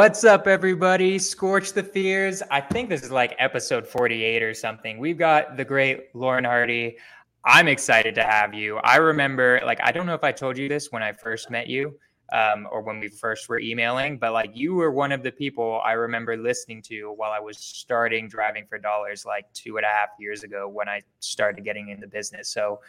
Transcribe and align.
What's 0.00 0.24
up, 0.24 0.46
everybody? 0.46 1.18
Skorch 1.18 1.74
the 1.74 1.82
Fears. 1.82 2.42
I 2.50 2.62
think 2.62 2.88
this 2.88 3.02
is 3.02 3.10
like 3.10 3.36
episode 3.38 3.86
48 3.86 4.42
or 4.42 4.54
something. 4.54 4.98
We've 4.98 5.18
got 5.18 5.58
the 5.58 5.64
great 5.66 6.06
Lauren 6.14 6.44
Hardy. 6.44 6.96
I'm 7.44 7.68
excited 7.68 8.14
to 8.14 8.22
have 8.22 8.54
you. 8.54 8.78
I 8.78 8.96
remember, 8.96 9.60
like, 9.62 9.78
I 9.82 9.92
don't 9.92 10.06
know 10.06 10.14
if 10.14 10.24
I 10.24 10.32
told 10.32 10.56
you 10.56 10.70
this 10.70 10.90
when 10.90 11.02
I 11.02 11.12
first 11.12 11.50
met 11.50 11.66
you 11.66 11.98
um, 12.32 12.66
or 12.72 12.80
when 12.80 12.98
we 12.98 13.08
first 13.08 13.50
were 13.50 13.60
emailing, 13.60 14.16
but 14.16 14.32
like, 14.32 14.52
you 14.54 14.74
were 14.74 14.90
one 14.90 15.12
of 15.12 15.22
the 15.22 15.32
people 15.32 15.82
I 15.84 15.92
remember 15.92 16.34
listening 16.34 16.80
to 16.84 17.12
while 17.14 17.32
I 17.32 17.38
was 17.38 17.58
starting 17.58 18.26
driving 18.26 18.64
for 18.66 18.78
dollars 18.78 19.26
like 19.26 19.52
two 19.52 19.76
and 19.76 19.84
a 19.84 19.90
half 19.90 20.08
years 20.18 20.44
ago 20.44 20.66
when 20.66 20.88
I 20.88 21.02
started 21.18 21.62
getting 21.62 21.90
in 21.90 22.00
the 22.00 22.08
business. 22.08 22.48
So 22.48 22.80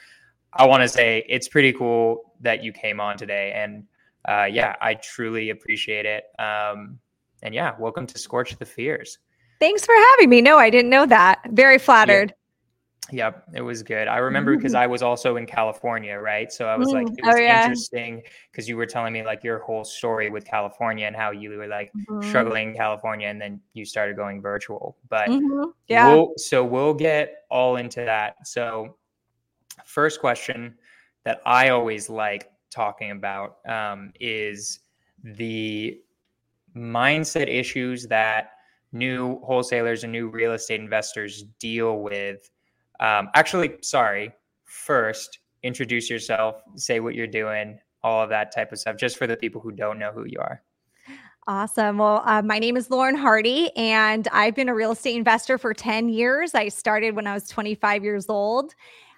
I 0.53 0.65
want 0.65 0.81
to 0.81 0.87
say 0.87 1.25
it's 1.27 1.49
pretty 1.49 1.73
cool 1.73 2.31
that 2.39 2.63
you 2.63 2.71
came 2.71 3.01
on 3.01 3.17
today. 3.17 3.51
And 3.53 3.83
uh, 4.27 4.47
yeah, 4.51 4.75
I 4.81 4.95
truly 4.95 5.49
appreciate 5.49 6.05
it. 6.05 6.25
Um, 6.39 6.99
and 7.43 7.53
yeah, 7.53 7.75
welcome 7.79 8.05
to 8.07 8.15
Skorch 8.15 8.57
the 8.57 8.65
Fears. 8.65 9.17
Thanks 9.59 9.85
for 9.85 9.95
having 10.11 10.29
me. 10.29 10.41
No, 10.41 10.57
I 10.57 10.69
didn't 10.69 10.89
know 10.89 11.05
that. 11.05 11.41
Very 11.51 11.77
flattered. 11.77 12.29
Yeah. 12.29 12.35
Yep, 13.11 13.43
it 13.55 13.61
was 13.61 13.83
good. 13.83 14.07
I 14.07 14.17
remember 14.17 14.55
because 14.55 14.73
I 14.83 14.87
was 14.87 15.01
also 15.01 15.35
in 15.35 15.45
California, 15.45 16.17
right? 16.17 16.51
So 16.51 16.65
I 16.67 16.75
was 16.77 16.89
like, 16.89 17.07
it 17.07 17.25
was 17.25 17.35
oh, 17.35 17.37
yeah. 17.37 17.63
interesting 17.63 18.21
because 18.51 18.69
you 18.69 18.77
were 18.77 18.85
telling 18.85 19.11
me 19.11 19.23
like 19.23 19.43
your 19.43 19.59
whole 19.59 19.83
story 19.83 20.29
with 20.29 20.45
California 20.45 21.07
and 21.07 21.15
how 21.15 21.31
you 21.31 21.49
were 21.57 21.67
like 21.67 21.91
mm-hmm. 21.93 22.27
struggling 22.27 22.69
in 22.69 22.75
California 22.75 23.27
and 23.27 23.41
then 23.41 23.59
you 23.73 23.85
started 23.85 24.15
going 24.15 24.41
virtual. 24.41 24.97
But 25.09 25.27
mm-hmm. 25.27 25.71
yeah, 25.87 26.13
we'll, 26.13 26.33
so 26.37 26.63
we'll 26.63 26.93
get 26.93 27.43
all 27.49 27.75
into 27.75 28.01
that. 28.01 28.47
So, 28.47 28.95
first 29.85 30.19
question 30.19 30.75
that 31.23 31.41
I 31.45 31.69
always 31.69 32.09
like 32.09 32.50
talking 32.71 33.11
about 33.11 33.57
um, 33.67 34.11
is 34.19 34.79
the 35.23 35.99
mindset 36.75 37.47
issues 37.47 38.07
that 38.07 38.51
new 38.91 39.39
wholesalers 39.41 40.03
and 40.03 40.11
new 40.11 40.29
real 40.29 40.53
estate 40.53 40.79
investors 40.79 41.43
deal 41.59 41.99
with. 41.99 42.49
Um, 42.99 43.29
actually, 43.35 43.75
sorry, 43.81 44.31
first, 44.65 45.39
introduce 45.63 46.09
yourself, 46.09 46.61
say 46.75 46.99
what 46.99 47.15
you're 47.15 47.27
doing, 47.27 47.79
all 48.03 48.23
of 48.23 48.29
that 48.29 48.53
type 48.53 48.71
of 48.71 48.79
stuff, 48.79 48.97
just 48.97 49.17
for 49.17 49.27
the 49.27 49.37
people 49.37 49.61
who 49.61 49.71
don't 49.71 49.99
know 49.99 50.11
who 50.11 50.25
you 50.25 50.39
are. 50.39 50.61
Awesome. 51.47 51.97
Well, 51.97 52.21
uh, 52.25 52.43
my 52.43 52.59
name 52.59 52.77
is 52.77 52.91
Lauren 52.91 53.15
Hardy, 53.15 53.75
and 53.75 54.27
I've 54.31 54.53
been 54.53 54.69
a 54.69 54.75
real 54.75 54.91
estate 54.91 55.15
investor 55.15 55.57
for 55.57 55.73
10 55.73 56.09
years. 56.09 56.53
I 56.53 56.67
started 56.67 57.15
when 57.15 57.25
I 57.25 57.33
was 57.33 57.47
25 57.47 58.03
years 58.03 58.29
old. 58.29 58.75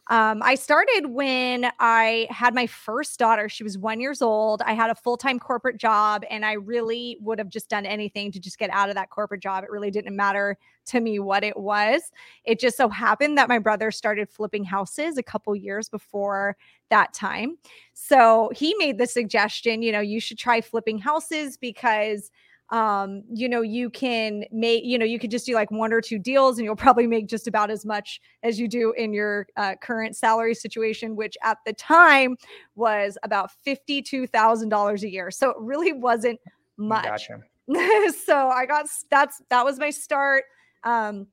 Um, 0.10 0.42
I 0.44 0.56
started 0.56 1.08
when 1.08 1.72
I 1.80 2.28
had 2.30 2.54
my 2.54 2.68
first 2.68 3.18
daughter. 3.18 3.48
She 3.48 3.64
was 3.64 3.78
one 3.78 4.02
years 4.02 4.22
old. 4.22 4.62
I 4.64 4.74
had 4.74 4.90
a 4.90 4.96
full 4.96 5.16
time 5.16 5.40
corporate 5.40 5.78
job, 5.78 6.24
and 6.30 6.46
I 6.46 6.54
really 6.54 7.18
would 7.22 7.40
have 7.40 7.48
just 7.48 7.70
done 7.70 7.86
anything 7.86 8.32
to 8.34 8.40
just 8.40 8.60
get 8.60 8.70
out 8.72 8.90
of 8.90 8.96
that 8.96 9.10
corporate 9.10 9.42
job. 9.42 9.64
It 9.64 9.72
really 9.72 9.92
didn't 9.92 10.16
matter 10.16 10.58
to 10.88 11.00
me 11.00 11.20
what 11.20 11.46
it 11.46 11.56
was. 11.56 12.12
It 12.44 12.60
just 12.60 12.76
so 12.76 12.90
happened 12.90 13.38
that 13.38 13.48
my 13.48 13.60
brother 13.60 13.92
started 13.92 14.30
flipping 14.30 14.66
houses 14.66 15.18
a 15.18 15.24
couple 15.24 15.56
years 15.56 15.88
before 15.88 16.58
that 16.90 17.14
time. 17.14 17.58
So 17.94 18.52
he 18.54 18.76
made 18.78 18.98
the 18.98 19.08
suggestion, 19.08 19.82
you 19.82 19.94
know, 19.94 20.02
you 20.02 20.20
should 20.20 20.38
try 20.38 20.60
flipping 20.60 20.98
houses 20.98 21.56
because 21.56 22.30
um, 22.74 23.22
you 23.32 23.48
know, 23.48 23.62
you 23.62 23.92
can 23.92 24.46
make, 24.52 24.84
you 24.84 24.98
know, 24.98 25.06
you 25.06 25.20
could 25.20 25.30
just 25.30 25.46
do 25.46 25.54
like 25.54 25.70
one 25.70 25.94
or 25.94 26.02
two 26.02 26.18
deals 26.18 26.58
and 26.58 26.66
you'll 26.66 26.76
probably 26.76 27.06
make 27.06 27.28
just 27.28 27.48
about 27.48 27.70
as 27.70 27.86
much 27.86 28.20
as 28.42 28.60
you 28.60 28.68
do 28.68 28.94
in 28.94 29.14
your 29.14 29.46
uh, 29.58 29.76
current 29.80 30.16
salary 30.16 30.56
situation, 30.56 31.16
which 31.16 31.38
at 31.44 31.60
the 31.68 31.74
time 31.74 32.36
was 32.74 33.16
about 33.22 33.52
$52,000 33.66 35.04
a 35.04 35.10
year. 35.10 35.30
So 35.30 35.52
it 35.52 35.58
really 35.60 35.94
wasn't 35.94 36.40
much. 36.76 37.06
Gotcha. 37.06 37.42
so 38.26 38.50
I 38.50 38.66
got, 38.66 38.88
that's, 39.12 39.40
that 39.52 39.64
was 39.64 39.78
my 39.78 39.92
start. 39.92 40.46
Um, 40.84 41.28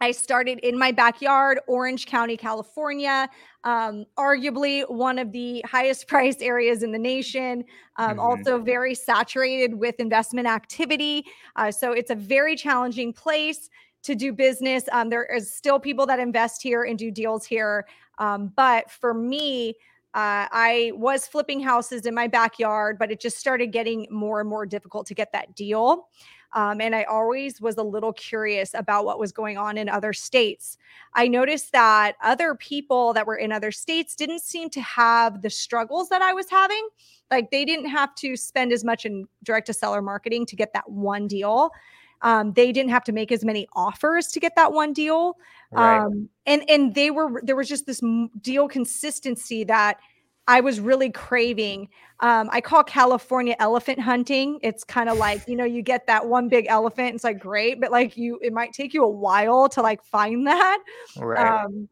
I 0.00 0.10
started 0.10 0.58
in 0.60 0.78
my 0.78 0.92
backyard, 0.92 1.58
Orange 1.66 2.06
County, 2.06 2.36
California, 2.36 3.28
um, 3.64 4.04
arguably 4.18 4.88
one 4.90 5.18
of 5.18 5.32
the 5.32 5.64
highest 5.66 6.06
priced 6.08 6.42
areas 6.42 6.82
in 6.82 6.92
the 6.92 6.98
nation, 6.98 7.64
um, 7.96 8.10
mm-hmm. 8.10 8.20
also 8.20 8.58
very 8.58 8.94
saturated 8.94 9.74
with 9.74 9.98
investment 9.98 10.46
activity. 10.46 11.24
Uh, 11.56 11.70
so 11.70 11.92
it's 11.92 12.10
a 12.10 12.14
very 12.14 12.56
challenging 12.56 13.12
place 13.12 13.70
to 14.02 14.14
do 14.14 14.32
business. 14.32 14.84
Um, 14.92 15.08
there 15.08 15.24
is 15.24 15.52
still 15.52 15.80
people 15.80 16.06
that 16.06 16.18
invest 16.18 16.62
here 16.62 16.84
and 16.84 16.98
do 16.98 17.10
deals 17.10 17.44
here. 17.44 17.86
Um, 18.18 18.52
but 18.54 18.90
for 18.90 19.12
me, 19.12 19.70
uh, 20.14 20.48
I 20.50 20.92
was 20.94 21.26
flipping 21.26 21.60
houses 21.60 22.06
in 22.06 22.14
my 22.14 22.26
backyard, 22.26 22.98
but 22.98 23.10
it 23.10 23.20
just 23.20 23.36
started 23.36 23.66
getting 23.66 24.06
more 24.10 24.40
and 24.40 24.48
more 24.48 24.64
difficult 24.64 25.06
to 25.08 25.14
get 25.14 25.32
that 25.32 25.54
deal. 25.54 26.08
Um, 26.52 26.80
and 26.80 26.94
I 26.94 27.04
always 27.04 27.60
was 27.60 27.76
a 27.76 27.82
little 27.82 28.12
curious 28.12 28.72
about 28.74 29.04
what 29.04 29.18
was 29.18 29.32
going 29.32 29.58
on 29.58 29.76
in 29.78 29.88
other 29.88 30.12
states. 30.12 30.78
I 31.14 31.28
noticed 31.28 31.72
that 31.72 32.16
other 32.22 32.54
people 32.54 33.12
that 33.14 33.26
were 33.26 33.36
in 33.36 33.52
other 33.52 33.72
states 33.72 34.14
didn't 34.14 34.40
seem 34.40 34.70
to 34.70 34.80
have 34.80 35.42
the 35.42 35.50
struggles 35.50 36.08
that 36.08 36.22
I 36.22 36.32
was 36.32 36.48
having. 36.48 36.88
Like 37.30 37.50
they 37.50 37.64
didn't 37.64 37.88
have 37.88 38.14
to 38.16 38.36
spend 38.36 38.72
as 38.72 38.84
much 38.84 39.04
in 39.04 39.26
direct 39.42 39.66
to 39.66 39.72
seller 39.72 40.02
marketing 40.02 40.46
to 40.46 40.56
get 40.56 40.72
that 40.72 40.90
one 40.90 41.26
deal. 41.26 41.70
Um, 42.22 42.52
they 42.54 42.72
didn't 42.72 42.90
have 42.90 43.04
to 43.04 43.12
make 43.12 43.30
as 43.30 43.44
many 43.44 43.68
offers 43.74 44.28
to 44.28 44.40
get 44.40 44.56
that 44.56 44.72
one 44.72 44.92
deal. 44.92 45.36
Right. 45.70 45.98
Um, 45.98 46.28
and 46.46 46.68
and 46.70 46.94
they 46.94 47.10
were 47.10 47.42
there 47.44 47.56
was 47.56 47.68
just 47.68 47.86
this 47.86 48.00
deal 48.40 48.68
consistency 48.68 49.64
that 49.64 49.98
I 50.48 50.60
was 50.60 50.80
really 50.80 51.10
craving. 51.10 51.88
Um, 52.20 52.48
I 52.52 52.60
call 52.60 52.84
California 52.84 53.56
elephant 53.58 54.00
hunting. 54.00 54.58
It's 54.62 54.84
kind 54.84 55.08
of 55.08 55.18
like, 55.18 55.46
you 55.48 55.56
know, 55.56 55.64
you 55.64 55.82
get 55.82 56.06
that 56.06 56.26
one 56.26 56.48
big 56.48 56.66
elephant. 56.68 57.14
It's 57.14 57.24
like 57.24 57.38
great, 57.38 57.80
but 57.80 57.90
like 57.90 58.16
you, 58.16 58.38
it 58.42 58.52
might 58.52 58.72
take 58.72 58.94
you 58.94 59.04
a 59.04 59.08
while 59.08 59.68
to 59.70 59.82
like 59.82 60.02
find 60.04 60.46
that. 60.46 60.78
Right. 61.18 61.64
Um, 61.64 61.88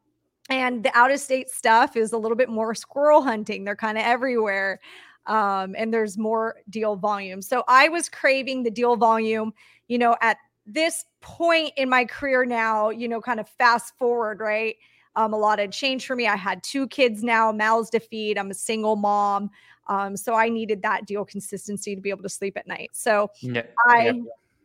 and 0.50 0.84
the 0.84 0.96
out 0.96 1.10
of 1.10 1.20
state 1.20 1.50
stuff 1.50 1.96
is 1.96 2.12
a 2.12 2.18
little 2.18 2.36
bit 2.36 2.48
more 2.48 2.74
squirrel 2.74 3.22
hunting. 3.22 3.64
They're 3.64 3.76
kind 3.76 3.98
of 3.98 4.04
everywhere. 4.04 4.78
Um, 5.26 5.74
and 5.76 5.92
there's 5.92 6.18
more 6.18 6.56
deal 6.68 6.96
volume. 6.96 7.42
So 7.42 7.64
I 7.66 7.88
was 7.88 8.08
craving 8.08 8.62
the 8.62 8.70
deal 8.70 8.96
volume, 8.96 9.54
you 9.88 9.98
know, 9.98 10.16
at 10.20 10.36
this 10.66 11.06
point 11.20 11.72
in 11.76 11.88
my 11.88 12.04
career 12.04 12.44
now, 12.44 12.90
you 12.90 13.08
know, 13.08 13.20
kind 13.20 13.40
of 13.40 13.48
fast 13.48 13.96
forward, 13.98 14.40
right? 14.40 14.76
Um, 15.16 15.32
a 15.32 15.38
lot 15.38 15.58
had 15.58 15.72
changed 15.72 16.06
for 16.06 16.16
me. 16.16 16.26
I 16.26 16.36
had 16.36 16.62
two 16.62 16.88
kids 16.88 17.22
now, 17.22 17.52
mouths 17.52 17.90
to 17.90 18.00
feed. 18.00 18.38
I'm 18.38 18.50
a 18.50 18.54
single 18.54 18.96
mom. 18.96 19.50
Um, 19.86 20.16
so 20.16 20.34
I 20.34 20.48
needed 20.48 20.82
that 20.82 21.06
deal 21.06 21.24
consistency 21.24 21.94
to 21.94 22.00
be 22.00 22.10
able 22.10 22.22
to 22.22 22.28
sleep 22.28 22.56
at 22.56 22.66
night. 22.66 22.90
So 22.92 23.30
yeah, 23.40 23.62
I 23.86 24.06
yeah. 24.06 24.22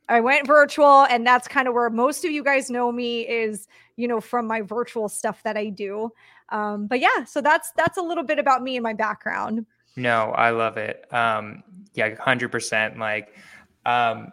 I 0.07 0.21
went 0.21 0.47
virtual, 0.47 1.03
and 1.03 1.25
that's 1.25 1.47
kind 1.47 1.67
of 1.67 1.73
where 1.75 1.89
most 1.89 2.25
of 2.25 2.31
you 2.31 2.43
guys 2.43 2.69
know 2.71 2.91
me 2.91 3.27
is, 3.27 3.67
you 3.95 4.07
know, 4.07 4.19
from 4.19 4.47
my 4.47 4.61
virtual 4.61 5.07
stuff 5.07 5.43
that 5.43 5.55
I 5.55 5.67
do. 5.67 6.11
Um, 6.49 6.87
but 6.87 6.99
yeah, 6.99 7.25
so 7.25 7.41
that's 7.41 7.71
that's 7.73 7.97
a 7.97 8.01
little 8.01 8.23
bit 8.23 8.39
about 8.39 8.63
me 8.63 8.75
and 8.75 8.83
my 8.83 8.93
background. 8.93 9.65
No, 9.95 10.31
I 10.31 10.49
love 10.49 10.77
it. 10.77 11.05
Um, 11.13 11.63
yeah, 11.93 12.15
hundred 12.15 12.51
percent. 12.51 12.97
Like, 12.97 13.35
um, 13.85 14.31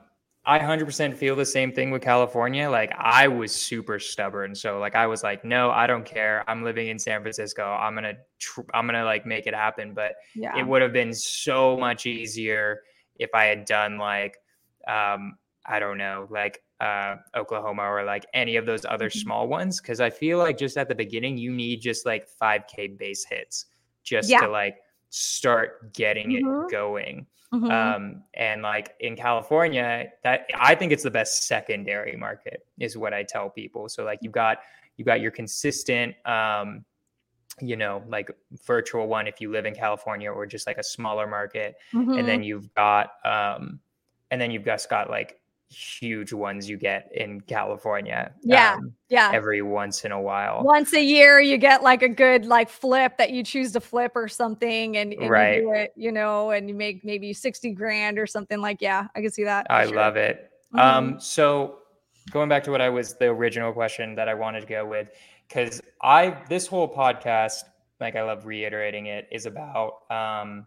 I 0.49 0.61
100% 0.61 1.17
feel 1.17 1.35
the 1.35 1.45
same 1.45 1.73
thing 1.73 1.91
with 1.91 2.03
California. 2.03 2.71
Like 2.71 2.93
I 2.97 3.27
was 3.27 3.53
super 3.53 3.99
stubborn. 3.99 4.55
So 4.55 4.79
like 4.79 4.95
I 4.95 5.09
was 5.09 5.25
like, 5.25 5.45
no, 5.45 5.73
I 5.73 5.89
don't 5.89 6.05
care. 6.05 6.45
I'm 6.47 6.63
living 6.63 6.87
in 6.87 7.01
San 7.01 7.21
Francisco. 7.21 7.65
I'm 7.65 7.95
going 7.95 8.05
to 8.05 8.17
tr- 8.39 8.61
I'm 8.73 8.87
going 8.87 8.95
to 8.95 9.05
like 9.05 9.27
make 9.27 9.49
it 9.49 9.55
happen, 9.55 9.93
but 9.93 10.13
yeah. 10.37 10.57
it 10.57 10.65
would 10.65 10.83
have 10.83 10.93
been 10.93 11.13
so 11.13 11.77
much 11.77 12.07
easier 12.07 12.83
if 13.17 13.31
I 13.35 13.45
had 13.45 13.65
done 13.65 13.99
like 13.99 14.37
um 14.87 15.37
I 15.69 15.81
don't 15.81 15.99
know, 15.99 16.29
like 16.31 16.63
uh 16.81 17.17
Oklahoma 17.35 17.83
or 17.83 18.05
like 18.05 18.25
any 18.33 18.55
of 18.55 18.67
those 18.67 18.85
other 18.85 19.09
mm-hmm. 19.09 19.19
small 19.19 19.49
ones 19.49 19.81
cuz 19.81 20.01
I 20.01 20.11
feel 20.11 20.39
like 20.39 20.59
just 20.59 20.77
at 20.77 20.89
the 20.89 20.95
beginning 20.95 21.39
you 21.39 21.51
need 21.51 21.81
just 21.81 22.07
like 22.07 22.29
5k 22.41 22.97
base 22.97 23.25
hits 23.25 23.67
just 24.05 24.31
yeah. 24.31 24.43
to 24.43 24.49
like 24.49 24.77
start 25.11 25.95
getting 25.95 26.31
mm-hmm. 26.31 26.65
it 26.67 26.71
going. 26.71 27.27
Mm-hmm. 27.55 27.71
Um, 27.71 28.23
and 28.35 28.63
like 28.63 28.95
in 29.01 29.17
California, 29.17 30.09
that 30.25 30.49
I 30.59 30.75
think 30.75 30.93
it's 30.93 31.05
the 31.05 31.11
best 31.11 31.47
secondary 31.47 32.17
market 32.17 32.67
is 32.79 32.99
what 32.99 33.15
I 33.15 33.23
tell 33.23 33.49
people. 33.49 33.89
So 33.89 34.05
like 34.05 34.19
you've 34.21 34.33
got 34.33 34.59
you've 34.97 35.07
got 35.07 35.21
your 35.21 35.31
consistent 35.31 36.15
um, 36.27 36.85
you 37.61 37.77
know, 37.77 38.03
like 38.09 38.31
virtual 38.67 39.07
one 39.07 39.27
if 39.27 39.41
you 39.41 39.51
live 39.51 39.65
in 39.65 39.75
California 39.75 40.31
or 40.31 40.45
just 40.47 40.67
like 40.67 40.79
a 40.79 40.83
smaller 40.83 41.27
market. 41.27 41.77
Mm-hmm. 41.95 42.13
And 42.13 42.29
then 42.29 42.43
you've 42.43 42.73
got 42.75 43.13
um 43.25 43.81
and 44.31 44.41
then 44.41 44.51
you've 44.51 44.65
just 44.65 44.91
got 44.91 45.09
like 45.09 45.39
huge 45.69 46.33
ones 46.33 46.69
you 46.69 46.77
get 46.77 47.11
in 47.15 47.41
California. 47.41 48.33
Yeah. 48.43 48.75
Um, 48.75 48.93
yeah. 49.09 49.31
Every 49.33 49.63
once 49.63 50.05
in 50.05 50.13
a 50.13 50.21
while. 50.21 50.63
Once 50.63 50.93
a 50.93 51.03
year 51.03 51.41
you 51.41 51.59
get 51.59 51.83
like 51.83 52.03
a 52.03 52.09
good 52.09 52.47
like 52.47 52.69
flip 52.69 53.19
that 53.19 53.31
you 53.31 53.43
choose 53.43 53.73
to 53.73 53.81
flip 53.81 54.13
or 54.15 54.29
something 54.29 54.97
and, 54.97 55.13
and 55.13 55.31
right. 55.31 55.57
you 55.57 55.63
do 55.63 55.73
it, 55.73 55.93
you 55.97 56.13
know, 56.13 56.51
and 56.51 56.69
you 56.69 56.75
make 56.75 57.05
maybe 57.05 57.33
60 57.33 57.73
grand 57.73 58.19
or 58.19 58.27
something 58.27 58.61
like 58.61 58.81
yeah, 58.81 59.09
I 59.15 59.21
can 59.21 59.31
see 59.31 59.45
that. 59.45 59.67
I 59.69 59.87
sure. 59.87 59.97
love 59.97 60.17
it. 60.17 60.51
Mm-hmm. 60.75 60.79
Um 60.79 61.21
so 61.21 61.79
going 62.31 62.49
back 62.49 62.65
to 62.65 62.71
what 62.71 62.81
I 62.81 62.89
was 62.89 63.15
the 63.15 63.27
original 63.27 63.73
question 63.73 64.15
that 64.15 64.29
I 64.29 64.35
wanted 64.35 64.61
to 64.61 64.67
go 64.67 64.87
with 64.87 65.11
cuz 65.49 65.81
I 66.03 66.43
this 66.49 66.67
whole 66.67 66.93
podcast 66.93 67.65
like 68.01 68.15
I 68.15 68.23
love 68.23 68.47
reiterating 68.47 69.07
it 69.07 69.29
is 69.33 69.47
about 69.47 70.03
um 70.11 70.67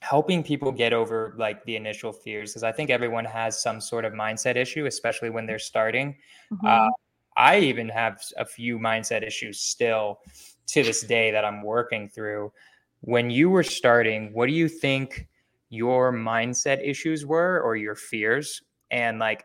helping 0.00 0.42
people 0.42 0.70
get 0.70 0.92
over 0.92 1.34
like 1.38 1.64
the 1.64 1.76
initial 1.76 2.12
fears 2.12 2.52
because 2.52 2.62
I 2.62 2.72
think 2.72 2.90
everyone 2.90 3.24
has 3.24 3.60
some 3.60 3.80
sort 3.80 4.04
of 4.04 4.12
mindset 4.12 4.56
issue, 4.56 4.86
especially 4.86 5.30
when 5.30 5.46
they're 5.46 5.58
starting. 5.58 6.16
Mm-hmm. 6.52 6.66
Uh, 6.66 6.88
I 7.36 7.58
even 7.58 7.88
have 7.88 8.22
a 8.36 8.44
few 8.44 8.78
mindset 8.78 9.26
issues 9.26 9.60
still 9.60 10.20
to 10.68 10.82
this 10.82 11.02
day 11.02 11.30
that 11.30 11.44
I'm 11.44 11.62
working 11.62 12.08
through. 12.08 12.52
When 13.00 13.30
you 13.30 13.50
were 13.50 13.62
starting, 13.62 14.32
what 14.32 14.46
do 14.46 14.52
you 14.52 14.68
think 14.68 15.28
your 15.68 16.12
mindset 16.12 16.86
issues 16.86 17.26
were 17.26 17.60
or 17.60 17.76
your 17.76 17.94
fears? 17.94 18.62
And 18.90 19.18
like, 19.18 19.44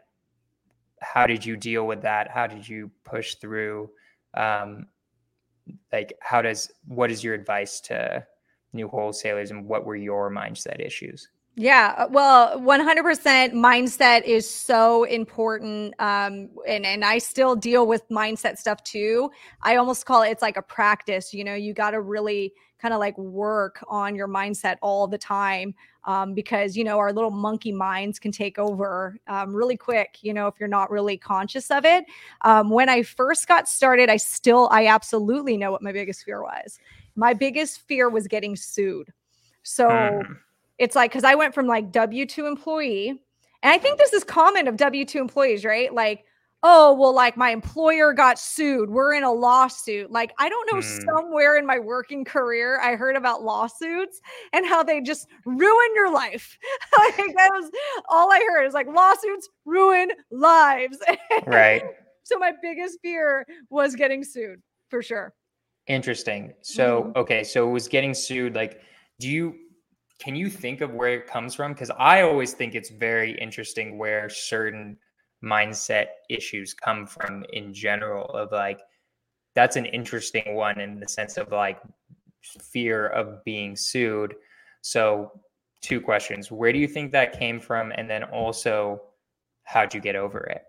how 1.02 1.28
did 1.28 1.46
you 1.46 1.58
deal 1.58 1.88
with 1.88 2.02
that? 2.04 2.30
How 2.30 2.48
did 2.48 2.68
you 2.68 2.92
push 3.04 3.36
through? 3.36 3.90
Um, 4.36 4.88
like, 5.92 6.14
how 6.22 6.42
does 6.42 6.72
what 6.88 7.12
is 7.12 7.24
your 7.24 7.34
advice 7.34 7.80
to 7.82 8.26
new 8.74 8.88
wholesalers 8.88 9.52
and 9.52 9.66
what 9.66 9.86
were 9.86 9.96
your 9.96 10.32
mindset 10.32 10.80
issues? 10.80 11.30
Yeah, 11.58 11.94
uh, 11.98 12.08
well, 12.10 12.58
100% 12.62 13.52
mindset 13.52 14.24
is 14.24 14.50
so 14.50 15.04
important. 15.04 15.94
Um, 16.00 16.50
and, 16.66 16.86
and 16.86 17.04
I 17.04 17.18
still 17.18 17.58
deal 17.58 17.86
with 17.86 18.08
mindset 18.10 18.58
stuff 18.58 18.82
too. 18.84 19.32
I 19.62 19.76
almost 19.76 20.06
call 20.06 20.22
it, 20.22 20.30
it's 20.30 20.42
like 20.42 20.56
a 20.56 20.62
practice, 20.62 21.34
you 21.34 21.44
know, 21.44 21.54
you 21.54 21.74
got 21.74 21.92
to 21.92 22.00
really 22.00 22.54
kind 22.82 22.94
of 22.94 23.00
like 23.00 23.18
work 23.18 23.84
on 23.90 24.16
your 24.16 24.28
mindset 24.30 24.78
all 24.82 25.08
the 25.08 25.18
time 25.18 25.76
um, 26.06 26.34
because, 26.34 26.76
you 26.76 26.84
know, 26.84 26.98
our 26.98 27.14
little 27.14 27.30
monkey 27.30 27.72
minds 27.72 28.18
can 28.18 28.32
take 28.32 28.58
over 28.58 29.20
um, 29.28 29.54
really 29.54 29.78
quick, 29.78 30.18
you 30.22 30.34
know, 30.34 30.48
if 30.48 30.56
you're 30.60 30.70
not 30.70 30.90
really 30.90 31.18
conscious 31.18 31.70
of 31.70 31.86
it. 31.86 32.06
Um, 32.42 32.70
when 32.70 32.90
I 32.90 33.04
first 33.04 33.48
got 33.48 33.68
started, 33.68 34.10
I 34.10 34.18
still, 34.18 34.68
I 34.72 34.88
absolutely 34.88 35.58
know 35.58 35.72
what 35.72 35.84
my 35.84 35.92
biggest 35.92 36.24
fear 36.24 36.42
was. 36.42 36.80
My 37.16 37.34
biggest 37.34 37.82
fear 37.88 38.10
was 38.10 38.28
getting 38.28 38.56
sued. 38.56 39.12
So, 39.64 39.90
mm 39.90 40.38
it's 40.82 40.96
like 40.96 41.12
because 41.12 41.24
I 41.24 41.36
went 41.36 41.54
from 41.54 41.68
like 41.68 41.92
W 41.92 42.26
2 42.26 42.48
employee, 42.48 43.10
and 43.10 43.72
I 43.72 43.78
think 43.78 44.00
this 44.00 44.14
is 44.14 44.24
common 44.24 44.68
of 44.68 44.78
W 44.78 45.06
2 45.06 45.20
employees, 45.20 45.64
right? 45.64 45.94
Like, 45.94 46.26
oh, 46.64 46.96
well, 46.96 47.14
like 47.14 47.38
my 47.38 47.52
employer 47.52 48.14
got 48.14 48.40
sued. 48.40 48.90
We're 48.90 49.14
in 49.14 49.24
a 49.24 49.32
lawsuit. 49.32 50.10
Like, 50.10 50.32
I 50.40 50.50
don't 50.50 50.74
know, 50.74 50.80
mm. 50.80 51.06
somewhere 51.06 51.58
in 51.58 51.68
my 51.68 51.78
working 51.78 52.26
career, 52.26 52.80
I 52.82 52.96
heard 52.96 53.16
about 53.16 53.44
lawsuits 53.44 54.22
and 54.54 54.66
how 54.66 54.82
they 54.82 55.02
just 55.02 55.28
ruin 55.46 55.90
your 55.94 56.12
life. 56.12 56.58
like, 56.98 57.16
that 57.16 57.52
was 57.52 57.70
all 58.10 58.32
I 58.32 58.40
heard 58.50 58.66
is 58.66 58.74
like 58.74 58.88
lawsuits 58.88 59.50
ruin 59.66 60.10
lives. 60.32 60.98
right. 61.46 61.84
so, 62.24 62.40
my 62.40 62.54
biggest 62.60 62.98
fear 63.04 63.46
was 63.70 63.96
getting 63.96 64.24
sued 64.24 64.64
for 64.90 65.04
sure. 65.04 65.32
Interesting. 65.88 66.54
So, 66.62 67.04
mm. 67.04 67.16
okay. 67.18 67.44
So, 67.44 67.68
it 67.68 67.72
was 67.72 67.88
getting 67.88 68.14
sued. 68.14 68.56
Like, 68.56 68.82
do 69.20 69.30
you 69.30 69.56
can 70.22 70.36
you 70.36 70.50
think 70.50 70.82
of 70.82 70.94
where 70.94 71.16
it 71.16 71.26
comes 71.26 71.56
from? 71.56 71.74
Because 71.74 71.90
I 71.98 72.22
always 72.22 72.54
think 72.54 72.76
it's 72.76 72.92
very 72.92 73.36
interesting 73.40 73.98
where 73.98 74.30
certain 74.30 74.98
mindset 75.44 76.06
issues 76.30 76.76
come 76.76 77.08
from 77.08 77.44
in 77.54 77.74
general, 77.74 78.26
of 78.30 78.52
like, 78.52 78.80
that's 79.56 79.78
an 79.78 79.88
interesting 79.88 80.54
one 80.54 80.80
in 80.80 81.00
the 81.00 81.08
sense 81.08 81.38
of 81.38 81.52
like 81.52 81.82
fear 82.42 83.08
of 83.08 83.44
being 83.44 83.76
sued. 83.76 84.36
So, 84.82 85.32
two 85.82 86.00
questions. 86.00 86.52
Where 86.52 86.72
do 86.72 86.78
you 86.78 86.88
think 86.88 87.12
that 87.12 87.38
came 87.38 87.60
from? 87.60 87.92
And 87.96 88.08
then 88.08 88.24
also, 88.24 89.02
how'd 89.64 89.94
you 89.94 90.02
get 90.02 90.16
over 90.16 90.42
it? 90.42 90.64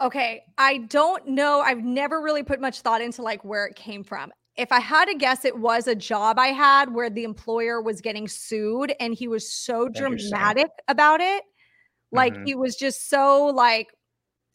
Okay, 0.00 0.42
I 0.58 0.78
don't 0.78 1.26
know. 1.28 1.60
I've 1.60 1.82
never 1.82 2.20
really 2.20 2.42
put 2.42 2.60
much 2.60 2.80
thought 2.80 3.00
into 3.00 3.22
like 3.22 3.44
where 3.44 3.66
it 3.66 3.76
came 3.76 4.04
from 4.04 4.30
if 4.56 4.72
I 4.72 4.80
had 4.80 5.06
to 5.06 5.14
guess, 5.14 5.44
it 5.44 5.58
was 5.58 5.86
a 5.86 5.94
job 5.94 6.38
I 6.38 6.48
had 6.48 6.94
where 6.94 7.10
the 7.10 7.24
employer 7.24 7.80
was 7.80 8.00
getting 8.00 8.26
sued 8.26 8.94
and 8.98 9.14
he 9.14 9.28
was 9.28 9.50
so 9.50 9.88
dramatic 9.88 10.70
about 10.88 11.20
it. 11.20 11.42
Like 12.10 12.32
mm-hmm. 12.32 12.44
he 12.44 12.54
was 12.54 12.76
just 12.76 13.10
so 13.10 13.46
like 13.46 13.88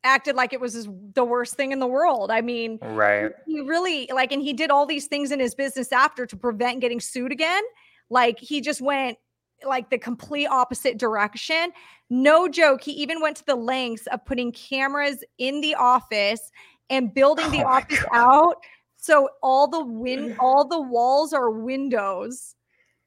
acted 0.04 0.36
like 0.36 0.54
it 0.54 0.60
was 0.60 0.88
the 1.14 1.24
worst 1.24 1.56
thing 1.56 1.72
in 1.72 1.80
the 1.80 1.88
world. 1.88 2.32
I 2.32 2.42
mean, 2.42 2.80
right. 2.82 3.32
He 3.46 3.62
really 3.62 4.10
like, 4.12 4.32
and 4.32 4.42
he 4.42 4.54
did 4.54 4.72
all 4.72 4.86
these 4.86 5.08
things 5.08 5.32
in 5.32 5.40
his 5.40 5.54
business 5.54 5.92
after 5.92 6.26
to 6.26 6.36
prevent 6.36 6.82
getting 6.82 7.00
sued 7.00 7.32
again. 7.32 7.64
Like 8.10 8.40
he 8.40 8.62
just 8.62 8.82
went 8.82 9.18
like 9.66 9.90
the 9.90 9.98
complete 9.98 10.48
opposite 10.48 10.98
direction. 10.98 11.72
No 12.10 12.48
joke. 12.48 12.82
He 12.84 12.92
even 12.94 13.22
went 13.22 13.38
to 13.38 13.46
the 13.46 13.56
lengths 13.56 14.08
of 14.08 14.26
putting 14.26 14.52
cameras 14.52 15.24
in 15.38 15.62
the 15.62 15.76
office 15.76 16.52
and 16.90 17.14
building 17.14 17.50
the 17.52 17.64
oh 17.64 17.68
office 17.68 18.04
out 18.14 18.58
so 19.02 19.30
all 19.42 19.68
the 19.68 19.84
win 19.84 20.36
all 20.40 20.66
the 20.66 20.80
walls 20.80 21.34
are 21.34 21.50
windows. 21.52 22.56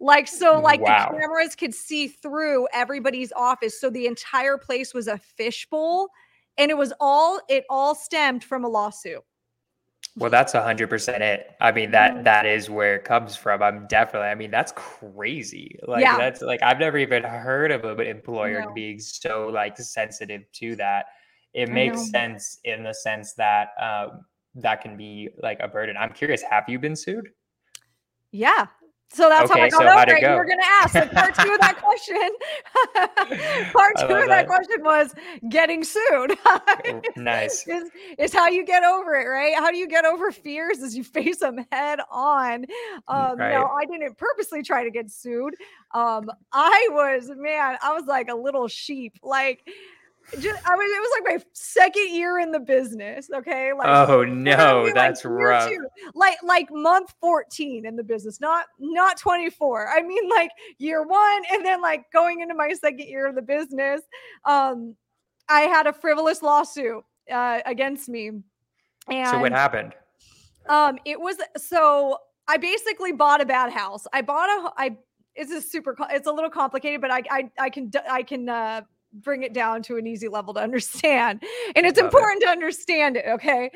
Like 0.01 0.29
so 0.29 0.61
like 0.61 0.81
wow. 0.81 1.09
the 1.11 1.19
cameras 1.19 1.55
could 1.55 1.75
see 1.75 2.09
through 2.09 2.67
everybody's 2.75 3.33
office. 3.33 3.81
So 3.81 3.89
the 3.89 4.07
entire 4.07 4.59
place 4.59 4.93
was 4.93 5.07
a 5.07 5.17
fishbowl 5.17 6.09
and 6.59 6.71
it 6.71 6.77
was 6.77 6.93
all 7.01 7.41
it 7.49 7.65
all 7.71 7.95
stemmed 7.95 8.45
from 8.45 8.65
a 8.65 8.69
lawsuit. 8.69 9.23
Well, 10.17 10.31
that's 10.31 10.55
a 10.55 10.63
hundred 10.63 10.91
percent 10.91 11.23
it. 11.23 11.57
I 11.61 11.73
mean, 11.73 11.91
that 11.91 12.23
that 12.23 12.47
is 12.47 12.71
where 12.71 12.97
it 12.97 13.05
comes 13.05 13.35
from. 13.35 13.63
I'm 13.63 13.87
definitely. 13.89 14.29
I 14.29 14.37
mean, 14.37 14.51
that's 14.51 14.73
crazy. 14.77 15.77
Like 15.89 16.03
yeah. 16.03 16.17
that's 16.17 16.41
like 16.41 16.63
I've 16.63 16.79
never 16.79 16.99
even 16.99 17.25
heard 17.25 17.73
of 17.73 17.85
an 17.85 18.07
employer 18.07 18.61
no. 18.61 18.73
being 18.73 19.01
so 19.01 19.49
like 19.53 19.77
sensitive 19.77 20.43
to 20.53 20.77
that. 20.77 21.07
It 21.53 21.69
makes 21.69 22.11
sense 22.11 22.59
in 22.65 22.83
the 22.83 22.93
sense 22.93 23.35
that 23.35 23.69
um, 23.81 24.25
that 24.57 24.83
can 24.83 24.97
be 24.97 25.31
like 25.43 25.59
a 25.61 25.69
burden. 25.69 25.97
I'm 25.97 26.13
curious, 26.13 26.43
have 26.43 26.65
you 26.69 26.79
been 26.79 26.97
sued? 26.97 27.31
Yeah. 28.31 28.67
So 29.15 29.29
that's 29.29 29.49
okay, 29.49 29.61
how 29.61 29.67
I 29.67 29.71
got 29.71 29.79
so 29.79 29.89
over 29.89 30.17
it. 30.17 30.21
Go? 30.21 30.33
You 30.33 30.37
were 30.37 30.45
going 30.45 30.59
to 30.59 30.67
ask. 30.67 30.93
So 30.93 31.07
part 31.07 31.35
two 31.37 31.53
of 31.53 31.61
that 31.61 31.77
question, 31.81 32.31
part 33.73 33.97
two 33.97 34.05
of 34.07 34.09
that, 34.09 34.29
that, 34.29 34.47
question 34.49 34.83
was 34.83 35.15
getting 35.49 35.85
sued. 35.85 36.37
Nice. 37.17 37.67
Is, 37.69 37.91
is 38.19 38.33
how 38.33 38.49
you 38.49 38.65
get 38.65 38.83
over 38.83 39.15
it, 39.15 39.27
right? 39.27 39.55
How 39.55 39.71
do 39.71 39.77
you 39.77 39.87
get 39.87 40.05
over 40.05 40.33
fears? 40.33 40.79
Is 40.79 40.97
you 40.97 41.05
face 41.05 41.39
them 41.39 41.65
head 41.71 42.01
on. 42.11 42.67
Um, 43.09 43.39
right. 43.39 43.53
Now, 43.53 43.69
I 43.69 43.85
didn't 43.87 44.19
purposely 44.19 44.63
try 44.63 44.85
to 44.85 44.91
get 44.91 45.11
sued. 45.11 45.55
Um, 45.93 46.31
I 46.53 46.89
was, 46.91 47.31
man, 47.35 47.77
I 47.83 47.93
was 47.95 48.05
like 48.07 48.29
a 48.29 48.35
little 48.35 48.69
sheep. 48.69 49.19
Like, 49.23 49.67
just, 50.33 50.69
I 50.69 50.75
was, 50.75 50.87
it 50.87 51.01
was 51.01 51.21
like 51.21 51.37
my 51.37 51.45
second 51.53 52.15
year 52.15 52.39
in 52.39 52.51
the 52.51 52.61
business. 52.61 53.29
Okay. 53.35 53.73
Like, 53.73 54.09
oh 54.09 54.25
no, 54.25 54.91
that's 54.93 55.25
like 55.25 55.33
rough. 55.33 55.69
Two, 55.69 55.87
like, 56.15 56.39
like 56.43 56.69
month 56.71 57.15
14 57.21 57.87
in 57.87 57.97
the 57.97 58.03
business, 58.03 58.41
not, 58.41 58.67
not 58.79 59.19
24. 59.19 59.89
I 59.89 60.03
mean, 60.03 60.29
like 60.31 60.51
year 60.79 61.03
one. 61.07 61.43
And 61.53 61.65
then 61.65 61.83
like 61.83 62.11
going 62.13 62.41
into 62.41 62.55
my 62.55 62.73
second 62.73 63.07
year 63.07 63.27
of 63.27 63.35
the 63.35 63.43
business, 63.43 64.03
um, 64.45 64.97
I 65.49 65.63
had 65.63 65.87
a 65.87 65.93
frivolous 65.93 66.43
lawsuit, 66.43 67.05
uh, 67.31 67.61
against 67.67 68.09
me. 68.09 68.31
And 69.09 69.29
so 69.29 69.39
what 69.39 69.53
happened? 69.53 69.95
Um, 70.69 70.99
it 71.05 71.21
was, 71.21 71.37
so 71.59 72.19
I 72.49 72.57
basically 72.57 73.13
bought 73.13 73.43
a 73.43 73.47
bad 73.47 73.73
house. 73.73 74.07
I 74.13 74.23
bought 74.23 74.49
a, 74.49 74.73
I, 74.79 74.97
it's 75.35 75.53
a 75.53 75.61
super, 75.61 75.95
it's 76.11 76.27
a 76.27 76.33
little 76.33 76.49
complicated, 76.51 77.03
but 77.03 77.11
I, 77.11 77.23
I, 77.31 77.51
I 77.59 77.71
can, 77.71 77.91
I 78.11 78.23
can, 78.23 78.49
uh, 78.49 78.81
bring 79.15 79.43
it 79.43 79.53
down 79.53 79.83
to 79.85 79.97
an 79.97 80.07
easy 80.07 80.29
level 80.29 80.55
to 80.55 80.61
understand. 80.61 81.43
And 81.77 81.87
it's 81.87 81.99
important 81.99 82.43
it. 82.43 82.47
to 82.47 82.53
understand 82.53 83.17
it. 83.17 83.25
Okay. 83.29 83.71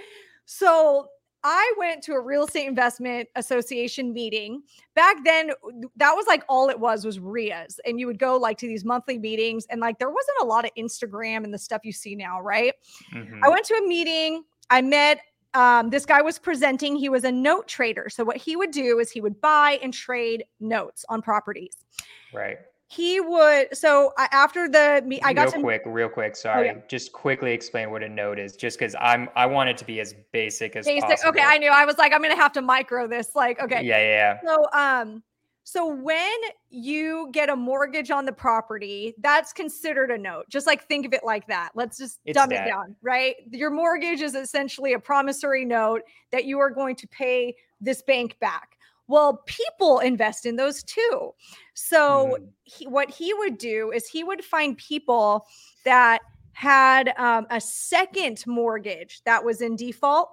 So 0.44 1.08
I 1.44 1.72
went 1.78 2.02
to 2.04 2.12
a 2.12 2.20
real 2.20 2.44
estate 2.44 2.66
investment 2.66 3.28
association 3.36 4.12
meeting. 4.12 4.62
Back 4.94 5.24
then, 5.24 5.50
that 5.96 6.12
was 6.12 6.26
like 6.26 6.44
all 6.48 6.68
it 6.68 6.78
was 6.78 7.04
was 7.04 7.18
REIAs. 7.18 7.78
And 7.86 8.00
you 8.00 8.06
would 8.06 8.18
go 8.18 8.36
like 8.36 8.58
to 8.58 8.66
these 8.66 8.84
monthly 8.84 9.18
meetings, 9.18 9.66
and 9.70 9.80
like 9.80 9.98
there 9.98 10.10
wasn't 10.10 10.38
a 10.42 10.44
lot 10.44 10.64
of 10.64 10.72
Instagram 10.76 11.44
and 11.44 11.54
the 11.54 11.58
stuff 11.58 11.82
you 11.84 11.92
see 11.92 12.16
now, 12.16 12.40
right? 12.40 12.74
Mm-hmm. 13.14 13.44
I 13.44 13.48
went 13.48 13.64
to 13.66 13.74
a 13.74 13.86
meeting. 13.86 14.44
I 14.70 14.82
met 14.82 15.20
um, 15.54 15.90
this 15.90 16.04
guy 16.04 16.20
was 16.22 16.38
presenting. 16.38 16.96
He 16.96 17.08
was 17.08 17.24
a 17.24 17.32
note 17.32 17.68
trader. 17.68 18.08
So 18.10 18.24
what 18.24 18.36
he 18.36 18.56
would 18.56 18.70
do 18.70 18.98
is 18.98 19.10
he 19.10 19.20
would 19.20 19.40
buy 19.40 19.78
and 19.82 19.94
trade 19.94 20.44
notes 20.60 21.04
on 21.08 21.22
properties. 21.22 21.76
Right 22.34 22.58
he 22.90 23.20
would 23.20 23.68
so 23.76 24.12
after 24.16 24.66
the 24.66 25.02
me 25.04 25.20
i 25.22 25.32
got 25.32 25.44
real 25.44 25.52
to 25.52 25.60
quick 25.60 25.82
real 25.84 26.08
quick 26.08 26.34
sorry 26.34 26.70
oh, 26.70 26.72
yeah. 26.72 26.80
just 26.88 27.12
quickly 27.12 27.52
explain 27.52 27.90
what 27.90 28.02
a 28.02 28.08
note 28.08 28.38
is 28.38 28.56
just 28.56 28.78
because 28.78 28.96
i'm 28.98 29.28
i 29.36 29.44
want 29.44 29.68
it 29.68 29.76
to 29.76 29.84
be 29.84 30.00
as 30.00 30.14
basic 30.32 30.74
as 30.74 30.86
basic 30.86 31.02
possible. 31.02 31.28
okay 31.28 31.42
i 31.44 31.58
knew 31.58 31.70
i 31.70 31.84
was 31.84 31.98
like 31.98 32.14
i'm 32.14 32.22
gonna 32.22 32.34
have 32.34 32.52
to 32.52 32.62
micro 32.62 33.06
this 33.06 33.36
like 33.36 33.60
okay 33.60 33.82
yeah 33.84 33.98
yeah, 33.98 34.38
yeah. 34.42 34.54
so 34.54 34.64
um 34.72 35.22
so 35.64 35.86
when 35.86 36.32
you 36.70 37.28
get 37.30 37.50
a 37.50 37.56
mortgage 37.56 38.10
on 38.10 38.24
the 38.24 38.32
property 38.32 39.14
that's 39.18 39.52
considered 39.52 40.10
a 40.10 40.16
note 40.16 40.46
just 40.48 40.66
like 40.66 40.88
think 40.88 41.04
of 41.04 41.12
it 41.12 41.22
like 41.22 41.46
that 41.46 41.68
let's 41.74 41.98
just 41.98 42.20
it's 42.24 42.38
dumb 42.38 42.48
that. 42.48 42.66
it 42.66 42.70
down 42.70 42.96
right 43.02 43.34
your 43.50 43.70
mortgage 43.70 44.22
is 44.22 44.34
essentially 44.34 44.94
a 44.94 44.98
promissory 44.98 45.66
note 45.66 46.00
that 46.32 46.46
you 46.46 46.58
are 46.58 46.70
going 46.70 46.96
to 46.96 47.06
pay 47.08 47.54
this 47.82 48.00
bank 48.00 48.34
back 48.40 48.77
well, 49.08 49.42
people 49.46 49.98
invest 49.98 50.46
in 50.46 50.56
those 50.56 50.82
too. 50.82 51.34
So, 51.74 52.38
mm. 52.40 52.48
he, 52.64 52.86
what 52.86 53.10
he 53.10 53.34
would 53.34 53.58
do 53.58 53.90
is 53.90 54.06
he 54.06 54.22
would 54.22 54.44
find 54.44 54.76
people 54.76 55.46
that 55.84 56.20
had 56.52 57.14
um, 57.18 57.46
a 57.50 57.60
second 57.60 58.44
mortgage 58.46 59.22
that 59.24 59.44
was 59.44 59.60
in 59.60 59.76
default 59.76 60.30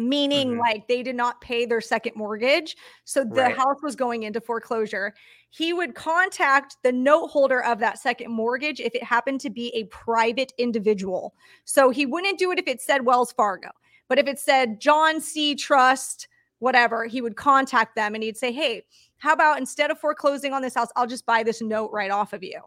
meaning 0.00 0.50
mm-hmm. 0.50 0.60
like 0.60 0.88
they 0.88 1.02
did 1.02 1.14
not 1.14 1.40
pay 1.40 1.66
their 1.66 1.80
second 1.80 2.12
mortgage. 2.16 2.76
So 3.04 3.24
the 3.24 3.42
right. 3.42 3.56
house 3.56 3.76
was 3.82 3.94
going 3.94 4.22
into 4.22 4.40
foreclosure. 4.40 5.14
He 5.50 5.72
would 5.72 5.94
contact 5.94 6.76
the 6.82 6.92
note 6.92 7.28
holder 7.28 7.62
of 7.62 7.78
that 7.80 7.98
second 7.98 8.30
mortgage 8.30 8.80
if 8.80 8.94
it 8.94 9.02
happened 9.02 9.40
to 9.42 9.50
be 9.50 9.68
a 9.74 9.84
private 9.84 10.52
individual. 10.58 11.34
So 11.64 11.90
he 11.90 12.06
wouldn't 12.06 12.38
do 12.38 12.50
it 12.50 12.58
if 12.58 12.66
it 12.66 12.80
said 12.80 13.04
Wells 13.04 13.32
Fargo, 13.32 13.70
but 14.08 14.18
if 14.18 14.26
it 14.26 14.38
said 14.38 14.80
John 14.80 15.20
C. 15.20 15.54
Trust, 15.54 16.28
whatever, 16.60 17.04
he 17.04 17.20
would 17.20 17.36
contact 17.36 17.96
them 17.96 18.14
and 18.14 18.22
he'd 18.22 18.36
say, 18.36 18.52
Hey, 18.52 18.84
how 19.18 19.32
about 19.32 19.58
instead 19.58 19.90
of 19.90 19.98
foreclosing 19.98 20.52
on 20.52 20.62
this 20.62 20.74
house, 20.74 20.88
I'll 20.94 21.06
just 21.06 21.26
buy 21.26 21.42
this 21.42 21.60
note 21.60 21.90
right 21.92 22.10
off 22.10 22.32
of 22.32 22.44
you. 22.44 22.60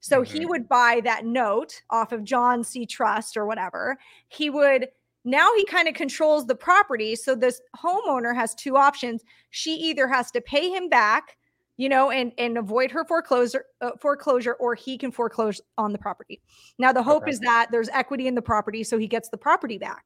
So 0.00 0.22
mm-hmm. 0.22 0.38
he 0.38 0.46
would 0.46 0.68
buy 0.68 1.00
that 1.04 1.24
note 1.24 1.82
off 1.90 2.12
of 2.12 2.24
John 2.24 2.64
C. 2.64 2.84
Trust 2.86 3.36
or 3.36 3.46
whatever. 3.46 3.98
He 4.28 4.50
would 4.50 4.88
now 5.24 5.48
he 5.56 5.64
kind 5.64 5.88
of 5.88 5.94
controls 5.94 6.46
the 6.46 6.54
property. 6.54 7.16
So 7.16 7.34
this 7.34 7.60
homeowner 7.76 8.34
has 8.34 8.54
two 8.54 8.76
options. 8.76 9.22
She 9.50 9.74
either 9.74 10.06
has 10.06 10.30
to 10.32 10.40
pay 10.40 10.68
him 10.68 10.88
back, 10.88 11.38
you 11.76 11.88
know, 11.88 12.10
and 12.10 12.32
and 12.36 12.58
avoid 12.58 12.90
her 12.90 13.04
foreclosure 13.04 13.64
uh, 13.80 13.92
foreclosure, 13.98 14.54
or 14.54 14.74
he 14.74 14.98
can 14.98 15.10
foreclose 15.10 15.60
on 15.78 15.92
the 15.92 15.98
property. 15.98 16.42
Now 16.78 16.92
the 16.92 17.02
hope 17.02 17.22
okay. 17.22 17.30
is 17.30 17.40
that 17.40 17.68
there's 17.70 17.88
equity 17.88 18.26
in 18.26 18.34
the 18.34 18.42
property, 18.42 18.84
so 18.84 18.98
he 18.98 19.08
gets 19.08 19.30
the 19.30 19.38
property 19.38 19.78
back. 19.78 20.04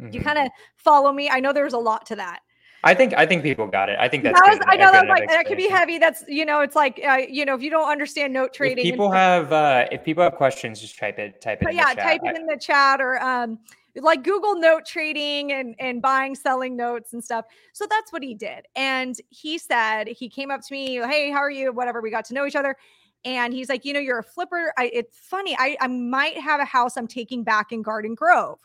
Mm-hmm. 0.00 0.14
You 0.14 0.20
kind 0.20 0.38
of 0.38 0.48
follow 0.76 1.12
me. 1.12 1.28
I 1.28 1.40
know 1.40 1.52
there's 1.52 1.72
a 1.72 1.78
lot 1.78 2.06
to 2.06 2.16
that. 2.16 2.40
I 2.84 2.94
think 2.94 3.12
I 3.14 3.26
think 3.26 3.42
people 3.42 3.66
got 3.66 3.88
it. 3.88 3.98
I 3.98 4.08
think 4.08 4.22
that's. 4.22 4.40
That 4.40 4.50
was, 4.50 4.60
I 4.68 4.76
know 4.76 4.92
that 4.92 5.08
like 5.08 5.28
that 5.28 5.46
could 5.46 5.56
be 5.56 5.68
heavy. 5.68 5.98
That's 5.98 6.22
you 6.28 6.44
know, 6.44 6.60
it's 6.60 6.76
like 6.76 7.00
uh, 7.06 7.18
you 7.28 7.44
know, 7.44 7.54
if 7.54 7.62
you 7.62 7.70
don't 7.70 7.90
understand 7.90 8.32
note 8.32 8.54
trading. 8.54 8.86
If 8.86 8.92
people 8.92 9.10
have 9.10 9.52
uh, 9.52 9.86
if 9.90 10.04
people 10.04 10.22
have 10.22 10.36
questions, 10.36 10.80
just 10.80 10.96
type 10.96 11.18
it 11.18 11.40
type 11.40 11.60
it. 11.60 11.74
yeah, 11.74 11.92
type 11.94 12.20
it 12.22 12.36
in 12.36 12.46
the 12.46 12.56
chat 12.56 13.00
or 13.00 13.20
um, 13.20 13.58
like 13.96 14.22
Google 14.22 14.54
note 14.54 14.86
trading 14.86 15.52
and 15.52 15.74
and 15.80 16.00
buying 16.00 16.36
selling 16.36 16.76
notes 16.76 17.14
and 17.14 17.24
stuff. 17.24 17.46
So 17.72 17.84
that's 17.90 18.12
what 18.12 18.22
he 18.22 18.34
did. 18.34 18.66
And 18.76 19.16
he 19.30 19.58
said 19.58 20.06
he 20.06 20.28
came 20.28 20.52
up 20.52 20.60
to 20.60 20.72
me, 20.72 21.00
"Hey, 21.04 21.32
how 21.32 21.38
are 21.38 21.50
you?" 21.50 21.72
whatever. 21.72 22.00
We 22.00 22.10
got 22.12 22.26
to 22.26 22.34
know 22.34 22.46
each 22.46 22.56
other. 22.56 22.76
And 23.24 23.52
he's 23.52 23.68
like, 23.68 23.84
"You 23.84 23.92
know, 23.92 24.00
you're 24.00 24.20
a 24.20 24.24
flipper. 24.24 24.72
I, 24.78 24.88
it's 24.94 25.18
funny. 25.18 25.56
I 25.58 25.76
I 25.80 25.88
might 25.88 26.38
have 26.38 26.60
a 26.60 26.64
house 26.64 26.96
I'm 26.96 27.08
taking 27.08 27.42
back 27.42 27.72
in 27.72 27.82
Garden 27.82 28.14
Grove. 28.14 28.60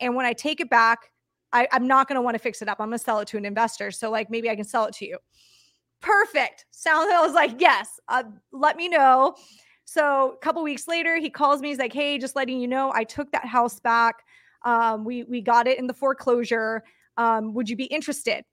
And 0.00 0.14
when 0.14 0.26
I 0.26 0.32
take 0.32 0.60
it 0.60 0.70
back, 0.70 0.98
I, 1.52 1.68
I'm 1.72 1.86
not 1.86 2.08
going 2.08 2.16
to 2.16 2.22
want 2.22 2.34
to 2.34 2.38
fix 2.38 2.60
it 2.62 2.68
up. 2.68 2.80
I'm 2.80 2.88
going 2.88 2.98
to 2.98 3.04
sell 3.04 3.20
it 3.20 3.28
to 3.28 3.36
an 3.36 3.44
investor. 3.44 3.90
So 3.90 4.10
like 4.10 4.30
maybe 4.30 4.50
I 4.50 4.56
can 4.56 4.64
sell 4.64 4.84
it 4.86 4.94
to 4.94 5.06
you. 5.06 5.18
Perfect. 6.00 6.66
Sounds 6.70 7.10
I 7.12 7.24
was 7.24 7.34
like, 7.34 7.60
yes, 7.60 7.98
uh, 8.08 8.24
let 8.52 8.76
me 8.76 8.88
know. 8.88 9.34
So 9.84 10.32
a 10.32 10.36
couple 10.38 10.62
weeks 10.62 10.88
later, 10.88 11.16
he 11.16 11.30
calls 11.30 11.60
me. 11.60 11.68
He's 11.68 11.78
like, 11.78 11.92
hey, 11.92 12.18
just 12.18 12.36
letting 12.36 12.60
you 12.60 12.68
know, 12.68 12.92
I 12.94 13.04
took 13.04 13.30
that 13.32 13.46
house 13.46 13.80
back. 13.80 14.16
Um, 14.64 15.04
we 15.04 15.22
we 15.24 15.40
got 15.40 15.66
it 15.66 15.78
in 15.78 15.86
the 15.86 15.94
foreclosure. 15.94 16.82
Um, 17.16 17.54
would 17.54 17.70
you 17.70 17.76
be 17.76 17.84
interested? 17.84 18.44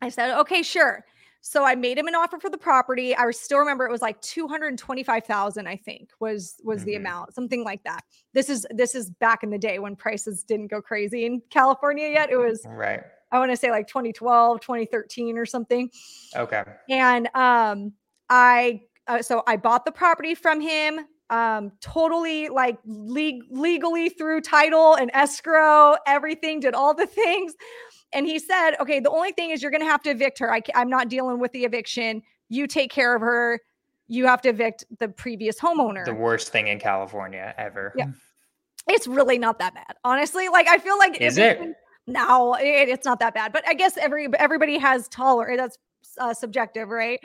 I 0.00 0.08
said, 0.08 0.38
okay, 0.40 0.62
sure. 0.62 1.04
So 1.42 1.64
I 1.64 1.74
made 1.74 1.98
him 1.98 2.06
an 2.06 2.14
offer 2.14 2.38
for 2.38 2.50
the 2.50 2.58
property. 2.58 3.16
I 3.16 3.30
still 3.30 3.58
remember 3.58 3.86
it 3.86 3.90
was 3.90 4.02
like 4.02 4.20
225,000 4.20 5.66
I 5.66 5.76
think 5.76 6.10
was 6.20 6.56
was 6.62 6.80
mm-hmm. 6.80 6.86
the 6.86 6.94
amount, 6.96 7.34
something 7.34 7.64
like 7.64 7.82
that. 7.84 8.04
This 8.34 8.48
is 8.48 8.66
this 8.70 8.94
is 8.94 9.10
back 9.10 9.42
in 9.42 9.50
the 9.50 9.58
day 9.58 9.78
when 9.78 9.96
prices 9.96 10.44
didn't 10.44 10.68
go 10.68 10.82
crazy 10.82 11.24
in 11.24 11.42
California 11.50 12.08
yet. 12.08 12.30
It 12.30 12.36
was 12.36 12.62
Right. 12.66 13.00
I 13.32 13.38
want 13.38 13.52
to 13.52 13.56
say 13.56 13.70
like 13.70 13.86
2012, 13.86 14.60
2013 14.60 15.38
or 15.38 15.46
something. 15.46 15.90
Okay. 16.36 16.62
And 16.88 17.28
um 17.34 17.92
I 18.28 18.82
uh, 19.06 19.22
so 19.22 19.42
I 19.46 19.56
bought 19.56 19.84
the 19.84 19.92
property 19.92 20.34
from 20.34 20.60
him 20.60 21.00
um 21.30 21.72
totally 21.80 22.48
like 22.48 22.78
le- 22.84 23.40
legally 23.50 24.08
through 24.10 24.40
title 24.40 24.94
and 24.94 25.10
escrow 25.14 25.96
everything 26.06 26.60
did 26.60 26.74
all 26.74 26.92
the 26.92 27.06
things 27.06 27.54
and 28.12 28.26
he 28.26 28.38
said, 28.38 28.72
okay, 28.80 29.00
the 29.00 29.10
only 29.10 29.32
thing 29.32 29.50
is 29.50 29.62
you're 29.62 29.70
going 29.70 29.82
to 29.82 29.88
have 29.88 30.02
to 30.02 30.10
evict 30.10 30.38
her. 30.38 30.52
I, 30.52 30.62
I'm 30.74 30.90
not 30.90 31.08
dealing 31.08 31.38
with 31.38 31.52
the 31.52 31.64
eviction. 31.64 32.22
You 32.48 32.66
take 32.66 32.90
care 32.90 33.14
of 33.14 33.22
her. 33.22 33.60
You 34.08 34.26
have 34.26 34.42
to 34.42 34.48
evict 34.48 34.84
the 34.98 35.08
previous 35.08 35.58
homeowner. 35.58 36.04
The 36.04 36.14
worst 36.14 36.50
thing 36.50 36.66
in 36.66 36.80
California 36.80 37.54
ever. 37.56 37.92
Yeah. 37.96 38.06
It's 38.88 39.06
really 39.06 39.38
not 39.38 39.58
that 39.58 39.74
bad. 39.74 39.94
Honestly, 40.04 40.48
like 40.48 40.66
I 40.66 40.78
feel 40.78 40.98
like 40.98 41.20
Is 41.20 41.36
it? 41.36 41.60
No, 42.06 42.54
it, 42.54 42.88
it's 42.88 43.04
not 43.04 43.20
that 43.20 43.34
bad. 43.34 43.52
But 43.52 43.62
I 43.68 43.74
guess 43.74 43.96
every 43.98 44.26
everybody 44.38 44.78
has 44.78 45.06
tolerance. 45.08 45.58
That's 45.58 45.78
uh, 46.18 46.34
subjective, 46.34 46.88
right? 46.88 47.20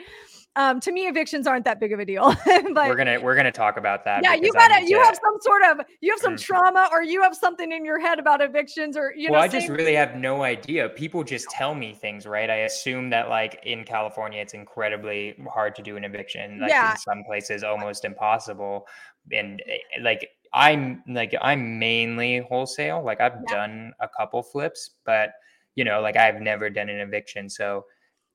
Um, 0.56 0.80
to 0.80 0.90
me, 0.90 1.06
evictions 1.06 1.46
aren't 1.46 1.66
that 1.66 1.78
big 1.78 1.92
of 1.92 2.00
a 2.00 2.04
deal. 2.04 2.34
but 2.46 2.88
we're 2.88 2.96
gonna 2.96 3.20
we're 3.20 3.36
gonna 3.36 3.52
talk 3.52 3.76
about 3.76 4.04
that. 4.06 4.22
Yeah, 4.24 4.34
you 4.34 4.50
gotta 4.52 4.86
you 4.86 4.98
have 5.00 5.14
some 5.14 5.36
sort 5.40 5.62
of 5.64 5.86
you 6.00 6.10
have 6.10 6.20
some 6.20 6.34
mm. 6.34 6.40
trauma 6.40 6.88
or 6.90 7.02
you 7.02 7.22
have 7.22 7.36
something 7.36 7.70
in 7.70 7.84
your 7.84 8.00
head 8.00 8.18
about 8.18 8.40
evictions 8.40 8.96
or 8.96 9.12
you 9.14 9.28
know. 9.28 9.34
Well, 9.34 9.42
I 9.42 9.48
just 9.48 9.68
really 9.68 9.94
have 9.94 10.16
no 10.16 10.42
idea. 10.42 10.88
People 10.88 11.22
just 11.22 11.50
tell 11.50 11.74
me 11.74 11.92
things, 11.92 12.26
right? 12.26 12.48
I 12.48 12.60
assume 12.60 13.10
that 13.10 13.28
like 13.28 13.60
in 13.64 13.84
California, 13.84 14.40
it's 14.40 14.54
incredibly 14.54 15.36
hard 15.52 15.74
to 15.76 15.82
do 15.82 15.96
an 15.98 16.04
eviction. 16.04 16.60
Like 16.60 16.70
yeah. 16.70 16.92
in 16.92 16.96
some 16.96 17.22
places, 17.24 17.62
almost 17.62 18.06
impossible. 18.06 18.86
And 19.30 19.62
eh, 19.68 19.78
like 20.02 20.30
I'm 20.54 21.02
like 21.06 21.34
I'm 21.42 21.78
mainly 21.78 22.38
wholesale. 22.48 23.04
Like 23.04 23.20
I've 23.20 23.36
yeah. 23.48 23.54
done 23.54 23.92
a 24.00 24.08
couple 24.08 24.42
flips, 24.42 24.92
but 25.04 25.32
you 25.74 25.84
know, 25.84 26.00
like 26.00 26.16
I've 26.16 26.40
never 26.40 26.70
done 26.70 26.88
an 26.88 27.00
eviction, 27.00 27.50
so 27.50 27.84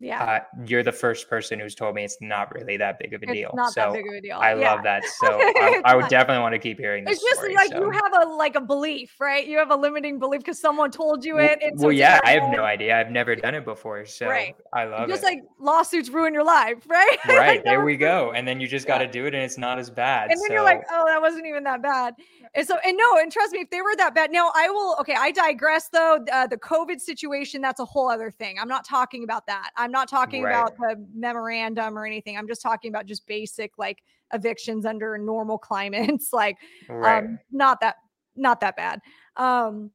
yeah. 0.01 0.23
Uh, 0.23 0.39
you're 0.65 0.83
the 0.83 0.91
first 0.91 1.29
person 1.29 1.59
who's 1.59 1.75
told 1.75 1.93
me 1.93 2.03
it's 2.03 2.17
not 2.21 2.53
really 2.55 2.75
that 2.77 2.97
big 2.99 3.13
of 3.13 3.21
a 3.21 3.25
it's 3.25 3.33
deal. 3.33 3.51
Not 3.53 3.73
so 3.73 3.81
that 3.81 3.93
big 3.93 4.07
of 4.07 4.13
a 4.13 4.21
deal. 4.21 4.37
I 4.37 4.55
yeah. 4.55 4.73
love 4.73 4.83
that. 4.83 5.03
So 5.21 5.27
I, 5.27 5.81
I, 5.85 5.95
would 5.95 6.07
definitely 6.07 6.41
want 6.41 6.53
to 6.53 6.59
keep 6.59 6.79
hearing 6.79 7.03
this. 7.03 7.15
It's 7.15 7.23
just 7.23 7.41
story, 7.41 7.53
like 7.53 7.69
so. 7.69 7.79
you 7.79 7.91
have 7.91 8.11
a 8.23 8.27
like 8.27 8.55
a 8.55 8.61
belief, 8.61 9.13
right? 9.19 9.45
You 9.45 9.57
have 9.59 9.69
a 9.69 9.75
limiting 9.75 10.17
belief 10.17 10.39
because 10.39 10.59
someone 10.59 10.89
told 10.89 11.23
you 11.23 11.37
it. 11.37 11.59
Well, 11.61 11.87
well 11.87 11.91
yeah, 11.91 12.19
I 12.23 12.31
have 12.31 12.51
no 12.51 12.63
idea. 12.63 12.99
I've 12.99 13.11
never 13.11 13.35
done 13.35 13.53
it 13.53 13.63
before. 13.65 14.05
So 14.05 14.27
right. 14.27 14.55
I 14.73 14.85
love 14.85 15.09
just 15.09 15.21
it. 15.21 15.27
like 15.27 15.39
lawsuits 15.59 16.09
ruin 16.09 16.33
your 16.33 16.43
life, 16.43 16.77
right? 16.87 17.17
Right. 17.27 17.63
there 17.63 17.85
we 17.85 17.97
go. 17.97 18.31
And 18.31 18.47
then 18.47 18.59
you 18.59 18.67
just 18.67 18.87
got 18.87 18.99
to 18.99 19.07
do 19.07 19.25
it 19.25 19.35
and 19.35 19.43
it's 19.43 19.57
not 19.57 19.77
as 19.77 19.89
bad. 19.91 20.31
And 20.31 20.39
then 20.39 20.47
so. 20.47 20.53
you're 20.53 20.63
like, 20.63 20.81
oh, 20.91 21.05
that 21.07 21.21
wasn't 21.21 21.45
even 21.45 21.63
that 21.65 21.83
bad. 21.83 22.15
And 22.53 22.67
so, 22.67 22.77
and 22.85 22.97
no, 22.97 23.17
and 23.17 23.31
trust 23.31 23.53
me, 23.53 23.59
if 23.59 23.69
they 23.69 23.81
were 23.81 23.95
that 23.97 24.15
bad, 24.15 24.31
now 24.31 24.51
I 24.55 24.69
will, 24.69 24.97
okay, 24.99 25.15
I 25.17 25.31
digress 25.31 25.89
though. 25.89 26.19
Uh, 26.31 26.47
the 26.47 26.57
COVID 26.57 26.99
situation, 26.99 27.61
that's 27.61 27.79
a 27.79 27.85
whole 27.85 28.09
other 28.09 28.31
thing. 28.31 28.57
I'm 28.59 28.67
not 28.67 28.85
talking 28.85 29.23
about 29.23 29.45
that. 29.47 29.71
I'm 29.77 29.90
not 29.91 30.09
talking 30.09 30.43
right. 30.43 30.51
about 30.51 30.77
the 30.77 31.05
memorandum 31.13 31.97
or 31.97 32.05
anything. 32.05 32.37
I'm 32.37 32.47
just 32.47 32.61
talking 32.61 32.89
about 32.89 33.05
just 33.05 33.27
basic 33.27 33.77
like 33.77 34.03
evictions 34.33 34.85
under 34.85 35.17
normal 35.17 35.57
climates. 35.57 36.29
like, 36.33 36.57
right. 36.89 37.23
um, 37.23 37.39
not 37.51 37.79
that, 37.81 37.97
not 38.35 38.61
that 38.61 38.75
bad. 38.75 39.01
Um, 39.35 39.91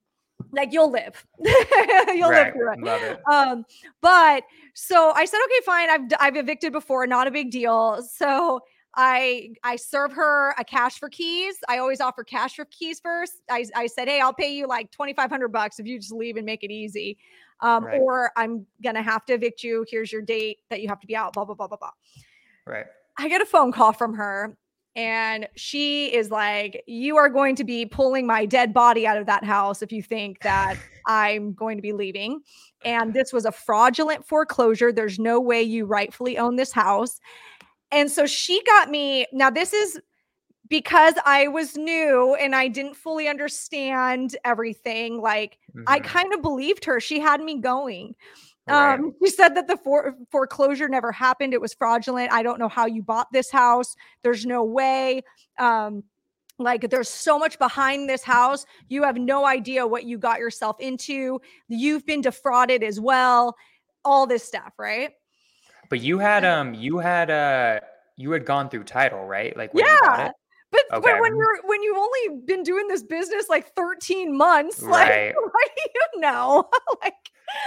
like 0.52 0.70
you'll 0.70 0.90
live 0.90 1.26
you'll 1.40 2.28
right. 2.28 2.46
live 2.46 2.52
through 2.52 2.72
it. 2.72 2.80
Love 2.82 3.02
it 3.02 3.20
um 3.26 3.64
but 4.02 4.44
so 4.74 5.10
i 5.16 5.24
said 5.24 5.38
okay 5.44 5.64
fine 5.64 5.88
i've 5.90 6.02
i've 6.20 6.36
evicted 6.36 6.72
before 6.72 7.06
not 7.06 7.26
a 7.26 7.30
big 7.30 7.50
deal 7.50 8.02
so 8.02 8.60
I 8.96 9.50
I 9.62 9.76
serve 9.76 10.12
her 10.14 10.54
a 10.58 10.64
cash 10.64 10.98
for 10.98 11.10
keys. 11.10 11.56
I 11.68 11.78
always 11.78 12.00
offer 12.00 12.24
cash 12.24 12.56
for 12.56 12.64
keys 12.64 12.98
first. 12.98 13.34
I, 13.50 13.66
I 13.74 13.86
said, 13.86 14.08
hey, 14.08 14.20
I'll 14.20 14.32
pay 14.32 14.54
you 14.54 14.66
like 14.66 14.90
twenty 14.90 15.12
five 15.12 15.30
hundred 15.30 15.48
bucks 15.48 15.78
if 15.78 15.86
you 15.86 15.98
just 15.98 16.12
leave 16.12 16.36
and 16.36 16.46
make 16.46 16.64
it 16.64 16.70
easy, 16.70 17.18
um, 17.60 17.84
right. 17.84 18.00
or 18.00 18.30
I'm 18.36 18.66
gonna 18.82 19.02
have 19.02 19.24
to 19.26 19.34
evict 19.34 19.62
you. 19.62 19.84
Here's 19.88 20.12
your 20.12 20.22
date 20.22 20.58
that 20.70 20.80
you 20.80 20.88
have 20.88 21.00
to 21.00 21.06
be 21.06 21.16
out. 21.16 21.32
Blah 21.32 21.44
blah 21.44 21.54
blah 21.54 21.68
blah 21.68 21.76
blah. 21.76 21.90
Right. 22.66 22.86
I 23.18 23.28
get 23.28 23.40
a 23.40 23.46
phone 23.46 23.72
call 23.72 23.92
from 23.92 24.14
her, 24.14 24.56
and 24.94 25.48
she 25.56 26.14
is 26.14 26.30
like, 26.30 26.82
"You 26.86 27.16
are 27.16 27.28
going 27.28 27.56
to 27.56 27.64
be 27.64 27.86
pulling 27.86 28.26
my 28.26 28.46
dead 28.46 28.74
body 28.74 29.06
out 29.06 29.16
of 29.16 29.26
that 29.26 29.44
house 29.44 29.82
if 29.82 29.92
you 29.92 30.02
think 30.02 30.40
that 30.40 30.76
I'm 31.06 31.52
going 31.54 31.76
to 31.76 31.82
be 31.82 31.92
leaving." 31.92 32.40
And 32.84 33.14
this 33.14 33.32
was 33.32 33.44
a 33.46 33.52
fraudulent 33.52 34.26
foreclosure. 34.26 34.92
There's 34.92 35.18
no 35.18 35.40
way 35.40 35.62
you 35.62 35.86
rightfully 35.86 36.38
own 36.38 36.56
this 36.56 36.72
house. 36.72 37.20
And 37.90 38.10
so 38.10 38.26
she 38.26 38.62
got 38.64 38.90
me. 38.90 39.26
Now, 39.32 39.50
this 39.50 39.72
is 39.72 40.00
because 40.68 41.14
I 41.24 41.48
was 41.48 41.76
new 41.76 42.34
and 42.34 42.54
I 42.54 42.68
didn't 42.68 42.94
fully 42.94 43.28
understand 43.28 44.36
everything. 44.44 45.20
Like, 45.20 45.58
mm-hmm. 45.70 45.84
I 45.86 46.00
kind 46.00 46.32
of 46.32 46.42
believed 46.42 46.84
her. 46.84 47.00
She 47.00 47.20
had 47.20 47.40
me 47.40 47.58
going. 47.60 48.14
Right. 48.68 48.94
Um, 48.94 49.14
she 49.22 49.30
said 49.30 49.54
that 49.54 49.68
the 49.68 49.76
for- 49.76 50.16
foreclosure 50.30 50.88
never 50.88 51.12
happened. 51.12 51.54
It 51.54 51.60
was 51.60 51.74
fraudulent. 51.74 52.32
I 52.32 52.42
don't 52.42 52.58
know 52.58 52.68
how 52.68 52.86
you 52.86 53.02
bought 53.02 53.30
this 53.32 53.50
house. 53.50 53.94
There's 54.22 54.44
no 54.44 54.64
way. 54.64 55.22
Um, 55.58 56.04
like 56.58 56.88
there's 56.88 57.10
so 57.10 57.38
much 57.38 57.58
behind 57.58 58.08
this 58.08 58.22
house 58.22 58.64
you 58.88 59.02
have 59.02 59.18
no 59.18 59.44
idea 59.44 59.86
what 59.86 60.04
you 60.04 60.16
got 60.16 60.38
yourself 60.38 60.80
into 60.80 61.38
you've 61.68 62.06
been 62.06 62.22
defrauded 62.22 62.82
as 62.82 62.98
well 62.98 63.54
all 64.06 64.26
this 64.26 64.42
stuff 64.42 64.72
right 64.78 65.10
but 65.90 66.00
you 66.00 66.18
had 66.18 66.46
um 66.46 66.72
you 66.72 66.96
had 66.96 67.30
uh 67.30 67.80
you 68.16 68.32
had 68.32 68.44
gone 68.44 68.68
through 68.68 68.84
title, 68.84 69.24
right? 69.24 69.56
Like 69.56 69.70
yeah. 69.74 70.30
But, 70.90 70.98
okay. 70.98 71.12
but 71.12 71.20
when 71.20 71.36
you're 71.36 71.60
when 71.64 71.82
you've 71.82 71.96
only 71.96 72.40
been 72.44 72.62
doing 72.62 72.88
this 72.88 73.02
business 73.02 73.48
like 73.48 73.74
13 73.74 74.36
months, 74.36 74.82
right. 74.82 75.26
like 75.28 75.36
what 75.36 75.70
do 75.76 75.82
you 75.94 76.20
know? 76.20 76.68
like 77.02 77.14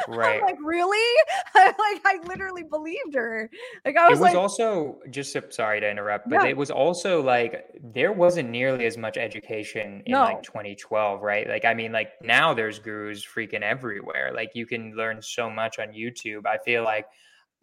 Right. 0.08 0.40
I'm 0.40 0.46
like, 0.46 0.58
really? 0.62 0.98
like, 1.56 1.76
I 2.06 2.20
literally 2.28 2.64
believed 2.64 3.16
her. 3.16 3.50
Like, 3.86 3.96
I 3.98 4.10
was, 4.10 4.20
like, 4.20 4.34
it 4.34 4.38
was 4.38 4.60
like, 4.60 4.62
also 4.70 5.00
just 5.10 5.32
so- 5.32 5.50
sorry 5.50 5.80
to 5.80 5.90
interrupt, 5.90 6.30
but 6.30 6.44
Yeah. 6.44 6.50
it 6.50 6.58
was 6.58 6.70
also 6.70 7.24
like 7.24 7.66
there 7.82 8.12
wasn't 8.12 8.50
nearly 8.50 8.86
as 8.86 8.98
much 8.98 9.18
education 9.18 10.04
in 10.06 10.12
No. 10.12 10.22
like 10.24 10.44
2012, 10.44 11.22
right? 11.22 11.48
Like, 11.48 11.64
I 11.66 11.74
mean, 11.74 11.92
like 11.94 12.12
now 12.22 12.54
there's 12.54 12.78
gurus 12.80 13.26
freaking 13.26 13.62
everywhere. 13.62 14.32
Like, 14.36 14.52
you 14.54 14.66
can 14.66 14.96
learn 14.96 15.22
so 15.22 15.50
much 15.50 15.80
on 15.80 15.88
YouTube. 15.90 16.46
I 16.46 16.58
feel 16.58 16.84
like, 16.84 17.06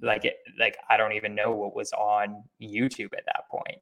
like, 0.01 0.25
it, 0.25 0.39
like 0.59 0.79
I 0.89 0.97
don't 0.97 1.13
even 1.13 1.35
know 1.35 1.53
what 1.53 1.77
was 1.77 1.93
on 1.93 2.45
YouTube 2.61 3.13
at 3.13 3.25
that 3.27 3.45
point. 3.51 3.79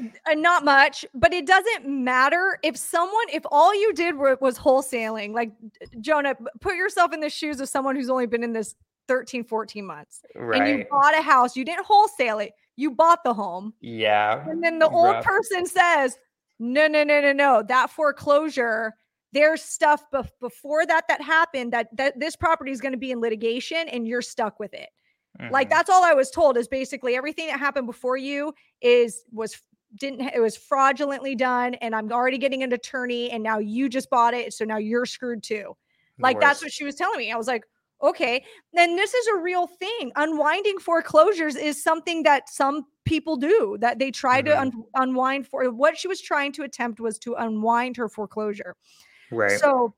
Uh, 0.00 0.34
not 0.34 0.64
much, 0.64 1.04
but 1.14 1.32
it 1.32 1.46
doesn't 1.46 1.86
matter 1.88 2.58
if 2.62 2.76
someone, 2.76 3.24
if 3.32 3.42
all 3.50 3.74
you 3.74 3.92
did 3.92 4.16
were, 4.16 4.36
was 4.40 4.58
wholesaling, 4.58 5.32
like 5.34 5.52
Jonah, 6.00 6.34
put 6.60 6.76
yourself 6.76 7.12
in 7.12 7.20
the 7.20 7.30
shoes 7.30 7.60
of 7.60 7.68
someone 7.68 7.96
who's 7.96 8.10
only 8.10 8.26
been 8.26 8.42
in 8.44 8.52
this 8.52 8.74
13, 9.08 9.44
14 9.44 9.84
months 9.84 10.22
and 10.34 10.66
you 10.68 10.86
bought 10.90 11.16
a 11.16 11.22
house, 11.22 11.56
you 11.56 11.64
didn't 11.64 11.84
wholesale 11.84 12.38
it, 12.38 12.52
you 12.76 12.90
bought 12.90 13.22
the 13.22 13.34
home. 13.34 13.74
Yeah. 13.80 14.44
And 14.48 14.62
then 14.64 14.78
the 14.78 14.88
old 14.88 15.14
Rough. 15.14 15.24
person 15.24 15.66
says, 15.66 16.16
no, 16.58 16.86
no, 16.86 17.04
no, 17.04 17.20
no, 17.20 17.32
no, 17.32 17.62
that 17.68 17.90
foreclosure. 17.90 18.94
There's 19.32 19.62
stuff 19.62 20.04
bef- 20.12 20.30
before 20.40 20.86
that 20.86 21.06
that 21.08 21.20
happened 21.20 21.72
that, 21.72 21.88
that 21.96 22.18
this 22.20 22.36
property 22.36 22.70
is 22.70 22.80
going 22.80 22.92
to 22.92 22.98
be 22.98 23.10
in 23.10 23.20
litigation 23.20 23.88
and 23.88 24.06
you're 24.06 24.22
stuck 24.22 24.58
with 24.60 24.72
it. 24.74 24.88
Like 25.50 25.66
Mhm. 25.66 25.70
that's 25.70 25.90
all 25.90 26.04
I 26.04 26.14
was 26.14 26.30
told 26.30 26.56
is 26.56 26.68
basically 26.68 27.16
everything 27.16 27.48
that 27.48 27.58
happened 27.58 27.88
before 27.88 28.16
you 28.16 28.54
is 28.80 29.24
was 29.32 29.60
didn't 29.96 30.20
it 30.34 30.40
was 30.40 30.56
fraudulently 30.56 31.34
done 31.34 31.74
and 31.74 31.94
I'm 31.94 32.10
already 32.10 32.38
getting 32.38 32.62
an 32.62 32.72
attorney 32.72 33.30
and 33.30 33.42
now 33.42 33.58
you 33.58 33.88
just 33.88 34.10
bought 34.10 34.34
it 34.34 34.52
so 34.52 34.64
now 34.64 34.78
you're 34.78 35.06
screwed 35.06 35.42
too. 35.42 35.76
Like 36.18 36.40
that's 36.40 36.62
what 36.62 36.72
she 36.72 36.84
was 36.84 36.94
telling 36.94 37.18
me. 37.18 37.32
I 37.32 37.36
was 37.36 37.48
like, 37.48 37.64
okay, 38.02 38.44
then 38.72 38.96
this 38.96 39.14
is 39.14 39.26
a 39.28 39.38
real 39.38 39.66
thing. 39.66 40.12
Unwinding 40.16 40.78
foreclosures 40.78 41.56
is 41.56 41.82
something 41.82 42.22
that 42.22 42.48
some 42.48 42.86
people 43.04 43.36
do 43.36 43.76
that 43.80 43.98
they 43.98 44.10
try 44.10 44.40
to 44.42 44.50
Mhm. 44.50 44.58
un- 44.58 44.84
unwind 44.94 45.46
for 45.48 45.70
what 45.70 45.98
she 45.98 46.06
was 46.08 46.20
trying 46.20 46.52
to 46.52 46.62
attempt 46.62 47.00
was 47.00 47.18
to 47.20 47.34
unwind 47.34 47.96
her 47.96 48.08
foreclosure. 48.08 48.76
Right. 49.30 49.58
So, 49.58 49.94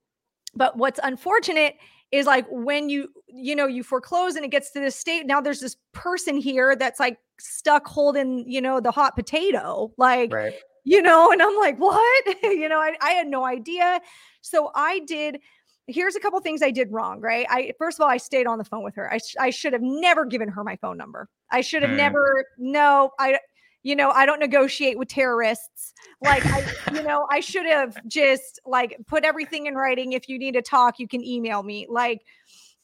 but 0.55 0.77
what's 0.77 1.01
unfortunate 1.03 1.77
is 2.13 2.27
like 2.27 2.47
when 2.49 2.89
you, 2.89 3.13
you 3.27 3.57
know, 3.57 3.67
you 3.67 3.83
foreclose 3.83 4.37
and 4.37 4.45
it 4.45 4.51
gets 4.51 4.71
to 4.71 4.81
this 4.81 4.97
state, 4.97 5.27
now 5.27 5.41
there's 5.41 5.61
this 5.61 5.77
person 5.93 6.37
here 6.37 6.77
that's 6.77 7.01
like 7.01 7.19
stuck 7.39 7.87
holding, 7.87 8.49
you 8.51 8.61
know, 8.61 8.81
the 8.81 8.91
hot 8.91 9.17
potato. 9.17 9.93
Like, 9.97 10.33
right. 10.33 10.55
you 10.85 11.03
know, 11.03 11.31
and 11.31 11.43
I'm 11.43 11.57
like, 11.57 11.79
what? 11.79 12.37
you 12.43 12.69
know, 12.69 12.81
I, 12.81 12.95
I 13.01 13.11
had 13.11 13.27
no 13.29 13.45
idea. 13.45 14.01
So 14.41 14.71
I 14.75 15.01
did. 15.01 15.41
Here's 15.89 16.17
a 16.17 16.21
couple 16.21 16.41
things 16.41 16.63
I 16.63 16.73
did 16.73 16.91
wrong, 16.91 17.21
right? 17.21 17.47
I 17.49 17.73
first 17.79 17.99
of 17.99 18.03
all, 18.03 18.11
I 18.11 18.17
stayed 18.17 18.47
on 18.49 18.59
the 18.59 18.65
phone 18.65 18.83
with 18.83 18.97
her. 18.97 19.13
I, 19.13 19.19
sh- 19.19 19.37
I 19.39 19.51
should 19.51 19.73
have 19.73 19.83
never 19.83 20.25
given 20.25 20.49
her 20.49 20.65
my 20.65 20.77
phone 20.77 20.97
number. 20.97 21.29
I 21.53 21.61
should 21.61 21.83
have 21.83 21.93
Hmm. 21.93 21.97
never. 21.99 22.45
No, 22.59 23.13
I, 23.21 23.39
you 23.85 23.95
know, 23.95 24.11
I 24.11 24.27
don't 24.27 24.41
negotiate 24.41 24.99
with 24.99 25.07
terrorists. 25.07 25.95
Like 26.21 26.45
I, 26.45 26.67
you 26.93 27.05
know, 27.05 27.29
I 27.31 27.39
should 27.39 27.67
have 27.67 27.97
just 28.09 28.59
like 28.67 28.97
put 29.07 29.23
everything 29.25 29.67
in 29.67 29.77
writing. 29.77 30.13
If 30.13 30.29
you 30.29 30.41
need 30.41 30.55
to 30.55 30.63
talk, 30.63 30.99
you 30.99 31.07
can 31.07 31.23
email 31.23 31.63
me. 31.63 31.87
Like, 31.89 32.23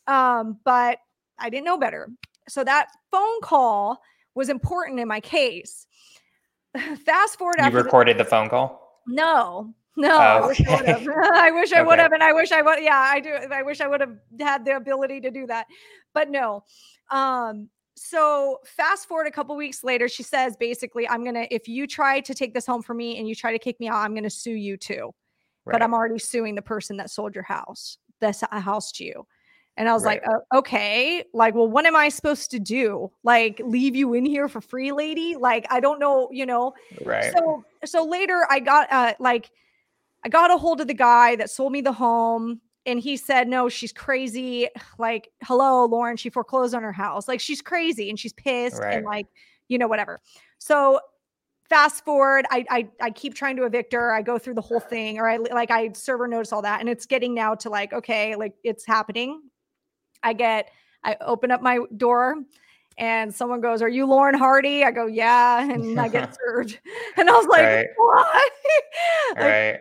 um, 0.07 0.61
but 0.65 0.99
I 1.41 1.51
didn't 1.51 1.65
know 1.65 1.77
better. 1.77 2.09
So 2.49 2.63
that 2.63 2.87
phone 3.11 3.41
call 3.43 4.01
was 4.35 4.49
important 4.49 5.01
in 5.01 5.09
my 5.09 5.21
case. 5.21 5.87
Fast 7.05 7.39
forward 7.39 7.57
You 7.59 7.65
after 7.65 7.79
the- 7.79 7.85
recorded 7.85 8.19
the 8.19 8.25
phone 8.25 8.49
call. 8.49 9.03
no, 9.07 9.75
no. 9.97 10.17
I 10.17 10.47
wish 10.47 10.61
I 10.67 10.71
would 10.71 10.81
Okay. 10.89 10.93
have. 10.93 11.09
I 11.35 11.51
wish 11.51 11.73
I 11.73 11.83
would 11.83 11.99
Okay. 11.99 12.09
and 12.15 12.23
I 12.23 12.33
wish 12.33 12.51
I 12.53 12.63
would. 12.63 12.83
Yeah, 12.83 12.99
I 12.99 13.21
do. 13.21 13.31
I 13.31 13.63
wish 13.63 13.81
I 13.81 13.87
would 13.89 14.01
have 14.01 14.17
had 14.41 14.65
the 14.65 14.77
ability 14.77 15.21
to 15.21 15.31
do 15.31 15.47
that, 15.49 15.67
but 16.15 16.31
no. 16.31 16.65
Um. 17.11 17.69
So 17.95 18.59
fast 18.65 19.07
forward 19.07 19.27
a 19.27 19.31
couple 19.31 19.55
weeks 19.55 19.85
later, 19.85 20.09
she 20.09 20.23
says 20.23 20.57
basically, 20.57 21.07
"I'm 21.07 21.23
gonna 21.25 21.47
if 21.51 21.69
you 21.69 21.87
try 21.87 22.21
to 22.21 22.35
take 22.35 22.55
this 22.55 22.65
home 22.65 22.83
for 22.83 22.95
me 22.95 23.19
and 23.19 23.29
you 23.29 23.35
try 23.35 23.53
to 23.53 23.59
kick 23.59 23.79
me 23.81 23.89
out, 23.89 23.97
I'm 23.97 24.15
gonna 24.15 24.31
sue 24.31 24.53
you 24.55 24.77
too." 24.79 25.15
Right. 25.67 25.75
But 25.75 25.83
I'm 25.83 25.93
already 25.93 26.19
suing 26.19 26.55
the 26.55 26.63
person 26.63 26.97
that 26.97 27.11
sold 27.11 27.35
your 27.35 27.45
house, 27.45 27.99
this 28.21 28.43
a 28.51 28.61
house 28.61 28.93
to 28.93 29.05
you. 29.05 29.27
And 29.77 29.89
I 29.89 29.95
was 29.95 30.05
Right. 30.05 30.21
like, 30.23 30.29
uh, 30.53 30.59
okay, 30.59 31.25
like, 31.33 31.55
well, 31.55 31.67
what 31.67 31.87
am 31.87 31.97
I 31.97 32.11
supposed 32.11 32.51
to 32.51 32.59
do? 32.59 33.11
Like, 33.25 33.61
leave 33.65 33.97
you 33.97 34.13
in 34.15 34.27
here 34.27 34.47
for 34.49 34.61
free, 34.61 34.93
lady? 34.93 35.35
Like, 35.37 35.67
I 35.71 35.81
don't 35.81 35.99
know, 35.99 36.29
you 36.31 36.45
know. 36.45 36.75
right. 37.05 37.33
So 37.33 37.65
so 37.85 38.05
later 38.05 38.47
I 38.51 38.61
got 38.61 38.93
uh 38.93 39.15
like 39.19 39.51
I 40.25 40.29
got 40.29 40.51
a 40.51 40.57
hold 40.59 40.81
of 40.81 40.87
the 40.89 40.95
guy 40.95 41.37
that 41.37 41.51
sold 41.51 41.73
me 41.73 41.81
the 41.81 41.93
home 41.93 42.61
and 42.87 43.01
he 43.01 43.17
said 43.17 43.49
no 43.49 43.69
she's 43.69 43.93
crazy 43.93 44.69
like 44.99 45.31
hello 45.43 45.85
Lauren 45.87 46.17
she 46.17 46.31
foreclosed 46.31 46.75
on 46.75 46.83
her 46.83 46.93
house 46.93 47.27
like 47.27 47.41
she's 47.41 47.61
crazy 47.63 48.09
and 48.11 48.19
she's 48.21 48.33
pissed 48.33 48.79
Right. 48.81 48.97
and 48.97 49.05
like 49.05 49.27
you 49.69 49.79
know 49.79 49.89
whatever. 49.89 50.21
So 50.59 51.01
fast 51.69 52.05
forward 52.05 52.45
I, 52.51 52.65
I 52.71 52.89
I 53.01 53.11
keep 53.11 53.35
trying 53.35 53.57
to 53.57 53.65
evict 53.65 53.95
her 53.95 54.13
I 54.13 54.21
go 54.23 54.39
through 54.39 54.55
the 54.55 54.61
whole 54.61 54.81
thing 54.81 55.19
or 55.19 55.29
I 55.29 55.39
like 55.39 55.71
I 55.71 55.93
server 55.93 56.29
notice 56.29 56.53
all 56.53 56.63
that 56.63 56.81
and 56.81 56.89
it's 56.89 57.07
getting 57.07 57.35
now 57.35 57.55
to 57.57 57.71
like 57.71 57.93
okay 57.95 58.37
like 58.37 58.53
it's 58.63 58.87
happening. 58.87 59.41
I 60.23 60.33
get 60.33 60.71
I 61.05 61.17
open 61.21 61.51
up 61.51 61.63
my 61.63 61.81
door 61.97 62.37
and 62.99 63.35
someone 63.35 63.61
goes, 63.61 63.83
Are 63.83 63.89
you 63.89 64.07
Lauren 64.07 64.35
Hardy? 64.35 64.85
I 64.85 64.91
go, 64.91 65.07
Yeah. 65.07 65.63
And 65.71 65.99
I 66.01 66.09
get 66.09 66.37
served. 66.45 66.79
And 67.17 67.29
I 67.29 67.33
was 67.33 67.47
like, 67.47 67.63
Right. 67.63 67.87
What? 67.97 68.53
Like, 69.37 69.39
right. 69.39 69.81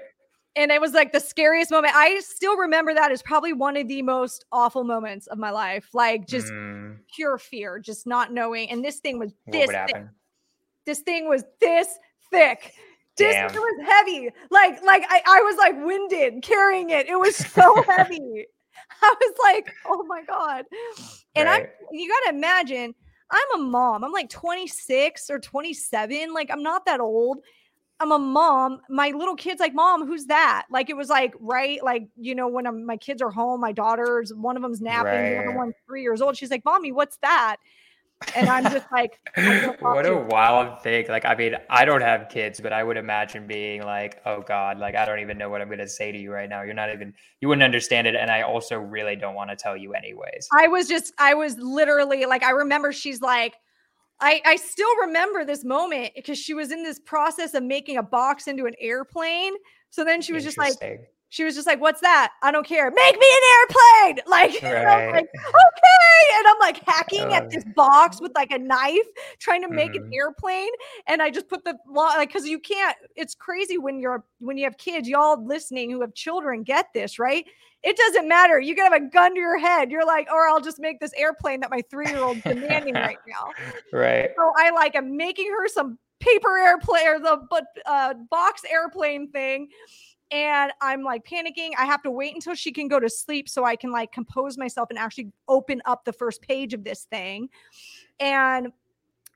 and 0.55 0.71
it 0.71 0.79
was 0.81 0.93
like 0.93 1.11
the 1.11 1.19
scariest 1.19 1.71
moment. 1.71 1.93
I 1.95 2.19
still 2.21 2.57
remember 2.57 2.93
that 2.93 3.11
as 3.11 3.21
probably 3.21 3.53
one 3.53 3.77
of 3.77 3.87
the 3.87 4.01
most 4.01 4.45
awful 4.51 4.83
moments 4.83 5.27
of 5.27 5.37
my 5.37 5.51
life. 5.51 5.89
Like 5.93 6.27
just 6.27 6.47
Mm, 6.51 6.97
pure 7.13 7.37
fear, 7.37 7.79
just 7.79 8.07
not 8.07 8.33
knowing. 8.33 8.69
And 8.69 8.83
this 8.83 8.99
thing 8.99 9.19
was 9.19 9.33
what 9.45 9.53
this 9.53 9.67
would 9.67 9.87
thick. 9.87 10.05
This 10.85 10.99
thing 11.01 11.29
was 11.29 11.43
this 11.59 11.99
thick. 12.31 12.73
This 13.17 13.35
Damn. 13.35 13.49
it 13.49 13.59
was 13.59 13.85
heavy. 13.85 14.29
Like, 14.49 14.81
like 14.83 15.03
I, 15.09 15.21
I 15.27 15.41
was 15.41 15.57
like 15.57 15.75
winded 15.85 16.41
carrying 16.43 16.89
it. 16.89 17.07
It 17.07 17.19
was 17.19 17.35
so 17.35 17.83
heavy. 17.83 18.45
I 19.01 19.15
was 19.19 19.33
like, 19.43 19.71
oh 19.87 20.03
my 20.03 20.23
God. 20.23 20.65
And 21.35 21.47
I'm, 21.49 21.61
you 21.91 22.09
gotta 22.09 22.35
imagine, 22.35 22.93
I'm 23.31 23.61
a 23.61 23.63
mom. 23.63 24.03
I'm 24.03 24.11
like 24.11 24.29
26 24.29 25.29
or 25.29 25.39
27. 25.39 26.33
Like, 26.33 26.49
I'm 26.51 26.63
not 26.63 26.85
that 26.85 26.99
old. 26.99 27.39
I'm 27.99 28.11
a 28.11 28.19
mom. 28.19 28.81
My 28.89 29.09
little 29.09 29.35
kid's 29.35 29.59
like, 29.59 29.75
Mom, 29.75 30.07
who's 30.07 30.25
that? 30.25 30.65
Like, 30.71 30.89
it 30.89 30.97
was 30.97 31.07
like, 31.09 31.33
right? 31.39 31.81
Like, 31.83 32.07
you 32.17 32.33
know, 32.33 32.47
when 32.47 32.65
I'm, 32.65 32.83
my 32.85 32.97
kids 32.97 33.21
are 33.21 33.29
home, 33.29 33.61
my 33.61 33.71
daughter's 33.71 34.33
one 34.33 34.55
of 34.55 34.63
them's 34.63 34.81
napping, 34.81 35.29
the 35.29 35.37
other 35.37 35.49
Right. 35.49 35.55
one's 35.57 35.75
three 35.85 36.01
years 36.01 36.19
old. 36.19 36.35
She's 36.35 36.49
like, 36.49 36.65
Mommy, 36.65 36.91
what's 36.91 37.17
that? 37.17 37.57
And 38.35 38.49
I'm 38.49 38.63
just 38.71 38.85
like, 38.91 39.19
I'm 39.35 39.45
gonna 39.45 39.77
talk 39.77 39.81
what 39.81 40.05
a 40.05 40.15
wild 40.15 40.81
thing. 40.81 41.05
Like, 41.09 41.25
I 41.25 41.35
mean, 41.35 41.55
I 41.69 41.85
don't 41.85 42.01
have 42.01 42.29
kids, 42.29 42.59
but 42.61 42.71
I 42.71 42.83
would 42.83 42.97
imagine 42.97 43.47
being 43.47 43.83
like, 43.83 44.21
oh 44.25 44.41
God, 44.41 44.77
like, 44.77 44.95
I 44.95 45.05
don't 45.05 45.19
even 45.19 45.37
know 45.37 45.49
what 45.49 45.61
I'm 45.61 45.67
going 45.67 45.79
to 45.79 45.87
say 45.87 46.11
to 46.11 46.17
you 46.17 46.31
right 46.31 46.47
now. 46.47 46.61
You're 46.61 46.73
not 46.73 46.93
even, 46.93 47.13
you 47.39 47.47
wouldn't 47.47 47.63
understand 47.63 48.07
it. 48.07 48.15
And 48.15 48.29
I 48.29 48.43
also 48.43 48.77
really 48.77 49.15
don't 49.15 49.35
want 49.35 49.49
to 49.49 49.55
tell 49.55 49.75
you 49.75 49.93
anyways. 49.93 50.47
I 50.57 50.67
was 50.67 50.87
just, 50.87 51.13
I 51.17 51.33
was 51.33 51.57
literally 51.57 52.25
like, 52.25 52.43
I 52.43 52.51
remember 52.51 52.91
she's 52.91 53.21
like, 53.21 53.55
I, 54.19 54.41
I 54.45 54.55
still 54.55 54.95
remember 55.01 55.43
this 55.43 55.65
moment 55.65 56.11
because 56.15 56.37
she 56.37 56.53
was 56.53 56.71
in 56.71 56.83
this 56.83 56.99
process 56.99 57.53
of 57.55 57.63
making 57.63 57.97
a 57.97 58.03
box 58.03 58.47
into 58.47 58.65
an 58.65 58.75
airplane. 58.79 59.53
So 59.89 60.03
then 60.05 60.21
she 60.21 60.31
was 60.33 60.43
just 60.43 60.57
like. 60.57 60.73
She 61.31 61.43
was 61.45 61.55
just 61.55 61.65
like, 61.65 61.79
"What's 61.81 62.01
that? 62.01 62.33
I 62.43 62.51
don't 62.51 62.65
care. 62.67 62.91
Make 62.91 63.15
me 63.19 63.25
an 63.25 63.43
airplane!" 63.59 64.23
Like, 64.27 64.61
Right. 64.61 65.11
like, 65.13 65.23
"Okay," 65.23 66.37
and 66.37 66.47
I'm 66.47 66.59
like 66.59 66.83
hacking 66.85 67.33
at 67.33 67.49
this 67.49 67.63
box 67.75 68.21
with 68.21 68.33
like 68.35 68.51
a 68.51 68.59
knife, 68.59 69.07
trying 69.39 69.61
to 69.63 69.69
make 69.69 69.95
an 69.95 70.03
Mhm. 70.03 70.13
airplane. 70.13 70.69
And 71.07 71.21
I 71.21 71.29
just 71.31 71.47
put 71.47 71.63
the 71.63 71.75
like, 71.89 72.29
because 72.29 72.45
you 72.45 72.59
can't. 72.59 72.95
It's 73.15 73.33
crazy 73.33 73.77
when 73.77 73.99
you're 73.99 74.23
when 74.39 74.57
you 74.57 74.65
have 74.65 74.77
kids. 74.77 75.07
Y'all 75.07 75.43
listening 75.43 75.89
who 75.89 76.01
have 76.01 76.13
children 76.13 76.63
get 76.63 76.87
this, 76.93 77.17
right? 77.17 77.45
It 77.83 77.97
doesn't 77.97 78.27
matter. 78.27 78.59
You 78.59 78.75
can 78.75 78.91
have 78.91 79.01
a 79.01 79.05
gun 79.09 79.33
to 79.33 79.39
your 79.39 79.57
head. 79.57 79.89
You're 79.89 80.05
like, 80.05 80.27
or 80.31 80.47
I'll 80.47 80.61
just 80.61 80.79
make 80.79 80.99
this 80.99 81.13
airplane 81.17 81.61
that 81.61 81.71
my 81.71 81.81
three 81.89 82.07
year 82.09 82.21
old's 82.23 82.41
demanding 82.45 82.93
right 82.95 83.17
now. 83.27 83.51
right. 83.93 84.29
So 84.37 84.51
I 84.57 84.69
like 84.71 84.95
I'm 84.95 85.15
making 85.17 85.49
her 85.49 85.67
some 85.69 85.97
paper 86.19 86.57
airplane 86.59 87.07
or 87.07 87.19
the 87.19 87.47
but 87.49 87.63
uh, 87.87 88.13
box 88.29 88.61
airplane 88.69 89.31
thing. 89.31 89.69
And 90.31 90.71
I'm 90.81 91.03
like 91.03 91.25
panicking. 91.25 91.71
I 91.77 91.85
have 91.85 92.01
to 92.03 92.11
wait 92.11 92.33
until 92.33 92.55
she 92.55 92.71
can 92.71 92.87
go 92.87 92.99
to 92.99 93.09
sleep 93.09 93.49
so 93.49 93.65
I 93.65 93.75
can 93.75 93.91
like 93.91 94.11
compose 94.13 94.57
myself 94.57 94.89
and 94.89 94.97
actually 94.97 95.31
open 95.47 95.81
up 95.85 96.05
the 96.05 96.13
first 96.13 96.41
page 96.41 96.73
of 96.73 96.83
this 96.83 97.03
thing. 97.03 97.49
And 98.19 98.71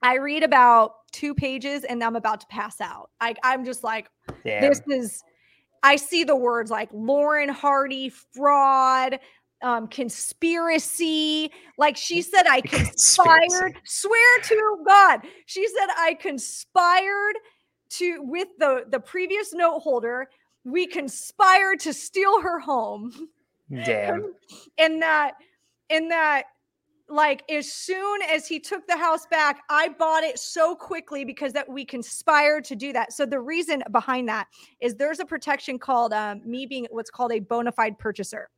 I 0.01 0.15
read 0.17 0.43
about 0.43 1.11
two 1.11 1.33
pages 1.33 1.83
and 1.83 2.03
I'm 2.03 2.15
about 2.15 2.41
to 2.41 2.47
pass 2.47 2.79
out. 2.79 3.09
Like 3.19 3.37
I'm 3.43 3.65
just 3.65 3.83
like, 3.83 4.09
Damn. 4.45 4.61
this 4.61 4.81
is 4.87 5.23
I 5.83 5.97
see 5.97 6.23
the 6.23 6.35
words 6.35 6.71
like 6.71 6.89
Lauren 6.93 7.49
Hardy, 7.49 8.09
fraud, 8.09 9.19
um, 9.61 9.87
conspiracy. 9.87 11.51
Like 11.77 11.97
she 11.97 12.21
said, 12.21 12.47
I 12.47 12.61
Conspiracy. 12.61 12.87
conspired. 12.87 13.77
Swear 13.83 14.39
to 14.43 14.77
God, 14.87 15.21
she 15.45 15.67
said 15.67 15.87
I 15.97 16.13
conspired 16.13 17.35
to 17.89 18.19
with 18.23 18.47
the 18.59 18.85
the 18.89 18.99
previous 18.99 19.53
note 19.53 19.79
holder. 19.79 20.29
We 20.65 20.87
conspired 20.87 21.79
to 21.81 21.93
steal 21.93 22.41
her 22.41 22.59
home. 22.59 23.29
Damn. 23.71 24.33
and 24.77 25.01
that, 25.01 25.35
in 25.89 26.09
that, 26.09 26.43
like 27.07 27.43
as 27.51 27.71
soon 27.71 28.21
as 28.23 28.47
he 28.47 28.59
took 28.59 28.87
the 28.87 28.97
house 28.97 29.25
back, 29.27 29.61
I 29.69 29.89
bought 29.89 30.23
it 30.23 30.39
so 30.39 30.75
quickly 30.75 31.23
because 31.23 31.53
that 31.53 31.69
we 31.69 31.85
conspired 31.85 32.63
to 32.65 32.75
do 32.75 32.91
that. 32.93 33.13
So 33.13 33.25
the 33.25 33.39
reason 33.39 33.83
behind 33.91 34.27
that 34.29 34.47
is 34.79 34.95
there's 34.95 35.19
a 35.19 35.25
protection 35.25 35.77
called 35.77 36.13
um, 36.13 36.41
me 36.43 36.65
being 36.65 36.87
what's 36.89 37.11
called 37.11 37.31
a 37.31 37.39
bona 37.39 37.71
fide 37.71 37.99
purchaser. 37.99 38.49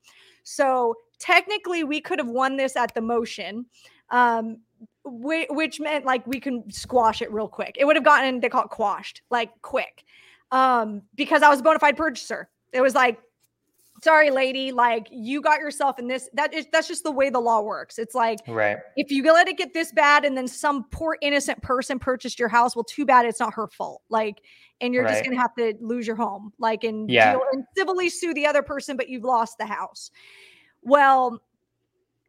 So 0.44 0.96
technically, 1.20 1.84
we 1.84 2.00
could 2.00 2.20
have 2.20 2.30
won 2.30 2.56
this 2.56 2.76
at 2.76 2.94
the 2.94 3.02
motion. 3.02 3.66
Um, 4.10 4.60
which 5.04 5.80
meant 5.80 6.06
like 6.06 6.26
we 6.28 6.40
can 6.40 6.70
squash 6.70 7.22
it 7.22 7.32
real 7.32 7.48
quick. 7.48 7.76
It 7.80 7.86
would 7.86 7.96
have 7.96 8.06
gotten 8.06 8.40
they 8.40 8.50
call 8.50 8.64
it 8.64 8.70
quashed 8.70 9.22
like 9.30 9.50
quick, 9.62 10.04
um, 10.52 11.02
because 11.16 11.42
I 11.44 11.50
was 11.50 11.60
a 11.60 11.64
bona 11.64 11.80
fide 11.80 11.98
purchaser. 11.98 12.50
It 12.74 12.82
was 12.82 12.96
like, 12.96 13.20
sorry, 14.04 14.30
lady, 14.30 14.72
like 14.72 15.08
you 15.12 15.42
got 15.42 15.60
yourself 15.60 16.00
in 16.00 16.08
this. 16.08 16.30
That 16.34 16.54
is 16.54 16.68
that's 16.72 16.88
just 16.88 17.04
the 17.04 17.12
way 17.12 17.30
the 17.30 17.40
law 17.40 17.62
works. 17.62 17.98
It's 17.98 18.16
like 18.16 18.40
right 18.48 18.78
if 18.96 19.12
you 19.12 19.24
let 19.24 19.48
it 19.48 19.58
get 19.58 19.74
this 19.74 19.92
bad 19.92 20.26
and 20.26 20.38
then 20.38 20.48
some 20.48 20.86
poor 20.92 21.18
innocent 21.22 21.62
person 21.62 22.00
purchased 22.00 22.40
your 22.40 22.50
house, 22.50 22.76
well, 22.76 22.84
too 22.84 23.06
bad 23.06 23.26
it's 23.26 23.40
not 23.40 23.54
her 23.54 23.68
fault. 23.68 24.02
Like, 24.10 24.42
and 24.82 24.94
you're 24.94 25.04
right. 25.04 25.12
just 25.12 25.24
gonna 25.24 25.40
have 25.40 25.56
to 25.56 25.74
lose 25.82 26.08
your 26.08 26.16
home, 26.16 26.54
like 26.60 26.84
and 26.84 27.10
yeah. 27.10 27.34
deal 27.34 27.42
and 27.52 27.64
civilly 27.76 28.10
sue 28.10 28.34
the 28.34 28.46
other 28.46 28.62
person, 28.62 28.98
but 28.98 29.10
you've 29.10 29.24
lost 29.24 29.58
the 29.58 29.66
house. 29.66 30.12
Well, 30.84 31.42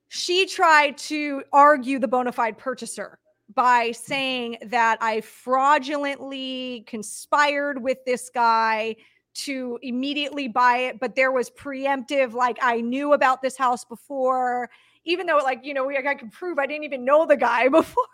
she 0.09 0.47
tried 0.47 0.97
to 0.99 1.43
argue 1.53 1.99
the 1.99 2.09
bona 2.09 2.33
fide 2.33 2.57
purchaser 2.57 3.19
by 3.59 3.91
saying 3.91 4.57
that 4.67 4.99
I 5.01 5.21
fraudulently 5.21 6.85
conspired 6.87 7.83
with 7.83 7.99
this 8.05 8.31
guy 8.31 8.95
to 9.35 9.81
immediately 9.83 10.47
buy 10.47 10.77
it, 10.77 11.01
but 11.01 11.17
there 11.17 11.33
was 11.33 11.51
preemptive, 11.51 12.35
like 12.35 12.57
I 12.63 12.81
knew 12.81 13.15
about 13.15 13.43
this 13.43 13.57
house 13.57 13.85
before, 13.85 14.71
even 15.05 15.27
though, 15.27 15.39
like, 15.39 15.63
you 15.65 15.75
know, 15.75 15.85
we, 15.85 15.99
I 15.99 16.15
could 16.15 16.31
prove 16.31 16.61
I 16.61 16.67
didn't 16.67 16.85
even 16.85 17.05
know 17.05 17.27
the 17.27 17.37
guy 17.37 17.67
before. 17.69 18.05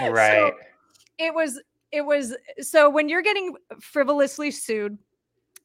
Right. 0.00 0.52
So 0.52 0.52
it 1.18 1.34
was, 1.34 1.60
it 1.90 2.02
was, 2.02 2.36
so 2.60 2.88
when 2.88 3.08
you're 3.08 3.22
getting 3.22 3.56
frivolously 3.80 4.52
sued, 4.52 4.96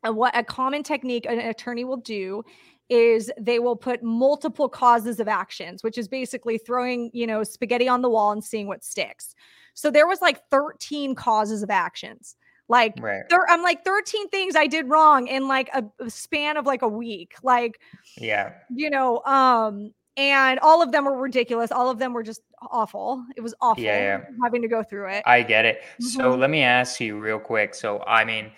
uh, 0.08 0.12
what 0.12 0.36
a 0.36 0.44
common 0.44 0.82
technique 0.82 1.28
an 1.28 1.38
attorney 1.38 1.84
will 1.84 1.98
do 1.98 2.44
is 2.90 3.32
they 3.40 3.60
will 3.60 3.76
put 3.76 4.02
multiple 4.02 4.68
causes 4.68 5.20
of 5.20 5.28
actions, 5.28 5.84
which 5.84 5.98
is 5.98 6.08
basically 6.08 6.58
throwing, 6.58 7.12
you 7.14 7.28
know, 7.28 7.44
spaghetti 7.44 7.88
on 7.88 8.02
the 8.02 8.10
wall 8.10 8.32
and 8.32 8.44
seeing 8.44 8.68
what 8.68 8.84
sticks. 8.84 9.36
So 9.74 9.92
there 9.92 10.08
was 10.08 10.22
like 10.22 10.48
13 10.50 11.16
causes 11.16 11.64
of 11.64 11.70
actions. 11.70 12.36
Like 12.68 12.94
right. 13.00 13.24
there, 13.30 13.50
I'm 13.50 13.64
like 13.64 13.84
13 13.84 14.30
things 14.30 14.56
I 14.56 14.68
did 14.68 14.90
wrong 14.90 15.28
in 15.28 15.48
like 15.48 15.70
a, 15.74 15.84
a 16.00 16.10
span 16.10 16.58
of 16.58 16.66
like 16.66 16.84
a 16.84 16.88
week. 16.88 17.34
Like, 17.42 17.80
yeah, 18.16 18.54
you 18.70 18.92
know, 18.92 19.24
um, 19.26 19.92
and 20.18 20.60
all 20.60 20.84
of 20.84 20.92
them 20.92 21.06
were 21.06 21.18
ridiculous. 21.18 21.72
All 21.72 21.90
of 21.90 21.98
them 21.98 22.14
were 22.14 22.22
just 22.22 22.42
awful. 22.62 23.26
It 23.36 23.42
was 23.42 23.56
awful 23.62 23.84
yeah, 23.84 24.20
yeah. 24.20 24.24
having 24.44 24.62
to 24.62 24.68
go 24.68 24.84
through 24.84 25.10
it. 25.10 25.24
I 25.26 25.42
get 25.42 25.66
it. 25.66 25.82
Mm-hmm. 25.82 26.06
So 26.06 26.36
let 26.36 26.52
me 26.52 26.62
ask 26.62 27.00
you 27.00 27.18
real 27.20 27.40
quick. 27.40 27.74
So 27.74 28.04
I 28.06 28.24
mean, 28.24 28.52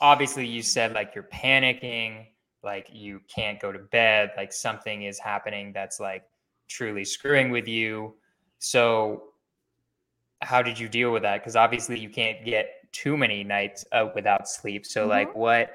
obviously 0.00 0.46
you 0.46 0.62
said 0.62 0.92
like 0.92 1.14
you're 1.14 1.28
panicking 1.32 2.26
like 2.64 2.88
you 2.92 3.20
can't 3.34 3.60
go 3.60 3.72
to 3.72 3.78
bed, 3.78 4.32
like 4.36 4.52
something 4.52 5.02
is 5.04 5.18
happening 5.18 5.72
that's 5.72 6.00
like 6.00 6.24
truly 6.68 7.04
screwing 7.04 7.50
with 7.50 7.68
you. 7.68 8.14
So, 8.58 9.24
how 10.42 10.62
did 10.62 10.78
you 10.78 10.88
deal 10.88 11.12
with 11.12 11.22
that? 11.22 11.40
Because 11.40 11.56
obviously, 11.56 11.98
you 11.98 12.08
can't 12.08 12.44
get 12.44 12.68
too 12.92 13.16
many 13.16 13.44
nights 13.44 13.84
uh, 13.92 14.08
without 14.14 14.48
sleep. 14.48 14.86
So, 14.86 15.02
mm-hmm. 15.02 15.10
like, 15.10 15.34
what? 15.34 15.70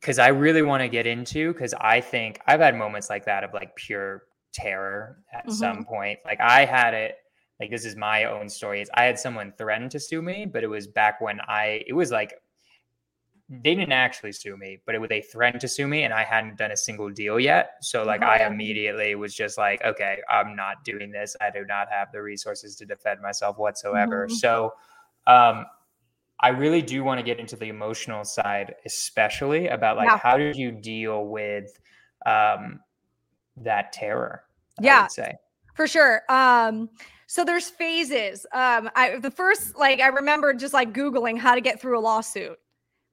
Because 0.00 0.18
I 0.18 0.28
really 0.28 0.62
want 0.62 0.82
to 0.82 0.88
get 0.88 1.06
into, 1.06 1.52
because 1.52 1.74
I 1.74 2.00
think 2.00 2.40
I've 2.46 2.60
had 2.60 2.76
moments 2.76 3.08
like 3.08 3.24
that 3.24 3.44
of 3.44 3.54
like 3.54 3.74
pure 3.76 4.24
terror 4.52 5.18
at 5.32 5.46
mm-hmm. 5.46 5.52
some 5.52 5.84
point. 5.84 6.18
Like, 6.24 6.40
I 6.40 6.64
had 6.64 6.94
it 6.94 7.16
like 7.60 7.70
this 7.70 7.84
is 7.84 7.96
my 7.96 8.24
own 8.24 8.48
story 8.48 8.84
i 8.94 9.04
had 9.04 9.18
someone 9.18 9.52
threaten 9.56 9.88
to 9.88 10.00
sue 10.00 10.20
me 10.20 10.44
but 10.44 10.64
it 10.64 10.66
was 10.66 10.86
back 10.86 11.20
when 11.20 11.40
i 11.46 11.82
it 11.86 11.92
was 11.92 12.10
like 12.10 12.34
they 13.48 13.74
didn't 13.74 13.92
actually 13.92 14.32
sue 14.32 14.56
me, 14.56 14.80
but 14.86 14.94
it, 14.94 15.00
was 15.00 15.08
they 15.08 15.20
threatened 15.20 15.60
to 15.60 15.68
sue 15.68 15.86
me, 15.86 16.04
and 16.04 16.14
I 16.14 16.24
hadn't 16.24 16.56
done 16.56 16.70
a 16.70 16.76
single 16.76 17.10
deal 17.10 17.38
yet. 17.38 17.72
So 17.82 18.02
like 18.02 18.22
I 18.22 18.46
immediately 18.46 19.14
was 19.14 19.34
just 19.34 19.58
like, 19.58 19.84
okay, 19.84 20.18
I'm 20.30 20.56
not 20.56 20.82
doing 20.84 21.10
this. 21.10 21.36
I 21.40 21.50
do 21.50 21.64
not 21.66 21.88
have 21.90 22.10
the 22.10 22.22
resources 22.22 22.74
to 22.76 22.86
defend 22.86 23.20
myself 23.20 23.58
whatsoever. 23.58 24.26
Mm-hmm. 24.26 24.34
So 24.36 24.72
um, 25.26 25.66
I 26.40 26.48
really 26.48 26.80
do 26.80 27.04
want 27.04 27.18
to 27.18 27.24
get 27.24 27.38
into 27.38 27.56
the 27.56 27.68
emotional 27.68 28.24
side, 28.24 28.74
especially 28.86 29.68
about 29.68 29.98
like 29.98 30.08
yeah. 30.08 30.18
how 30.18 30.38
did 30.38 30.56
you 30.56 30.72
deal 30.72 31.26
with 31.26 31.78
um, 32.24 32.80
that 33.58 33.92
terror? 33.92 34.44
Yeah, 34.80 35.06
say 35.08 35.34
for 35.74 35.86
sure. 35.86 36.22
Um, 36.28 36.88
so 37.26 37.44
there's 37.44 37.68
phases. 37.68 38.46
Um, 38.52 38.88
I 38.94 39.18
the 39.18 39.30
first 39.30 39.76
like 39.76 40.00
I 40.00 40.06
remember 40.08 40.54
just 40.54 40.72
like 40.72 40.92
googling 40.92 41.38
how 41.38 41.54
to 41.54 41.60
get 41.60 41.80
through 41.80 41.98
a 41.98 42.00
lawsuit 42.00 42.58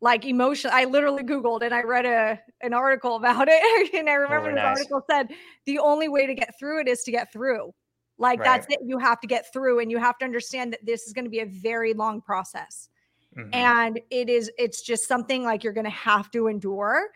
like 0.02 0.26
emotion. 0.26 0.72
I 0.74 0.86
literally 0.86 1.24
Googled 1.24 1.62
and 1.62 1.74
I 1.74 1.84
read 1.84 2.06
a 2.06 2.40
an 2.62 2.74
article 2.74 3.16
about 3.18 3.48
it. 3.50 3.94
and 3.94 4.10
I 4.10 4.14
remember 4.14 4.50
oh, 4.50 4.56
the 4.56 4.62
nice. 4.62 4.78
article 4.78 5.02
said 5.10 5.30
the 5.66 5.80
only 5.80 6.10
way 6.10 6.26
to 6.26 6.34
get 6.34 6.58
through 6.60 6.82
it 6.82 6.88
is 6.88 7.04
to 7.04 7.12
get 7.12 7.32
through. 7.32 7.74
Like 8.18 8.40
right. 8.40 8.46
that's 8.46 8.68
it. 8.70 8.80
You 8.86 9.00
have 9.00 9.20
to 9.22 9.28
get 9.28 9.52
through 9.54 9.80
and 9.80 9.90
you 9.90 9.98
have 9.98 10.18
to 10.20 10.26
understand 10.26 10.74
that 10.74 10.86
this 10.86 11.04
is 11.04 11.14
going 11.14 11.26
to 11.26 11.32
be 11.32 11.40
a 11.40 11.46
very 11.46 11.94
long 11.94 12.22
process. 12.22 12.90
Mm-hmm. 13.36 13.50
And 13.54 14.00
it 14.10 14.30
is, 14.30 14.52
it's 14.58 14.82
just 14.82 15.08
something 15.08 15.44
like 15.44 15.64
you're 15.64 15.74
going 15.74 15.86
to 15.86 15.90
have 15.90 16.30
to 16.32 16.48
endure. 16.48 17.08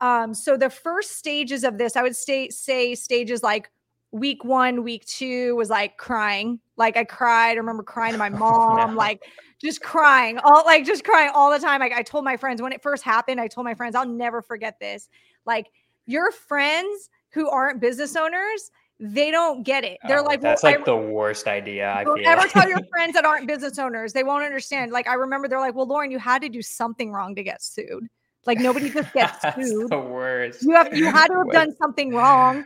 Um, 0.00 0.32
so 0.32 0.56
the 0.56 0.70
first 0.70 1.16
stages 1.16 1.64
of 1.64 1.78
this, 1.78 1.96
I 1.96 2.02
would 2.02 2.16
say, 2.16 2.48
say 2.48 2.94
stages 2.94 3.42
like 3.42 3.70
week 4.12 4.44
one, 4.44 4.82
week 4.82 5.04
two 5.06 5.54
was 5.56 5.70
like 5.70 5.96
crying. 5.96 6.60
Like 6.76 6.96
I 6.96 7.04
cried. 7.04 7.52
I 7.52 7.54
remember 7.54 7.82
crying 7.82 8.12
to 8.12 8.18
my 8.18 8.28
mom, 8.28 8.90
no. 8.90 8.96
like 8.96 9.22
just 9.60 9.80
crying, 9.80 10.38
all 10.38 10.64
like 10.64 10.84
just 10.84 11.04
crying 11.04 11.30
all 11.34 11.50
the 11.50 11.58
time. 11.58 11.80
Like 11.80 11.92
I 11.92 12.02
told 12.02 12.24
my 12.24 12.36
friends 12.36 12.62
when 12.62 12.72
it 12.72 12.82
first 12.82 13.02
happened, 13.02 13.40
I 13.40 13.48
told 13.48 13.64
my 13.64 13.74
friends, 13.74 13.94
I'll 13.94 14.08
never 14.08 14.42
forget 14.42 14.78
this. 14.80 15.08
Like 15.44 15.66
your 16.06 16.30
friends 16.32 17.10
who 17.30 17.48
aren't 17.50 17.80
business 17.80 18.16
owners, 18.16 18.70
they 19.00 19.30
don't 19.30 19.62
get 19.62 19.84
it. 19.84 19.98
They're 20.08 20.20
oh, 20.20 20.24
like, 20.24 20.40
that's 20.40 20.62
well, 20.62 20.72
like 20.72 20.80
I, 20.80 20.84
the 20.84 20.96
worst 20.96 21.46
idea. 21.46 21.92
I 21.92 22.04
don't 22.04 22.24
ever 22.24 22.48
tell 22.48 22.68
your 22.68 22.80
friends 22.90 23.14
that 23.14 23.24
aren't 23.24 23.46
business 23.46 23.78
owners. 23.78 24.12
They 24.12 24.24
won't 24.24 24.44
understand. 24.44 24.90
Like 24.90 25.08
I 25.08 25.14
remember 25.14 25.48
they're 25.48 25.60
like, 25.60 25.74
well, 25.74 25.86
Lauren, 25.86 26.10
you 26.10 26.18
had 26.18 26.42
to 26.42 26.48
do 26.48 26.62
something 26.62 27.12
wrong 27.12 27.34
to 27.36 27.42
get 27.42 27.62
sued. 27.62 28.08
Like 28.46 28.58
nobody 28.58 28.90
just 28.90 29.12
gets 29.12 29.42
sued. 29.54 29.90
the 29.90 29.98
worst. 29.98 30.62
You 30.62 30.72
have 30.72 30.96
you 30.96 31.04
had 31.04 31.28
to 31.28 31.38
have 31.38 31.50
done 31.50 31.76
something 31.76 32.14
wrong. 32.14 32.64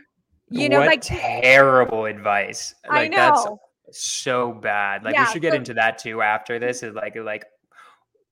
You 0.49 0.69
know, 0.69 0.79
what 0.79 0.87
like 0.87 1.01
terrible 1.01 2.05
advice. 2.05 2.75
Like, 2.87 3.13
I 3.13 3.15
know 3.15 3.59
so 3.91 4.53
bad. 4.53 5.03
Like 5.03 5.15
yeah, 5.15 5.25
we 5.25 5.31
should 5.31 5.41
get 5.41 5.53
so, 5.53 5.57
into 5.57 5.73
that 5.75 5.97
too 5.97 6.21
after 6.21 6.59
this. 6.59 6.83
Is 6.83 6.93
like 6.93 7.15
like 7.15 7.45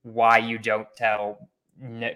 why 0.03 0.37
you 0.37 0.57
don't 0.57 0.87
tell 0.95 1.49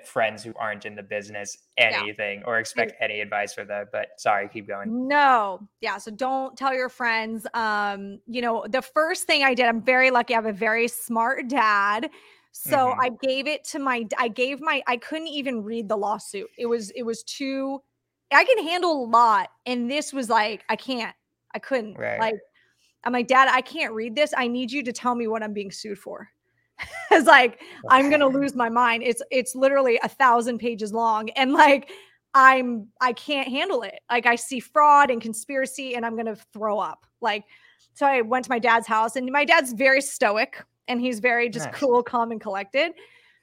friends 0.04 0.44
who 0.44 0.54
aren't 0.60 0.86
in 0.86 0.96
the 0.96 1.02
business 1.02 1.58
anything 1.78 2.40
yeah. 2.40 2.46
or 2.46 2.60
expect 2.60 2.94
any 3.02 3.20
advice 3.20 3.52
for 3.52 3.66
that 3.66 3.88
but 3.92 4.10
sorry 4.18 4.48
keep 4.48 4.68
going 4.68 5.08
no 5.08 5.60
yeah 5.82 5.98
so 5.98 6.12
don't 6.12 6.56
tell 6.56 6.72
your 6.72 6.90
friends 6.90 7.48
um 7.56 8.20
you 8.28 8.42
know 8.42 8.64
the 8.70 8.82
first 8.82 9.24
thing 9.24 9.44
i 9.44 9.56
did 9.56 9.66
i'm 9.66 9.82
very 9.82 10.12
lucky 10.12 10.36
i 10.36 10.38
have 10.38 10.46
a 10.46 10.54
very 10.54 10.88
smart 10.88 11.48
dad 11.48 12.10
so 12.52 12.78
mm-hmm. 12.78 13.00
i 13.02 13.10
gave 13.24 13.48
it 13.48 13.64
to 13.64 13.80
my 13.80 14.06
i 14.20 14.28
gave 14.28 14.62
my 14.62 14.84
i 14.86 14.98
couldn't 14.98 15.30
even 15.30 15.64
read 15.64 15.90
the 15.90 15.98
lawsuit 15.98 16.50
it 16.60 16.68
was 16.68 16.92
it 16.92 17.04
was 17.04 17.24
too 17.24 17.82
i 18.32 18.44
can 18.44 18.64
handle 18.66 19.04
a 19.04 19.08
lot 19.08 19.50
and 19.66 19.90
this 19.90 20.12
was 20.14 20.30
like 20.30 20.64
i 20.70 20.76
can't 20.76 21.16
i 21.54 21.60
couldn't 21.60 21.96
right. 21.96 22.20
like 22.20 22.36
I'm 23.06 23.14
like, 23.14 23.28
Dad, 23.28 23.48
I 23.52 23.62
can't 23.62 23.94
read 23.94 24.16
this. 24.16 24.34
I 24.36 24.48
need 24.48 24.72
you 24.72 24.84
to 24.84 24.92
tell 24.92 25.16
me 25.16 25.28
what 25.28 25.44
I'm 25.44 25.54
being 25.54 25.72
sued 25.72 26.00
for. 26.00 26.30
it's 27.12 27.28
like 27.28 27.62
I'm 27.90 28.10
gonna 28.10 28.28
lose 28.28 28.54
my 28.54 28.68
mind. 28.68 29.04
It's 29.04 29.22
it's 29.32 29.56
literally 29.56 29.98
a 30.04 30.10
thousand 30.10 30.58
pages 30.58 30.92
long, 30.92 31.30
and 31.32 31.54
like 31.54 31.92
I'm 32.34 32.88
I 33.00 33.14
can't 33.14 33.48
handle 33.48 33.84
it. 33.84 34.00
Like 34.10 34.26
I 34.26 34.36
see 34.36 34.60
fraud 34.60 35.10
and 35.10 35.22
conspiracy, 35.22 35.96
and 35.96 36.06
I'm 36.06 36.18
gonna 36.18 36.36
throw 36.52 36.80
up. 36.80 37.06
Like 37.22 37.46
so, 37.94 38.06
I 38.06 38.22
went 38.22 38.44
to 38.46 38.52
my 38.52 38.60
dad's 38.60 38.88
house, 38.88 39.16
and 39.16 39.32
my 39.32 39.46
dad's 39.46 39.72
very 39.72 40.02
stoic, 40.02 40.62
and 40.90 41.00
he's 41.00 41.20
very 41.20 41.48
just 41.48 41.68
nice. 41.68 41.76
cool, 41.76 42.04
calm, 42.04 42.32
and 42.32 42.42
collected. 42.42 42.92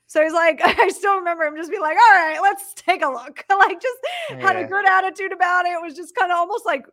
So 0.07 0.23
he's 0.23 0.33
like, 0.33 0.61
I 0.65 0.89
still 0.89 1.17
remember 1.17 1.45
him 1.45 1.57
just 1.57 1.71
being 1.71 1.83
like, 1.83 1.97
all 1.97 2.19
right, 2.19 2.39
let's 2.41 2.75
take 2.75 3.03
a 3.03 3.09
look. 3.09 3.45
like 3.51 3.81
just 3.81 3.99
yeah. 4.31 4.41
had 4.41 4.57
a 4.57 4.67
good 4.67 4.87
attitude 4.87 5.33
about 5.33 5.67
it. 5.67 5.71
It 5.71 5.83
was 5.83 5.95
just 5.95 6.15
kind 6.15 6.31
of 6.31 6.39
almost 6.39 6.67
like 6.67 6.85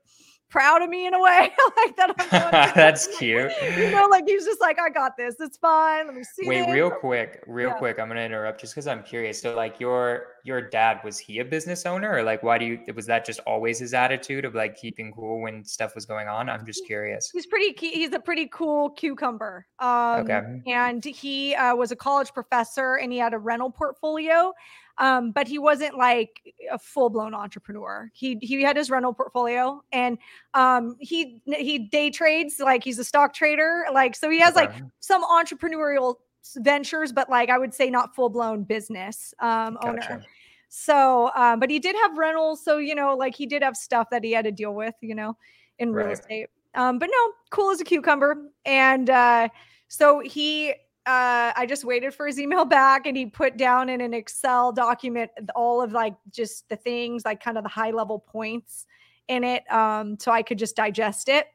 proud 0.50 0.82
of 0.82 0.90
me 0.90 1.08
in 1.08 1.14
a 1.14 1.22
way 1.22 1.52
like 1.78 1.96
that. 1.98 2.72
That's 2.76 3.08
cute. 3.18 3.52
You 3.78 3.92
know, 3.92 4.08
like 4.10 4.26
he's 4.28 4.46
just 4.46 4.60
like, 4.60 4.80
I 4.80 4.90
got 4.90 5.16
this. 5.18 5.36
It's 5.40 5.58
fine. 5.58 6.08
Let 6.08 6.16
me 6.16 6.24
see. 6.24 6.48
Wait, 6.48 6.72
real 6.72 6.92
quick, 6.92 7.44
real 7.48 7.70
yeah. 7.70 7.76
quick. 7.76 8.00
I'm 8.00 8.08
gonna 8.08 8.22
interrupt 8.22 8.62
just 8.62 8.74
because 8.74 8.88
I'm 8.88 9.04
curious. 9.04 9.42
So, 9.42 9.56
like, 9.56 9.80
your 9.80 10.28
your 10.44 10.62
dad 10.62 11.00
was 11.04 11.18
he 11.18 11.40
a 11.40 11.46
business 11.46 11.86
owner, 11.86 12.12
or 12.12 12.24
like, 12.24 12.44
why 12.44 12.58
do 12.58 12.66
you 12.66 12.80
was 12.96 13.06
that 13.06 13.26
just 13.26 13.40
always 13.46 13.80
his 13.80 13.94
attitude 13.94 14.46
of 14.46 14.56
like 14.56 14.76
keeping 14.76 15.12
cool 15.14 15.42
when 15.42 15.64
stuff 15.64 15.96
was 15.96 16.06
going 16.06 16.28
on? 16.28 16.50
I'm 16.50 16.66
just 16.66 16.86
curious. 16.86 17.30
He's 17.32 17.46
pretty. 17.46 17.74
He's 17.78 18.14
a 18.14 18.20
pretty 18.20 18.48
cool 18.48 18.90
cucumber. 18.92 19.66
Um, 19.80 20.22
okay. 20.22 20.62
And 20.68 21.04
he 21.04 21.56
uh, 21.56 21.76
was 21.76 21.92
a 21.92 21.96
college 21.96 22.34
professor, 22.34 22.96
and 22.96 23.12
he 23.12 23.18
had 23.18 23.34
a 23.34 23.40
rental 23.40 23.72
portfolio. 23.72 24.54
Um, 25.00 25.32
but 25.32 25.48
he 25.48 25.58
wasn't 25.60 25.98
like 25.98 26.54
a 26.72 26.78
full 26.78 27.10
blown 27.10 27.34
entrepreneur. 27.34 28.12
He 28.14 28.38
he 28.42 28.62
had 28.62 28.76
his 28.76 28.92
rental 28.92 29.14
portfolio 29.14 29.82
and 29.92 30.18
um, 30.54 30.98
he 31.00 31.42
he 31.46 31.80
day 31.80 32.10
trades 32.10 32.60
like 32.60 32.84
he's 32.84 33.00
a 33.00 33.04
stock 33.04 33.34
trader. 33.34 33.86
Like 33.94 34.16
so 34.16 34.30
he 34.30 34.40
has 34.40 34.56
okay. 34.58 34.68
like 34.68 34.84
some 35.00 35.24
entrepreneurial 35.24 36.16
ventures, 36.58 37.12
but 37.12 37.30
like 37.30 37.50
I 37.50 37.58
would 37.58 37.74
say 37.74 37.90
not 37.90 38.14
full 38.14 38.30
blown 38.30 38.64
business 38.64 39.34
um, 39.40 39.78
gotcha. 39.82 39.88
owner. 39.88 40.26
So, 40.70 41.32
um, 41.36 41.60
but 41.60 41.70
he 41.70 41.80
did 41.80 41.96
have 41.96 42.18
rentals. 42.18 42.64
So, 42.64 42.78
you 42.78 42.96
know, 42.96 43.16
like 43.16 43.36
he 43.36 43.46
did 43.46 43.64
have 43.64 43.76
stuff 43.76 44.10
that 44.12 44.24
he 44.24 44.32
had 44.32 44.46
to 44.46 44.52
deal 44.52 44.74
with, 44.74 44.94
you 45.02 45.16
know, 45.16 45.36
in 45.80 45.92
real 45.92 46.08
right. 46.08 46.18
estate. 46.18 46.48
Um, 46.76 47.00
but 47.00 47.10
no, 47.12 47.34
cool 47.50 47.72
as 47.72 47.82
a 47.82 47.84
cucumber. 47.84 48.38
And 48.66 49.10
uh, 49.10 49.50
so 49.88 50.20
he, 50.20 50.76
uh, 51.10 51.54
I 51.56 51.66
just 51.66 51.84
waited 51.84 52.14
for 52.14 52.28
his 52.28 52.40
email 52.40 52.66
back 52.66 53.08
and 53.08 53.18
he 53.18 53.26
put 53.26 53.58
down 53.58 53.90
in 53.90 54.00
an 54.00 54.14
Excel 54.14 54.72
document 54.72 55.32
all 55.56 55.82
of 55.82 55.92
like 55.92 56.14
just 56.32 56.70
the 56.70 56.76
things, 56.76 57.26
like 57.26 57.44
kind 57.44 57.58
of 57.58 57.64
the 57.64 57.70
high 57.70 57.90
level 57.90 58.20
points 58.20 58.86
in 59.28 59.44
it. 59.44 59.70
Um, 59.72 60.20
so 60.20 60.32
I 60.32 60.44
could 60.44 60.60
just 60.60 60.76
digest 60.76 61.28
it 61.28 61.48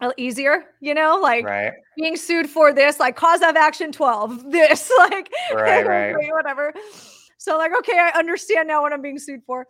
a 0.00 0.08
little 0.08 0.22
easier, 0.22 0.64
you 0.82 0.92
know, 0.92 1.18
like 1.18 1.46
right. 1.46 1.72
being 1.96 2.14
sued 2.14 2.46
for 2.46 2.74
this, 2.74 3.00
like 3.00 3.16
cause 3.16 3.40
of 3.40 3.56
action 3.56 3.90
12, 3.90 4.50
this, 4.52 4.92
like, 4.98 5.30
right, 5.54 5.86
right. 6.14 6.14
whatever. 6.32 6.74
So 7.38 7.56
like, 7.56 7.72
okay, 7.78 7.98
I 7.98 8.18
understand 8.18 8.68
now 8.68 8.82
what 8.82 8.92
I'm 8.92 9.00
being 9.00 9.18
sued 9.18 9.44
for. 9.46 9.66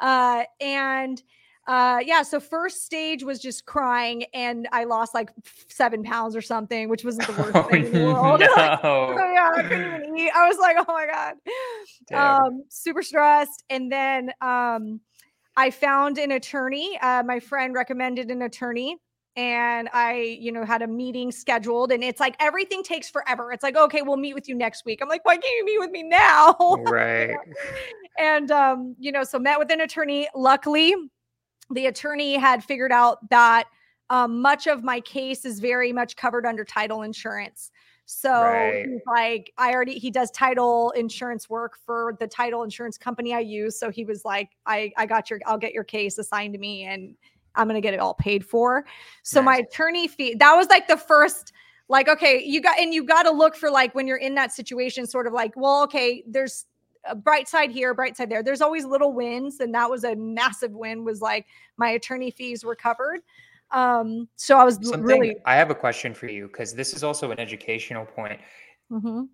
Uh, 0.00 0.42
and 0.60 1.22
uh, 1.66 2.00
yeah, 2.04 2.22
so 2.22 2.38
first 2.38 2.84
stage 2.84 3.24
was 3.24 3.40
just 3.40 3.66
crying, 3.66 4.24
and 4.32 4.68
I 4.70 4.84
lost 4.84 5.14
like 5.14 5.30
seven 5.68 6.04
pounds 6.04 6.36
or 6.36 6.40
something, 6.40 6.88
which 6.88 7.04
wasn't 7.04 7.26
the 7.26 7.32
worst 7.42 7.56
oh, 7.56 7.62
thing 7.64 7.86
in 7.86 7.92
the 7.92 8.04
world. 8.04 8.40
No. 8.56 8.78
so 8.82 9.16
yeah, 9.32 9.50
I 9.54 9.62
couldn't 9.62 10.04
even 10.04 10.18
eat. 10.18 10.30
I 10.34 10.48
was 10.48 10.58
like, 10.58 10.76
oh 10.78 10.92
my 10.92 11.06
god, 11.06 12.46
um, 12.46 12.64
super 12.68 13.02
stressed. 13.02 13.64
And 13.68 13.90
then 13.90 14.30
um, 14.40 15.00
I 15.56 15.70
found 15.70 16.18
an 16.18 16.32
attorney. 16.32 16.98
Uh, 17.02 17.22
my 17.26 17.40
friend 17.40 17.74
recommended 17.74 18.30
an 18.30 18.42
attorney 18.42 18.96
and 19.36 19.88
I, 19.92 20.38
you 20.40 20.50
know, 20.50 20.64
had 20.64 20.82
a 20.82 20.86
meeting 20.86 21.30
scheduled 21.30 21.92
and 21.92 22.02
it's 22.02 22.20
like 22.20 22.36
everything 22.40 22.82
takes 22.82 23.10
forever. 23.10 23.52
It's 23.52 23.62
like, 23.62 23.76
okay, 23.76 24.02
we'll 24.02 24.16
meet 24.16 24.34
with 24.34 24.48
you 24.48 24.54
next 24.54 24.84
week. 24.84 25.00
I'm 25.02 25.08
like, 25.08 25.24
why 25.24 25.36
can't 25.36 25.54
you 25.58 25.64
meet 25.64 25.78
with 25.78 25.90
me 25.90 26.02
now? 26.02 26.56
Right. 26.86 27.36
and 28.18 28.50
um, 28.50 28.96
you 28.98 29.12
know, 29.12 29.24
so 29.24 29.38
met 29.38 29.58
with 29.58 29.70
an 29.70 29.80
attorney. 29.82 30.28
Luckily, 30.34 30.94
the 31.70 31.86
attorney 31.86 32.36
had 32.36 32.62
figured 32.62 32.92
out 32.92 33.28
that 33.30 33.64
um, 34.10 34.40
much 34.40 34.66
of 34.66 34.84
my 34.84 35.00
case 35.00 35.44
is 35.44 35.58
very 35.58 35.92
much 35.92 36.16
covered 36.16 36.46
under 36.46 36.64
title 36.64 37.02
insurance. 37.02 37.70
So 38.06 38.30
right. 38.30 38.86
he's 38.86 39.00
like, 39.06 39.52
I 39.58 39.72
already 39.72 39.98
he 39.98 40.12
does 40.12 40.30
title 40.30 40.92
insurance 40.92 41.50
work 41.50 41.76
for 41.84 42.16
the 42.20 42.28
title 42.28 42.62
insurance 42.62 42.96
company 42.96 43.34
I 43.34 43.40
use. 43.40 43.78
So 43.78 43.90
he 43.90 44.04
was 44.04 44.24
like, 44.24 44.50
I 44.64 44.92
I 44.96 45.06
got 45.06 45.28
your 45.28 45.40
I'll 45.44 45.58
get 45.58 45.72
your 45.72 45.82
case 45.84 46.16
assigned 46.18 46.54
to 46.54 46.60
me 46.60 46.84
and 46.84 47.16
I'm 47.56 47.66
going 47.66 47.74
to 47.74 47.80
get 47.80 47.94
it 47.94 48.00
all 48.00 48.14
paid 48.14 48.44
for. 48.44 48.84
So 49.22 49.40
nice. 49.40 49.44
my 49.44 49.56
attorney 49.66 50.06
fee, 50.06 50.34
that 50.34 50.54
was 50.54 50.68
like 50.68 50.86
the 50.86 50.96
first 50.96 51.52
like 51.88 52.08
okay, 52.08 52.42
you 52.44 52.60
got 52.60 52.78
and 52.78 52.94
you 52.94 53.04
got 53.04 53.24
to 53.24 53.32
look 53.32 53.56
for 53.56 53.70
like 53.70 53.92
when 53.94 54.06
you're 54.06 54.16
in 54.18 54.36
that 54.36 54.52
situation 54.52 55.04
sort 55.06 55.26
of 55.26 55.32
like, 55.32 55.52
well, 55.56 55.82
okay, 55.82 56.22
there's 56.28 56.64
a 57.08 57.14
bright 57.14 57.48
side 57.48 57.70
here, 57.70 57.94
bright 57.94 58.16
side 58.16 58.30
there. 58.30 58.42
There's 58.42 58.60
always 58.60 58.84
little 58.84 59.12
wins 59.12 59.60
and 59.60 59.74
that 59.74 59.88
was 59.90 60.04
a 60.04 60.14
massive 60.16 60.72
win 60.72 61.04
was 61.04 61.20
like 61.20 61.46
my 61.76 61.90
attorney 61.90 62.30
fees 62.30 62.64
were 62.64 62.76
covered. 62.76 63.20
Um 63.70 64.28
so 64.36 64.58
I 64.58 64.64
was 64.64 64.74
Something, 64.76 65.02
really 65.02 65.36
I 65.44 65.56
have 65.56 65.70
a 65.70 65.74
question 65.74 66.14
for 66.14 66.26
you 66.26 66.48
cuz 66.48 66.72
this 66.72 66.94
is 66.94 67.02
also 67.02 67.30
an 67.30 67.40
educational 67.40 68.06
point. 68.06 68.40
Mm-hmm 68.90 69.24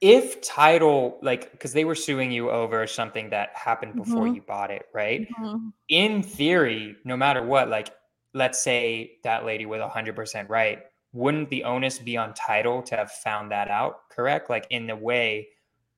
if 0.00 0.40
title 0.40 1.18
like 1.22 1.52
because 1.52 1.72
they 1.72 1.84
were 1.84 1.94
suing 1.94 2.30
you 2.30 2.50
over 2.50 2.86
something 2.86 3.28
that 3.30 3.50
happened 3.54 3.94
before 3.94 4.24
mm-hmm. 4.24 4.36
you 4.36 4.42
bought 4.42 4.70
it 4.70 4.86
right 4.94 5.28
mm-hmm. 5.38 5.68
in 5.88 6.22
theory 6.22 6.96
no 7.04 7.16
matter 7.16 7.42
what 7.42 7.68
like 7.68 7.90
let's 8.32 8.62
say 8.62 9.12
that 9.24 9.44
lady 9.44 9.66
was 9.66 9.80
100% 9.80 10.48
right 10.48 10.80
wouldn't 11.12 11.50
the 11.50 11.64
onus 11.64 11.98
be 11.98 12.16
on 12.16 12.32
title 12.32 12.82
to 12.82 12.96
have 12.96 13.10
found 13.10 13.50
that 13.50 13.68
out 13.68 14.08
correct 14.10 14.48
like 14.48 14.66
in 14.70 14.86
the 14.86 14.96
way 14.96 15.48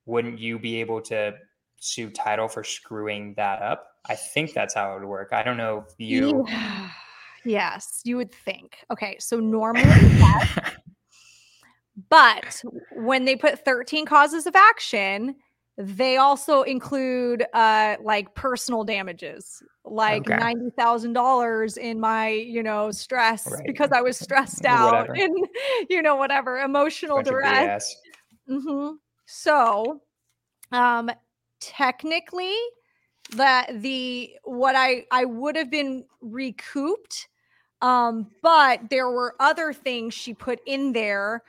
wouldn't 0.06 0.38
you 0.38 0.58
be 0.58 0.80
able 0.80 1.00
to 1.00 1.34
sue 1.80 2.10
title 2.10 2.48
for 2.48 2.62
screwing 2.62 3.34
that 3.36 3.60
up 3.62 3.88
i 4.08 4.14
think 4.14 4.52
that's 4.52 4.74
how 4.74 4.92
it 4.92 5.00
would 5.00 5.08
work 5.08 5.32
i 5.32 5.42
don't 5.42 5.56
know 5.56 5.84
if 5.88 5.94
you 5.98 6.46
yes 7.44 8.00
you 8.04 8.16
would 8.16 8.32
think 8.32 8.78
okay 8.90 9.16
so 9.18 9.40
normally 9.40 9.84
yes 9.84 10.58
but 12.08 12.62
when 12.92 13.24
they 13.24 13.36
put 13.36 13.64
13 13.64 14.06
causes 14.06 14.46
of 14.46 14.56
action, 14.56 15.36
they 15.78 16.18
also 16.18 16.62
include 16.62 17.44
uh 17.54 17.96
like 18.02 18.34
personal 18.34 18.84
damages 18.84 19.62
like 19.84 20.30
okay. 20.30 20.36
$90,000 20.36 21.78
in 21.78 21.98
my 21.98 22.28
you 22.28 22.62
know 22.62 22.90
stress 22.90 23.50
right. 23.50 23.64
because 23.66 23.90
I 23.90 24.02
was 24.02 24.18
stressed 24.18 24.64
out 24.66 25.08
whatever. 25.08 25.14
and 25.14 25.48
you 25.88 26.02
know 26.02 26.16
whatever 26.16 26.58
emotional 26.58 27.22
duress 27.22 27.94
mm-hmm. 28.48 28.96
So 29.32 30.00
um 30.72 31.10
technically 31.60 32.54
that 33.36 33.82
the 33.82 34.34
what 34.44 34.74
I 34.76 35.06
I 35.10 35.24
would 35.24 35.56
have 35.56 35.70
been 35.70 36.04
recouped 36.20 37.28
um 37.80 38.26
but 38.42 38.90
there 38.90 39.10
were 39.10 39.34
other 39.40 39.72
things 39.72 40.14
she 40.14 40.34
put 40.34 40.60
in 40.66 40.92
there 40.92 41.42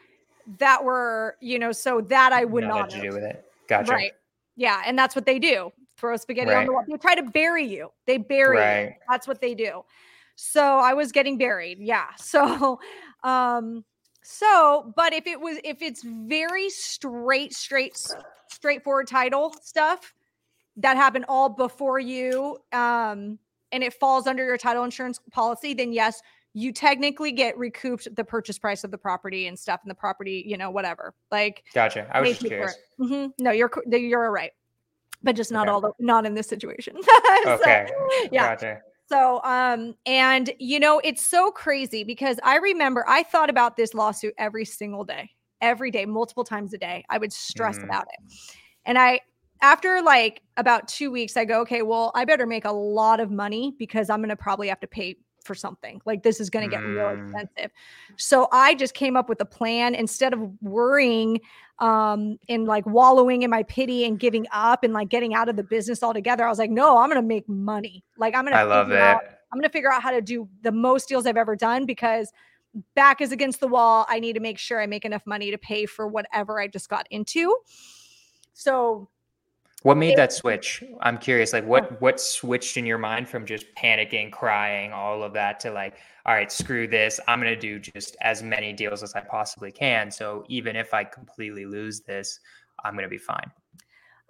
that 0.59 0.83
were, 0.83 1.37
you 1.39 1.59
know, 1.59 1.71
so 1.71 2.01
that 2.01 2.33
I 2.33 2.45
would 2.45 2.63
not 2.63 2.89
to 2.91 3.01
do 3.01 3.09
with 3.09 3.23
it. 3.23 3.45
Gotcha. 3.67 3.91
Right. 3.91 4.11
Yeah. 4.55 4.81
And 4.85 4.97
that's 4.97 5.15
what 5.15 5.25
they 5.25 5.39
do. 5.39 5.71
Throw 5.97 6.17
spaghetti 6.17 6.51
right. 6.51 6.59
on 6.59 6.65
the 6.65 6.73
wall. 6.73 6.83
They 6.87 6.97
try 6.97 7.15
to 7.15 7.23
bury 7.23 7.65
you. 7.65 7.91
They 8.05 8.17
bury 8.17 8.57
right. 8.57 8.81
you. 8.81 8.93
That's 9.09 9.27
what 9.27 9.41
they 9.41 9.55
do. 9.55 9.83
So 10.35 10.61
I 10.61 10.93
was 10.93 11.11
getting 11.11 11.37
buried. 11.37 11.79
Yeah. 11.79 12.07
So 12.17 12.79
um 13.23 13.85
so 14.23 14.93
but 14.95 15.13
if 15.13 15.27
it 15.27 15.39
was 15.39 15.57
if 15.63 15.81
it's 15.81 16.03
very 16.03 16.69
straight, 16.69 17.53
straight, 17.53 17.97
straightforward 18.49 19.07
title 19.07 19.55
stuff 19.61 20.13
that 20.77 20.97
happened 20.97 21.25
all 21.27 21.49
before 21.49 21.99
you 21.99 22.57
um 22.71 23.37
and 23.73 23.83
it 23.83 23.93
falls 23.93 24.27
under 24.27 24.45
your 24.45 24.57
title 24.57 24.83
insurance 24.83 25.19
policy, 25.31 25.73
then 25.73 25.91
yes, 25.91 26.21
you 26.53 26.71
technically 26.71 27.31
get 27.31 27.57
recouped 27.57 28.15
the 28.15 28.23
purchase 28.23 28.59
price 28.59 28.83
of 28.83 28.91
the 28.91 28.97
property 28.97 29.47
and 29.47 29.57
stuff 29.57 29.81
and 29.83 29.89
the 29.89 29.95
property, 29.95 30.43
you 30.45 30.55
know, 30.55 30.69
whatever. 30.69 31.13
Like, 31.31 31.63
gotcha. 31.73 32.07
I 32.11 32.21
was 32.21 32.29
just 32.29 32.45
curious. 32.45 32.75
Mm-hmm. 32.99 33.43
No, 33.43 33.51
you're 33.51 33.71
you're 33.87 34.31
right, 34.31 34.51
but 35.23 35.35
just 35.35 35.51
not 35.51 35.67
okay. 35.67 35.73
all 35.73 35.81
the 35.81 35.91
not 35.99 36.25
in 36.25 36.35
this 36.35 36.47
situation. 36.47 36.95
okay. 37.47 37.89
Yeah. 38.31 38.49
Gotcha. 38.49 38.81
So, 39.09 39.41
um, 39.43 39.95
and 40.05 40.51
you 40.59 40.79
know, 40.79 40.99
it's 41.03 41.23
so 41.23 41.51
crazy 41.51 42.03
because 42.03 42.39
I 42.43 42.57
remember 42.57 43.05
I 43.07 43.23
thought 43.23 43.49
about 43.49 43.75
this 43.75 43.93
lawsuit 43.93 44.33
every 44.37 44.65
single 44.65 45.03
day, 45.03 45.29
every 45.61 45.91
day, 45.91 46.05
multiple 46.05 46.43
times 46.43 46.73
a 46.73 46.77
day. 46.77 47.03
I 47.09 47.17
would 47.17 47.33
stress 47.33 47.77
mm. 47.77 47.83
about 47.83 48.07
it. 48.07 48.33
And 48.85 48.97
I, 48.97 49.21
after 49.61 50.01
like 50.01 50.41
about 50.57 50.87
two 50.87 51.11
weeks, 51.11 51.37
I 51.37 51.45
go, 51.45 51.61
okay, 51.61 51.81
well, 51.81 52.11
I 52.15 52.25
better 52.25 52.45
make 52.45 52.65
a 52.65 52.71
lot 52.71 53.19
of 53.19 53.31
money 53.31 53.75
because 53.77 54.09
I'm 54.09 54.19
going 54.19 54.29
to 54.29 54.35
probably 54.35 54.67
have 54.67 54.79
to 54.81 54.87
pay 54.87 55.15
for 55.43 55.55
something. 55.55 56.01
Like 56.05 56.23
this 56.23 56.39
is 56.39 56.49
going 56.49 56.69
to 56.69 56.73
get 56.73 56.83
mm. 56.83 56.95
real 56.95 57.23
expensive. 57.23 57.71
So 58.17 58.47
I 58.51 58.75
just 58.75 58.93
came 58.93 59.15
up 59.15 59.29
with 59.29 59.41
a 59.41 59.45
plan 59.45 59.95
instead 59.95 60.33
of 60.33 60.39
worrying 60.61 61.39
um 61.79 62.37
and 62.49 62.65
like 62.65 62.85
wallowing 62.85 63.41
in 63.41 63.49
my 63.49 63.63
pity 63.63 64.05
and 64.05 64.19
giving 64.19 64.45
up 64.53 64.83
and 64.83 64.93
like 64.93 65.09
getting 65.09 65.33
out 65.33 65.49
of 65.49 65.55
the 65.55 65.63
business 65.63 66.03
altogether. 66.03 66.45
I 66.45 66.49
was 66.49 66.59
like, 66.59 66.69
no, 66.69 66.97
I'm 66.97 67.09
going 67.09 67.21
to 67.21 67.27
make 67.27 67.47
money. 67.49 68.03
Like 68.17 68.35
I'm 68.35 68.43
going 68.43 68.53
to 68.53 68.59
I 68.59 68.63
love 68.63 68.91
it. 68.91 68.99
Out, 68.99 69.23
I'm 69.51 69.59
going 69.59 69.69
to 69.69 69.73
figure 69.73 69.91
out 69.91 70.01
how 70.01 70.11
to 70.11 70.21
do 70.21 70.47
the 70.61 70.71
most 70.71 71.09
deals 71.09 71.25
I've 71.25 71.37
ever 71.37 71.55
done 71.55 71.85
because 71.85 72.31
back 72.95 73.21
is 73.21 73.31
against 73.31 73.59
the 73.59 73.67
wall. 73.67 74.05
I 74.09 74.19
need 74.19 74.33
to 74.33 74.39
make 74.39 74.57
sure 74.57 74.81
I 74.81 74.85
make 74.85 75.05
enough 75.05 75.23
money 75.25 75.51
to 75.51 75.57
pay 75.57 75.85
for 75.85 76.07
whatever 76.07 76.59
I 76.59 76.67
just 76.67 76.89
got 76.89 77.07
into. 77.11 77.55
So 78.53 79.09
what 79.83 79.97
made 79.97 80.17
that 80.17 80.33
switch? 80.33 80.83
I'm 81.01 81.17
curious. 81.17 81.53
Like, 81.53 81.65
what 81.65 81.89
oh. 81.91 81.95
what 81.99 82.19
switched 82.19 82.77
in 82.77 82.85
your 82.85 82.97
mind 82.97 83.27
from 83.27 83.45
just 83.45 83.65
panicking, 83.75 84.31
crying, 84.31 84.91
all 84.91 85.23
of 85.23 85.33
that 85.33 85.59
to 85.61 85.71
like, 85.71 85.95
all 86.25 86.33
right, 86.33 86.51
screw 86.51 86.87
this. 86.87 87.19
I'm 87.27 87.39
gonna 87.39 87.55
do 87.55 87.79
just 87.79 88.15
as 88.21 88.41
many 88.41 88.73
deals 88.73 89.03
as 89.03 89.13
I 89.13 89.19
possibly 89.21 89.71
can. 89.71 90.09
So 90.09 90.45
even 90.47 90.75
if 90.75 90.93
I 90.93 91.03
completely 91.03 91.65
lose 91.65 91.99
this, 91.99 92.39
I'm 92.83 92.95
gonna 92.95 93.09
be 93.09 93.17
fine. 93.17 93.51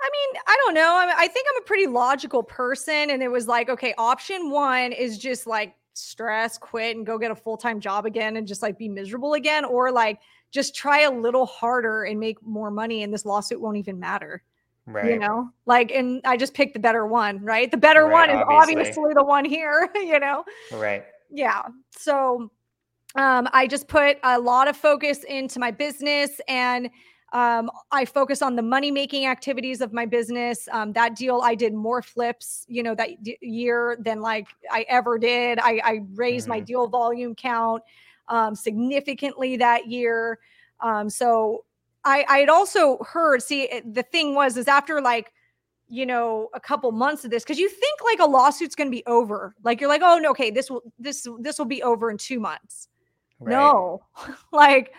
I 0.01 0.09
mean, 0.11 0.41
I 0.47 0.57
don't 0.65 0.73
know. 0.73 0.97
I, 0.97 1.05
mean, 1.05 1.15
I 1.17 1.27
think 1.27 1.47
I'm 1.49 1.61
a 1.61 1.65
pretty 1.65 1.87
logical 1.87 2.43
person, 2.43 3.11
and 3.11 3.23
it 3.23 3.29
was 3.29 3.47
like, 3.47 3.69
okay, 3.69 3.93
option 3.97 4.49
one 4.49 4.91
is 4.91 5.17
just 5.17 5.47
like 5.47 5.75
stress, 5.93 6.57
quit, 6.57 6.97
and 6.97 7.05
go 7.05 7.17
get 7.19 7.31
a 7.31 7.35
full 7.35 7.57
time 7.57 7.79
job 7.79 8.05
again, 8.07 8.37
and 8.37 8.47
just 8.47 8.63
like 8.63 8.79
be 8.79 8.89
miserable 8.89 9.35
again, 9.35 9.65
or 9.65 9.91
like 9.91 10.19
just 10.51 10.75
try 10.75 11.01
a 11.01 11.11
little 11.11 11.45
harder 11.45 12.03
and 12.03 12.19
make 12.19 12.41
more 12.41 12.71
money, 12.71 13.03
and 13.03 13.13
this 13.13 13.23
lawsuit 13.23 13.61
won't 13.61 13.77
even 13.77 13.99
matter. 13.99 14.41
Right. 14.85 15.11
You 15.11 15.19
know, 15.19 15.49
like, 15.65 15.91
and 15.91 16.21
I 16.25 16.35
just 16.35 16.53
picked 16.53 16.73
the 16.73 16.79
better 16.79 17.05
one, 17.07 17.43
right? 17.43 17.71
The 17.71 17.77
better 17.77 18.05
right, 18.05 18.11
one 18.11 18.29
is 18.29 18.43
obviously. 18.47 18.81
obviously 18.81 19.13
the 19.13 19.23
one 19.23 19.45
here, 19.45 19.89
you 19.95 20.19
know? 20.19 20.43
Right. 20.71 21.05
Yeah. 21.31 21.63
So 21.97 22.51
um, 23.15 23.47
I 23.53 23.67
just 23.67 23.87
put 23.87 24.17
a 24.23 24.39
lot 24.39 24.67
of 24.67 24.75
focus 24.75 25.23
into 25.23 25.59
my 25.59 25.71
business 25.71 26.41
and 26.47 26.89
Um, 27.33 27.71
I 27.91 28.05
focus 28.05 28.43
on 28.43 28.55
the 28.55 28.61
money 28.61 28.91
making 28.91 29.25
activities 29.25 29.81
of 29.81 29.91
my 29.91 30.05
business. 30.05 30.69
Um, 30.71 30.93
that 30.93 31.15
deal, 31.15 31.41
I 31.41 31.55
did 31.55 31.73
more 31.73 32.03
flips, 32.03 32.63
you 32.67 32.83
know, 32.83 32.93
that 32.93 33.23
d- 33.23 33.39
year 33.41 33.97
than 33.99 34.21
like 34.21 34.47
I 34.69 34.85
ever 34.87 35.17
did. 35.17 35.57
I, 35.57 35.81
I 35.83 35.99
raised 36.13 36.43
mm-hmm. 36.43 36.49
my 36.51 36.59
deal 36.59 36.87
volume 36.87 37.33
count 37.33 37.81
um, 38.27 38.53
significantly 38.53 39.57
that 39.57 39.87
year. 39.87 40.37
Um, 40.79 41.09
so 41.09 41.65
I, 42.05 42.25
I 42.27 42.37
had 42.39 42.49
also 42.49 42.97
heard, 43.03 43.41
see, 43.41 43.81
the 43.85 44.03
thing 44.03 44.35
was, 44.35 44.57
is 44.57 44.67
after 44.67 45.01
like, 45.01 45.31
you 45.87 46.05
know, 46.05 46.49
a 46.53 46.59
couple 46.59 46.91
months 46.91 47.23
of 47.23 47.31
this, 47.31 47.43
because 47.43 47.59
you 47.59 47.69
think 47.69 47.99
like 48.03 48.19
a 48.19 48.29
lawsuit's 48.29 48.75
going 48.75 48.87
to 48.87 48.95
be 48.95 49.05
over. 49.05 49.55
Like 49.63 49.79
you're 49.79 49.89
like, 49.89 50.01
oh 50.03 50.17
no, 50.17 50.31
okay, 50.31 50.49
this 50.49 50.69
will 50.69 50.81
this 50.97 51.27
this 51.39 51.59
will 51.59 51.65
be 51.65 51.83
over 51.83 52.09
in 52.09 52.17
two 52.17 52.39
months. 52.39 52.87
Right. 53.39 53.53
No, 53.53 54.03
like 54.51 54.93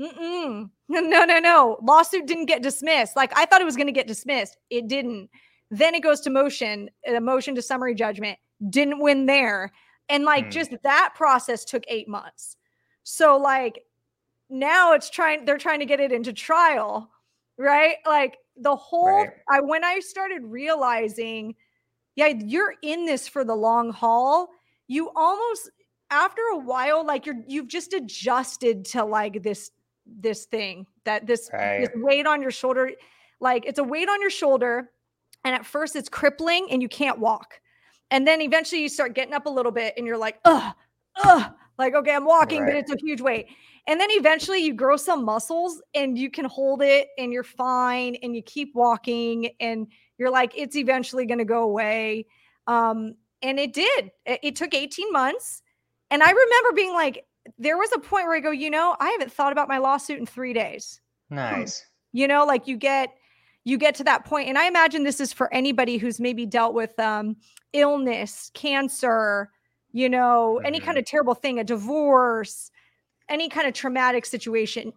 Mm-mm. 0.00 0.70
No, 0.88 1.24
no, 1.24 1.38
no. 1.38 1.78
Lawsuit 1.82 2.26
didn't 2.26 2.46
get 2.46 2.62
dismissed. 2.62 3.14
Like 3.14 3.32
I 3.36 3.46
thought 3.46 3.60
it 3.60 3.64
was 3.64 3.76
going 3.76 3.86
to 3.86 3.92
get 3.92 4.08
dismissed. 4.08 4.56
It 4.70 4.88
didn't. 4.88 5.30
Then 5.70 5.94
it 5.94 6.02
goes 6.02 6.20
to 6.22 6.30
motion, 6.30 6.90
a 7.06 7.20
motion 7.20 7.54
to 7.54 7.62
summary 7.62 7.94
judgment. 7.94 8.36
Didn't 8.70 8.98
win 8.98 9.26
there. 9.26 9.70
And 10.08 10.24
like 10.24 10.46
mm. 10.46 10.50
just 10.50 10.72
that 10.82 11.12
process 11.14 11.64
took 11.64 11.84
eight 11.86 12.08
months. 12.08 12.56
So 13.04 13.36
like 13.36 13.84
now 14.50 14.92
it's 14.92 15.10
trying, 15.10 15.44
they're 15.44 15.58
trying 15.58 15.80
to 15.80 15.86
get 15.86 16.00
it 16.00 16.12
into 16.12 16.32
trial, 16.32 17.10
right? 17.58 17.96
Like 18.06 18.38
the 18.56 18.76
whole 18.76 19.06
right. 19.06 19.30
I 19.48 19.60
when 19.60 19.84
I 19.84 20.00
started 20.00 20.42
realizing, 20.44 21.54
yeah, 22.16 22.26
you're 22.26 22.74
in 22.82 23.06
this 23.06 23.28
for 23.28 23.44
the 23.44 23.54
long 23.54 23.92
haul, 23.92 24.48
you 24.88 25.10
almost 25.14 25.70
after 26.10 26.42
a 26.52 26.58
while, 26.58 27.04
like 27.04 27.26
you're 27.26 27.42
you've 27.46 27.68
just 27.68 27.92
adjusted 27.92 28.84
to 28.86 29.04
like 29.04 29.42
this 29.42 29.70
this 30.06 30.46
thing 30.46 30.86
that 31.04 31.26
this, 31.26 31.50
right. 31.52 31.80
this 31.80 31.90
weight 31.94 32.26
on 32.26 32.42
your 32.42 32.50
shoulder 32.50 32.90
like 33.40 33.64
it's 33.66 33.78
a 33.78 33.84
weight 33.84 34.08
on 34.08 34.20
your 34.20 34.30
shoulder 34.30 34.90
and 35.44 35.54
at 35.54 35.64
first 35.64 35.96
it's 35.96 36.08
crippling 36.08 36.68
and 36.70 36.82
you 36.82 36.88
can't 36.88 37.18
walk 37.18 37.60
and 38.10 38.26
then 38.26 38.40
eventually 38.40 38.82
you 38.82 38.88
start 38.88 39.14
getting 39.14 39.34
up 39.34 39.46
a 39.46 39.50
little 39.50 39.72
bit 39.72 39.94
and 39.96 40.06
you're 40.06 40.18
like 40.18 40.38
ugh 40.44 40.74
ugh 41.24 41.52
like 41.80 41.94
okay 41.94 42.14
i'm 42.14 42.24
walking 42.24 42.62
right. 42.62 42.72
but 42.72 42.76
it's 42.76 42.92
a 42.92 42.96
huge 43.04 43.20
weight 43.20 43.46
and 43.86 44.00
then 44.00 44.08
eventually 44.12 44.58
you 44.58 44.74
grow 44.74 44.96
some 44.96 45.24
muscles 45.24 45.82
and 45.94 46.16
you 46.16 46.30
can 46.30 46.44
hold 46.44 46.82
it 46.82 47.08
and 47.18 47.32
you're 47.32 47.42
fine 47.42 48.16
and 48.22 48.36
you 48.36 48.42
keep 48.42 48.74
walking 48.74 49.50
and 49.58 49.86
you're 50.18 50.30
like 50.30 50.52
it's 50.56 50.76
eventually 50.76 51.26
going 51.26 51.38
to 51.38 51.44
go 51.44 51.62
away 51.62 52.26
um 52.66 53.14
and 53.42 53.58
it 53.58 53.72
did 53.72 54.10
it, 54.26 54.40
it 54.42 54.56
took 54.56 54.74
18 54.74 55.12
months 55.12 55.62
and 56.10 56.22
i 56.22 56.30
remember 56.30 56.72
being 56.74 56.92
like 56.92 57.24
there 57.58 57.76
was 57.76 57.90
a 57.94 57.98
point 57.98 58.26
where 58.26 58.36
I 58.36 58.40
go, 58.40 58.50
you 58.50 58.70
know, 58.70 58.96
I 59.00 59.10
haven't 59.10 59.32
thought 59.32 59.52
about 59.52 59.68
my 59.68 59.78
lawsuit 59.78 60.18
in 60.18 60.26
three 60.26 60.52
days. 60.52 61.00
Nice. 61.30 61.84
You 62.12 62.28
know, 62.28 62.44
like 62.44 62.66
you 62.66 62.76
get 62.76 63.14
you 63.64 63.76
get 63.76 63.94
to 63.96 64.04
that 64.04 64.24
point, 64.24 64.48
and 64.48 64.56
I 64.56 64.66
imagine 64.66 65.04
this 65.04 65.20
is 65.20 65.32
for 65.32 65.52
anybody 65.52 65.98
who's 65.98 66.18
maybe 66.18 66.46
dealt 66.46 66.74
with 66.74 66.98
um, 66.98 67.36
illness, 67.72 68.50
cancer, 68.54 69.50
you 69.92 70.08
know, 70.08 70.56
mm-hmm. 70.58 70.66
any 70.66 70.80
kind 70.80 70.98
of 70.98 71.04
terrible 71.04 71.34
thing, 71.34 71.58
a 71.58 71.64
divorce, 71.64 72.70
any 73.28 73.48
kind 73.48 73.66
of 73.66 73.74
traumatic 73.74 74.26
situation. 74.26 74.92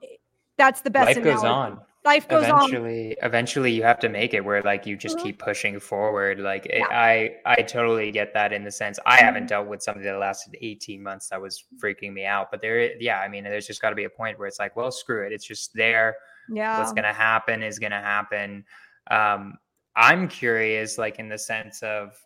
That's 0.57 0.81
the 0.81 0.89
best. 0.89 1.07
Life 1.07 1.17
analogy. 1.17 1.35
goes 1.35 1.43
on 1.43 1.79
life 2.05 2.27
goes 2.27 2.43
eventually, 2.45 3.17
on. 3.21 3.25
Eventually, 3.27 3.71
you 3.71 3.83
have 3.83 3.99
to 3.99 4.09
make 4.09 4.33
it 4.33 4.43
where 4.43 4.61
like 4.61 4.85
you 4.85 4.97
just 4.97 5.17
mm-hmm. 5.17 5.27
keep 5.27 5.39
pushing 5.39 5.79
forward. 5.79 6.39
Like 6.39 6.65
it, 6.67 6.83
I, 6.89 7.35
I 7.45 7.61
totally 7.61 8.11
get 8.11 8.33
that 8.33 8.53
in 8.53 8.63
the 8.63 8.71
sense 8.71 8.99
I 9.05 9.17
mm-hmm. 9.17 9.25
haven't 9.25 9.47
dealt 9.47 9.67
with 9.67 9.81
something 9.81 10.03
that 10.03 10.17
lasted 10.17 10.55
18 10.61 11.01
months 11.01 11.29
that 11.29 11.41
was 11.41 11.63
freaking 11.81 12.13
me 12.13 12.25
out. 12.25 12.51
But 12.51 12.61
there, 12.61 12.95
yeah, 13.01 13.19
I 13.19 13.27
mean, 13.27 13.43
there's 13.43 13.67
just 13.67 13.81
got 13.81 13.89
to 13.89 13.95
be 13.95 14.03
a 14.03 14.09
point 14.09 14.37
where 14.37 14.47
it's 14.47 14.59
like, 14.59 14.75
well, 14.75 14.91
screw 14.91 15.25
it. 15.25 15.31
It's 15.31 15.45
just 15.45 15.73
there. 15.73 16.15
Yeah. 16.49 16.77
What's 16.77 16.93
gonna 16.93 17.13
happen 17.13 17.63
is 17.63 17.79
gonna 17.79 18.01
happen. 18.01 18.65
Um, 19.09 19.55
I'm 19.95 20.27
curious, 20.27 20.97
like 20.97 21.19
in 21.19 21.29
the 21.29 21.37
sense 21.37 21.81
of 21.83 22.17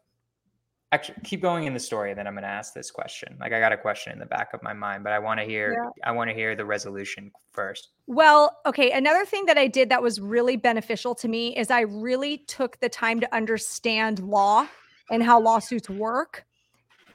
actually 0.91 1.17
keep 1.23 1.41
going 1.41 1.65
in 1.65 1.73
the 1.73 1.79
story 1.79 2.11
and 2.11 2.17
then 2.17 2.27
i'm 2.27 2.33
going 2.33 2.43
to 2.43 2.47
ask 2.47 2.73
this 2.73 2.89
question 2.89 3.35
like 3.39 3.51
i 3.51 3.59
got 3.59 3.73
a 3.73 3.77
question 3.77 4.13
in 4.13 4.19
the 4.19 4.25
back 4.25 4.53
of 4.53 4.63
my 4.63 4.73
mind 4.73 5.03
but 5.03 5.11
i 5.11 5.19
want 5.19 5.39
to 5.39 5.45
hear 5.45 5.73
yeah. 5.73 5.89
i 6.05 6.11
want 6.11 6.29
to 6.29 6.33
hear 6.33 6.55
the 6.55 6.63
resolution 6.63 7.29
first 7.51 7.89
well 8.07 8.57
okay 8.65 8.91
another 8.91 9.25
thing 9.25 9.45
that 9.45 9.57
i 9.57 9.67
did 9.67 9.89
that 9.89 10.01
was 10.01 10.21
really 10.21 10.55
beneficial 10.55 11.13
to 11.13 11.27
me 11.27 11.55
is 11.57 11.69
i 11.69 11.81
really 11.81 12.37
took 12.47 12.79
the 12.79 12.87
time 12.87 13.19
to 13.19 13.35
understand 13.35 14.19
law 14.19 14.65
and 15.11 15.21
how 15.21 15.39
lawsuits 15.39 15.89
work 15.89 16.45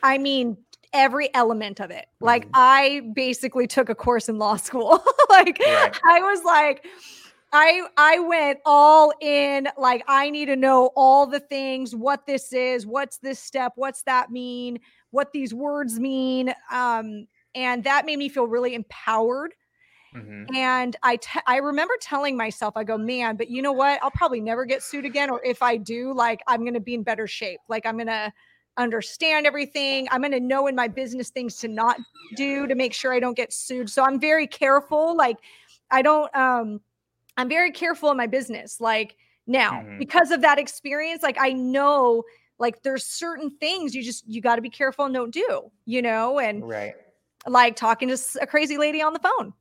i 0.03 0.19
mean 0.19 0.57
every 0.93 1.35
element 1.35 1.81
of 1.81 1.91
it 1.91 2.07
like 2.21 2.43
mm-hmm. 2.45 2.57
i 2.57 3.01
basically 3.15 3.67
took 3.67 3.89
a 3.89 3.95
course 3.95 4.29
in 4.29 4.37
law 4.37 4.57
school 4.57 5.03
like 5.31 5.59
right. 5.65 5.99
i 6.07 6.21
was 6.21 6.43
like 6.45 6.85
I 7.53 7.83
I 7.97 8.19
went 8.19 8.61
all 8.65 9.13
in 9.21 9.69
like 9.77 10.03
I 10.09 10.31
need 10.31 10.47
to 10.47 10.57
know 10.57 10.91
all 10.97 11.27
the 11.27 11.41
things 11.41 11.95
what 11.95 12.27
this 12.27 12.53
is 12.53 12.87
what's 12.87 13.19
this 13.19 13.39
step 13.39 13.73
what's 13.77 14.03
that 14.05 14.31
mean 14.31 14.81
what 15.11 15.33
these 15.33 15.53
words 15.53 16.01
mean 16.01 16.55
um 16.71 17.27
and 17.55 17.85
that 17.85 18.07
made 18.07 18.19
me 18.19 18.29
feel 18.29 18.47
really 18.47 18.75
empowered. 18.75 19.55
Mm-hmm. 20.15 20.55
and 20.55 20.95
I 21.03 21.19
I 21.47 21.57
remember 21.57 21.95
telling 22.01 22.37
myself 22.37 22.77
I 22.77 22.85
go 22.85 22.99
man 22.99 23.37
but 23.37 23.49
you 23.49 23.63
know 23.63 23.73
what? 23.73 23.99
I'll 24.03 24.11
probably 24.11 24.41
never 24.41 24.67
get 24.67 24.83
sued 24.83 25.07
again 25.07 25.31
or 25.31 25.43
if 25.43 25.63
I 25.63 25.79
do 25.79 26.13
like 26.15 26.43
I'm 26.47 26.61
going 26.61 26.75
to 26.75 26.81
be 26.81 26.95
in 26.95 27.03
better 27.03 27.27
shape. 27.27 27.61
Like 27.69 27.87
I'm 27.87 27.97
going 27.97 28.09
to 28.09 28.31
understand 28.77 29.47
everything. 29.47 30.09
I'm 30.11 30.21
going 30.21 30.33
to 30.33 30.41
know 30.41 30.67
in 30.67 30.75
my 30.75 30.89
business 30.89 31.31
things 31.31 31.57
to 31.59 31.69
not 31.69 31.97
do 32.37 32.67
to 32.67 32.75
make 32.75 32.93
sure 32.93 33.13
I 33.15 33.21
don't 33.21 33.37
get 33.37 33.53
sued. 33.55 33.89
So 33.89 34.05
I'm 34.05 34.21
very 34.21 34.47
careful 34.47 35.17
like 35.17 35.39
I 35.91 36.03
don't 36.03 36.35
um 36.37 36.81
I'm 37.37 37.49
very 37.49 37.71
careful 37.71 38.11
in 38.11 38.17
my 38.17 38.27
business. 38.27 38.81
Like 38.81 39.17
now, 39.47 39.73
mm-hmm. 39.73 39.99
because 39.99 40.31
of 40.31 40.43
that 40.43 40.59
experience, 40.59 41.23
like 41.23 41.37
I 41.41 41.53
know 41.53 42.25
like 42.59 42.83
there's 42.83 43.05
certain 43.05 43.51
things 43.51 43.95
you 43.95 44.03
just 44.03 44.27
you 44.29 44.41
got 44.41 44.57
to 44.57 44.63
be 44.63 44.71
careful 44.71 45.05
and 45.05 45.15
don't 45.15 45.33
do, 45.33 45.71
you 45.85 46.03
know, 46.03 46.39
and 46.39 46.67
right. 46.69 46.95
Like 47.45 47.75
talking 47.75 48.07
to 48.09 48.17
a 48.41 48.47
crazy 48.47 48.79
lady 48.79 49.03
on 49.03 49.13
the 49.13 49.19
phone. 49.19 49.53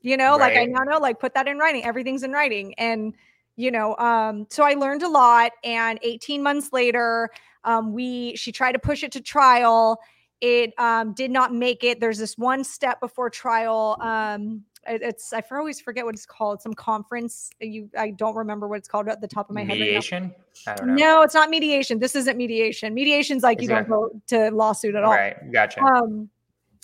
You 0.00 0.16
know, 0.16 0.38
right. 0.38 0.54
like 0.54 0.56
I 0.56 0.64
now 0.64 0.82
know 0.82 0.98
like 0.98 1.20
put 1.20 1.34
that 1.34 1.46
in 1.46 1.58
writing. 1.58 1.84
Everything's 1.84 2.22
in 2.22 2.32
writing 2.32 2.74
and 2.74 3.14
you 3.56 3.70
know, 3.70 3.96
um 3.96 4.46
so 4.50 4.64
I 4.64 4.74
learned 4.74 5.02
a 5.02 5.08
lot 5.08 5.52
and 5.62 5.98
18 6.02 6.42
months 6.42 6.72
later, 6.72 7.30
um 7.64 7.92
we 7.92 8.34
she 8.36 8.50
tried 8.50 8.72
to 8.72 8.78
push 8.78 9.04
it 9.04 9.12
to 9.12 9.20
trial 9.20 10.00
it 10.40 10.72
um, 10.78 11.12
did 11.12 11.30
not 11.30 11.52
make 11.52 11.84
it. 11.84 12.00
There's 12.00 12.18
this 12.18 12.38
one 12.38 12.64
step 12.64 13.00
before 13.00 13.30
trial. 13.30 13.96
Um, 14.00 14.62
it's 14.88 15.32
I 15.32 15.42
always 15.50 15.80
forget 15.80 16.04
what 16.04 16.14
it's 16.14 16.26
called. 16.26 16.62
Some 16.62 16.74
conference. 16.74 17.50
You 17.60 17.90
I 17.96 18.10
don't 18.10 18.34
remember 18.34 18.68
what 18.68 18.78
it's 18.78 18.88
called 18.88 19.08
at 19.08 19.20
the 19.20 19.28
top 19.28 19.48
of 19.48 19.54
my 19.54 19.64
mediation? 19.64 20.22
head. 20.22 20.22
Mediation? 20.22 20.34
Right 20.66 20.72
I 20.72 20.74
don't 20.76 20.86
know. 20.88 20.94
No, 20.94 21.22
it's 21.22 21.34
not 21.34 21.50
mediation. 21.50 21.98
This 21.98 22.14
isn't 22.16 22.36
mediation. 22.36 22.94
Mediation's 22.94 23.42
like 23.42 23.60
you 23.60 23.68
don't 23.68 23.88
go 23.88 24.10
to 24.28 24.50
lawsuit 24.50 24.94
at 24.94 25.04
all. 25.04 25.12
Right. 25.12 25.36
Gotcha. 25.52 25.82
Um 25.82 26.30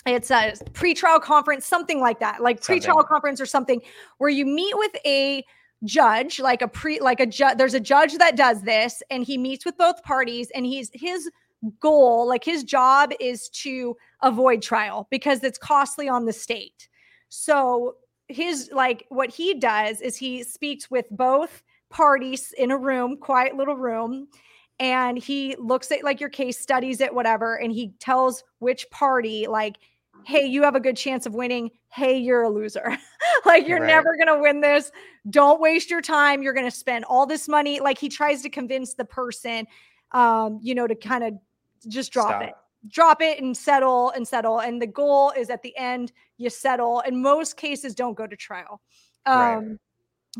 it's 0.05 0.29
a 0.29 0.53
pre-trial 0.73 1.19
conference, 1.19 1.65
something 1.65 1.99
like 1.99 2.19
that, 2.19 2.39
like 2.39 2.61
pre-trial 2.61 3.03
conference 3.03 3.41
or 3.41 3.47
something, 3.47 3.81
where 4.19 4.29
you 4.29 4.45
meet 4.45 4.77
with 4.77 4.95
a 5.03 5.43
judge, 5.83 6.39
like 6.39 6.61
a 6.61 6.67
pre, 6.67 6.99
like 6.99 7.19
a 7.19 7.25
judge. 7.25 7.57
There's 7.57 7.73
a 7.73 7.79
judge 7.79 8.15
that 8.17 8.35
does 8.35 8.61
this, 8.61 9.01
and 9.09 9.23
he 9.23 9.37
meets 9.37 9.65
with 9.65 9.77
both 9.77 10.03
parties, 10.03 10.51
and 10.53 10.63
he's 10.63 10.91
his 10.93 11.29
goal, 11.79 12.27
like 12.27 12.43
his 12.43 12.63
job, 12.63 13.13
is 13.19 13.49
to 13.49 13.97
avoid 14.21 14.61
trial 14.61 15.07
because 15.09 15.43
it's 15.43 15.57
costly 15.57 16.07
on 16.07 16.25
the 16.25 16.33
state. 16.33 16.87
So 17.29 17.95
his 18.27 18.69
like 18.73 19.05
what 19.09 19.29
he 19.29 19.53
does 19.53 20.01
is 20.01 20.15
he 20.15 20.43
speaks 20.43 20.89
with 20.89 21.05
both 21.11 21.63
parties 21.89 22.53
in 22.57 22.71
a 22.71 22.77
room, 22.77 23.17
quiet 23.17 23.55
little 23.55 23.75
room, 23.75 24.27
and 24.79 25.17
he 25.17 25.55
looks 25.57 25.91
at 25.91 26.03
like 26.03 26.19
your 26.19 26.29
case, 26.29 26.59
studies 26.59 27.01
it, 27.01 27.13
whatever, 27.13 27.55
and 27.55 27.71
he 27.71 27.93
tells 27.99 28.43
which 28.59 28.89
party 28.89 29.47
like 29.47 29.77
hey, 30.25 30.43
you 30.43 30.63
have 30.63 30.73
a 30.73 30.79
good 30.79 30.97
chance 30.97 31.27
of 31.27 31.35
winning. 31.35 31.69
Hey, 31.89 32.17
you're 32.17 32.43
a 32.43 32.49
loser. 32.49 32.97
like 33.45 33.67
you're 33.67 33.79
right. 33.79 33.87
never 33.87 34.15
going 34.15 34.27
to 34.27 34.39
win 34.39 34.59
this. 34.59 34.91
Don't 35.29 35.61
waste 35.61 35.91
your 35.91 36.01
time. 36.01 36.41
You're 36.41 36.53
going 36.53 36.65
to 36.65 36.75
spend 36.75 37.05
all 37.05 37.27
this 37.27 37.47
money. 37.47 37.79
Like 37.79 37.99
he 37.99 38.09
tries 38.09 38.41
to 38.41 38.49
convince 38.49 38.95
the 38.95 39.05
person 39.05 39.67
um, 40.13 40.59
you 40.61 40.73
know, 40.73 40.87
to 40.87 40.95
kind 40.95 41.23
of 41.23 41.33
just 41.87 42.11
drop 42.11 42.29
Stop. 42.29 42.41
it 42.43 42.53
drop 42.87 43.21
it 43.21 43.41
and 43.41 43.55
settle 43.55 44.11
and 44.11 44.27
settle. 44.27 44.59
And 44.59 44.81
the 44.81 44.87
goal 44.87 45.31
is 45.35 45.49
at 45.49 45.61
the 45.61 45.75
end, 45.77 46.11
you 46.37 46.49
settle. 46.49 47.01
And 47.01 47.21
most 47.21 47.57
cases 47.57 47.95
don't 47.95 48.15
go 48.15 48.27
to 48.27 48.35
trial 48.35 48.81
um, 49.25 49.37
right. 49.37 49.77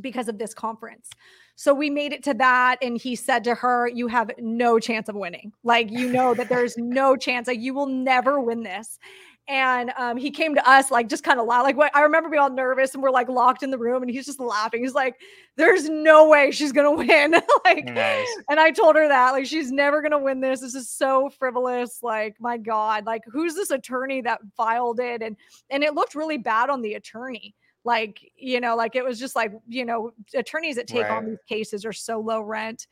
because 0.01 0.27
of 0.27 0.37
this 0.37 0.53
conference. 0.53 1.09
So 1.55 1.73
we 1.73 1.89
made 1.89 2.11
it 2.11 2.23
to 2.23 2.33
that. 2.35 2.77
And 2.81 2.97
he 2.97 3.15
said 3.15 3.43
to 3.45 3.55
her, 3.55 3.87
You 3.87 4.07
have 4.07 4.31
no 4.37 4.79
chance 4.79 5.07
of 5.07 5.15
winning. 5.15 5.53
Like, 5.63 5.89
you 5.89 6.11
know 6.11 6.33
that 6.33 6.49
there's 6.49 6.75
no 6.77 7.15
chance. 7.15 7.47
Like, 7.47 7.61
you 7.61 7.73
will 7.73 7.87
never 7.87 8.39
win 8.39 8.63
this 8.63 8.99
and 9.47 9.91
um, 9.97 10.17
he 10.17 10.31
came 10.31 10.55
to 10.55 10.69
us 10.69 10.89
like 10.89 11.07
just 11.07 11.23
kind 11.23 11.39
of 11.39 11.45
like 11.45 11.77
what 11.77 11.95
I 11.95 12.01
remember 12.01 12.29
being 12.29 12.41
all 12.41 12.49
nervous 12.49 12.93
and 12.95 13.03
we're 13.03 13.11
like 13.11 13.29
locked 13.29 13.61
in 13.61 13.69
the 13.69 13.77
room 13.77 14.01
and 14.01 14.09
he's 14.09 14.25
just 14.25 14.39
laughing. 14.39 14.81
He's 14.81 14.93
like, 14.95 15.19
"There's 15.55 15.87
no 15.87 16.27
way 16.27 16.49
she's 16.51 16.71
gonna 16.71 16.91
win." 16.95 17.35
like, 17.63 17.85
nice. 17.85 18.27
and 18.49 18.59
I 18.59 18.71
told 18.71 18.95
her 18.95 19.07
that 19.07 19.31
like 19.31 19.45
she's 19.45 19.71
never 19.71 20.01
gonna 20.01 20.17
win 20.19 20.39
this. 20.41 20.61
This 20.61 20.73
is 20.73 20.89
so 20.89 21.29
frivolous. 21.29 21.99
Like, 22.01 22.35
my 22.39 22.57
God, 22.57 23.05
like 23.05 23.21
who's 23.31 23.53
this 23.53 23.69
attorney 23.69 24.21
that 24.21 24.39
filed 24.57 24.99
it? 24.99 25.21
And 25.21 25.37
and 25.69 25.83
it 25.83 25.93
looked 25.93 26.15
really 26.15 26.37
bad 26.37 26.69
on 26.69 26.81
the 26.81 26.95
attorney. 26.95 27.53
Like, 27.83 28.19
you 28.35 28.59
know, 28.61 28.75
like 28.75 28.95
it 28.95 29.05
was 29.05 29.19
just 29.19 29.35
like, 29.35 29.53
you 29.67 29.85
know, 29.85 30.11
attorneys 30.33 30.75
that 30.77 30.87
take 30.87 31.03
Right. 31.03 31.11
on 31.11 31.25
these 31.27 31.43
cases 31.47 31.85
are 31.85 31.93
so 31.93 32.19
low 32.19 32.41
rent. 32.41 32.87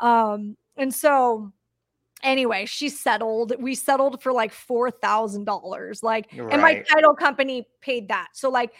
Um, 0.00 0.56
and 0.76 0.94
so 0.94 1.52
anyway, 2.22 2.66
she 2.66 2.88
settled. 2.88 3.54
We 3.58 3.74
settled 3.74 4.22
for 4.22 4.32
like 4.32 4.52
four 4.52 4.90
thousand 4.90 5.44
dollars. 5.44 6.02
Like, 6.02 6.32
and 6.32 6.60
my 6.62 6.82
title 6.90 7.14
company 7.14 7.66
paid 7.80 8.08
that. 8.08 8.28
So 8.32 8.50
like, 8.50 8.72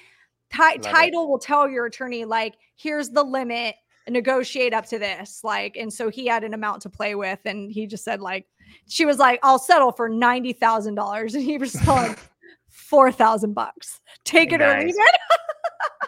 ti- 0.53 0.59
Love 0.63 0.75
it. 0.77 0.83
title 0.83 1.29
will 1.29 1.39
tell 1.39 1.69
your 1.69 1.87
attorney 1.87 2.25
like, 2.25 2.55
here's 2.77 3.11
the 3.11 3.23
limit. 3.23 3.77
Negotiate 4.09 4.73
up 4.73 4.87
to 4.87 5.01
this. 5.01 5.43
Like, 5.43 5.77
and 5.77 5.93
so 5.93 6.09
he 6.11 6.27
had 6.27 6.45
an 6.45 6.55
amount 6.55 6.83
to 6.83 6.89
play 6.91 7.17
with, 7.17 7.41
and 7.45 7.73
he 7.73 7.87
just 7.89 8.05
said 8.05 8.21
like, 8.21 8.47
she 8.87 9.05
was 9.05 9.19
like, 9.19 9.41
I'll 9.43 9.59
settle 9.59 9.91
for 9.91 10.09
ninety 10.09 10.53
thousand 10.53 10.95
dollars, 10.95 11.35
and 11.35 11.43
he 11.43 11.59
was 11.59 11.75
like, 11.87 12.19
four 12.69 13.11
thousand 13.11 13.55
bucks. 13.55 14.01
Take 14.25 14.53
it 14.53 14.61
or 14.63 14.79
leave 14.79 14.95
it. 14.97 15.21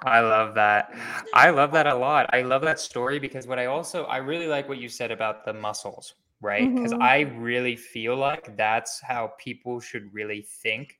I 0.03 0.21
love 0.21 0.55
that. 0.55 0.95
I 1.35 1.51
love 1.51 1.73
that 1.73 1.87
a 1.89 1.95
lot. 1.95 2.31
I 2.33 2.43
love 2.43 2.63
that 2.63 2.79
story 2.79 3.19
because 3.19 3.49
what 3.49 3.59
I 3.59 3.67
also 3.67 4.05
I 4.05 4.19
really 4.19 4.47
like 4.47 4.69
what 4.69 4.79
you 4.79 4.89
said 4.89 5.11
about 5.11 5.45
the 5.45 5.53
muscles, 5.53 6.15
right? 6.41 6.73
Because 6.75 6.93
Mhm. 6.93 7.03
I 7.03 7.21
really 7.21 7.77
feel 7.77 8.17
like 8.17 8.57
that's 8.57 9.01
how 9.01 9.33
people 9.39 9.81
should 9.81 10.13
really 10.13 10.43
think. 10.43 10.99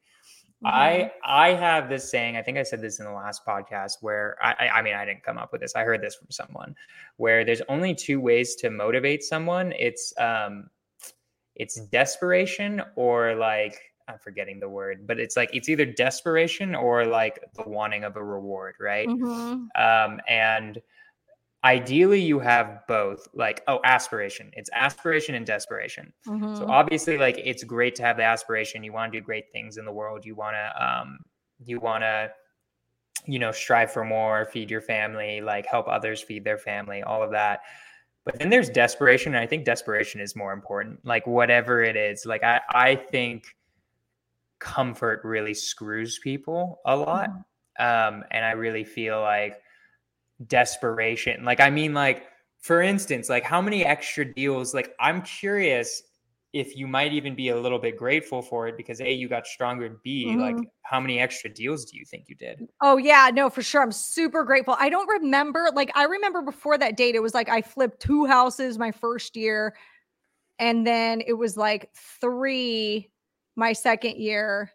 Mm-hmm. 0.65 0.67
I 0.67 1.13
I 1.25 1.53
have 1.55 1.89
this 1.89 2.11
saying. 2.11 2.37
I 2.37 2.43
think 2.43 2.59
I 2.59 2.65
said 2.65 2.81
this 2.81 2.99
in 2.99 3.05
the 3.05 3.13
last 3.13 3.47
podcast 3.47 3.99
where 4.01 4.37
I 4.43 4.55
I 4.59 4.69
I 4.79 4.83
mean 4.83 4.95
I 4.95 5.05
didn't 5.05 5.23
come 5.23 5.39
up 5.39 5.53
with 5.53 5.61
this. 5.61 5.77
I 5.77 5.85
heard 5.85 6.01
this 6.03 6.17
from 6.17 6.31
someone 6.31 6.75
where 7.17 7.45
there's 7.45 7.63
only 7.69 7.95
two 7.95 8.19
ways 8.21 8.57
to 8.57 8.71
motivate 8.71 9.23
someone. 9.23 9.73
It's 9.79 10.13
um 10.19 10.69
it's 11.55 11.77
desperation 11.77 12.83
or 12.97 13.35
like 13.37 13.79
I'm 14.09 14.19
forgetting 14.19 14.59
the 14.59 14.69
word, 14.69 15.07
but 15.07 15.21
it's 15.21 15.37
like 15.37 15.51
it's 15.53 15.69
either 15.69 15.85
desperation 15.85 16.75
or 16.75 17.05
like 17.05 17.39
the 17.55 17.69
wanting 17.69 18.05
of 18.05 18.17
a 18.17 18.25
reward, 18.25 18.75
right? 18.81 19.07
Mhm. 19.07 19.69
Um, 19.77 20.21
and 20.27 20.81
ideally 21.65 22.21
you 22.21 22.39
have 22.39 22.87
both 22.87 23.27
like 23.35 23.63
oh 23.67 23.81
aspiration. 23.85 24.51
It's 24.55 24.71
aspiration 24.73 25.35
and 25.35 25.47
desperation. 25.47 26.13
So 26.53 26.65
Mhm. 26.65 26.71
obviously 26.71 27.19
like 27.19 27.39
it's 27.39 27.65
great 27.65 27.95
to 27.97 28.03
have 28.03 28.17
the 28.17 28.25
aspiration. 28.25 28.83
You 28.85 28.93
want 28.93 29.13
to 29.13 29.19
do 29.21 29.25
great 29.25 29.51
things 29.53 29.77
in 29.77 29.85
the 29.85 29.93
world. 29.93 30.25
You 30.25 30.35
want 30.35 30.57
to 30.57 30.85
um 30.85 31.19
you 31.65 31.81
want 31.81 32.03
to 32.03 32.33
you 33.27 33.39
know 33.39 33.51
strive 33.53 33.91
for 33.93 34.05
more 34.05 34.47
feed 34.47 34.71
your 34.71 34.81
family 34.81 35.41
like 35.41 35.67
help 35.67 35.89
others 35.89 36.23
feed 36.23 36.45
their 36.45 36.59
family 36.59 37.03
all 37.03 37.23
of 37.23 37.31
that. 37.33 37.61
But 38.25 38.39
then 38.39 38.51
there's 38.51 38.71
desperation 38.71 39.35
and 39.35 39.43
i 39.43 39.47
think 39.47 39.65
desperation 39.65 40.21
is 40.21 40.37
more 40.37 40.53
important. 40.53 41.05
Like 41.05 41.27
whatever 41.27 41.83
it 41.83 41.97
is 41.97 42.25
like 42.27 42.45
i 42.45 42.61
i 42.71 42.95
think 42.97 43.57
comfort 44.61 45.21
really 45.25 45.55
screws 45.55 46.19
people 46.19 46.81
a 46.85 46.97
lot. 46.97 47.31
Um 47.79 48.25
and 48.31 48.45
i 48.45 48.53
really 48.53 48.85
feel 48.85 49.21
like 49.21 49.61
desperation 50.47 51.45
like 51.45 51.61
i 51.61 51.69
mean 51.69 51.93
like 51.95 52.27
for 52.61 52.81
instance 52.81 53.29
like 53.29 53.43
how 53.43 53.61
many 53.61 53.85
extra 53.85 54.25
deals 54.25 54.73
like 54.73 54.95
i'm 55.01 55.21
curious 55.23 56.03
if 56.53 56.77
you 56.77 56.87
might 56.87 57.13
even 57.13 57.35
be 57.35 57.49
a 57.49 57.57
little 57.61 57.79
bit 57.79 57.97
grateful 57.97 58.41
for 58.41 58.69
it 58.69 58.77
because 58.77 59.01
a 59.01 59.13
you 59.13 59.29
got 59.29 59.47
stronger 59.47 59.87
and 59.87 59.97
b 60.03 60.37
like 60.39 60.57
Mhm. 60.57 60.71
how 60.83 61.01
many 61.01 61.19
extra 61.19 61.51
deals 61.53 61.85
do 61.85 61.99
you 61.99 62.05
think 62.05 62.29
you 62.29 62.37
did 62.37 62.63
Oh 62.81 62.97
yeah, 62.97 63.31
no, 63.33 63.51
for 63.51 63.63
sure. 63.63 63.83
I'm 63.83 63.93
super 63.93 64.45
grateful. 64.45 64.77
I 64.79 64.89
don't 64.89 65.09
remember, 65.09 65.69
like, 65.75 65.91
I 65.97 66.05
remember 66.05 66.43
before 66.43 66.79
that 66.79 66.97
date, 66.97 67.15
it 67.17 67.23
was 67.23 67.35
like 67.35 67.49
I 67.49 67.61
flipped 67.63 68.01
two 68.01 68.25
houses 68.27 68.79
my 68.79 68.93
first 68.93 69.37
year, 69.37 69.77
and 70.59 70.87
then 70.87 71.23
it 71.27 71.35
was 71.35 71.57
like 71.57 71.91
three 71.97 73.11
my 73.57 73.73
second 73.73 74.17
year. 74.19 74.73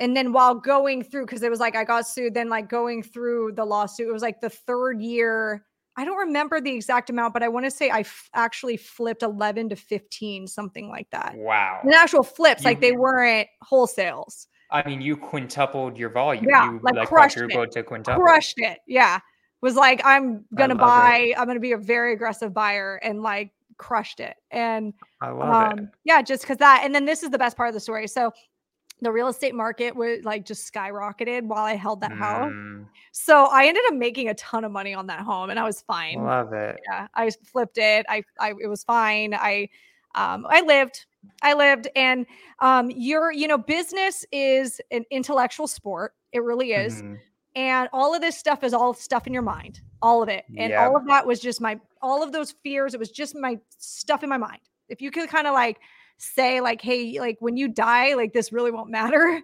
And 0.00 0.16
then 0.16 0.32
while 0.32 0.54
going 0.54 1.02
through, 1.04 1.26
because 1.26 1.42
it 1.42 1.50
was 1.50 1.60
like 1.60 1.76
I 1.76 1.84
got 1.84 2.06
sued, 2.08 2.34
then 2.34 2.48
like 2.48 2.68
going 2.68 3.02
through 3.02 3.52
the 3.52 3.64
lawsuit, 3.64 4.08
it 4.08 4.12
was 4.12 4.22
like 4.22 4.40
the 4.40 4.50
third 4.50 5.00
year. 5.00 5.64
I 5.96 6.04
don't 6.06 6.16
remember 6.16 6.60
the 6.60 6.70
exact 6.72 7.10
amount, 7.10 7.34
but 7.34 7.42
I 7.42 7.48
want 7.48 7.66
to 7.66 7.70
say 7.70 7.90
I 7.90 8.00
f- 8.00 8.30
actually 8.34 8.78
flipped 8.78 9.22
11 9.22 9.68
to 9.68 9.76
15, 9.76 10.46
something 10.46 10.88
like 10.88 11.08
that. 11.10 11.34
wow 11.36 11.80
And 11.82 11.92
actual 11.92 12.22
flips, 12.22 12.64
like 12.64 12.80
they 12.80 12.92
weren't 12.92 13.48
wholesales. 13.70 14.46
i 14.70 14.86
mean 14.88 15.00
you 15.02 15.16
quintupled 15.16 15.98
your 15.98 16.08
volume 16.08 16.46
Yeah, 16.48 16.70
you 16.72 16.80
like 16.82 17.06
crushed 17.08 17.36
it. 17.36 17.50
to 17.72 17.82
quintuple 17.82 18.22
crushed 18.22 18.54
it. 18.58 18.78
Yeah. 18.86 19.18
Was 19.62 19.74
like, 19.74 20.00
I'm 20.04 20.46
gonna 20.54 20.74
love 20.74 20.80
it. 21.04 21.34
buy, 21.34 21.34
I'm 21.36 21.46
gonna 21.46 21.60
be 21.60 21.72
a 21.72 21.76
very 21.78 22.14
aggressive 22.14 22.54
buyer 22.54 22.98
and 23.02 23.20
like 23.20 23.52
crushed 23.76 24.20
it. 24.20 24.36
And 24.50 24.94
i 25.20 25.28
love 25.28 25.72
it 25.72 25.78
um, 25.80 25.90
yeah, 26.04 26.22
just 26.22 26.42
because 26.42 26.56
that. 26.58 26.80
And 26.84 26.94
then 26.94 27.04
this 27.04 27.22
is 27.22 27.28
the 27.30 27.38
best 27.38 27.56
part 27.58 27.68
of 27.68 27.74
the 27.74 27.80
story. 27.80 28.06
So 28.08 28.32
the 29.00 29.10
real 29.12 29.28
estate 29.28 29.54
market 29.54 29.94
was 29.96 30.24
like 30.24 30.44
just 30.44 30.72
skyrocketed 30.72 31.42
while 31.44 31.64
I 31.64 31.74
held 31.74 32.00
that 32.02 32.12
house. 32.12 32.52
Mm, 32.52 32.86
So 33.12 33.46
I 33.46 33.66
ended 33.66 33.82
up 33.88 33.94
making 33.94 34.28
a 34.28 34.34
ton 34.34 34.64
of 34.64 34.72
money 34.72 34.94
on 34.94 35.06
that 35.08 35.20
home 35.20 35.50
and 35.50 35.58
I 35.58 35.64
was 35.64 35.80
fine. 35.82 36.22
love 36.24 36.52
it 36.52 36.78
Yeah. 36.88 37.06
I 37.14 37.30
flipped 37.30 37.78
it. 37.78 38.06
I, 38.08 38.22
I, 38.38 38.50
it 38.60 38.66
was 38.68 38.84
fine. 38.84 39.34
I, 39.34 39.68
um, 40.14 40.46
I 40.48 40.60
lived, 40.62 41.06
I 41.42 41.54
lived 41.54 41.88
and, 41.96 42.26
um, 42.60 42.90
your, 42.90 43.32
you 43.32 43.46
know, 43.48 43.58
business 43.58 44.24
is 44.32 44.80
an 44.90 45.04
intellectual 45.10 45.66
sport. 45.68 46.14
It 46.32 46.42
really 46.42 46.72
is 46.72 47.02
Mhm. 47.02 47.18
and 47.56 47.88
all 47.92 48.14
of 48.14 48.20
this 48.20 48.36
stuff 48.36 48.62
is 48.62 48.72
all 48.72 48.94
stuff 48.94 49.26
in 49.26 49.32
your 49.32 49.42
mind 49.42 49.80
all 50.02 50.22
of 50.22 50.28
it 50.28 50.44
and 50.56 50.70
Yeah. 50.70 50.86
all 50.86 50.96
of 50.96 51.04
that 51.06 51.26
was 51.26 51.40
just 51.40 51.60
my 51.60 51.78
all 52.00 52.22
of 52.22 52.30
those 52.32 52.52
fears 52.62 52.94
it 52.94 53.00
was 53.00 53.10
just 53.10 53.34
my 53.34 53.58
stuff 53.76 54.22
in 54.22 54.28
my 54.30 54.36
mind 54.38 54.60
if 54.88 55.02
you 55.02 55.10
could 55.10 55.28
kind 55.28 55.46
of 55.48 55.52
like 55.52 55.80
say 56.20 56.60
like 56.60 56.82
hey 56.82 57.18
like 57.18 57.36
when 57.40 57.56
you 57.56 57.66
die 57.66 58.14
like 58.14 58.32
this 58.32 58.52
really 58.52 58.70
won't 58.70 58.90
matter 58.90 59.40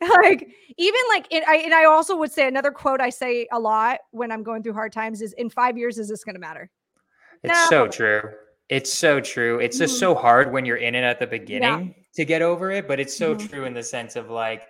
like 0.02 0.46
even 0.76 1.00
like 1.08 1.26
it, 1.30 1.42
I 1.46 1.56
and 1.58 1.72
I 1.72 1.84
also 1.84 2.16
would 2.16 2.30
say 2.32 2.46
another 2.46 2.70
quote 2.70 3.00
I 3.00 3.08
say 3.10 3.46
a 3.52 3.58
lot 3.58 4.00
when 4.10 4.30
I'm 4.30 4.42
going 4.42 4.62
through 4.62 4.74
hard 4.74 4.92
times 4.92 5.22
is 5.22 5.32
in 5.34 5.48
5 5.48 5.78
years 5.78 5.98
is 5.98 6.08
this 6.08 6.24
going 6.24 6.34
to 6.34 6.40
matter 6.40 6.70
It's 7.42 7.68
so 7.68 7.88
true. 7.88 8.20
It's 8.68 8.92
so 8.92 9.20
true. 9.20 9.60
It's 9.60 9.78
just 9.78 9.94
Mhm. 9.94 10.00
so 10.00 10.14
hard 10.14 10.52
when 10.52 10.64
you're 10.64 10.76
in 10.78 10.94
it 10.96 11.04
at 11.04 11.20
the 11.20 11.26
beginning 11.26 11.94
to 12.16 12.24
get 12.24 12.42
over 12.42 12.72
it, 12.72 12.88
but 12.88 12.98
it's 12.98 13.16
so 13.16 13.34
Mhm. 13.34 13.48
true 13.48 13.64
in 13.64 13.72
the 13.74 13.82
sense 13.82 14.16
of 14.16 14.28
like 14.28 14.66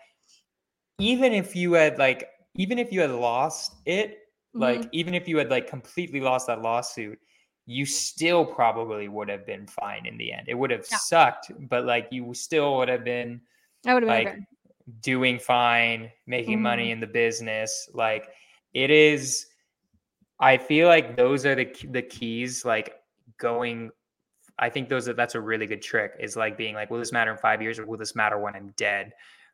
even 0.99 1.33
if 1.33 1.57
you 1.57 1.73
had 1.73 1.99
like 1.99 2.29
even 2.55 2.79
if 2.79 2.93
you 2.93 3.01
had 3.01 3.11
lost 3.11 3.77
it, 3.87 4.19
like 4.55 4.83
Mhm. 4.83 4.89
even 4.93 5.15
if 5.15 5.27
you 5.27 5.39
had 5.39 5.51
like 5.51 5.67
completely 5.67 6.21
lost 6.21 6.47
that 6.47 6.61
lawsuit, 6.63 7.19
you 7.67 7.85
still 7.87 8.45
probably 8.47 9.09
would 9.09 9.29
have 9.29 9.45
been 9.47 9.67
fine 9.67 10.07
in 10.07 10.17
the 10.17 10.33
end. 10.33 10.49
It 10.49 10.55
would 10.55 10.71
have 10.71 10.87
Yeah. 10.91 10.99
sucked, 11.09 11.51
but 11.69 11.85
like 11.85 12.09
you 12.13 12.33
still 12.35 12.77
would 12.79 12.89
have 12.89 13.05
been 13.05 13.43
I 13.87 13.95
would 13.95 14.03
have 14.03 14.09
been 14.11 14.19
like 14.19 14.33
okay. 14.33 14.47
doing 15.01 15.39
fine, 15.39 16.13
making 16.27 16.63
Mhm. 16.63 16.63
money 16.63 16.93
in 16.93 17.01
the 17.01 17.07
business. 17.09 17.91
Like 17.95 18.31
it 18.75 18.91
is, 18.91 19.49
I 20.41 20.59
feel 20.59 20.89
like 20.89 21.17
those 21.17 21.47
are 21.47 21.55
the 21.55 21.75
the 21.91 22.03
keys. 22.03 22.65
Like 22.65 22.97
going, 23.39 23.91
I 24.59 24.71
think 24.71 24.89
those 24.89 25.09
are 25.09 25.15
that's 25.15 25.35
a 25.37 25.41
really 25.41 25.67
good 25.67 25.83
trick. 25.83 26.13
Is 26.21 26.37
like 26.37 26.57
being 26.59 26.75
like, 26.75 26.91
will 26.91 26.99
this 27.01 27.13
matter 27.13 27.33
in 27.33 27.39
five 27.39 27.63
years 27.63 27.79
or 27.79 27.87
will 27.87 27.99
this 27.99 28.17
matter 28.17 28.39
when 28.39 28.57
I'm 28.57 28.73
dead? 28.77 29.13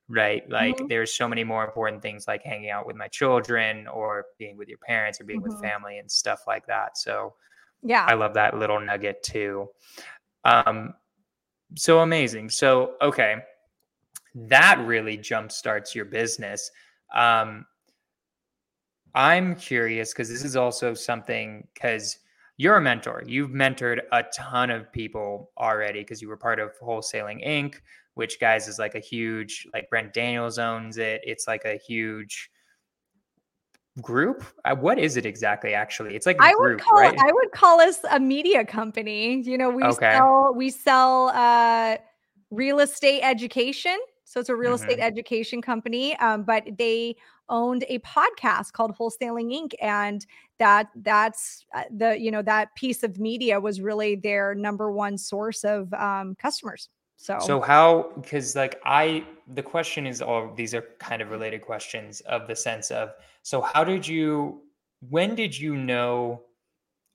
Right? 0.09 0.49
Like 0.51 0.77
Mhm. 0.77 0.89
there's 0.89 1.15
so 1.15 1.29
many 1.29 1.45
more 1.45 1.65
important 1.65 2.03
things 2.03 2.29
like 2.29 2.43
hanging 2.45 2.71
out 2.71 2.87
with 2.87 2.97
my 2.97 3.09
children 3.09 3.89
or 3.89 4.27
being 4.39 4.57
with 4.59 4.69
your 4.69 4.79
parents 4.79 5.21
or 5.21 5.25
being 5.25 5.43
with 5.43 5.55
Mhm. 5.55 5.63
family 5.63 5.99
and 5.99 6.11
stuff 6.11 6.43
like 6.47 6.67
that. 6.67 6.99
So 6.99 7.37
yeah 7.83 8.05
I 8.09 8.15
love 8.15 8.35
that 8.35 8.59
little 8.59 8.81
nugget 8.81 9.23
too. 9.23 9.69
Um, 10.45 10.95
so 11.75 12.01
amazing. 12.01 12.51
So 12.51 12.95
okay, 13.01 13.37
that 14.35 14.79
really 14.87 15.19
jumpstarts 15.19 15.95
your 15.95 16.05
business. 16.05 16.71
Um, 17.15 17.67
I'm 19.15 19.57
curious 19.57 20.13
because 20.13 20.29
this 20.29 20.45
is 20.45 20.57
also 20.57 20.95
something 20.95 21.67
because 21.75 22.19
you're 22.57 22.77
a 22.77 22.81
mentor. 22.81 23.23
You've 23.27 23.51
mentored 23.51 24.01
a 24.13 24.25
ton 24.35 24.71
of 24.71 24.91
people 24.93 25.51
already 25.59 26.01
because 26.01 26.23
you 26.23 26.29
were 26.29 26.37
part 26.37 26.61
of 26.61 26.73
Wholesaling 26.81 27.47
Inc., 27.47 27.77
which 28.15 28.41
guys 28.41 28.69
is 28.69 28.79
like 28.79 28.95
a 28.95 29.01
huge 29.01 29.67
like 29.75 29.91
Brent 29.91 30.13
Daniels 30.13 30.59
owns 30.59 30.99
it. 30.99 31.21
It's 31.25 31.47
like 31.47 31.65
a 31.65 31.77
huge 31.77 32.51
group. 34.01 34.45
Uh, 34.65 34.75
what 34.75 34.99
is 34.99 35.17
it 35.17 35.27
exactly? 35.27 35.75
Actually, 35.75 36.15
it's 36.17 36.27
like 36.27 36.39
I 36.41 36.55
group, 36.55 36.79
would 36.79 36.81
call 36.81 36.99
right? 36.99 37.19
I 37.19 37.33
would 37.33 37.53
call 37.53 37.81
us 37.81 37.99
a 38.11 38.19
media 38.19 38.65
company. 38.65 39.43
You 39.43 39.59
know, 39.59 39.71
we 39.71 39.85
Okay. 39.85 40.13
sell 40.13 40.55
we 40.55 40.71
sell 40.71 41.29
uh 41.35 41.97
real 42.51 42.81
estate 42.81 43.21
education. 43.23 43.99
So 44.25 44.41
it's 44.41 44.49
a 44.49 44.57
real 44.57 44.75
estate 44.75 44.99
Mhm. 44.99 45.03
education 45.03 45.61
company. 45.61 46.17
Um, 46.17 46.45
but 46.45 46.65
they 46.79 47.17
owned 47.51 47.85
a 47.89 47.99
podcast 47.99 48.73
called 48.73 48.97
Wholesaling 48.97 49.53
Inc. 49.53 49.75
And 49.83 50.25
that 50.59 50.89
that's 50.97 51.67
uh, 51.75 51.85
the 51.91 52.19
you 52.19 52.31
know 52.31 52.41
that 52.43 52.75
piece 52.75 53.03
of 53.03 53.19
media 53.19 53.61
was 53.61 53.83
really 53.83 54.17
their 54.17 54.55
number 54.55 54.91
one 54.91 55.19
source 55.19 55.65
of 55.65 55.93
um, 55.93 56.35
customers. 56.37 56.89
So, 57.17 57.39
So 57.39 57.61
how 57.61 58.13
because 58.17 58.57
like 58.57 58.81
I 58.85 59.25
the 59.47 59.63
question 59.63 60.07
is 60.07 60.21
all 60.21 60.53
these 60.55 60.75
are 60.75 60.85
kind 60.99 61.23
of 61.23 61.31
related 61.31 61.63
questions 61.63 62.21
of 62.23 62.49
the 62.49 62.57
sense 62.57 62.91
of 62.91 63.13
so 63.43 63.61
how 63.61 63.85
did 63.85 64.07
you 64.07 64.63
when 65.09 65.35
did 65.35 65.57
you 65.57 65.77
know 65.77 66.43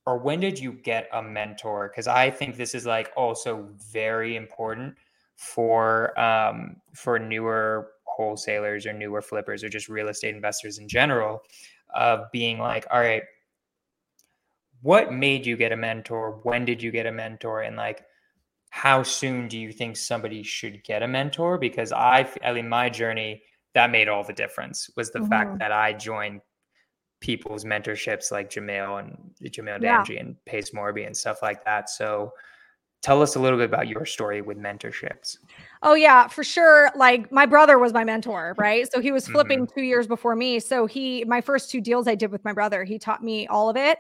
or 0.06 0.18
when 0.18 0.40
did 0.40 0.58
you 0.60 0.72
get 0.72 1.10
a 1.12 1.22
mentor 1.22 1.90
because 1.90 2.08
I 2.08 2.30
think 2.30 2.56
this 2.56 2.74
is 2.74 2.86
like 2.86 3.12
also 3.18 3.68
very 3.92 4.38
important 4.38 4.96
for 5.36 6.18
um 6.20 6.78
for 6.94 7.20
newer 7.20 7.92
wholesalers 8.18 8.86
or 8.86 8.94
newer 8.94 9.22
flippers 9.22 9.64
or 9.64 9.70
just 9.70 9.88
real 9.88 10.10
estate 10.10 10.36
investors 10.36 10.80
in 10.80 10.88
general 10.88 11.42
of 11.94 12.30
being 12.32 12.60
like, 12.60 12.86
all 12.92 13.00
right, 13.00 13.24
what 14.82 15.14
made 15.14 15.46
you 15.46 15.56
get 15.56 15.72
a 15.72 15.78
mentor? 15.78 16.40
When 16.44 16.66
did 16.66 16.82
you 16.82 16.92
get 16.92 17.06
a 17.06 17.12
mentor? 17.12 17.62
And 17.62 17.78
like, 17.78 18.06
how 18.70 19.04
soon 19.04 19.48
do 19.48 19.58
you 19.58 19.72
think 19.72 19.98
somebody 19.98 20.44
should 20.44 20.84
get 20.84 21.04
a 21.04 21.08
mentor? 21.08 21.58
Because 21.58 21.92
I, 21.92 22.30
I 22.44 22.54
mean, 22.54 22.70
my 22.70 22.90
journey 22.90 23.42
that 23.74 23.92
made 23.92 24.08
all 24.08 24.24
the 24.24 24.34
difference 24.34 24.90
was 24.96 25.12
the 25.12 25.20
mm-hmm. 25.20 25.30
fact 25.30 25.60
that 25.60 25.72
I 25.72 25.94
joined 25.94 26.42
people's 27.20 27.66
mentorships 27.66 28.32
like 28.32 28.50
Jamil 28.50 29.00
and 29.00 29.18
Jamil 29.44 29.82
yeah. 29.82 30.04
Damji 30.04 30.20
and 30.20 30.36
Pace 30.46 30.72
Morby 30.72 31.06
and 31.06 31.16
stuff 31.16 31.42
like 31.42 31.64
that. 31.66 31.90
So 31.90 32.32
tell 33.02 33.22
us 33.22 33.36
a 33.36 33.40
little 33.40 33.58
bit 33.58 33.66
about 33.66 33.88
your 33.88 34.06
story 34.06 34.42
with 34.42 34.58
mentorships. 34.58 35.38
Oh 35.84 35.96
yeah, 35.96 36.28
for 36.28 36.44
sure. 36.44 36.92
Like 36.96 37.32
my 37.32 37.46
brother 37.46 37.80
was 37.80 37.94
my 37.94 38.04
mentor, 38.04 38.56
right? 38.58 38.92
So 38.92 39.00
he 39.00 39.12
was 39.12 39.28
flipping 39.28 39.66
mm-hmm. 39.66 39.80
2 39.80 39.86
years 39.86 40.08
before 40.08 40.36
me. 40.36 40.60
So 40.60 40.86
he 40.86 41.24
my 41.26 41.42
first 41.42 41.72
two 41.72 41.82
deals 41.82 42.08
I 42.08 42.16
did 42.16 42.32
with 42.32 42.44
my 42.44 42.54
brother, 42.54 42.84
he 42.84 43.00
taught 43.00 43.24
me 43.24 43.48
all 43.48 43.70
of 43.70 43.78
it. 43.78 44.00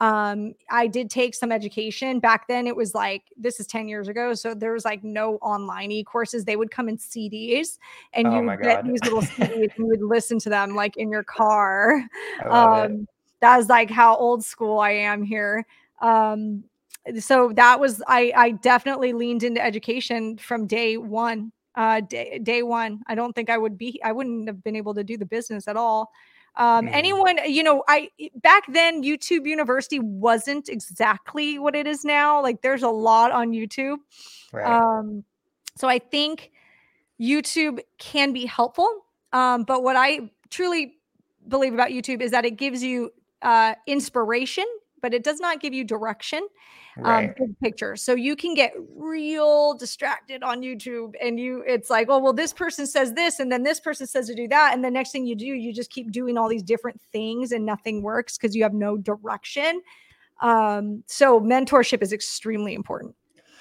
Um, 0.00 0.54
I 0.70 0.86
did 0.86 1.10
take 1.10 1.34
some 1.34 1.50
education 1.50 2.20
back 2.20 2.46
then. 2.46 2.66
It 2.66 2.76
was 2.76 2.94
like 2.94 3.24
this 3.36 3.58
is 3.58 3.66
10 3.66 3.88
years 3.88 4.06
ago. 4.06 4.32
So 4.34 4.54
there 4.54 4.72
was 4.72 4.84
like 4.84 5.02
no 5.02 5.36
online 5.36 5.90
e 5.90 6.04
courses. 6.04 6.44
They 6.44 6.56
would 6.56 6.70
come 6.70 6.88
in 6.88 6.96
CDs 6.96 7.78
and 8.12 8.28
oh 8.28 8.36
you 8.36 8.46
would 8.46 8.62
get 8.62 8.84
these 8.84 9.02
little 9.02 9.22
CDs 9.22 9.70
and 9.76 9.78
you 9.78 9.86
would 9.86 10.02
listen 10.02 10.38
to 10.40 10.48
them 10.48 10.76
like 10.76 10.96
in 10.96 11.10
your 11.10 11.24
car. 11.24 12.04
Um, 12.48 13.08
that 13.40 13.56
was 13.56 13.68
like 13.68 13.90
how 13.90 14.16
old 14.16 14.44
school 14.44 14.78
I 14.78 14.90
am 14.90 15.22
here. 15.22 15.66
Um, 16.00 16.62
so 17.18 17.52
that 17.54 17.80
was 17.80 18.02
I 18.06 18.32
I 18.36 18.50
definitely 18.52 19.12
leaned 19.12 19.42
into 19.42 19.64
education 19.64 20.36
from 20.38 20.66
day 20.66 20.96
one. 20.96 21.52
Uh, 21.74 22.00
day, 22.00 22.40
day 22.42 22.62
one. 22.62 23.00
I 23.06 23.14
don't 23.14 23.32
think 23.32 23.50
I 23.50 23.58
would 23.58 23.78
be. 23.78 24.00
I 24.04 24.12
wouldn't 24.12 24.48
have 24.48 24.62
been 24.64 24.74
able 24.74 24.94
to 24.94 25.04
do 25.04 25.16
the 25.16 25.26
business 25.26 25.68
at 25.68 25.76
all. 25.76 26.10
Um. 26.58 26.88
Anyone, 26.88 27.38
you 27.46 27.62
know, 27.62 27.84
I 27.88 28.10
back 28.42 28.64
then 28.68 29.02
YouTube 29.02 29.46
University 29.46 30.00
wasn't 30.00 30.68
exactly 30.68 31.58
what 31.58 31.74
it 31.74 31.86
is 31.86 32.04
now. 32.04 32.42
Like 32.42 32.62
there's 32.62 32.82
a 32.82 32.90
lot 32.90 33.32
on 33.32 33.52
YouTube. 33.52 33.98
Right. 34.52 34.66
Um, 34.66 35.24
so 35.76 35.88
I 35.88 36.00
think 36.00 36.50
YouTube 37.20 37.78
can 37.98 38.32
be 38.32 38.44
helpful. 38.44 38.88
Um, 39.32 39.64
but 39.64 39.82
what 39.82 39.96
I 39.96 40.30
truly 40.50 40.94
believe 41.46 41.74
about 41.74 41.90
YouTube 41.90 42.20
is 42.20 42.32
that 42.32 42.44
it 42.44 42.56
gives 42.56 42.82
you 42.82 43.12
uh, 43.42 43.74
inspiration, 43.86 44.64
but 45.00 45.14
it 45.14 45.22
does 45.22 45.40
not 45.40 45.60
give 45.60 45.72
you 45.72 45.84
direction 45.84 46.46
right. 46.98 47.28
um, 47.28 47.34
big 47.38 47.58
picture. 47.60 47.96
So 47.96 48.14
you 48.14 48.36
can 48.36 48.54
get 48.54 48.72
real 48.96 49.74
distracted 49.74 50.42
on 50.42 50.60
YouTube 50.60 51.14
and 51.22 51.38
you 51.38 51.62
it's 51.66 51.90
like, 51.90 52.08
oh, 52.10 52.18
well, 52.18 52.32
this 52.32 52.52
person 52.52 52.86
says 52.86 53.12
this, 53.12 53.40
and 53.40 53.50
then 53.50 53.62
this 53.62 53.80
person 53.80 54.06
says 54.06 54.26
to 54.28 54.34
do 54.34 54.48
that. 54.48 54.74
And 54.74 54.84
the 54.84 54.90
next 54.90 55.12
thing 55.12 55.26
you 55.26 55.34
do, 55.34 55.46
you 55.46 55.72
just 55.72 55.90
keep 55.90 56.12
doing 56.12 56.36
all 56.36 56.48
these 56.48 56.62
different 56.62 57.00
things 57.12 57.52
and 57.52 57.64
nothing 57.64 58.02
works 58.02 58.36
because 58.36 58.54
you 58.54 58.62
have 58.62 58.74
no 58.74 58.96
direction. 58.96 59.82
Um, 60.40 61.02
so 61.06 61.40
mentorship 61.40 62.02
is 62.02 62.12
extremely 62.12 62.74
important. 62.74 63.14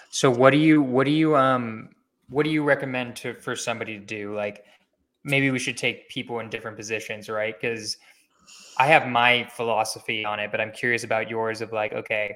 So 0.09 0.29
what 0.31 0.51
do 0.51 0.57
you 0.57 0.81
what 0.81 1.05
do 1.05 1.11
you 1.11 1.35
um 1.35 1.89
what 2.29 2.43
do 2.43 2.49
you 2.49 2.63
recommend 2.63 3.15
to 3.17 3.33
for 3.33 3.55
somebody 3.55 3.97
to 3.99 4.05
do? 4.05 4.35
Like 4.35 4.65
maybe 5.23 5.51
we 5.51 5.59
should 5.59 5.77
take 5.77 6.07
people 6.09 6.39
in 6.39 6.49
different 6.49 6.77
positions, 6.77 7.29
right? 7.29 7.59
Because 7.59 7.97
I 8.77 8.87
have 8.87 9.07
my 9.07 9.45
philosophy 9.45 10.23
on 10.23 10.39
it, 10.39 10.51
but 10.51 10.61
I'm 10.61 10.71
curious 10.71 11.03
about 11.03 11.29
yours 11.29 11.61
of 11.61 11.71
like, 11.71 11.93
okay, 11.93 12.35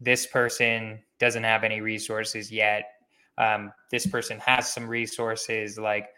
this 0.00 0.26
person 0.26 1.00
doesn't 1.18 1.44
have 1.44 1.64
any 1.64 1.80
resources 1.80 2.50
yet. 2.50 2.84
Um, 3.38 3.72
this 3.90 4.06
person 4.06 4.38
has 4.40 4.72
some 4.72 4.88
resources. 4.88 5.78
Like 5.78 6.08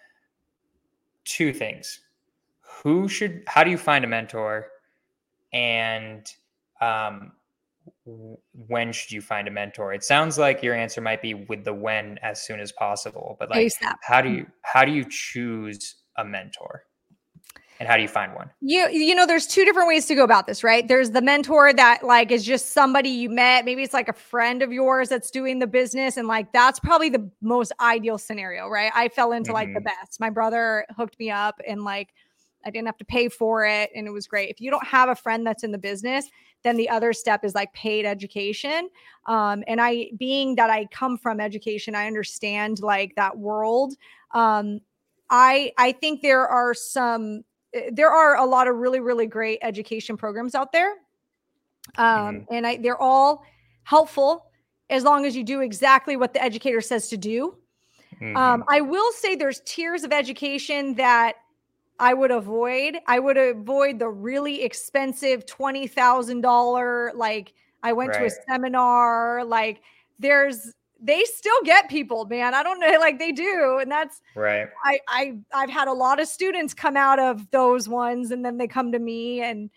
two 1.25 1.53
things: 1.53 2.01
who 2.61 3.09
should? 3.09 3.43
How 3.47 3.65
do 3.65 3.71
you 3.71 3.79
find 3.79 4.05
a 4.05 4.09
mentor? 4.09 4.69
And 5.53 6.27
um, 6.81 7.33
when 8.05 8.93
should 8.93 9.13
you 9.13 9.21
find 9.21 9.49
a 9.49 9.51
mentor? 9.51 9.93
It 9.93 10.05
sounds 10.05 10.39
like 10.39 10.63
your 10.63 10.75
answer 10.75 11.01
might 11.01 11.23
be 11.23 11.35
with 11.35 11.65
the 11.65 11.75
when 11.75 12.19
as 12.23 12.43
soon 12.43 12.61
as 12.61 12.73
possible. 12.73 13.37
But 13.39 13.51
like, 13.51 13.67
ASAP. 13.67 13.97
how 14.03 14.21
do 14.21 14.31
you 14.31 14.47
how 14.63 14.85
do 14.85 14.93
you 14.93 15.05
choose 15.09 15.97
a 16.17 16.25
mentor? 16.25 16.85
And 17.79 17.89
how 17.89 17.97
do 17.97 18.03
you 18.03 18.09
find 18.09 18.35
one? 18.35 18.51
You 18.61 18.89
you 18.89 19.15
know 19.15 19.27
there's 19.27 19.47
two 19.47 19.65
different 19.65 19.89
ways 19.89 20.07
to 20.07 20.15
go 20.15 20.25
about 20.25 20.47
this 20.47 20.65
right? 20.65 20.87
There's 20.87 21.11
the 21.11 21.23
mentor 21.23 21.73
that 21.73 22.03
like 22.03 22.33
is 22.33 22.45
just 22.45 22.73
somebody 22.73 23.09
you 23.09 23.31
met. 23.31 23.65
Maybe 23.65 23.83
it's 23.83 23.95
like 23.95 24.09
a 24.09 24.15
friend 24.15 24.63
of 24.63 24.73
yours 24.73 25.09
that's 25.09 25.31
doing 25.31 25.59
the 25.59 25.67
business 25.67 26.17
and 26.17 26.27
like 26.27 26.53
that's 26.53 26.81
probably 26.81 27.09
the 27.09 27.31
most 27.41 27.73
ideal 27.81 28.19
scenario 28.19 28.69
right? 28.69 28.91
I 28.95 29.09
fell 29.09 29.33
into 29.33 29.49
mm-hmm. 29.49 29.55
like 29.55 29.69
the 29.69 29.81
mm-hmm. 29.81 30.01
best. 30.03 30.19
My 30.19 30.31
brother 30.31 30.87
hooked 30.97 31.19
me 31.19 31.31
up 31.31 31.61
and 31.67 31.85
like 31.85 32.09
i 32.67 32.71
didn't 32.71 32.87
have 32.87 32.99
to 32.99 33.05
pay 33.05 33.29
for 33.29 33.65
it 33.65 33.91
and 33.95 34.07
it 34.07 34.11
was 34.11 34.27
great. 34.27 34.51
If 34.51 34.61
you 34.61 34.71
don't 34.71 34.87
have 34.87 35.09
a 35.09 35.15
friend 35.15 35.47
that's 35.47 35.63
in 35.63 35.73
the 35.73 35.79
business 35.79 36.29
then 36.65 36.77
the 36.77 36.89
other 36.89 37.13
step 37.13 37.45
is 37.45 37.55
like 37.55 37.73
paid 37.73 38.05
education. 38.05 38.89
Um, 39.27 39.63
and 39.69 39.81
i 39.81 40.11
being 40.19 40.57
that 40.57 40.71
i 40.71 40.87
come 40.87 41.17
from 41.17 41.39
education 41.39 41.95
i 41.95 42.09
understand 42.09 42.81
like 42.81 43.15
that 43.15 43.39
world. 43.39 43.95
Um, 44.35 44.81
I 45.31 45.73
I 45.77 45.93
think 45.93 46.23
there 46.23 46.47
are 46.47 46.75
some 46.75 47.45
there 47.93 48.11
are 48.11 48.37
a 48.37 48.45
lot 48.45 48.69
of 48.69 48.77
really 48.77 49.01
really 49.01 49.27
great 49.27 49.59
education 49.63 50.17
programs 50.17 50.55
out 50.55 50.73
there 50.73 50.95
um, 51.97 52.07
mm-hmm. 52.07 52.55
and 52.55 52.67
I, 52.67 52.77
they're 52.77 53.01
all 53.01 53.45
helpful 53.85 54.47
as 54.91 55.05
long 55.05 55.27
as 55.27 55.37
you 55.37 55.45
do 55.45 55.61
exactly 55.61 56.17
what 56.17 56.33
the 56.33 56.43
educator 56.43 56.81
says 56.81 57.09
to 57.09 57.17
do 57.17 57.57
mm-hmm. 58.21 58.37
um, 58.37 58.65
i 58.69 58.81
will 58.81 59.13
say 59.13 59.35
there's 59.35 59.61
tiers 59.65 60.05
of 60.05 60.13
education 60.13 60.95
that 60.95 61.35
i 61.99 62.15
would 62.15 62.31
avoid 62.31 62.99
i 63.07 63.19
would 63.19 63.37
avoid 63.37 63.99
the 63.99 64.09
really 64.09 64.63
expensive 64.63 65.45
$20000 65.47 67.15
like 67.15 67.53
i 67.83 67.93
went 67.93 68.11
right. 68.11 68.21
to 68.21 68.27
a 68.27 68.31
seminar 68.49 69.45
like 69.45 69.83
there's 70.19 70.75
they 71.01 71.23
still 71.25 71.61
get 71.65 71.89
people, 71.89 72.25
man. 72.27 72.55
I 72.55 72.63
don't 72.63 72.81
know, 72.81 72.97
like 73.01 73.19
they 73.19 73.33
do, 73.33 73.79
and 73.81 73.91
that's 73.91 74.21
right. 74.35 74.69
I 74.85 75.01
I 75.09 75.39
I've 75.53 75.71
had 75.71 75.89
a 75.89 75.93
lot 75.93 76.21
of 76.21 76.29
students 76.29 76.75
come 76.75 76.97
out 76.97 77.19
of 77.19 77.51
those 77.51 77.89
ones, 77.89 78.31
and 78.31 78.45
then 78.45 78.59
they 78.59 78.67
come 78.67 78.93
to 78.93 78.99
me, 78.99 79.43
and 79.43 79.71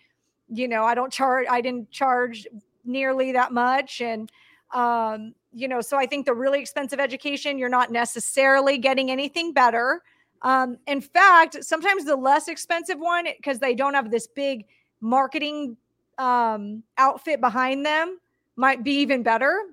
you 0.50 0.68
know, 0.68 0.84
I 0.84 0.96
don't 0.96 1.12
charge. 1.12 1.48
I 1.50 1.62
didn't 1.62 1.92
charge 1.92 2.48
nearly 2.84 3.32
that 3.34 3.52
much, 3.52 4.02
and 4.02 4.32
um, 4.74 5.34
you 5.54 5.68
know, 5.68 5.82
so 5.82 5.98
I 5.98 6.06
think 6.06 6.26
the 6.26 6.34
really 6.34 6.60
expensive 6.60 7.00
education, 7.00 7.58
you're 7.58 7.70
not 7.70 7.92
necessarily 7.92 8.78
getting 8.78 9.12
anything 9.12 9.54
better. 9.54 10.02
Um, 10.44 10.78
in 10.88 11.02
fact, 11.02 11.64
sometimes 11.64 12.06
the 12.06 12.16
less 12.16 12.48
expensive 12.48 12.98
one, 12.98 13.28
because 13.38 13.60
they 13.60 13.76
don't 13.76 13.94
have 13.94 14.10
this 14.10 14.28
big 14.28 14.66
marketing 15.02 15.78
um, 16.18 16.84
outfit 16.98 17.42
behind 17.42 17.86
them, 17.86 18.18
might 18.56 18.84
be 18.84 18.94
even 18.94 19.24
better 19.24 19.66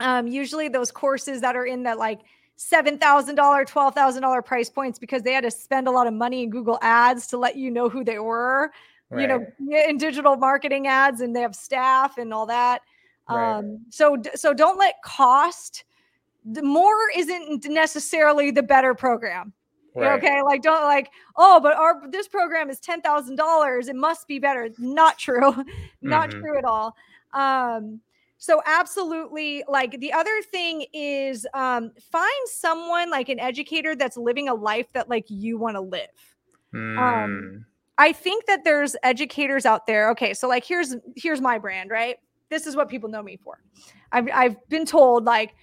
um, 0.00 0.26
usually 0.26 0.68
those 0.68 0.90
courses 0.90 1.40
that 1.40 1.56
are 1.56 1.66
in 1.66 1.82
that 1.84 1.98
like 1.98 2.20
$7,000, 2.58 2.98
$12,000 3.36 4.44
price 4.44 4.68
points 4.68 4.98
because 4.98 5.22
they 5.22 5.32
had 5.32 5.44
to 5.44 5.50
spend 5.50 5.86
a 5.86 5.90
lot 5.90 6.06
of 6.06 6.14
money 6.14 6.42
in 6.42 6.50
Google 6.50 6.78
ads 6.82 7.26
to 7.28 7.38
let 7.38 7.56
you 7.56 7.70
know 7.70 7.88
who 7.88 8.04
they 8.04 8.18
were, 8.18 8.72
right. 9.10 9.22
you 9.22 9.28
know, 9.28 9.46
in 9.88 9.96
digital 9.96 10.36
marketing 10.36 10.86
ads 10.86 11.20
and 11.20 11.34
they 11.34 11.40
have 11.40 11.54
staff 11.54 12.18
and 12.18 12.34
all 12.34 12.46
that. 12.46 12.82
Right. 13.28 13.58
Um, 13.58 13.80
so, 13.90 14.20
so 14.34 14.54
don't 14.54 14.78
let 14.78 15.00
cost 15.02 15.84
the 16.44 16.62
more 16.62 17.10
isn't 17.16 17.66
necessarily 17.66 18.50
the 18.50 18.62
better 18.62 18.94
program. 18.94 19.52
Right. 19.94 20.18
Okay. 20.18 20.42
Like, 20.42 20.62
don't 20.62 20.84
like, 20.84 21.10
oh, 21.36 21.60
but 21.60 21.74
our, 21.76 22.08
this 22.10 22.28
program 22.28 22.70
is 22.70 22.80
$10,000. 22.80 23.88
It 23.88 23.96
must 23.96 24.28
be 24.28 24.38
better. 24.38 24.70
Not 24.78 25.18
true. 25.18 25.64
Not 26.02 26.30
mm-hmm. 26.30 26.40
true 26.40 26.58
at 26.58 26.64
all. 26.64 26.94
Um, 27.32 28.00
so 28.38 28.62
absolutely 28.66 29.64
like 29.68 29.98
the 30.00 30.12
other 30.12 30.42
thing 30.42 30.86
is 30.92 31.46
um 31.54 31.90
find 32.10 32.30
someone 32.46 33.10
like 33.10 33.28
an 33.28 33.38
educator 33.40 33.94
that's 33.94 34.16
living 34.16 34.48
a 34.48 34.54
life 34.54 34.86
that 34.92 35.08
like 35.08 35.26
you 35.28 35.58
want 35.58 35.76
to 35.76 35.80
live. 35.80 36.08
Mm. 36.74 36.98
Um. 36.98 37.66
I 38.00 38.12
think 38.12 38.46
that 38.46 38.62
there's 38.62 38.94
educators 39.02 39.66
out 39.66 39.86
there. 39.86 40.08
Okay, 40.10 40.32
so 40.32 40.46
like 40.48 40.64
here's 40.64 40.94
here's 41.16 41.40
my 41.40 41.58
brand, 41.58 41.90
right? 41.90 42.16
This 42.48 42.66
is 42.66 42.76
what 42.76 42.88
people 42.88 43.08
know 43.08 43.22
me 43.22 43.36
for. 43.36 43.60
I've 44.12 44.28
I've 44.32 44.68
been 44.68 44.86
told 44.86 45.24
like 45.24 45.54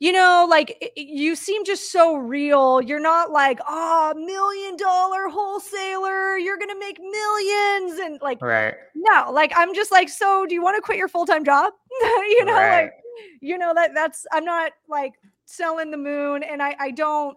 you 0.00 0.12
know, 0.12 0.46
like 0.48 0.92
you 0.96 1.34
seem 1.34 1.64
just 1.64 1.90
so 1.90 2.16
real. 2.16 2.80
You're 2.80 3.00
not 3.00 3.30
like, 3.30 3.58
ah, 3.66 4.12
oh, 4.14 4.18
million 4.18 4.76
dollar 4.76 5.28
wholesaler, 5.28 6.38
you're 6.38 6.58
gonna 6.58 6.78
make 6.78 6.98
millions, 7.00 7.98
and 7.98 8.20
like, 8.22 8.40
right? 8.40 8.74
No, 8.94 9.30
like 9.32 9.52
I'm 9.56 9.74
just 9.74 9.90
like, 9.90 10.08
so 10.08 10.46
do 10.46 10.54
you 10.54 10.62
want 10.62 10.76
to 10.76 10.82
quit 10.82 10.98
your 10.98 11.08
full 11.08 11.26
time 11.26 11.44
job? 11.44 11.72
you 12.00 12.44
know, 12.44 12.52
right. 12.52 12.82
like, 12.84 12.92
you 13.40 13.58
know 13.58 13.74
that 13.74 13.92
that's 13.92 14.24
I'm 14.30 14.44
not 14.44 14.72
like 14.88 15.14
selling 15.46 15.90
the 15.90 15.96
moon, 15.96 16.44
and 16.44 16.62
I 16.62 16.76
I 16.78 16.90
don't 16.92 17.36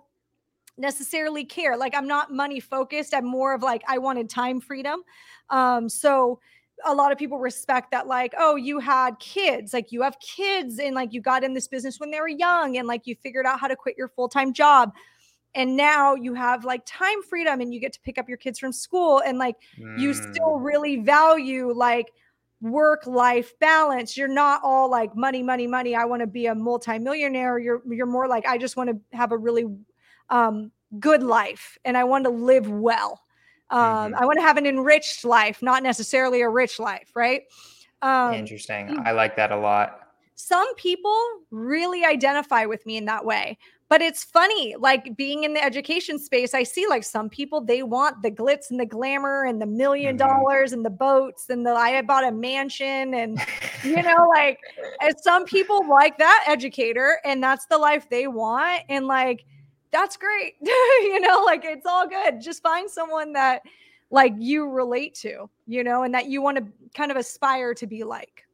necessarily 0.78 1.46
care. 1.46 1.76
Like 1.76 1.96
I'm 1.96 2.08
not 2.08 2.32
money 2.32 2.60
focused. 2.60 3.14
I'm 3.14 3.26
more 3.26 3.56
of 3.56 3.64
like 3.64 3.84
I 3.88 3.98
wanted 3.98 4.30
time 4.30 4.62
freedom. 4.62 5.02
Um, 5.50 5.90
so 5.90 6.40
a 6.86 6.94
lot 6.94 7.12
of 7.12 7.18
people 7.18 7.40
respect 7.40 7.92
that 7.92 8.08
like 8.08 8.34
oh 8.38 8.56
you 8.56 8.80
had 8.80 9.18
kids 9.20 9.74
like 9.74 9.92
you 9.92 10.02
have 10.02 10.18
kids 10.20 10.80
and 10.80 10.96
like 10.96 11.14
you 11.14 11.22
got 11.22 11.44
in 11.44 11.54
this 11.54 11.68
business 11.68 12.00
when 12.00 12.12
they 12.12 12.20
were 12.20 12.28
young 12.28 12.78
and 12.78 12.88
like 12.88 13.08
you 13.08 13.16
figured 13.16 13.46
out 13.46 13.60
how 13.60 13.68
to 13.68 13.76
quit 13.76 13.96
your 13.98 14.08
full-time 14.08 14.54
job 14.54 14.92
and 15.54 15.76
now 15.76 16.16
you 16.16 16.34
have 16.34 16.64
like 16.64 16.82
time 16.86 17.22
freedom 17.24 17.62
and 17.62 17.74
you 17.74 17.80
get 17.80 17.94
to 17.94 18.00
pick 18.02 18.18
up 18.18 18.28
your 18.28 18.38
kids 18.38 18.60
from 18.60 18.72
school 18.72 19.22
and 19.26 19.38
like 19.38 19.56
mm. 19.80 20.00
you 20.00 20.14
still 20.14 20.58
mm. 20.58 20.64
really 20.64 20.98
value 20.98 21.72
like 21.72 22.12
work 22.62 23.06
life 23.08 23.58
balance 23.60 24.16
you're 24.16 24.28
not 24.28 24.62
all 24.64 24.90
like 24.90 25.16
money 25.16 25.42
money 25.42 25.66
money 25.66 25.96
i 25.96 26.06
want 26.06 26.22
to 26.22 26.28
be 26.28 26.46
a 26.46 26.56
multimillionaire 26.56 27.58
you're 27.58 27.82
you're 27.90 28.06
more 28.06 28.28
like 28.28 28.46
i 28.46 28.58
just 28.58 28.78
want 28.78 28.90
to 28.90 29.18
have 29.18 29.32
a 29.32 29.38
really 29.38 29.66
um, 30.30 30.72
good 31.00 31.24
life 31.24 31.78
and 31.86 31.98
i 31.98 32.04
want 32.04 32.24
to 32.24 32.30
live 32.30 32.70
well 32.70 33.21
um, 33.72 34.12
mm-hmm. 34.12 34.16
i 34.16 34.26
want 34.26 34.38
to 34.38 34.44
have 34.44 34.58
an 34.58 34.66
enriched 34.66 35.26
life 35.26 35.62
not 35.62 35.84
necessarily 35.84 36.42
a 36.42 36.50
rich 36.50 36.80
life 36.80 37.12
right 37.16 37.44
um, 38.02 38.34
interesting 38.34 38.98
i 39.06 39.12
like 39.12 39.36
that 39.36 39.52
a 39.52 39.58
lot 39.58 40.00
some 40.36 40.74
people 40.76 41.18
really 41.52 42.04
identify 42.04 42.66
with 42.66 42.86
me 42.86 42.98
in 42.98 43.06
that 43.06 43.26
way 43.26 43.58
but 43.92 44.02
it's 44.02 44.24
funny 44.24 44.74
like 44.80 45.18
being 45.18 45.44
in 45.44 45.54
the 45.54 45.64
education 45.64 46.18
space 46.18 46.54
i 46.54 46.64
see 46.64 46.88
like 46.88 47.04
some 47.04 47.30
people 47.30 47.60
they 47.60 47.84
want 47.84 48.22
the 48.24 48.32
glitz 48.32 48.72
and 48.72 48.80
the 48.80 48.86
glamour 48.86 49.44
and 49.44 49.62
the 49.62 49.66
1000000 49.66 50.08
mm-hmm. 50.08 50.18
dollars 50.18 50.72
and 50.72 50.84
the 50.86 50.90
boats 50.90 51.50
and 51.50 51.66
the 51.66 51.72
i 51.72 52.02
bought 52.02 52.24
a 52.24 52.32
mansion 52.32 53.14
and 53.14 53.40
you 53.84 53.96
know 54.02 54.28
like 54.30 54.58
some 55.22 55.44
people 55.46 55.88
like 55.88 56.18
that 56.18 56.44
educator 56.48 57.20
and 57.26 57.44
that's 57.44 57.66
the 57.66 57.78
life 57.78 58.10
they 58.10 58.28
want 58.28 58.82
and 58.90 59.08
like 59.08 59.46
that's 59.92 60.18
great 60.18 60.56
you 60.62 61.20
know 61.20 61.44
like 61.46 61.64
it's 61.66 61.86
all 61.86 62.08
good 62.08 62.42
just 62.42 62.62
find 62.62 62.90
someone 62.90 63.34
that 63.34 63.62
like 64.10 64.34
you 64.38 64.70
relate 64.70 65.14
to 65.14 65.50
you 65.68 65.84
know 65.84 66.04
and 66.04 66.14
that 66.14 66.28
you 66.28 66.42
want 66.42 66.58
to 66.58 66.66
kind 66.96 67.12
of 67.12 67.18
aspire 67.18 67.74
to 67.74 67.88
be 67.88 68.04
like 68.04 68.46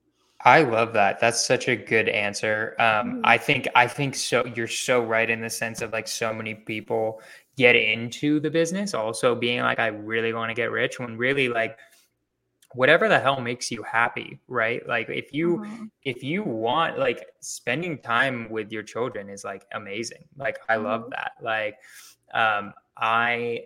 I 0.41 0.61
love 0.61 0.93
that. 0.93 1.19
That's 1.19 1.43
such 1.43 1.67
a 1.67 1.75
good 1.75 2.07
answer. 2.07 2.75
Um, 2.77 2.85
mm-hmm. 2.85 3.21
I 3.23 3.39
think 3.39 3.67
I 3.73 3.87
think 3.87 4.13
so. 4.13 4.45
You're 4.45 4.67
so 4.67 5.03
right 5.03 5.27
in 5.27 5.41
the 5.41 5.49
sense 5.49 5.81
of 5.81 5.91
like 5.91 6.07
so 6.07 6.31
many 6.31 6.53
people 6.53 7.21
get 7.57 7.75
into 7.75 8.39
the 8.39 8.51
business 8.51 8.93
also 8.93 9.33
being 9.33 9.61
like 9.61 9.79
I 9.79 9.87
really 9.87 10.31
want 10.31 10.49
to 10.49 10.53
get 10.53 10.71
rich 10.71 10.99
when 10.99 11.17
really 11.17 11.49
like 11.49 11.77
whatever 12.77 13.09
the 13.09 13.19
hell 13.19 13.41
makes 13.41 13.71
you 13.71 13.81
happy, 13.81 14.39
right? 14.47 14.87
Like 14.87 15.09
if 15.09 15.33
you 15.33 15.57
mm-hmm. 15.57 15.85
if 16.03 16.23
you 16.23 16.43
want 16.43 16.99
like 16.99 17.25
spending 17.39 17.97
time 17.97 18.47
with 18.51 18.71
your 18.71 18.83
children 18.83 19.29
is 19.29 19.43
like 19.43 19.65
amazing. 19.73 20.25
Like 20.37 20.59
I 20.69 20.75
love 20.75 21.01
mm-hmm. 21.01 21.09
that. 21.17 21.31
Like 21.41 21.75
um, 22.35 22.73
I 22.95 23.63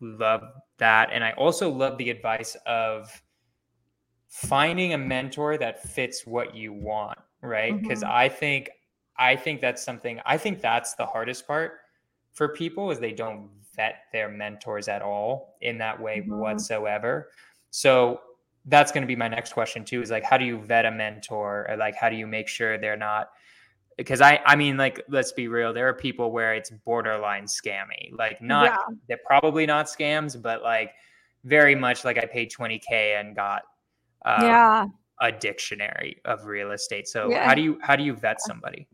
love 0.00 0.42
that, 0.78 1.10
and 1.12 1.22
I 1.22 1.30
also 1.32 1.70
love 1.70 1.96
the 1.96 2.10
advice 2.10 2.56
of 2.66 3.08
finding 4.26 4.94
a 4.94 4.98
mentor 4.98 5.56
that 5.56 5.84
fits 5.84 6.26
what 6.26 6.56
you 6.56 6.72
want, 6.72 7.18
right? 7.40 7.80
Because 7.80 8.02
mm-hmm. 8.02 8.12
I 8.12 8.28
think 8.28 8.68
I 9.16 9.36
think 9.36 9.60
that's 9.60 9.84
something 9.84 10.20
I 10.26 10.38
think 10.38 10.60
that's 10.60 10.94
the 10.94 11.06
hardest 11.06 11.46
part 11.46 11.74
for 12.32 12.48
people 12.48 12.90
is 12.90 12.98
they 12.98 13.12
don't 13.12 13.48
vet 13.76 14.02
their 14.12 14.28
mentors 14.28 14.88
at 14.88 15.02
all 15.02 15.56
in 15.60 15.78
that 15.78 16.00
way 16.02 16.18
mm-hmm. 16.18 16.36
whatsoever. 16.36 17.28
So 17.70 18.20
that's 18.66 18.92
going 18.92 19.02
to 19.02 19.06
be 19.06 19.16
my 19.16 19.28
next 19.28 19.52
question 19.52 19.84
too 19.84 20.02
is 20.02 20.10
like 20.10 20.24
how 20.24 20.36
do 20.36 20.44
you 20.44 20.58
vet 20.58 20.84
a 20.84 20.90
mentor 20.90 21.66
or 21.70 21.76
like 21.76 21.94
how 21.94 22.08
do 22.08 22.16
you 22.16 22.26
make 22.26 22.48
sure 22.48 22.76
they're 22.76 22.96
not 22.96 23.30
because 23.96 24.20
I 24.20 24.40
I 24.44 24.56
mean 24.56 24.76
like 24.76 25.02
let's 25.08 25.32
be 25.32 25.48
real 25.48 25.72
there 25.72 25.88
are 25.88 25.94
people 25.94 26.32
where 26.32 26.54
it's 26.54 26.70
borderline 26.84 27.44
scammy 27.44 28.12
like 28.12 28.42
not 28.42 28.64
yeah. 28.64 28.76
they're 29.08 29.20
probably 29.24 29.64
not 29.64 29.86
scams 29.86 30.40
but 30.40 30.62
like 30.62 30.92
very 31.44 31.74
much 31.74 32.04
like 32.04 32.18
I 32.18 32.26
paid 32.26 32.52
20k 32.52 33.18
and 33.18 33.34
got 33.34 33.62
um, 34.26 34.42
yeah 34.42 34.86
a 35.20 35.32
dictionary 35.32 36.20
of 36.24 36.46
real 36.46 36.72
estate. 36.72 37.08
So 37.08 37.30
yeah. 37.30 37.44
how 37.44 37.54
do 37.54 37.62
you 37.62 37.78
how 37.82 37.96
do 37.96 38.04
you 38.04 38.14
vet 38.14 38.40
somebody? 38.40 38.88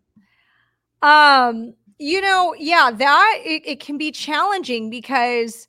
Um, 1.03 1.75
you 1.99 2.21
know, 2.21 2.55
yeah, 2.59 2.91
that 2.91 3.41
it, 3.45 3.63
it 3.67 3.81
can 3.81 3.99
be 3.99 4.11
challenging 4.11 4.91
because 4.91 5.69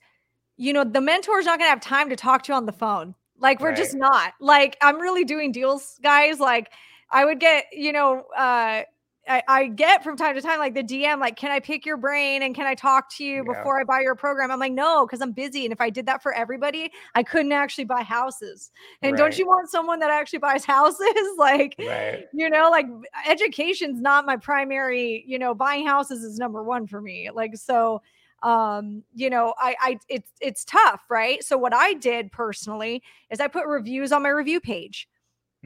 you 0.58 0.74
know 0.74 0.84
the 0.84 1.02
mentor's 1.02 1.46
not 1.46 1.60
gonna 1.60 1.70
have 1.70 1.82
time 1.82 2.10
to 2.10 2.16
talk 2.16 2.44
to 2.44 2.52
you 2.52 2.56
on 2.56 2.66
the 2.66 2.72
phone. 2.72 3.16
Like 3.40 3.60
we're 3.60 3.70
right. 3.70 3.78
just 3.78 3.96
not. 3.96 4.34
Like 4.40 4.78
I'm 4.82 5.00
really 5.00 5.26
doing 5.26 5.52
deals, 5.52 6.00
guys. 6.02 6.40
Like 6.40 6.72
I 7.12 7.26
would 7.26 7.40
get, 7.40 7.66
you 7.72 7.92
know, 7.92 8.24
uh 8.36 8.84
I, 9.28 9.44
I, 9.48 9.68
get 9.68 10.04
from 10.04 10.18
time 10.18 10.36
to 10.36 10.42
time 10.42 10.60
like 10.60 10.76
the 10.76 10.84
DM, 10.84 11.20
like, 11.20 11.36
can 11.36 11.52
I 11.52 11.60
pick 11.60 11.86
your 11.86 11.98
brain 11.98 12.44
and 12.44 12.54
can 12.54 12.68
I 12.68 12.76
talk 12.76 13.10
to 13.16 13.24
you 13.24 13.38
yeah. 13.38 13.54
before 13.54 13.80
I 13.80 13.84
buy 13.84 14.02
your 14.02 14.16
program? 14.16 14.52
I'm 14.52 14.60
like, 14.60 14.72
no, 14.72 15.06
because 15.06 15.22
I'm 15.22 15.32
busy. 15.32 15.66
And 15.66 15.74
if 15.74 15.82
I 15.82 15.90
did 15.90 16.06
that 16.06 16.22
for 16.22 16.34
everybody, 16.34 16.92
I 17.16 17.24
couldn't 17.24 17.52
actually 17.52 17.86
buy 17.86 18.04
houses. 18.04 18.72
And 19.02 19.14
right. 19.14 19.18
don't 19.18 19.38
you 19.38 19.48
want 19.48 19.70
someone 19.70 20.00
that 20.00 20.12
actually 20.12 20.40
buys 20.40 20.64
houses? 20.66 21.00
like, 21.38 21.76
right. 21.80 22.26
you 22.34 22.50
know, 22.50 22.70
like 22.70 22.86
education's 23.28 24.00
not 24.00 24.26
my 24.26 24.38
primary, 24.38 25.24
you 25.28 25.40
know, 25.40 25.56
buying 25.56 25.88
houses 25.88 26.24
is 26.24 26.38
number 26.38 26.64
one 26.64 26.86
for 26.86 27.02
me. 27.02 27.30
Like, 27.34 27.58
so 27.58 28.02
um 28.44 29.04
you 29.14 29.30
know 29.30 29.54
i 29.60 29.76
i 29.82 30.00
it's 30.10 30.32
it's 30.42 30.66
tough 30.66 31.02
right 31.10 31.44
so 31.44 31.58
what 31.58 31.74
i 31.74 31.94
did 31.94 32.32
personally 32.32 33.02
is 33.30 33.40
i 33.40 33.48
put 33.48 33.66
reviews 33.66 34.12
on 34.12 34.22
my 34.24 34.30
review 34.30 34.60
page 34.60 35.08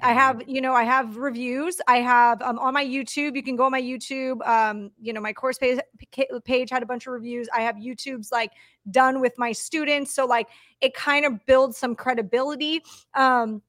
I 0.01 0.13
have, 0.13 0.37
mm-hmm. 0.37 0.49
you 0.49 0.61
know, 0.61 0.73
I 0.73 0.83
have 0.83 1.17
reviews. 1.17 1.81
I 1.87 1.97
have 1.97 2.41
um, 2.41 2.59
on 2.59 2.73
my 2.73 2.85
YouTube. 2.85 3.35
You 3.35 3.43
can 3.43 3.55
go 3.55 3.65
on 3.65 3.71
my 3.71 3.81
YouTube. 3.81 4.45
Um, 4.47 4.91
you 5.01 5.13
know, 5.13 5.21
my 5.21 5.33
course 5.33 5.57
page 5.57 5.79
page 6.45 6.69
had 6.69 6.83
a 6.83 6.85
bunch 6.85 7.07
of 7.07 7.13
reviews. 7.13 7.47
I 7.55 7.61
have 7.61 7.75
YouTube's 7.75 8.31
like 8.31 8.51
done 8.91 9.21
with 9.21 9.33
my 9.37 9.51
students, 9.51 10.13
so 10.13 10.25
like 10.25 10.47
it 10.81 10.93
kind 10.93 11.25
of 11.25 11.45
builds 11.45 11.77
some 11.77 11.95
credibility. 11.95 12.81
Um, 13.13 13.61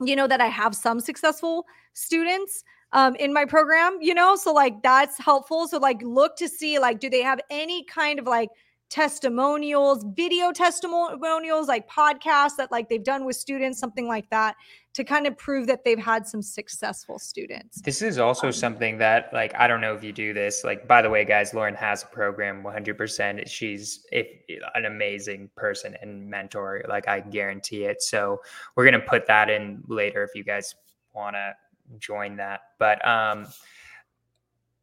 you 0.00 0.16
know 0.16 0.26
that 0.26 0.40
I 0.40 0.46
have 0.46 0.74
some 0.74 1.00
successful 1.00 1.64
students 1.94 2.64
um 2.92 3.14
in 3.16 3.32
my 3.32 3.44
program. 3.44 3.98
You 4.00 4.14
know, 4.14 4.36
so 4.36 4.52
like 4.52 4.82
that's 4.82 5.18
helpful. 5.18 5.68
So 5.68 5.78
like 5.78 6.00
look 6.02 6.36
to 6.36 6.48
see 6.48 6.78
like 6.78 7.00
do 7.00 7.10
they 7.10 7.22
have 7.22 7.40
any 7.50 7.84
kind 7.84 8.18
of 8.18 8.26
like 8.26 8.50
testimonials, 8.88 10.04
video 10.14 10.52
testimonials, 10.52 11.68
like 11.68 11.88
podcasts 11.88 12.56
that 12.56 12.70
like 12.70 12.88
they've 12.88 13.02
done 13.02 13.24
with 13.24 13.36
students, 13.36 13.78
something 13.78 14.06
like 14.06 14.28
that, 14.30 14.54
to 14.94 15.02
kind 15.02 15.26
of 15.26 15.36
prove 15.36 15.66
that 15.66 15.84
they've 15.84 15.98
had 15.98 16.26
some 16.26 16.40
successful 16.40 17.18
students. 17.18 17.80
This 17.82 18.00
is 18.00 18.18
also 18.18 18.46
um, 18.46 18.52
something 18.52 18.98
that 18.98 19.32
like 19.32 19.54
I 19.56 19.66
don't 19.66 19.80
know 19.80 19.94
if 19.94 20.04
you 20.04 20.12
do 20.12 20.32
this. 20.32 20.62
Like 20.64 20.86
by 20.86 21.02
the 21.02 21.10
way, 21.10 21.24
guys, 21.24 21.52
Lauren 21.52 21.74
has 21.74 22.04
a 22.04 22.06
program 22.06 22.62
100%. 22.62 23.48
She's 23.48 24.06
if, 24.12 24.26
an 24.74 24.84
amazing 24.84 25.50
person 25.56 25.96
and 26.00 26.28
mentor. 26.28 26.84
Like 26.88 27.08
I 27.08 27.20
guarantee 27.20 27.84
it. 27.84 28.02
So 28.02 28.40
we're 28.76 28.84
gonna 28.84 29.00
put 29.00 29.26
that 29.26 29.50
in 29.50 29.82
later 29.88 30.22
if 30.22 30.30
you 30.34 30.44
guys 30.44 30.74
want 31.12 31.34
to 31.34 31.54
join 31.98 32.36
that. 32.36 32.60
But 32.78 33.06
um 33.06 33.46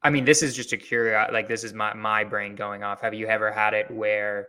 I 0.06 0.10
mean, 0.10 0.26
this 0.26 0.44
is 0.44 0.54
just 0.54 0.74
a 0.74 0.78
curious, 0.78 1.30
like 1.32 1.48
this 1.48 1.64
is 1.64 1.74
my 1.74 1.94
my 1.94 2.24
brain 2.24 2.56
going 2.56 2.84
off. 2.84 3.02
Have 3.02 3.14
you 3.14 3.28
ever 3.28 3.52
had 3.52 3.74
it 3.74 3.90
where 3.90 4.48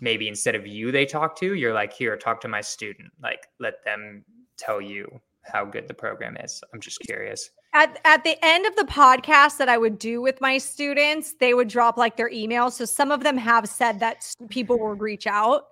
maybe 0.00 0.28
instead 0.28 0.54
of 0.54 0.66
you 0.66 0.92
they 0.92 1.06
talk 1.06 1.36
to, 1.38 1.54
you're 1.54 1.72
like, 1.72 1.92
here, 1.92 2.16
talk 2.16 2.40
to 2.42 2.48
my 2.48 2.60
student, 2.60 3.10
like 3.22 3.46
let 3.60 3.84
them 3.84 4.24
tell 4.56 4.80
you 4.80 5.20
how 5.42 5.64
good 5.64 5.88
the 5.88 5.94
program 5.94 6.36
is. 6.38 6.62
I'm 6.72 6.80
just 6.80 7.00
curious. 7.00 7.50
At 7.74 7.98
at 8.04 8.24
the 8.24 8.36
end 8.42 8.66
of 8.66 8.76
the 8.76 8.84
podcast 8.84 9.56
that 9.58 9.68
I 9.68 9.78
would 9.78 9.98
do 9.98 10.20
with 10.20 10.40
my 10.40 10.58
students, 10.58 11.34
they 11.34 11.54
would 11.54 11.68
drop 11.68 11.96
like 11.96 12.16
their 12.16 12.30
email. 12.30 12.70
So 12.70 12.84
some 12.84 13.10
of 13.10 13.22
them 13.22 13.36
have 13.36 13.68
said 13.68 14.00
that 14.00 14.24
people 14.48 14.78
will 14.78 14.94
reach 14.94 15.26
out 15.26 15.64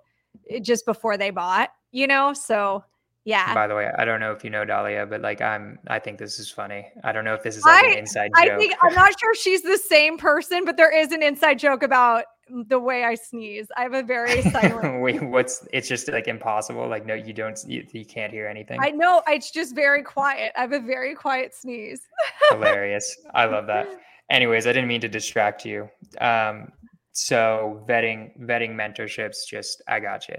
eh, 0.49 0.59
just 0.59 0.85
before 0.85 1.17
they 1.17 1.29
bought, 1.29 1.69
you 1.91 2.07
know. 2.07 2.33
So 2.33 2.83
yeah. 3.25 3.53
By 3.53 3.67
the 3.67 3.75
way, 3.75 3.89
I 3.97 4.03
don't 4.03 4.19
know 4.19 4.33
if 4.33 4.43
you 4.43 4.49
know 4.49 4.65
Dahlia, 4.65 5.05
but 5.05 5.21
like 5.21 5.41
I'm 5.41 5.79
I 5.87 5.99
think 5.99 6.19
this 6.19 6.39
is 6.39 6.49
funny. 6.49 6.87
I 7.03 7.13
don't 7.13 7.23
know 7.23 7.33
if 7.33 7.43
this 7.43 7.55
is 7.55 7.63
like 7.63 7.85
I, 7.85 7.91
an 7.91 7.97
inside 7.99 8.31
joke. 8.35 8.51
I 8.51 8.57
think 8.57 8.75
I'm 8.81 8.93
not 8.93 9.17
sure 9.19 9.33
she's 9.35 9.61
the 9.61 9.77
same 9.77 10.17
person, 10.17 10.65
but 10.65 10.75
there 10.75 10.93
is 10.95 11.11
an 11.13 11.23
inside 11.23 11.57
joke 11.57 11.83
about 11.83 12.25
the 12.67 12.79
way 12.79 13.05
I 13.05 13.15
sneeze. 13.15 13.67
I 13.77 13.83
have 13.83 13.93
a 13.93 14.03
very 14.03 14.41
silent 14.41 15.01
Wait, 15.01 15.23
what's 15.23 15.65
it's 15.71 15.87
just 15.87 16.11
like 16.11 16.27
impossible. 16.27 16.87
Like 16.89 17.05
no, 17.05 17.13
you 17.13 17.31
don't 17.31 17.57
you, 17.65 17.85
you 17.93 18.05
can't 18.05 18.33
hear 18.33 18.47
anything. 18.47 18.79
I 18.81 18.89
know, 18.89 19.21
it's 19.27 19.51
just 19.51 19.73
very 19.73 20.03
quiet. 20.03 20.51
I 20.57 20.61
have 20.61 20.73
a 20.73 20.81
very 20.81 21.15
quiet 21.15 21.53
sneeze. 21.53 22.01
Hilarious. 22.49 23.17
I 23.33 23.45
love 23.45 23.67
that. 23.67 23.87
Anyways, 24.29 24.67
I 24.67 24.73
didn't 24.73 24.89
mean 24.89 25.01
to 25.01 25.09
distract 25.09 25.65
you. 25.65 25.89
Um 26.19 26.73
so 27.13 27.85
vetting 27.87 28.37
vetting 28.41 28.75
mentorships 28.75 29.47
just 29.47 29.81
I 29.87 30.01
got 30.01 30.27
you. 30.27 30.37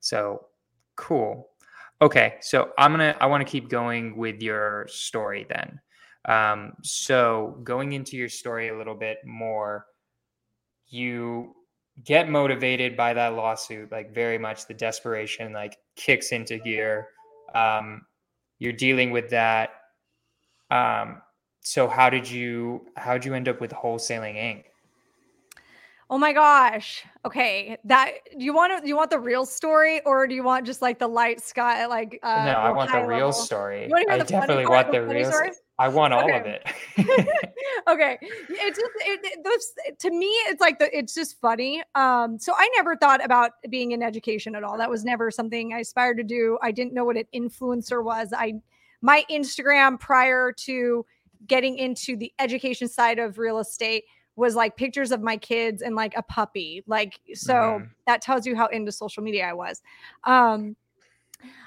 So 0.00 0.46
cool. 0.96 1.50
Okay, 2.02 2.34
so 2.40 2.70
I'm 2.78 2.92
gonna 2.92 3.16
I 3.20 3.26
want 3.26 3.46
to 3.46 3.50
keep 3.50 3.68
going 3.68 4.16
with 4.16 4.42
your 4.42 4.86
story 4.88 5.46
then. 5.48 5.80
Um, 6.26 6.72
so 6.82 7.60
going 7.64 7.92
into 7.92 8.16
your 8.16 8.28
story 8.28 8.68
a 8.68 8.76
little 8.76 8.94
bit 8.94 9.18
more, 9.24 9.86
you 10.88 11.54
get 12.04 12.28
motivated 12.28 12.96
by 12.96 13.14
that 13.14 13.34
lawsuit, 13.34 13.92
like 13.92 14.14
very 14.14 14.38
much 14.38 14.66
the 14.66 14.74
desperation 14.74 15.52
like 15.52 15.76
kicks 15.96 16.32
into 16.32 16.58
gear. 16.58 17.08
Um, 17.54 18.02
you're 18.58 18.72
dealing 18.72 19.10
with 19.10 19.30
that. 19.30 19.70
Um, 20.70 21.22
so 21.60 21.88
how 21.88 22.10
did 22.10 22.28
you 22.30 22.86
how 22.96 23.14
did 23.14 23.24
you 23.24 23.34
end 23.34 23.48
up 23.48 23.60
with 23.60 23.70
wholesaling 23.72 24.36
Inc? 24.36 24.64
Oh 26.10 26.18
my 26.18 26.32
gosh. 26.32 27.04
Okay. 27.24 27.78
That 27.84 28.12
do 28.38 28.44
you 28.44 28.54
want 28.54 28.76
to 28.76 28.82
do 28.82 28.88
you 28.88 28.96
want 28.96 29.10
the 29.10 29.18
real 29.18 29.46
story 29.46 30.00
or 30.04 30.26
do 30.26 30.34
you 30.34 30.42
want 30.42 30.66
just 30.66 30.82
like 30.82 30.98
the 30.98 31.08
light 31.08 31.40
sky 31.40 31.86
like 31.86 32.18
uh 32.22 32.44
No, 32.44 32.52
I 32.52 32.70
want 32.70 32.92
the 32.92 33.00
real 33.00 33.26
level? 33.26 33.32
story. 33.32 33.90
I 33.92 34.18
definitely 34.18 34.66
want 34.66 34.92
the 34.92 35.02
real 35.02 35.30
story. 35.30 35.52
I 35.78 35.88
want 35.88 36.12
all 36.12 36.24
okay. 36.24 36.38
of 36.38 36.46
it. 36.46 36.68
okay. 37.88 38.18
It's 38.20 38.78
just 38.78 38.92
it, 39.06 39.20
it, 39.24 39.44
those 39.44 39.98
to 40.00 40.10
me 40.10 40.26
it's 40.26 40.60
like 40.60 40.78
the 40.78 40.96
it's 40.96 41.14
just 41.14 41.40
funny. 41.40 41.82
Um 41.94 42.38
so 42.38 42.52
I 42.54 42.68
never 42.76 42.96
thought 42.96 43.24
about 43.24 43.52
being 43.70 43.92
in 43.92 44.02
education 44.02 44.54
at 44.54 44.62
all. 44.62 44.76
That 44.76 44.90
was 44.90 45.04
never 45.04 45.30
something 45.30 45.72
I 45.72 45.80
aspired 45.80 46.18
to 46.18 46.24
do. 46.24 46.58
I 46.62 46.70
didn't 46.70 46.92
know 46.92 47.04
what 47.04 47.16
an 47.16 47.24
influencer 47.34 48.04
was. 48.04 48.32
I 48.36 48.54
my 49.00 49.24
Instagram 49.30 49.98
prior 49.98 50.52
to 50.52 51.06
getting 51.46 51.78
into 51.78 52.16
the 52.16 52.32
education 52.38 52.88
side 52.88 53.18
of 53.18 53.38
real 53.38 53.58
estate 53.58 54.04
was 54.36 54.54
like 54.54 54.76
pictures 54.76 55.12
of 55.12 55.22
my 55.22 55.36
kids 55.36 55.82
and 55.82 55.94
like 55.94 56.14
a 56.16 56.22
puppy. 56.22 56.82
Like, 56.86 57.20
so 57.34 57.54
mm. 57.54 57.88
that 58.06 58.22
tells 58.22 58.46
you 58.46 58.56
how 58.56 58.66
into 58.66 58.92
social 58.92 59.22
media 59.22 59.48
I 59.48 59.52
was. 59.52 59.82
Um, 60.24 60.76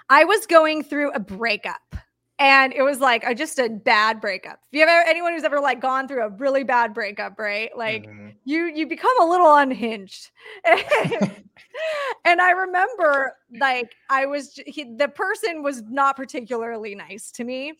I 0.09 0.23
was 0.23 0.45
going 0.45 0.83
through 0.83 1.11
a 1.11 1.19
breakup 1.19 1.95
and 2.39 2.71
it 2.73 2.83
was 2.83 2.99
like 2.99 3.23
a, 3.23 3.33
just 3.33 3.57
a 3.59 3.69
bad 3.69 4.21
breakup. 4.21 4.59
If 4.71 4.77
you 4.77 4.83
ever 4.83 5.07
anyone 5.07 5.33
who's 5.33 5.43
ever 5.43 5.59
like 5.59 5.81
gone 5.81 6.07
through 6.07 6.23
a 6.23 6.29
really 6.29 6.63
bad 6.63 6.93
breakup, 6.93 7.39
right? 7.39 7.75
Like 7.75 8.05
mm-hmm. 8.05 8.29
you 8.45 8.65
you 8.65 8.85
become 8.87 9.19
a 9.21 9.25
little 9.25 9.55
unhinged. 9.55 10.29
and 10.65 12.41
I 12.41 12.51
remember 12.51 13.33
like 13.59 13.95
I 14.09 14.27
was 14.27 14.59
he, 14.67 14.83
the 14.95 15.07
person 15.07 15.63
was 15.63 15.81
not 15.83 16.15
particularly 16.15 16.93
nice 16.93 17.31
to 17.31 17.43
me. 17.43 17.73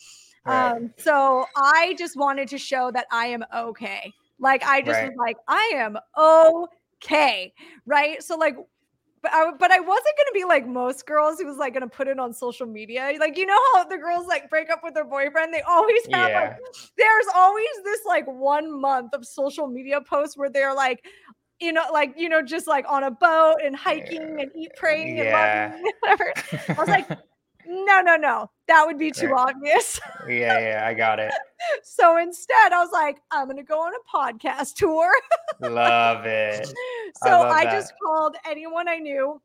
Right. 0.45 0.71
Um, 0.71 0.93
so 0.97 1.45
I 1.55 1.95
just 1.97 2.15
wanted 2.15 2.47
to 2.49 2.57
show 2.57 2.89
that 2.91 3.05
I 3.11 3.27
am 3.27 3.45
okay. 3.53 4.13
Like 4.39 4.63
I 4.63 4.81
just 4.81 4.91
right. 4.91 5.09
was 5.09 5.17
like, 5.17 5.37
I 5.47 5.71
am 5.75 5.97
okay. 6.17 7.53
Right. 7.85 8.21
So 8.23 8.35
like 8.35 8.57
but 9.21 9.33
I, 9.33 9.51
but 9.59 9.71
I 9.71 9.79
wasn't 9.79 10.15
gonna 10.17 10.33
be 10.33 10.45
like 10.45 10.67
most 10.67 11.05
girls 11.05 11.39
who 11.39 11.47
was 11.47 11.57
like 11.57 11.73
gonna 11.73 11.87
put 11.87 12.07
it 12.07 12.19
on 12.19 12.33
social 12.33 12.67
media. 12.67 13.13
Like 13.19 13.37
you 13.37 13.45
know 13.45 13.59
how 13.73 13.83
the 13.85 13.97
girls 13.97 14.27
like 14.27 14.49
break 14.49 14.69
up 14.69 14.81
with 14.83 14.93
their 14.93 15.05
boyfriend, 15.05 15.53
they 15.53 15.61
always 15.61 16.01
have 16.11 16.29
yeah. 16.29 16.41
like 16.41 16.57
there's 16.97 17.25
always 17.35 17.67
this 17.83 18.01
like 18.05 18.25
one 18.27 18.79
month 18.79 19.13
of 19.13 19.25
social 19.25 19.67
media 19.67 20.01
posts 20.01 20.37
where 20.37 20.49
they're 20.49 20.73
like, 20.73 21.03
you 21.59 21.73
know, 21.73 21.85
like 21.91 22.13
you 22.17 22.29
know, 22.29 22.41
just 22.41 22.67
like 22.67 22.85
on 22.87 23.03
a 23.03 23.11
boat 23.11 23.55
and 23.63 23.75
hiking 23.75 24.37
yeah. 24.37 24.43
and 24.43 24.51
eat 24.55 24.71
praying 24.77 25.17
yeah. 25.17 25.73
and 25.73 25.83
whatever. 26.01 26.33
I 26.69 26.73
was 26.73 26.87
like, 26.87 27.09
no, 27.67 28.01
no, 28.01 28.15
no. 28.15 28.49
That 28.67 28.85
would 28.85 28.97
be 28.97 29.11
too 29.11 29.33
obvious. 29.35 29.99
yeah, 30.27 30.59
yeah, 30.59 30.83
I 30.85 30.93
got 30.93 31.19
it. 31.19 31.31
so 31.83 32.17
instead, 32.17 32.71
I 32.71 32.79
was 32.79 32.91
like, 32.91 33.19
I'm 33.31 33.45
going 33.45 33.57
to 33.57 33.63
go 33.63 33.79
on 33.79 33.93
a 33.93 34.17
podcast 34.17 34.75
tour. 34.75 35.11
love 35.61 36.25
it. 36.25 36.67
So 37.23 37.29
I, 37.29 37.61
I 37.61 37.63
just 37.65 37.93
called 38.03 38.35
anyone 38.45 38.87
I 38.87 38.97
knew 38.97 39.41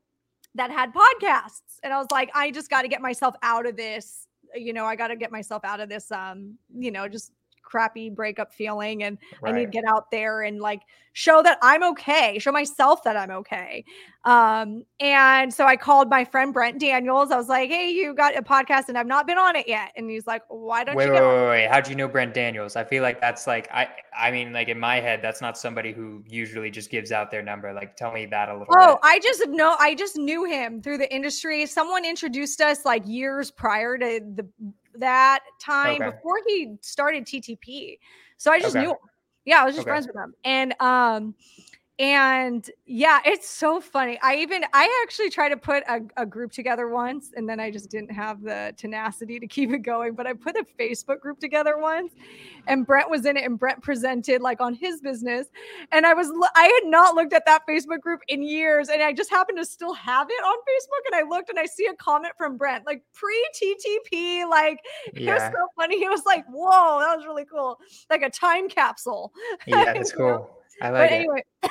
that 0.56 0.70
had 0.70 0.92
podcasts. 0.92 1.78
And 1.82 1.92
I 1.92 1.98
was 1.98 2.08
like, 2.10 2.30
I 2.34 2.50
just 2.50 2.68
got 2.68 2.82
to 2.82 2.88
get 2.88 3.00
myself 3.00 3.34
out 3.42 3.66
of 3.66 3.76
this. 3.76 4.26
You 4.54 4.72
know, 4.72 4.84
I 4.84 4.96
got 4.96 5.08
to 5.08 5.16
get 5.16 5.32
myself 5.32 5.64
out 5.64 5.80
of 5.80 5.88
this, 5.88 6.10
um, 6.10 6.58
you 6.76 6.90
know, 6.90 7.08
just 7.08 7.32
crappy 7.72 8.10
breakup 8.10 8.52
feeling 8.52 9.02
and 9.02 9.16
right. 9.40 9.54
I 9.54 9.58
need 9.58 9.64
to 9.64 9.70
get 9.70 9.84
out 9.88 10.10
there 10.10 10.42
and 10.42 10.60
like 10.60 10.82
show 11.14 11.42
that 11.42 11.58
I'm 11.62 11.82
okay, 11.82 12.38
show 12.38 12.52
myself 12.52 13.02
that 13.04 13.16
I'm 13.16 13.30
okay. 13.30 13.84
Um, 14.24 14.84
and 15.00 15.52
so 15.52 15.66
I 15.66 15.76
called 15.76 16.08
my 16.10 16.24
friend 16.24 16.52
Brent 16.52 16.78
Daniels. 16.78 17.30
I 17.30 17.36
was 17.36 17.48
like, 17.48 17.70
Hey, 17.70 17.90
you 17.90 18.14
got 18.14 18.36
a 18.36 18.42
podcast 18.42 18.88
and 18.88 18.98
I've 18.98 19.06
not 19.06 19.26
been 19.26 19.38
on 19.38 19.56
it 19.56 19.66
yet. 19.66 19.92
And 19.96 20.10
he's 20.10 20.26
like, 20.26 20.42
Why 20.48 20.84
don't 20.84 20.96
wait, 20.96 21.06
you? 21.06 21.12
Wait, 21.12 21.20
wait, 21.20 21.48
wait, 21.48 21.68
How'd 21.70 21.88
you 21.88 21.96
know 21.96 22.08
Brent 22.08 22.34
Daniels? 22.34 22.76
I 22.76 22.84
feel 22.84 23.02
like 23.02 23.20
that's 23.20 23.46
like 23.46 23.68
I 23.72 23.88
I 24.16 24.30
mean, 24.30 24.52
like 24.52 24.68
in 24.68 24.78
my 24.78 25.00
head, 25.00 25.20
that's 25.22 25.40
not 25.40 25.56
somebody 25.56 25.92
who 25.92 26.22
usually 26.28 26.70
just 26.70 26.90
gives 26.90 27.10
out 27.10 27.30
their 27.30 27.42
number. 27.42 27.72
Like 27.72 27.96
tell 27.96 28.12
me 28.12 28.26
that 28.26 28.50
a 28.50 28.52
little 28.52 28.74
Oh, 28.76 28.94
bit. 28.94 28.98
I 29.02 29.18
just 29.20 29.48
know 29.48 29.76
I 29.80 29.94
just 29.94 30.18
knew 30.18 30.44
him 30.44 30.82
through 30.82 30.98
the 30.98 31.12
industry. 31.12 31.64
Someone 31.64 32.04
introduced 32.04 32.60
us 32.60 32.84
like 32.84 33.06
years 33.06 33.50
prior 33.50 33.96
to 33.96 34.20
the 34.34 34.46
that 34.96 35.40
time 35.60 36.02
okay. 36.02 36.10
before 36.10 36.40
he 36.46 36.76
started 36.80 37.24
TTP. 37.26 37.98
So 38.36 38.50
I 38.50 38.60
just 38.60 38.76
okay. 38.76 38.84
knew 38.84 38.90
him. 38.92 38.98
Yeah, 39.44 39.62
I 39.62 39.64
was 39.64 39.74
just 39.74 39.86
okay. 39.86 39.90
friends 39.90 40.06
with 40.06 40.16
him. 40.16 40.34
And 40.44 40.74
um 40.80 41.34
and 41.98 42.68
yeah, 42.86 43.20
it's 43.26 43.48
so 43.48 43.78
funny. 43.78 44.18
I 44.22 44.36
even 44.36 44.64
I 44.72 45.02
actually 45.04 45.28
tried 45.28 45.50
to 45.50 45.58
put 45.58 45.82
a, 45.86 46.00
a, 46.16 46.24
group 46.24 46.50
together 46.50 46.88
once, 46.88 47.32
and 47.36 47.46
then 47.46 47.60
I 47.60 47.70
just 47.70 47.90
didn't 47.90 48.10
have 48.10 48.42
the 48.42 48.72
tenacity 48.78 49.38
to 49.38 49.46
keep 49.46 49.70
it 49.72 49.80
going. 49.80 50.14
But 50.14 50.26
I 50.26 50.32
put 50.32 50.56
a 50.56 50.64
Facebook 50.80 51.20
group 51.20 51.38
together 51.38 51.78
once, 51.78 52.14
and 52.66 52.86
Brent 52.86 53.10
was 53.10 53.26
in 53.26 53.36
it, 53.36 53.44
and 53.44 53.58
Brent 53.58 53.82
presented 53.82 54.40
like 54.40 54.62
on 54.62 54.72
his 54.72 55.02
business. 55.02 55.48
And 55.92 56.06
I 56.06 56.14
was 56.14 56.32
I 56.56 56.64
had 56.64 56.90
not 56.90 57.14
looked 57.14 57.34
at 57.34 57.44
that 57.44 57.62
Facebook 57.68 58.00
group 58.00 58.20
in 58.26 58.42
years, 58.42 58.88
and 58.88 59.02
I 59.02 59.12
just 59.12 59.28
happened 59.28 59.58
to 59.58 59.64
still 59.66 59.92
have 59.92 60.28
it 60.30 60.44
on 60.44 60.56
Facebook. 60.60 61.12
And 61.12 61.14
I 61.14 61.28
looked 61.28 61.50
and 61.50 61.58
I 61.58 61.66
see 61.66 61.86
a 61.86 61.94
comment 61.94 62.32
from 62.38 62.56
Brent, 62.56 62.86
like 62.86 63.02
pre 63.12 63.48
TTP, 63.54 64.48
like 64.48 64.80
yeah. 65.12 65.30
it 65.30 65.34
was 65.34 65.42
so 65.42 65.68
funny. 65.76 65.98
He 65.98 66.08
was 66.08 66.24
like, 66.24 66.46
"Whoa, 66.46 67.00
that 67.00 67.14
was 67.14 67.26
really 67.26 67.44
cool, 67.44 67.78
like 68.08 68.22
a 68.22 68.30
time 68.30 68.68
capsule." 68.70 69.32
Yeah, 69.66 69.92
that's 69.92 70.12
cool. 70.12 70.61
I 70.80 70.90
like 70.90 71.10
but 71.10 71.14
anyway, 71.14 71.44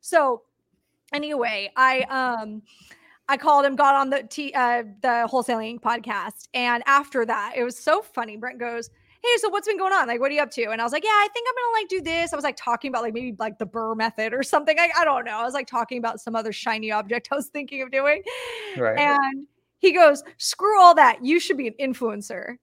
so 0.00 0.42
anyway, 1.12 1.70
I 1.76 2.00
um 2.02 2.62
I 3.28 3.36
called 3.36 3.64
him, 3.66 3.76
got 3.76 3.94
on 3.94 4.10
the 4.10 4.22
T 4.22 4.52
uh 4.54 4.84
the 5.02 5.28
wholesaling 5.30 5.80
podcast, 5.80 6.48
and 6.54 6.82
after 6.86 7.24
that, 7.26 7.54
it 7.56 7.64
was 7.64 7.78
so 7.78 8.02
funny. 8.02 8.36
Brent 8.36 8.58
goes, 8.58 8.90
Hey, 9.22 9.28
so 9.38 9.48
what's 9.48 9.66
been 9.66 9.78
going 9.78 9.92
on? 9.92 10.06
Like, 10.06 10.20
what 10.20 10.30
are 10.30 10.34
you 10.34 10.40
up 10.40 10.50
to? 10.52 10.70
And 10.70 10.80
I 10.80 10.84
was 10.84 10.92
like, 10.92 11.04
Yeah, 11.04 11.10
I 11.10 11.28
think 11.32 11.46
I'm 11.48 11.54
gonna 11.54 11.82
like 11.82 11.88
do 11.88 12.00
this. 12.00 12.32
I 12.32 12.36
was 12.36 12.44
like 12.44 12.56
talking 12.56 12.88
about 12.88 13.02
like 13.02 13.14
maybe 13.14 13.36
like 13.38 13.58
the 13.58 13.66
BRRRR 13.66 13.96
method 13.96 14.32
or 14.32 14.42
something. 14.42 14.76
Like, 14.76 14.92
I 14.96 15.04
don't 15.04 15.24
know. 15.24 15.38
I 15.38 15.44
was 15.44 15.54
like 15.54 15.66
talking 15.66 15.98
about 15.98 16.20
some 16.20 16.34
other 16.34 16.52
shiny 16.52 16.90
object 16.90 17.28
I 17.32 17.36
was 17.36 17.48
thinking 17.48 17.82
of 17.82 17.90
doing. 17.90 18.22
Right. 18.76 18.98
And 18.98 19.46
he 19.78 19.92
goes, 19.92 20.22
Screw 20.38 20.80
all 20.80 20.94
that. 20.94 21.24
You 21.24 21.40
should 21.40 21.56
be 21.56 21.68
an 21.68 21.74
influencer. 21.80 22.56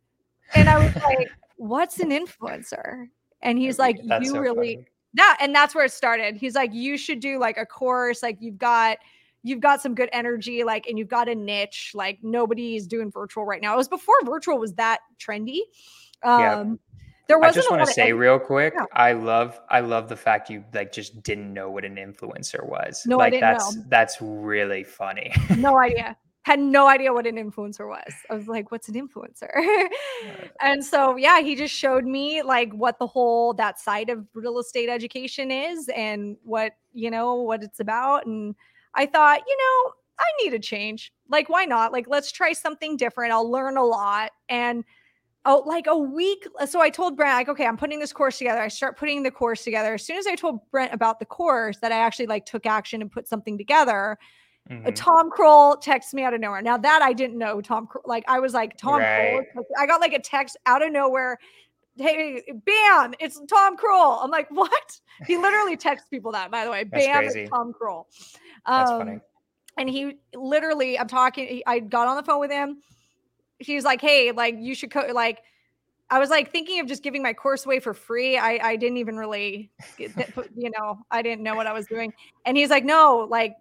And 0.54 0.70
I 0.70 0.84
was 0.84 0.96
like, 1.04 1.30
What's 1.58 2.00
an 2.00 2.10
influencer? 2.10 3.08
And 3.42 3.60
he's 3.60 3.78
like, 3.78 3.98
That's 4.06 4.26
You 4.26 4.32
so 4.32 4.40
really 4.40 4.76
funny 4.76 4.88
that 5.16 5.38
and 5.42 5.54
that's 5.54 5.76
where 5.76 5.86
it 5.86 5.92
started. 5.92 6.36
He's 6.36 6.56
like, 6.56 6.74
you 6.74 6.98
should 6.98 7.20
do 7.20 7.40
like 7.40 7.58
a 7.58 7.66
course, 7.66 8.22
like 8.24 8.38
you've 8.40 8.58
got 8.58 8.98
you've 9.44 9.60
got 9.60 9.82
some 9.82 9.94
good 9.94 10.10
energy, 10.12 10.64
like, 10.64 10.88
and 10.88 10.98
you've 10.98 11.08
got 11.08 11.30
a 11.30 11.36
niche. 11.36 11.92
Like 11.94 12.20
nobody's 12.24 12.88
doing 12.88 13.12
virtual 13.12 13.46
right 13.46 13.62
now. 13.62 13.74
It 13.74 13.78
was 13.78 13.88
before 13.88 14.16
virtual 14.24 14.58
was 14.58 14.74
that 14.74 15.00
trendy. 15.20 15.60
Um 16.24 16.40
yeah. 16.40 16.64
There 17.28 17.40
wasn't 17.40 17.56
I 17.56 17.60
just 17.60 17.72
want 17.72 17.86
to 17.88 17.92
say 17.92 18.14
real 18.14 18.38
quick, 18.38 18.76
yeah. 18.76 18.86
I 18.94 19.14
love 19.14 19.60
I 19.70 19.80
love 19.80 20.10
the 20.10 20.16
fact 20.16 20.50
you 20.50 20.64
like 20.74 20.92
just 20.92 21.24
didn't 21.24 21.52
know 21.54 21.72
what 21.72 21.84
an 21.84 21.96
influencer 21.96 22.64
was. 22.64 23.04
No, 23.08 23.18
like 23.18 23.28
I 23.28 23.30
didn't 23.32 23.42
that's 23.42 23.76
know. 23.76 23.84
that's 23.88 24.18
really 24.22 24.84
funny. 24.84 25.34
no 25.58 25.80
idea 25.80 26.16
had 26.46 26.60
no 26.60 26.88
idea 26.88 27.12
what 27.12 27.26
an 27.26 27.38
influencer 27.38 27.88
was. 27.88 28.14
I 28.30 28.36
was 28.36 28.48
like, 28.48 28.70
what's 28.72 28.88
an 28.88 28.94
influencer? 28.94 29.50
and 30.62 30.86
so, 30.86 31.16
yeah, 31.16 31.42
he 31.42 31.56
just 31.56 31.74
showed 31.74 32.06
me 32.06 32.44
like 32.44 32.72
what 32.72 33.00
the 33.00 33.08
whole 33.08 33.56
that 33.56 33.80
side 33.80 34.12
of 34.12 34.28
real 34.36 34.60
estate 34.60 34.88
education 34.88 35.50
is 35.50 35.90
and 35.90 36.38
what, 36.44 36.74
you 36.94 37.10
know, 37.10 37.34
what 37.34 37.64
it's 37.64 37.80
about. 37.80 38.28
And 38.28 38.54
I 38.94 39.08
thought, 39.08 39.40
you 39.48 39.58
know, 39.58 39.94
I 40.20 40.44
need 40.44 40.54
a 40.54 40.60
change. 40.60 41.12
Like, 41.30 41.50
why 41.50 41.66
not? 41.66 41.92
Like, 41.92 42.06
let's 42.08 42.32
try 42.32 42.54
something 42.54 42.96
different. 42.96 43.34
I'll 43.34 43.50
learn 43.50 43.76
a 43.76 43.84
lot. 43.84 44.30
And 44.48 44.84
oh, 45.46 45.64
like 45.66 45.88
a 45.88 45.98
week. 45.98 46.48
So 46.68 46.80
I 46.80 46.92
told 46.92 47.18
Brent, 47.18 47.34
like, 47.34 47.50
okay, 47.50 47.66
I'm 47.66 47.76
putting 47.76 47.98
this 47.98 48.14
course 48.14 48.38
together. 48.38 48.62
I 48.62 48.68
start 48.68 49.00
putting 49.00 49.24
the 49.24 49.32
course 49.32 49.64
together. 49.64 49.96
As 49.96 50.06
soon 50.06 50.20
as 50.20 50.28
I 50.28 50.36
told 50.36 50.60
Brent 50.70 50.94
about 50.94 51.18
the 51.18 51.26
course 51.26 51.80
that 51.80 51.92
I 51.92 51.98
actually 51.98 52.28
like 52.28 52.46
took 52.46 52.68
action 52.68 53.02
and 53.02 53.12
put 53.12 53.28
something 53.28 53.58
together, 53.58 54.20
Mm-hmm. 54.70 54.94
Tom 54.94 55.30
Krol 55.30 55.80
texts 55.80 56.14
me 56.14 56.24
out 56.24 56.34
of 56.34 56.40
nowhere. 56.40 56.62
Now 56.62 56.78
that 56.78 57.02
I 57.04 57.14
didn't 57.14 57.38
know 57.38 57.62
Tom, 57.62 57.88
Krol, 57.88 58.02
like 58.06 58.24
I 58.28 58.40
was 58.40 58.54
like 58.54 58.78
Tom 58.78 59.00
right. 59.00 59.44
Krol. 59.56 59.64
I 59.80 59.86
got 59.86 60.02
like 60.02 60.14
a 60.14 60.20
text 60.20 60.58
out 60.66 60.84
of 60.84 60.92
nowhere. 60.92 61.38
Hey, 61.98 62.42
bam! 62.66 63.14
It's 63.20 63.40
Tom 63.48 63.78
Krol. 63.78 64.24
I'm 64.24 64.32
like, 64.32 64.50
what? 64.50 65.00
He 65.28 65.38
literally 65.38 65.78
texts 65.78 66.10
people 66.10 66.32
that. 66.32 66.52
By 66.52 66.66
the 66.66 66.72
way, 66.72 66.84
That's 66.84 67.06
bam! 67.06 67.24
Crazy. 67.24 67.42
It's 67.42 67.52
Tom 67.52 67.74
Krol. 67.74 68.06
Um, 68.66 68.80
That's 68.80 68.90
funny. 68.90 69.20
And 69.78 69.90
he 69.90 70.18
literally, 70.34 70.98
I'm 70.98 71.08
talking. 71.08 71.62
I 71.68 71.80
got 71.80 72.08
on 72.08 72.16
the 72.18 72.24
phone 72.24 72.40
with 72.40 72.52
him. 72.52 72.82
He's 73.60 73.84
like, 73.84 74.02
hey, 74.02 74.32
like 74.32 74.56
you 74.60 74.74
should 74.76 74.92
co- 74.92 75.12
like. 75.14 75.42
I 76.08 76.20
was 76.20 76.30
like 76.30 76.52
thinking 76.52 76.80
of 76.80 76.86
just 76.86 77.02
giving 77.02 77.24
my 77.24 77.34
course 77.34 77.66
away 77.66 77.80
for 77.80 77.92
free. 77.92 78.38
I, 78.38 78.60
I 78.62 78.76
didn't 78.76 78.98
even 78.98 79.18
really, 79.18 79.72
you 79.98 80.70
know, 80.78 81.00
I 81.10 81.24
didn't 81.24 81.42
know 81.42 81.56
what 81.56 81.66
I 81.66 81.74
was 81.74 81.88
doing. 81.88 82.14
And 82.46 82.56
he's 82.56 82.70
like, 82.70 82.86
no, 82.86 83.26
like 83.28 83.56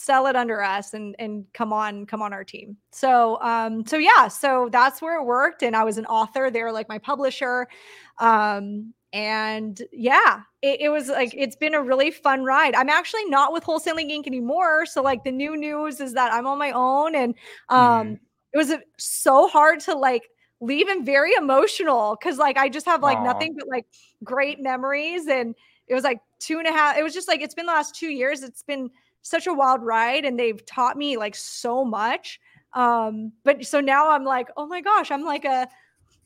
sell 0.00 0.26
it 0.26 0.34
under 0.34 0.62
us 0.62 0.94
and 0.94 1.14
and 1.18 1.44
come 1.52 1.74
on 1.74 2.06
come 2.06 2.22
on 2.22 2.32
our 2.32 2.42
team 2.42 2.74
so 2.90 3.40
um 3.42 3.84
so 3.86 3.98
yeah 3.98 4.28
so 4.28 4.70
that's 4.72 5.02
where 5.02 5.20
it 5.20 5.24
worked 5.24 5.62
and 5.62 5.76
i 5.76 5.84
was 5.84 5.98
an 5.98 6.06
author 6.06 6.50
they're 6.50 6.72
like 6.72 6.88
my 6.88 6.96
publisher 6.96 7.68
um 8.18 8.94
and 9.12 9.82
yeah 9.92 10.40
it, 10.62 10.80
it, 10.82 10.88
was 10.88 11.08
like 11.08 11.34
it's 11.36 11.56
been 11.56 11.74
a 11.74 11.82
really 11.82 12.10
fun 12.10 12.44
ride 12.44 12.74
i'm 12.74 12.88
actually 12.88 13.24
not 13.26 13.52
with 13.52 13.62
wholesaling 13.62 14.10
inc 14.10 14.26
anymore 14.26 14.86
so 14.86 15.02
like 15.02 15.22
the 15.22 15.32
new 15.32 15.54
news 15.54 16.00
is 16.00 16.14
that 16.14 16.32
i'm 16.32 16.46
on 16.46 16.58
my 16.58 16.70
own 16.70 17.14
and 17.14 17.34
um 17.68 18.06
mm. 18.06 18.18
it 18.54 18.56
was 18.56 18.72
so 18.96 19.48
hard 19.48 19.80
to 19.80 19.94
like 19.94 20.30
leave 20.62 20.88
and 20.88 21.04
very 21.04 21.32
emotional 21.34 22.16
because 22.18 22.38
like 22.38 22.56
i 22.56 22.70
just 22.70 22.86
have 22.86 23.02
like 23.02 23.18
Aww. 23.18 23.24
nothing 23.24 23.54
but 23.58 23.68
like 23.68 23.84
great 24.24 24.60
memories 24.60 25.26
and 25.26 25.54
it 25.90 25.94
was 25.94 26.04
like 26.04 26.20
two 26.38 26.58
and 26.58 26.68
a 26.68 26.72
half. 26.72 26.96
It 26.96 27.02
was 27.02 27.12
just 27.12 27.28
like 27.28 27.42
it's 27.42 27.54
been 27.54 27.66
the 27.66 27.72
last 27.72 27.96
two 27.96 28.08
years. 28.08 28.42
It's 28.42 28.62
been 28.62 28.90
such 29.22 29.46
a 29.46 29.54
wild 29.54 29.82
ride, 29.82 30.24
and 30.24 30.38
they've 30.38 30.64
taught 30.66 30.96
me 30.96 31.16
like 31.16 31.34
so 31.34 31.84
much. 31.84 32.40
Um, 32.72 33.32
but 33.44 33.64
so 33.64 33.80
now 33.80 34.10
I'm 34.10 34.24
like, 34.24 34.48
oh 34.56 34.66
my 34.66 34.80
gosh, 34.80 35.10
I'm 35.10 35.24
like 35.24 35.44
a 35.44 35.68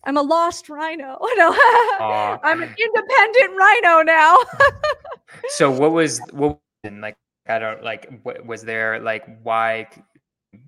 I'm 0.05 0.17
a 0.17 0.23
lost 0.23 0.69
rhino. 0.69 1.19
No, 1.37 2.39
I'm 2.43 2.63
an 2.63 2.75
independent 2.79 3.57
rhino 3.59 4.03
now. 4.03 4.39
so 5.49 5.71
what 5.81 5.93
was 5.93 6.21
what 6.33 6.59
like 6.85 7.17
I 7.47 7.59
don't 7.59 7.83
like 7.83 8.21
what 8.23 8.45
was 8.45 8.63
there 8.63 9.01
like 9.01 9.25
why 9.43 9.89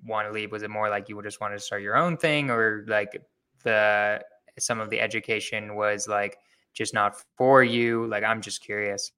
want 0.05 0.27
to 0.27 0.33
leave? 0.33 0.51
Was 0.51 0.63
it 0.63 0.69
more 0.69 0.89
like 0.89 1.09
you 1.09 1.21
just 1.21 1.39
wanted 1.39 1.55
to 1.55 1.61
start 1.61 1.81
your 1.81 1.95
own 1.95 2.17
thing 2.17 2.49
or 2.49 2.85
like 2.87 3.21
the 3.63 4.21
some 4.59 4.79
of 4.79 4.89
the 4.89 4.99
education 4.99 5.75
was 5.75 6.07
like 6.07 6.37
just 6.73 6.93
not 6.93 7.15
for 7.37 7.63
you? 7.63 8.07
Like 8.07 8.23
I'm 8.23 8.41
just 8.41 8.61
curious. 8.61 9.11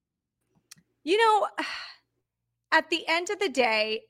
You 1.03 1.17
know, 1.17 1.47
at 2.71 2.89
the 2.89 3.07
end 3.07 3.29
of 3.29 3.39
the 3.39 3.49
day, 3.49 4.01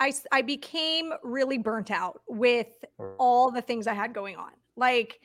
I 0.00 0.12
I 0.32 0.42
became 0.42 1.12
really 1.22 1.58
burnt 1.58 1.90
out 1.90 2.20
with 2.28 2.68
all 3.18 3.50
the 3.50 3.62
things 3.62 3.86
I 3.86 3.94
had 3.94 4.14
going 4.14 4.36
on. 4.36 4.50
Like 4.76 5.20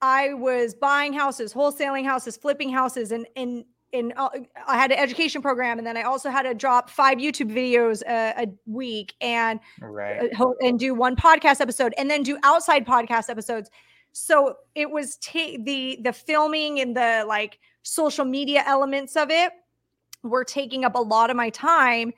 I 0.00 0.34
was 0.34 0.74
buying 0.74 1.12
houses, 1.12 1.52
wholesaling 1.52 2.04
houses, 2.04 2.36
flipping 2.36 2.70
houses, 2.70 3.12
and 3.12 3.26
and 3.36 3.64
and 3.92 4.12
uh, 4.16 4.28
I 4.66 4.76
had 4.76 4.90
an 4.92 4.98
education 4.98 5.40
program, 5.40 5.78
and 5.78 5.86
then 5.86 5.96
I 5.96 6.02
also 6.02 6.30
had 6.30 6.42
to 6.42 6.54
drop 6.54 6.90
five 6.90 7.18
YouTube 7.18 7.52
videos 7.52 8.02
a, 8.06 8.42
a 8.42 8.46
week, 8.66 9.14
and 9.20 9.60
right. 9.80 10.32
Uh, 10.38 10.50
and 10.60 10.78
do 10.78 10.94
one 10.94 11.16
podcast 11.16 11.60
episode, 11.60 11.94
and 11.98 12.10
then 12.10 12.22
do 12.22 12.38
outside 12.42 12.86
podcast 12.86 13.28
episodes. 13.28 13.70
So 14.12 14.56
it 14.74 14.90
was 14.90 15.18
the 15.32 15.98
the 16.02 16.12
filming 16.12 16.80
and 16.80 16.96
the 16.96 17.24
like 17.26 17.58
social 17.82 18.24
media 18.24 18.62
elements 18.66 19.16
of 19.16 19.30
it 19.30 19.52
were 20.24 20.44
taking 20.44 20.84
up 20.84 20.96
a 20.96 21.00
lot 21.00 21.30
of 21.30 21.36
my 21.36 21.50
time. 21.50 22.12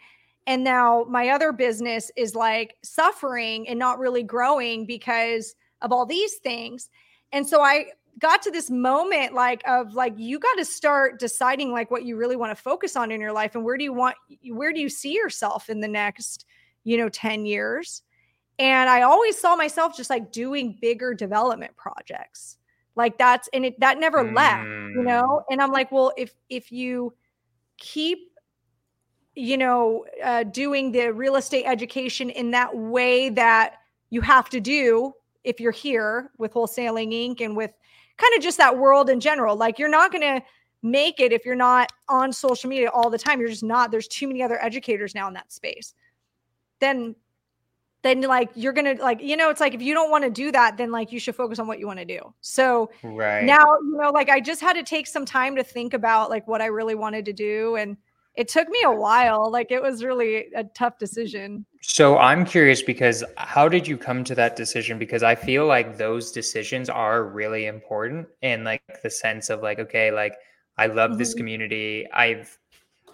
And 0.46 0.62
now 0.62 1.04
my 1.08 1.30
other 1.30 1.52
business 1.52 2.10
is 2.16 2.34
like 2.34 2.76
suffering 2.82 3.68
and 3.68 3.78
not 3.78 3.98
really 3.98 4.22
growing 4.22 4.86
because 4.86 5.54
of 5.82 5.92
all 5.92 6.06
these 6.06 6.36
things. 6.36 6.88
And 7.32 7.46
so 7.46 7.60
I 7.60 7.86
got 8.18 8.42
to 8.42 8.50
this 8.50 8.70
moment 8.70 9.34
like 9.34 9.62
of 9.66 9.94
like 9.94 10.14
you 10.16 10.38
got 10.38 10.54
to 10.54 10.64
start 10.64 11.18
deciding 11.18 11.70
like 11.70 11.90
what 11.90 12.04
you 12.04 12.16
really 12.16 12.36
want 12.36 12.56
to 12.56 12.62
focus 12.62 12.96
on 12.96 13.10
in 13.10 13.20
your 13.20 13.32
life 13.32 13.54
and 13.54 13.64
where 13.64 13.76
do 13.76 13.84
you 13.84 13.92
want 13.92 14.16
where 14.52 14.72
do 14.72 14.80
you 14.80 14.88
see 14.88 15.12
yourself 15.12 15.68
in 15.68 15.80
the 15.80 15.88
next 15.88 16.46
you 16.84 16.96
know 16.96 17.08
10 17.10 17.44
years 17.44 18.02
and 18.58 18.88
i 18.88 19.02
always 19.02 19.38
saw 19.38 19.54
myself 19.54 19.94
just 19.94 20.08
like 20.08 20.32
doing 20.32 20.78
bigger 20.80 21.12
development 21.12 21.76
projects 21.76 22.56
like 22.94 23.18
that's 23.18 23.50
and 23.52 23.66
it 23.66 23.80
that 23.80 23.98
never 24.00 24.24
mm. 24.24 24.34
left 24.34 24.64
you 24.64 25.02
know 25.02 25.42
and 25.50 25.60
i'm 25.60 25.70
like 25.70 25.92
well 25.92 26.12
if 26.16 26.34
if 26.48 26.72
you 26.72 27.12
keep 27.78 28.30
you 29.34 29.56
know 29.56 30.04
uh, 30.24 30.44
doing 30.44 30.92
the 30.92 31.12
real 31.12 31.36
estate 31.36 31.64
education 31.64 32.30
in 32.30 32.50
that 32.50 32.74
way 32.74 33.28
that 33.28 33.74
you 34.10 34.20
have 34.20 34.48
to 34.48 34.60
do 34.60 35.12
if 35.44 35.60
you're 35.60 35.72
here 35.72 36.30
with 36.38 36.52
wholesaling 36.52 37.12
inc 37.12 37.40
and 37.40 37.56
with 37.56 37.70
kind 38.16 38.34
of 38.36 38.42
just 38.42 38.58
that 38.58 38.76
world 38.76 39.10
in 39.10 39.20
general. 39.20 39.56
Like 39.56 39.78
you're 39.78 39.88
not 39.88 40.10
going 40.10 40.22
to 40.22 40.42
make 40.82 41.20
it 41.20 41.32
if 41.32 41.44
you're 41.44 41.54
not 41.54 41.92
on 42.08 42.32
social 42.32 42.68
media 42.68 42.90
all 42.90 43.10
the 43.10 43.18
time. 43.18 43.40
You're 43.40 43.48
just 43.48 43.62
not. 43.62 43.90
There's 43.90 44.08
too 44.08 44.26
many 44.26 44.42
other 44.42 44.62
educators 44.62 45.14
now 45.14 45.28
in 45.28 45.34
that 45.34 45.52
space. 45.52 45.94
Then 46.80 47.14
then 48.06 48.20
like 48.22 48.50
you're 48.54 48.72
gonna 48.72 48.94
like 49.00 49.20
you 49.20 49.36
know 49.36 49.50
it's 49.50 49.60
like 49.60 49.74
if 49.74 49.82
you 49.82 49.92
don't 49.92 50.10
want 50.10 50.24
to 50.24 50.30
do 50.30 50.52
that 50.52 50.76
then 50.76 50.90
like 50.90 51.12
you 51.12 51.18
should 51.18 51.34
focus 51.34 51.58
on 51.58 51.66
what 51.66 51.78
you 51.78 51.86
want 51.86 51.98
to 51.98 52.04
do 52.04 52.20
so 52.40 52.88
right 53.02 53.44
now 53.44 53.64
you 53.82 53.98
know 54.00 54.10
like 54.10 54.28
i 54.28 54.40
just 54.40 54.60
had 54.60 54.74
to 54.74 54.82
take 54.82 55.06
some 55.06 55.24
time 55.24 55.56
to 55.56 55.64
think 55.64 55.92
about 55.92 56.30
like 56.30 56.46
what 56.46 56.62
i 56.62 56.66
really 56.66 56.94
wanted 56.94 57.24
to 57.24 57.32
do 57.32 57.76
and 57.76 57.96
it 58.36 58.48
took 58.48 58.68
me 58.68 58.78
a 58.84 58.92
while. 58.92 59.50
Like 59.50 59.70
it 59.70 59.82
was 59.82 60.04
really 60.04 60.46
a 60.54 60.64
tough 60.64 60.98
decision. 60.98 61.64
So 61.80 62.18
I'm 62.18 62.44
curious 62.44 62.82
because 62.82 63.24
how 63.36 63.68
did 63.68 63.88
you 63.88 63.96
come 63.96 64.24
to 64.24 64.34
that 64.34 64.56
decision? 64.56 64.98
Because 64.98 65.22
I 65.22 65.34
feel 65.34 65.66
like 65.66 65.96
those 65.96 66.32
decisions 66.32 66.88
are 66.88 67.24
really 67.24 67.66
important 67.66 68.28
in 68.42 68.64
like 68.64 68.82
the 69.02 69.10
sense 69.10 69.48
of 69.48 69.62
like, 69.62 69.78
okay, 69.78 70.10
like 70.10 70.34
I 70.76 70.86
love 70.86 71.12
mm-hmm. 71.12 71.18
this 71.18 71.34
community. 71.34 72.06
I've 72.12 72.58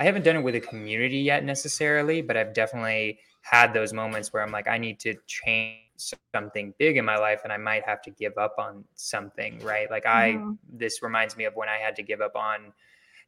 I 0.00 0.04
haven't 0.04 0.24
done 0.24 0.36
it 0.36 0.42
with 0.42 0.56
a 0.56 0.60
community 0.60 1.18
yet 1.18 1.44
necessarily, 1.44 2.22
but 2.22 2.36
I've 2.36 2.54
definitely 2.54 3.20
had 3.42 3.74
those 3.74 3.92
moments 3.92 4.32
where 4.32 4.42
I'm 4.42 4.52
like, 4.52 4.68
I 4.68 4.78
need 4.78 4.98
to 5.00 5.14
change 5.26 5.78
something 6.32 6.74
big 6.78 6.96
in 6.96 7.04
my 7.04 7.16
life 7.16 7.40
and 7.44 7.52
I 7.52 7.56
might 7.56 7.84
have 7.84 8.02
to 8.02 8.10
give 8.10 8.36
up 8.38 8.54
on 8.58 8.84
something, 8.94 9.58
right? 9.60 9.90
Like 9.90 10.06
I 10.06 10.32
mm-hmm. 10.32 10.52
this 10.72 11.02
reminds 11.02 11.36
me 11.36 11.44
of 11.44 11.54
when 11.54 11.68
I 11.68 11.76
had 11.76 11.94
to 11.96 12.02
give 12.02 12.20
up 12.20 12.34
on 12.34 12.72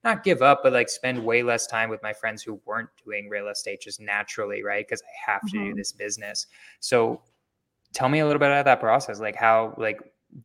not 0.03 0.23
give 0.23 0.43
up, 0.43 0.61
but 0.63 0.73
like 0.73 0.89
spend 0.89 1.25
way 1.25 1.43
less 1.43 1.67
time 1.67 1.89
with 1.89 2.03
my 2.03 2.13
friends 2.13 2.43
who 2.43 2.61
weren't 2.67 2.91
doing 3.05 3.29
real 3.29 3.49
estate 3.49 3.81
just 3.81 4.01
naturally, 4.01 4.63
right? 4.63 4.87
Because 4.87 5.03
I 5.03 5.31
have 5.31 5.41
to 5.43 5.57
mm-hmm. 5.57 5.71
do 5.71 5.75
this 5.75 5.93
business. 5.93 6.47
So 6.81 7.23
tell 7.93 8.09
me 8.09 8.19
a 8.19 8.27
little 8.27 8.41
bit 8.41 8.49
about 8.49 8.67
that 8.67 8.81
process. 8.81 9.21
Like 9.21 9.37
how 9.37 9.75
like 9.79 10.01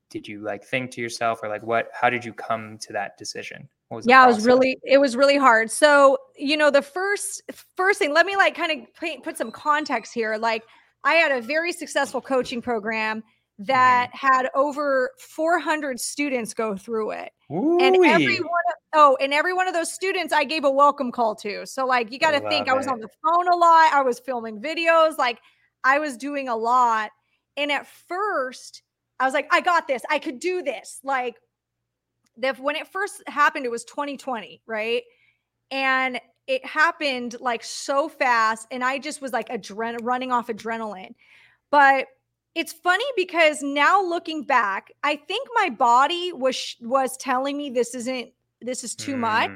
did 0.09 0.27
you 0.27 0.41
like 0.41 0.63
think 0.63 0.91
to 0.91 1.01
yourself 1.01 1.39
or 1.43 1.49
like 1.49 1.63
what 1.63 1.89
how 1.93 2.09
did 2.09 2.23
you 2.23 2.33
come 2.33 2.77
to 2.79 2.93
that 2.93 3.17
decision? 3.17 3.67
Yeah, 4.03 4.23
it 4.23 4.27
was 4.27 4.45
really 4.45 4.77
it 4.83 4.99
was 4.99 5.15
really 5.15 5.37
hard. 5.37 5.71
So, 5.71 6.17
you 6.37 6.57
know, 6.57 6.69
the 6.69 6.81
first 6.81 7.41
first 7.75 7.99
thing, 7.99 8.13
let 8.13 8.25
me 8.25 8.35
like 8.35 8.55
kind 8.55 8.87
of 8.87 9.23
put 9.23 9.37
some 9.37 9.51
context 9.51 10.13
here. 10.13 10.37
Like 10.37 10.63
I 11.03 11.13
had 11.15 11.31
a 11.31 11.41
very 11.41 11.71
successful 11.71 12.21
coaching 12.21 12.61
program 12.61 13.23
that 13.59 14.09
mm-hmm. 14.13 14.27
had 14.27 14.49
over 14.55 15.11
400 15.19 15.99
students 15.99 16.53
go 16.53 16.75
through 16.75 17.11
it. 17.11 17.31
Ooh-wee. 17.51 17.85
And 17.85 18.05
every 18.05 18.37
one 18.37 18.63
of 18.69 18.75
oh, 18.93 19.17
and 19.19 19.33
every 19.33 19.53
one 19.53 19.67
of 19.67 19.73
those 19.73 19.91
students 19.91 20.33
I 20.33 20.43
gave 20.43 20.63
a 20.63 20.71
welcome 20.71 21.11
call 21.11 21.35
to. 21.37 21.65
So 21.65 21.85
like 21.85 22.11
you 22.11 22.19
got 22.19 22.31
to 22.31 22.41
think 22.49 22.67
it. 22.67 22.71
I 22.71 22.73
was 22.73 22.87
on 22.87 22.99
the 22.99 23.09
phone 23.23 23.47
a 23.51 23.55
lot, 23.55 23.91
I 23.93 24.01
was 24.01 24.19
filming 24.19 24.61
videos, 24.61 25.17
like 25.17 25.39
I 25.83 25.99
was 25.99 26.15
doing 26.15 26.47
a 26.47 26.55
lot. 26.55 27.11
And 27.57 27.71
at 27.71 27.87
first, 28.07 28.83
I 29.19 29.25
was 29.25 29.33
like 29.33 29.47
I 29.51 29.61
got 29.61 29.87
this. 29.87 30.03
I 30.09 30.19
could 30.19 30.39
do 30.39 30.61
this. 30.61 30.99
Like 31.03 31.35
that 32.39 32.59
when 32.59 32.75
it 32.75 32.87
first 32.87 33.23
happened 33.27 33.65
it 33.65 33.71
was 33.71 33.83
2020, 33.85 34.61
right? 34.65 35.03
And 35.71 36.19
it 36.47 36.65
happened 36.65 37.35
like 37.39 37.63
so 37.63 38.09
fast 38.09 38.67
and 38.71 38.83
I 38.83 38.97
just 38.97 39.21
was 39.21 39.31
like 39.31 39.49
adren- 39.49 39.99
running 40.01 40.31
off 40.31 40.47
adrenaline. 40.47 41.13
But 41.69 42.07
it's 42.55 42.73
funny 42.73 43.05
because 43.15 43.61
now 43.61 44.01
looking 44.01 44.43
back, 44.43 44.91
I 45.03 45.15
think 45.15 45.47
my 45.53 45.69
body 45.69 46.33
was 46.33 46.75
was 46.81 47.15
telling 47.17 47.55
me 47.55 47.69
this 47.69 47.93
isn't 47.93 48.31
this 48.61 48.83
is 48.83 48.95
too 48.95 49.15
mm. 49.15 49.19
much 49.19 49.51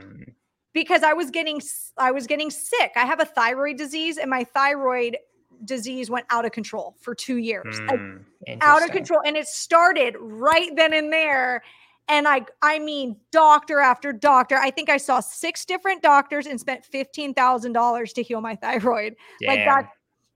because 0.74 1.04
I 1.04 1.14
was 1.14 1.32
getting 1.32 1.62
I 1.98 2.12
was 2.12 2.28
getting 2.28 2.52
sick. 2.52 2.92
I 2.96 3.06
have 3.06 3.20
a 3.20 3.26
thyroid 3.26 3.78
disease 3.78 4.18
and 4.18 4.30
my 4.30 4.44
thyroid 4.44 5.18
disease 5.66 6.10
went 6.10 6.26
out 6.30 6.46
of 6.46 6.52
control 6.52 6.96
for 7.00 7.16
2 7.16 7.38
years. 7.38 7.80
Mm, 7.80 8.24
out 8.62 8.84
of 8.84 8.92
control 8.92 9.22
and 9.26 9.36
it 9.38 9.48
started 9.48 10.16
right 10.20 10.70
then 10.76 10.94
and 10.94 11.12
there 11.12 11.64
and 12.08 12.28
I 12.28 12.46
I 12.62 12.80
mean 12.80 13.18
doctor 13.32 13.80
after 13.80 14.14
doctor. 14.14 14.58
I 14.58 14.72
think 14.72 14.90
I 14.90 14.98
saw 14.98 15.20
six 15.20 15.66
different 15.66 16.02
doctors 16.02 16.46
and 16.46 16.60
spent 16.60 16.86
$15,000 16.92 18.14
to 18.14 18.24
heal 18.24 18.42
my 18.42 18.56
thyroid. 18.62 19.16
Damn. 19.42 19.50
Like 19.50 19.66
that 19.66 19.90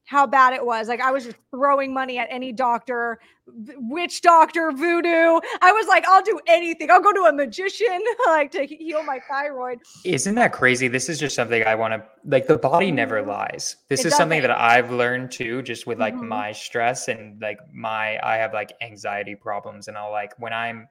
how 0.08 0.26
bad 0.26 0.54
it 0.54 0.66
was. 0.66 0.88
Like 0.88 1.02
I 1.02 1.12
was 1.12 1.26
just 1.26 1.36
throwing 1.52 1.94
money 1.94 2.18
at 2.18 2.28
any 2.32 2.54
doctor, 2.54 3.20
witch 3.46 4.22
doctor, 4.22 4.72
voodoo. 4.72 5.40
I 5.62 5.72
was 5.74 5.86
like, 5.88 6.08
I'll 6.08 6.24
do 6.24 6.40
anything. 6.48 6.90
I'll 6.90 7.02
go 7.02 7.12
to 7.12 7.24
a 7.24 7.34
magician 7.34 8.02
like 8.26 8.50
to 8.52 8.66
heal 8.66 9.04
my 9.04 9.20
thyroid. 9.30 9.80
Isn't 10.06 10.36
that 10.36 10.54
crazy? 10.54 10.88
This 10.88 11.10
is 11.10 11.20
just 11.20 11.36
something 11.36 11.62
I 11.68 11.76
want 11.76 11.94
to 11.94 12.04
like 12.26 12.48
the 12.48 12.58
body 12.58 12.90
never 12.90 13.20
mm-hmm. 13.20 13.32
lies. 13.32 13.76
This 13.90 14.06
it 14.06 14.08
is 14.08 14.16
something 14.16 14.42
that 14.42 14.52
I've 14.52 14.92
learned 14.92 15.32
too 15.32 15.62
just 15.62 15.86
with 15.86 16.00
like 16.00 16.16
mm-hmm. 16.16 16.30
my 16.30 16.52
stress 16.54 17.10
and 17.10 17.42
like 17.42 17.60
my 17.74 18.18
I 18.24 18.38
have 18.38 18.54
like 18.54 18.72
anxiety 18.82 19.36
problems 19.36 19.90
and 19.90 19.98
I'll 19.98 20.12
like 20.12 20.32
when 20.40 20.54
I'm 20.54 20.88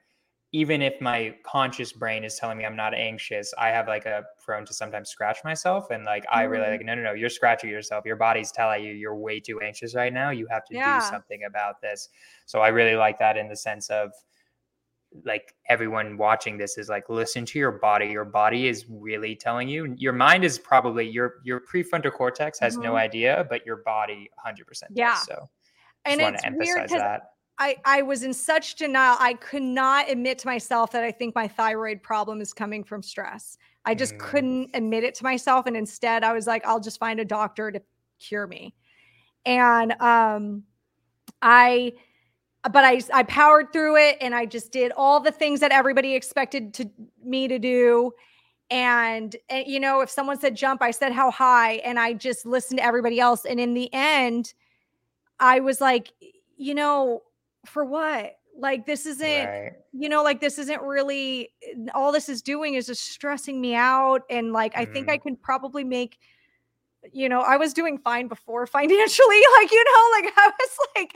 even 0.56 0.80
if 0.80 0.98
my 1.02 1.34
conscious 1.42 1.92
brain 1.92 2.24
is 2.24 2.36
telling 2.36 2.56
me 2.56 2.64
I'm 2.64 2.74
not 2.74 2.94
anxious, 2.94 3.52
I 3.58 3.68
have 3.68 3.88
like 3.88 4.06
a 4.06 4.24
prone 4.42 4.64
to 4.64 4.72
sometimes 4.72 5.10
scratch 5.10 5.44
myself. 5.44 5.90
And 5.90 6.06
like, 6.06 6.24
I 6.32 6.44
really 6.44 6.66
like, 6.70 6.80
mm. 6.80 6.86
no, 6.86 6.94
no, 6.94 7.02
no, 7.02 7.12
you're 7.12 7.28
scratching 7.28 7.68
yourself. 7.68 8.06
Your 8.06 8.16
body's 8.16 8.52
telling 8.52 8.82
you 8.82 8.94
you're 8.94 9.14
way 9.14 9.38
too 9.38 9.60
anxious 9.60 9.94
right 9.94 10.10
now. 10.10 10.30
You 10.30 10.46
have 10.50 10.64
to 10.64 10.74
yeah. 10.74 10.98
do 10.98 11.06
something 11.10 11.42
about 11.46 11.82
this. 11.82 12.08
So 12.46 12.60
I 12.60 12.68
really 12.68 12.96
like 12.96 13.18
that 13.18 13.36
in 13.36 13.50
the 13.50 13.56
sense 13.56 13.90
of 13.90 14.12
like 15.26 15.54
everyone 15.68 16.16
watching 16.16 16.56
this 16.56 16.78
is 16.78 16.88
like, 16.88 17.10
listen 17.10 17.44
to 17.44 17.58
your 17.58 17.72
body. 17.72 18.06
Your 18.06 18.24
body 18.24 18.66
is 18.66 18.86
really 18.88 19.36
telling 19.36 19.68
you. 19.68 19.94
Your 19.98 20.14
mind 20.14 20.42
is 20.42 20.58
probably 20.58 21.06
your 21.06 21.34
your 21.44 21.60
prefrontal 21.60 22.14
cortex 22.14 22.58
has 22.60 22.76
mm-hmm. 22.76 22.84
no 22.84 22.96
idea, 22.96 23.46
but 23.50 23.66
your 23.66 23.82
body 23.84 24.30
100% 24.42 24.84
yeah. 24.94 25.10
Does, 25.10 25.24
so 25.26 25.50
and 26.06 26.20
it's 26.22 26.42
weird 26.50 26.88
that 26.88 27.32
I, 27.58 27.76
I 27.84 28.02
was 28.02 28.22
in 28.22 28.34
such 28.34 28.74
denial. 28.74 29.16
I 29.18 29.34
could 29.34 29.62
not 29.62 30.10
admit 30.10 30.38
to 30.40 30.46
myself 30.46 30.92
that 30.92 31.04
I 31.04 31.10
think 31.10 31.34
my 31.34 31.48
thyroid 31.48 32.02
problem 32.02 32.40
is 32.40 32.52
coming 32.52 32.84
from 32.84 33.02
stress. 33.02 33.56
I 33.84 33.94
just 33.94 34.14
mm. 34.14 34.18
couldn't 34.18 34.70
admit 34.74 35.04
it 35.04 35.14
to 35.16 35.24
myself. 35.24 35.66
And 35.66 35.76
instead, 35.76 36.22
I 36.22 36.32
was 36.32 36.46
like, 36.46 36.66
I'll 36.66 36.80
just 36.80 36.98
find 36.98 37.18
a 37.18 37.24
doctor 37.24 37.70
to 37.70 37.80
cure 38.18 38.46
me. 38.46 38.74
And 39.46 39.92
um, 40.02 40.64
I, 41.40 41.94
but 42.70 42.84
I, 42.84 43.00
I 43.14 43.22
powered 43.22 43.72
through 43.72 43.96
it 43.96 44.18
and 44.20 44.34
I 44.34 44.44
just 44.44 44.70
did 44.72 44.92
all 44.96 45.20
the 45.20 45.32
things 45.32 45.60
that 45.60 45.72
everybody 45.72 46.14
expected 46.14 46.74
to 46.74 46.90
me 47.24 47.48
to 47.48 47.58
do. 47.58 48.12
and, 48.70 49.34
and 49.48 49.66
you 49.66 49.78
know 49.78 50.00
if 50.00 50.10
someone 50.10 50.38
said 50.40 50.56
jump 50.56 50.82
i 50.82 50.90
said 50.90 51.12
how 51.12 51.30
high 51.30 51.74
and 51.84 52.00
i 52.00 52.12
just 52.12 52.44
listened 52.44 52.78
to 52.78 52.84
everybody 52.84 53.20
else 53.20 53.44
and 53.44 53.60
in 53.60 53.74
the 53.74 53.88
end 53.92 54.54
i 55.38 55.60
was 55.60 55.80
like 55.80 56.12
you 56.56 56.74
know 56.74 57.22
for 57.68 57.84
what 57.84 58.36
like 58.58 58.86
this 58.86 59.06
isn't 59.06 59.28
Right. 59.28 59.72
you 59.92 60.08
know 60.08 60.22
like 60.22 60.40
this 60.40 60.58
isn't 60.58 60.80
really 60.82 61.50
all 61.94 62.12
this 62.12 62.28
is 62.28 62.42
doing 62.42 62.74
is 62.74 62.86
just 62.86 63.04
stressing 63.04 63.60
me 63.60 63.74
out 63.74 64.22
and 64.30 64.52
like 64.52 64.72
i 64.76 64.84
think 64.84 65.08
i 65.10 65.18
Mhm. 65.18 65.22
can 65.22 65.36
probably 65.36 65.84
make 65.84 66.18
you 67.12 67.28
know 67.28 67.40
i 67.42 67.56
was 67.56 67.72
doing 67.72 67.98
fine 67.98 68.26
before 68.28 68.66
financially 68.78 69.40
like 69.60 69.70
you 69.70 69.84
know 69.84 70.10
like 70.20 70.32
i 70.36 70.50
was 70.58 70.78
like 70.96 71.12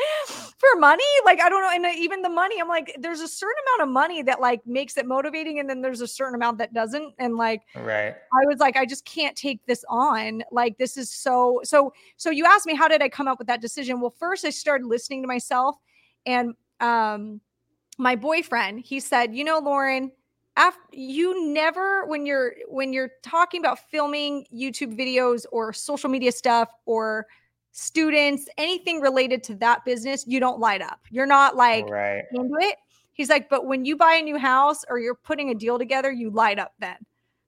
for 0.58 0.78
money 0.78 1.02
like 1.24 1.40
i 1.40 1.48
don't 1.48 1.62
know 1.62 1.70
and 1.72 1.84
uh, 1.86 1.98
even 2.00 2.22
the 2.22 2.28
money 2.28 2.60
i'm 2.60 2.68
like 2.68 2.94
there's 3.00 3.20
a 3.20 3.28
certain 3.28 3.56
amount 3.66 3.88
of 3.88 3.92
money 3.92 4.22
that 4.22 4.40
like 4.40 4.64
makes 4.66 4.96
it 4.96 5.06
motivating 5.06 5.58
and 5.58 5.68
then 5.68 5.80
there's 5.80 6.00
a 6.00 6.06
certain 6.06 6.34
amount 6.34 6.58
that 6.58 6.72
doesn't 6.72 7.12
and 7.18 7.36
like 7.36 7.62
Right. 7.74 8.14
I 8.32 8.46
was 8.46 8.60
like, 8.60 8.76
I 8.76 8.86
just 8.86 9.04
can't 9.04 9.34
take 9.36 9.64
this 9.66 9.84
on. 9.88 10.44
Like, 10.52 10.78
this 10.78 10.96
is 10.96 11.10
so, 11.10 11.60
so, 11.64 11.92
so 12.16 12.30
you 12.30 12.44
asked 12.46 12.64
me, 12.64 12.76
how 12.76 12.86
did 12.86 13.02
I 13.02 13.08
come 13.08 13.26
up 13.26 13.38
with 13.38 13.48
that 13.48 13.60
decision? 13.60 14.00
Well, 14.00 14.14
first 14.16 14.44
I 14.44 14.50
started 14.50 14.86
listening 14.86 15.20
to 15.22 15.26
myself 15.26 15.74
and, 16.26 16.54
um, 16.80 17.40
my 17.98 18.16
boyfriend, 18.16 18.80
he 18.80 18.98
said, 19.00 19.34
you 19.34 19.44
know, 19.44 19.58
Lauren, 19.58 20.10
after 20.56 20.80
you 20.92 21.46
never, 21.52 22.06
when 22.06 22.24
you're, 22.26 22.54
when 22.68 22.92
you're 22.92 23.10
talking 23.22 23.60
about 23.60 23.78
filming 23.90 24.46
YouTube 24.54 24.98
videos 24.98 25.44
or 25.52 25.72
social 25.72 26.08
media 26.08 26.32
stuff 26.32 26.68
or 26.86 27.26
students, 27.72 28.48
anything 28.58 29.00
related 29.00 29.42
to 29.44 29.54
that 29.56 29.84
business, 29.84 30.26
you 30.26 30.40
don't 30.40 30.58
light 30.58 30.82
up. 30.82 31.00
You're 31.10 31.26
not 31.26 31.56
like, 31.56 31.88
Right. 31.90 32.24
into 32.32 32.56
it. 32.60 32.76
He's 33.12 33.28
like, 33.28 33.48
but 33.50 33.66
when 33.66 33.84
you 33.84 33.96
buy 33.96 34.14
a 34.14 34.22
new 34.22 34.38
house 34.38 34.82
or 34.88 34.98
you're 34.98 35.14
putting 35.14 35.50
a 35.50 35.54
deal 35.54 35.78
together, 35.78 36.10
you 36.10 36.30
light 36.30 36.58
up 36.58 36.72
then. 36.78 36.96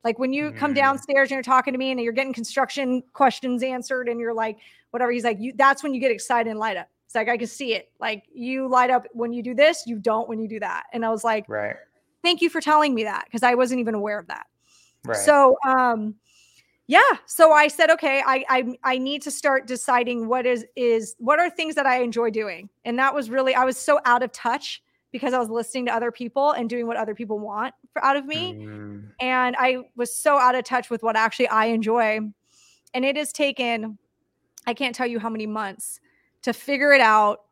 Like 0.04 0.18
when 0.18 0.32
you 0.32 0.52
come 0.52 0.72
Mm. 0.72 0.76
downstairs 0.76 1.30
and 1.30 1.36
you're 1.36 1.42
talking 1.42 1.72
to 1.72 1.78
me 1.78 1.90
and 1.92 2.00
you're 2.00 2.12
getting 2.12 2.32
construction 2.32 3.02
questions 3.14 3.62
answered 3.62 4.08
and 4.08 4.20
you're 4.20 4.34
like, 4.34 4.58
whatever. 4.90 5.12
He's 5.12 5.24
like, 5.24 5.38
you 5.40 5.52
that's 5.56 5.82
when 5.82 5.94
you 5.94 6.00
get 6.00 6.10
excited 6.10 6.50
and 6.50 6.58
light 6.58 6.76
up. 6.76 6.88
It's 7.12 7.14
like 7.14 7.28
I 7.28 7.36
can 7.36 7.46
see 7.46 7.74
it. 7.74 7.90
Like 8.00 8.24
you 8.32 8.66
light 8.68 8.88
up 8.88 9.06
when 9.12 9.34
you 9.34 9.42
do 9.42 9.54
this, 9.54 9.82
you 9.86 9.98
don't 9.98 10.30
when 10.30 10.38
you 10.40 10.48
do 10.48 10.58
that. 10.60 10.84
And 10.94 11.04
I 11.04 11.10
was 11.10 11.22
like, 11.24 11.44
Right. 11.46 11.76
thank 12.22 12.40
you 12.40 12.48
for 12.48 12.58
telling 12.62 12.94
me 12.94 13.04
that 13.04 13.26
because 13.26 13.42
I 13.42 13.54
wasn't 13.54 13.80
even 13.80 13.94
aware 13.94 14.18
of 14.18 14.28
that. 14.28 14.46
Right. 15.04 15.18
So 15.18 15.58
um 15.66 16.14
yeah, 16.86 17.02
so 17.26 17.52
I 17.52 17.68
said 17.68 17.90
okay, 17.90 18.22
I 18.24 18.46
I 18.48 18.78
I 18.82 18.96
need 18.96 19.20
to 19.22 19.30
start 19.30 19.66
deciding 19.66 20.26
what 20.26 20.46
is 20.46 20.64
is 20.74 21.14
what 21.18 21.38
are 21.38 21.50
things 21.50 21.74
that 21.74 21.84
I 21.84 22.00
enjoy 22.00 22.30
doing. 22.30 22.70
And 22.86 22.98
that 22.98 23.14
was 23.14 23.28
really 23.28 23.54
I 23.54 23.66
was 23.66 23.76
so 23.76 24.00
out 24.06 24.22
of 24.22 24.32
touch 24.32 24.82
because 25.10 25.34
I 25.34 25.38
was 25.38 25.50
listening 25.50 25.84
to 25.86 25.94
other 25.94 26.10
people 26.10 26.52
and 26.52 26.66
doing 26.70 26.86
what 26.86 26.96
other 26.96 27.14
people 27.14 27.38
want 27.38 27.74
for, 27.92 28.02
out 28.02 28.16
of 28.16 28.24
me 28.24 28.56
Mm, 28.58 29.10
and 29.20 29.54
I 29.58 29.80
was 29.96 30.16
so 30.16 30.38
out 30.38 30.54
of 30.54 30.64
touch 30.64 30.88
with 30.88 31.02
what 31.02 31.14
actually 31.14 31.48
I 31.48 31.66
enjoy. 31.66 32.20
And 32.94 33.04
it 33.04 33.18
has 33.18 33.34
taken 33.34 33.98
I 34.66 34.72
can't 34.72 34.94
tell 34.94 35.06
you 35.06 35.18
how 35.18 35.28
many 35.28 35.44
months 35.46 36.00
to 36.42 36.52
figure 36.52 36.92
it 36.92 37.00
out 37.00 37.42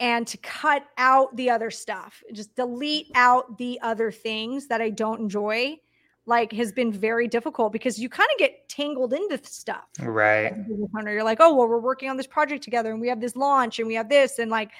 and 0.00 0.26
to 0.26 0.36
cut 0.38 0.84
out 0.98 1.34
the 1.36 1.50
other 1.50 1.70
stuff. 1.70 2.22
Just 2.32 2.54
delete 2.56 3.10
out 3.14 3.58
the 3.58 3.78
other 3.82 4.10
things 4.10 4.66
that 4.68 4.80
I 4.80 4.90
don't 4.90 5.20
enjoy 5.20 5.78
like 6.26 6.52
has 6.52 6.72
been 6.72 6.90
very 6.90 7.28
difficult 7.28 7.72
because 7.72 7.98
you 7.98 8.08
kind 8.08 8.28
of 8.32 8.38
get 8.38 8.68
tangled 8.68 9.12
into 9.12 9.38
stuff. 9.44 9.84
right. 10.00 10.52
as 10.52 10.58
a 10.58 10.62
business 10.62 10.90
owner. 10.98 11.12
You're 11.12 11.24
like, 11.24 11.38
oh, 11.40 11.54
well, 11.54 11.68
we're 11.68 11.78
working 11.78 12.08
on 12.08 12.16
this 12.16 12.26
project 12.26 12.64
together 12.64 12.92
and 12.92 13.00
we 13.00 13.08
have 13.08 13.20
this 13.20 13.36
launch 13.36 13.78
and 13.78 13.86
we 13.86 13.94
have 13.94 14.08
this. 14.08 14.38
And 14.38 14.50
like, 14.50 14.70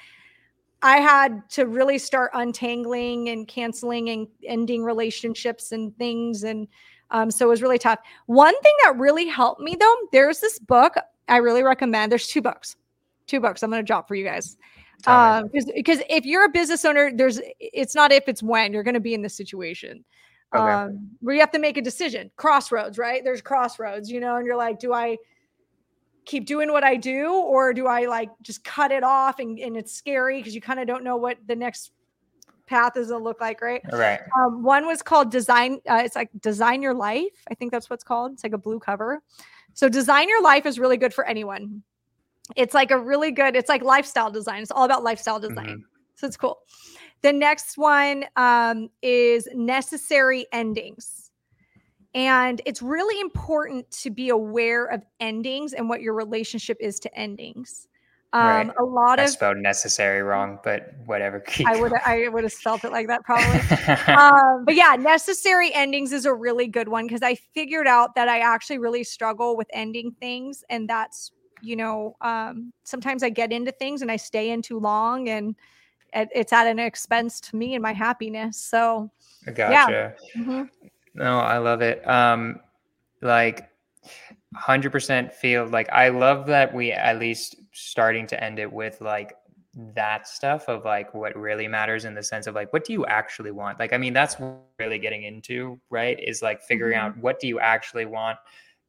I 0.81 0.97
had 0.97 1.47
to 1.51 1.67
really 1.67 1.97
start 1.97 2.31
untangling 2.33 3.29
and 3.29 3.47
canceling 3.47 4.09
and 4.09 4.27
ending 4.43 4.83
relationships 4.83 5.71
and 5.71 5.95
things. 5.97 6.43
And 6.43 6.67
um, 7.11 7.29
so 7.29 7.45
it 7.45 7.49
was 7.49 7.61
really 7.61 7.79
tough. 7.79 7.99
One 8.25 8.59
thing 8.61 8.73
that 8.83 8.97
really 8.97 9.27
helped 9.27 9.61
me 9.61 9.75
though, 9.79 9.95
there's 10.11 10.39
this 10.39 10.59
book 10.59 10.95
I 11.27 11.37
really 11.37 11.63
recommend. 11.63 12.11
There's 12.11 12.27
two 12.27 12.41
books, 12.41 12.75
two 13.27 13.39
bucks. 13.39 13.63
I'm 13.63 13.69
going 13.69 13.81
to 13.81 13.85
drop 13.85 14.07
for 14.07 14.15
you 14.15 14.25
guys. 14.25 14.57
Um, 15.07 15.49
because 15.53 16.01
if 16.09 16.25
you're 16.25 16.45
a 16.45 16.49
business 16.49 16.85
owner, 16.85 17.11
there's 17.13 17.39
it's 17.59 17.93
not 17.93 18.11
if 18.11 18.27
it's 18.27 18.41
when 18.41 18.73
you're 18.73 18.83
going 18.83 18.95
to 18.95 18.99
be 18.99 19.13
in 19.13 19.21
this 19.21 19.35
situation 19.35 20.03
Okay. 20.53 20.71
um, 20.71 21.09
where 21.19 21.35
you 21.35 21.41
have 21.41 21.51
to 21.51 21.59
make 21.59 21.77
a 21.77 21.81
decision. 21.81 22.31
Crossroads, 22.37 22.97
right? 22.97 23.23
There's 23.23 23.41
crossroads, 23.41 24.09
you 24.09 24.19
know, 24.19 24.37
and 24.37 24.45
you're 24.45 24.55
like, 24.55 24.79
do 24.79 24.93
I 24.93 25.17
keep 26.25 26.45
doing 26.45 26.71
what 26.71 26.83
I 26.83 26.95
do, 26.95 27.31
or 27.33 27.73
do 27.73 27.87
I 27.87 28.05
like 28.05 28.29
just 28.41 28.63
cut 28.63 28.91
it 28.91 29.03
off? 29.03 29.39
And, 29.39 29.59
and 29.59 29.77
it's 29.77 29.93
scary 29.93 30.39
because 30.39 30.55
you 30.55 30.61
kind 30.61 30.79
of 30.79 30.87
don't 30.87 31.03
know 31.03 31.17
what 31.17 31.37
the 31.45 31.55
next 31.55 31.91
path 32.65 32.97
is 32.97 33.09
gonna 33.09 33.23
look 33.23 33.39
like, 33.41 33.61
right? 33.61 33.81
right. 33.91 34.19
Um, 34.37 34.63
one 34.63 34.87
was 34.87 35.01
called 35.01 35.29
Design. 35.29 35.79
Uh, 35.87 36.01
it's 36.03 36.15
like 36.15 36.29
Design 36.39 36.81
Your 36.81 36.93
Life. 36.95 37.43
I 37.49 37.53
think 37.53 37.71
that's 37.71 37.89
what's 37.89 38.03
called. 38.03 38.33
It's 38.33 38.43
like 38.43 38.53
a 38.53 38.57
blue 38.57 38.79
cover. 38.79 39.21
So 39.73 39.89
Design 39.89 40.29
Your 40.29 40.41
Life 40.41 40.65
is 40.65 40.79
really 40.79 40.97
good 40.97 41.13
for 41.13 41.25
anyone. 41.25 41.83
It's 42.55 42.73
like 42.73 42.91
a 42.91 42.99
really 42.99 43.31
good. 43.31 43.55
It's 43.55 43.69
like 43.69 43.83
lifestyle 43.83 44.29
design. 44.29 44.61
It's 44.61 44.71
all 44.71 44.83
about 44.83 45.03
lifestyle 45.03 45.39
design. 45.39 45.83
So 46.15 46.27
it's 46.27 46.37
cool. 46.37 46.59
The 47.21 47.33
next 47.33 47.77
one 47.77 48.25
um, 48.35 48.89
is 49.01 49.47
necessary 49.53 50.45
endings. 50.51 51.31
And 52.13 52.61
it's 52.65 52.81
really 52.81 53.19
important 53.19 53.89
to 53.91 54.09
be 54.09 54.29
aware 54.29 54.85
of 54.85 55.03
endings 55.19 55.73
and 55.73 55.89
what 55.89 56.01
your 56.01 56.13
relationship 56.13 56.77
is 56.79 56.99
to 57.01 57.13
endings. 57.13 57.87
Um, 58.31 58.45
Right. 58.45 58.69
A 58.79 58.83
lot 58.83 59.19
I 59.19 59.23
of 59.23 59.29
spelled 59.29 59.57
necessary 59.57 60.21
wrong, 60.21 60.59
but 60.63 60.93
whatever. 61.05 61.39
Keep 61.47 61.67
I 61.67 61.79
would. 61.79 61.93
I 61.93 62.27
would 62.27 62.43
have 62.43 62.53
spelled 62.53 62.83
it 62.83 62.91
like 62.91 63.07
that 63.07 63.23
probably. 63.23 63.59
um, 64.13 64.65
but 64.65 64.75
yeah, 64.75 64.95
necessary 64.97 65.73
endings 65.73 66.11
is 66.11 66.25
a 66.25 66.33
really 66.33 66.67
good 66.67 66.89
one 66.89 67.07
because 67.07 67.23
I 67.23 67.35
figured 67.35 67.87
out 67.87 68.15
that 68.15 68.27
I 68.27 68.39
actually 68.39 68.77
really 68.77 69.03
struggle 69.03 69.55
with 69.55 69.67
ending 69.73 70.15
things, 70.19 70.63
and 70.69 70.89
that's 70.89 71.31
you 71.65 71.75
know 71.75 72.15
um, 72.21 72.71
sometimes 72.83 73.23
I 73.23 73.29
get 73.29 73.51
into 73.51 73.71
things 73.71 74.01
and 74.01 74.11
I 74.11 74.17
stay 74.17 74.51
in 74.51 74.61
too 74.61 74.79
long, 74.79 75.29
and 75.29 75.55
it, 76.13 76.29
it's 76.33 76.53
at 76.53 76.67
an 76.67 76.79
expense 76.79 77.39
to 77.41 77.55
me 77.55 77.73
and 77.75 77.81
my 77.83 77.93
happiness. 77.93 78.57
So 78.57 79.09
i 79.47 79.51
gotcha. 79.51 80.13
mhm. 80.37 80.69
No, 81.13 81.39
I 81.39 81.57
love 81.57 81.81
it. 81.81 82.07
Um, 82.07 82.59
like, 83.21 83.69
hundred 84.53 84.91
percent 84.91 85.33
feel 85.33 85.65
like 85.67 85.89
I 85.91 86.09
love 86.09 86.45
that 86.47 86.73
we 86.73 86.91
at 86.91 87.19
least 87.19 87.55
starting 87.71 88.27
to 88.27 88.41
end 88.43 88.59
it 88.59 88.71
with 88.71 89.01
like 89.01 89.33
that 89.93 90.25
stuff 90.27 90.69
of 90.69 90.85
like 90.85 91.13
what 91.13 91.35
really 91.35 91.67
matters 91.67 92.05
in 92.05 92.13
the 92.15 92.23
sense 92.23 92.47
of 92.47 92.55
like 92.55 92.71
what 92.71 92.85
do 92.85 92.93
you 92.93 93.05
actually 93.07 93.51
want? 93.51 93.79
Like, 93.79 93.91
I 93.93 93.97
mean, 93.97 94.13
that's 94.13 94.37
really 94.79 94.99
getting 94.99 95.23
into, 95.23 95.79
right? 95.89 96.17
Is 96.19 96.41
like 96.41 96.61
figuring 96.61 96.97
Mhm. 96.97 97.01
out 97.01 97.17
what 97.17 97.39
do 97.39 97.47
you 97.47 97.59
actually 97.59 98.05
want. 98.05 98.37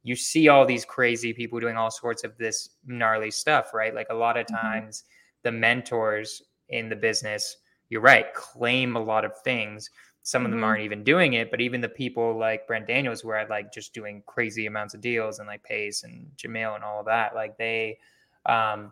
You 0.03 0.15
see 0.15 0.47
all 0.47 0.65
these 0.65 0.85
crazy 0.85 1.33
people 1.33 1.59
doing 1.59 1.77
all 1.77 1.91
sorts 1.91 2.23
of 2.23 2.37
this 2.37 2.69
gnarly 2.85 3.31
stuff, 3.31 3.73
right? 3.73 3.93
Like 3.93 4.07
a 4.09 4.13
lot 4.15 4.37
of 4.37 4.47
Mhm. 4.49 4.61
times 4.61 5.03
the 5.43 5.51
mentors 5.51 6.41
in 6.69 6.89
the 6.89 6.95
business, 6.95 7.57
you're 7.89 8.01
right, 8.01 8.33
claim 8.33 8.95
a 8.95 8.99
lot 9.03 9.25
of 9.25 9.37
things 9.43 9.89
some 10.23 10.43
of 10.43 10.51
them 10.51 10.59
Mhm. 10.59 10.63
aren't 10.63 10.81
even 10.83 11.05
doing 11.05 11.33
it, 11.33 11.49
but 11.49 11.61
even 11.61 11.79
the 11.79 11.87
people 11.87 12.37
like 12.37 12.67
Brent 12.67 12.85
Daniels, 12.85 13.21
who 13.21 13.29
are 13.29 13.47
like 13.47 13.71
just 13.71 13.93
doing 13.93 14.21
crazy 14.25 14.65
amounts 14.65 14.93
of 14.93 14.99
deals 14.99 15.39
and 15.39 15.47
like 15.47 15.63
Pace 15.63 16.03
and 16.03 16.29
Jamil 16.35 16.75
and 16.75 16.83
all 16.83 16.99
of 16.99 17.05
that, 17.05 17.33
like 17.33 17.57
they, 17.57 17.97
um, 18.45 18.91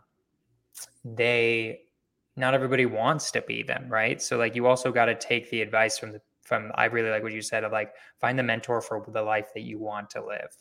they, 1.04 1.82
not 2.38 2.54
everybody 2.54 2.86
wants 2.86 3.32
to 3.32 3.42
be 3.42 3.64
them, 3.64 3.88
right? 3.90 4.22
So 4.22 4.38
like 4.38 4.56
you 4.56 4.68
also 4.68 4.92
got 4.92 5.06
to 5.06 5.16
take 5.16 5.50
the 5.50 5.62
advice 5.62 5.98
from 5.98 6.12
the 6.12 6.22
from. 6.42 6.72
I 6.76 6.86
really 6.86 7.10
like 7.10 7.24
what 7.24 7.32
you 7.34 7.42
said 7.42 7.64
of 7.64 7.72
like 7.72 7.94
find 8.20 8.38
the 8.38 8.44
mentor 8.44 8.82
for 8.82 9.04
the 9.08 9.22
life 9.22 9.48
that 9.54 9.62
you 9.62 9.80
want 9.80 10.10
to 10.12 10.24
live. 10.26 10.56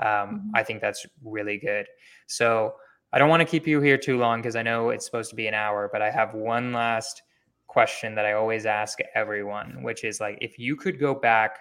Um, 0.00 0.06
Mhm. 0.06 0.50
I 0.54 0.62
think 0.64 0.80
that's 0.80 1.06
really 1.22 1.58
good. 1.58 1.86
So 2.26 2.74
I 3.12 3.18
don't 3.18 3.28
want 3.28 3.40
to 3.40 3.46
keep 3.46 3.66
you 3.66 3.80
here 3.80 3.98
too 3.98 4.18
long 4.18 4.40
because 4.40 4.56
I 4.56 4.62
know 4.62 4.90
it's 4.90 5.04
supposed 5.04 5.30
to 5.30 5.36
be 5.36 5.46
an 5.46 5.54
hour, 5.54 5.88
but 5.92 6.00
I 6.02 6.10
have 6.10 6.34
one 6.34 6.72
last 6.72 7.22
question 7.66 8.14
that 8.16 8.24
I 8.26 8.32
always 8.32 8.66
ask 8.66 8.98
everyone, 9.14 9.82
which 9.82 10.04
is 10.04 10.20
like, 10.20 10.38
if 10.40 10.58
you 10.58 10.74
could 10.74 10.98
go 10.98 11.14
back 11.14 11.58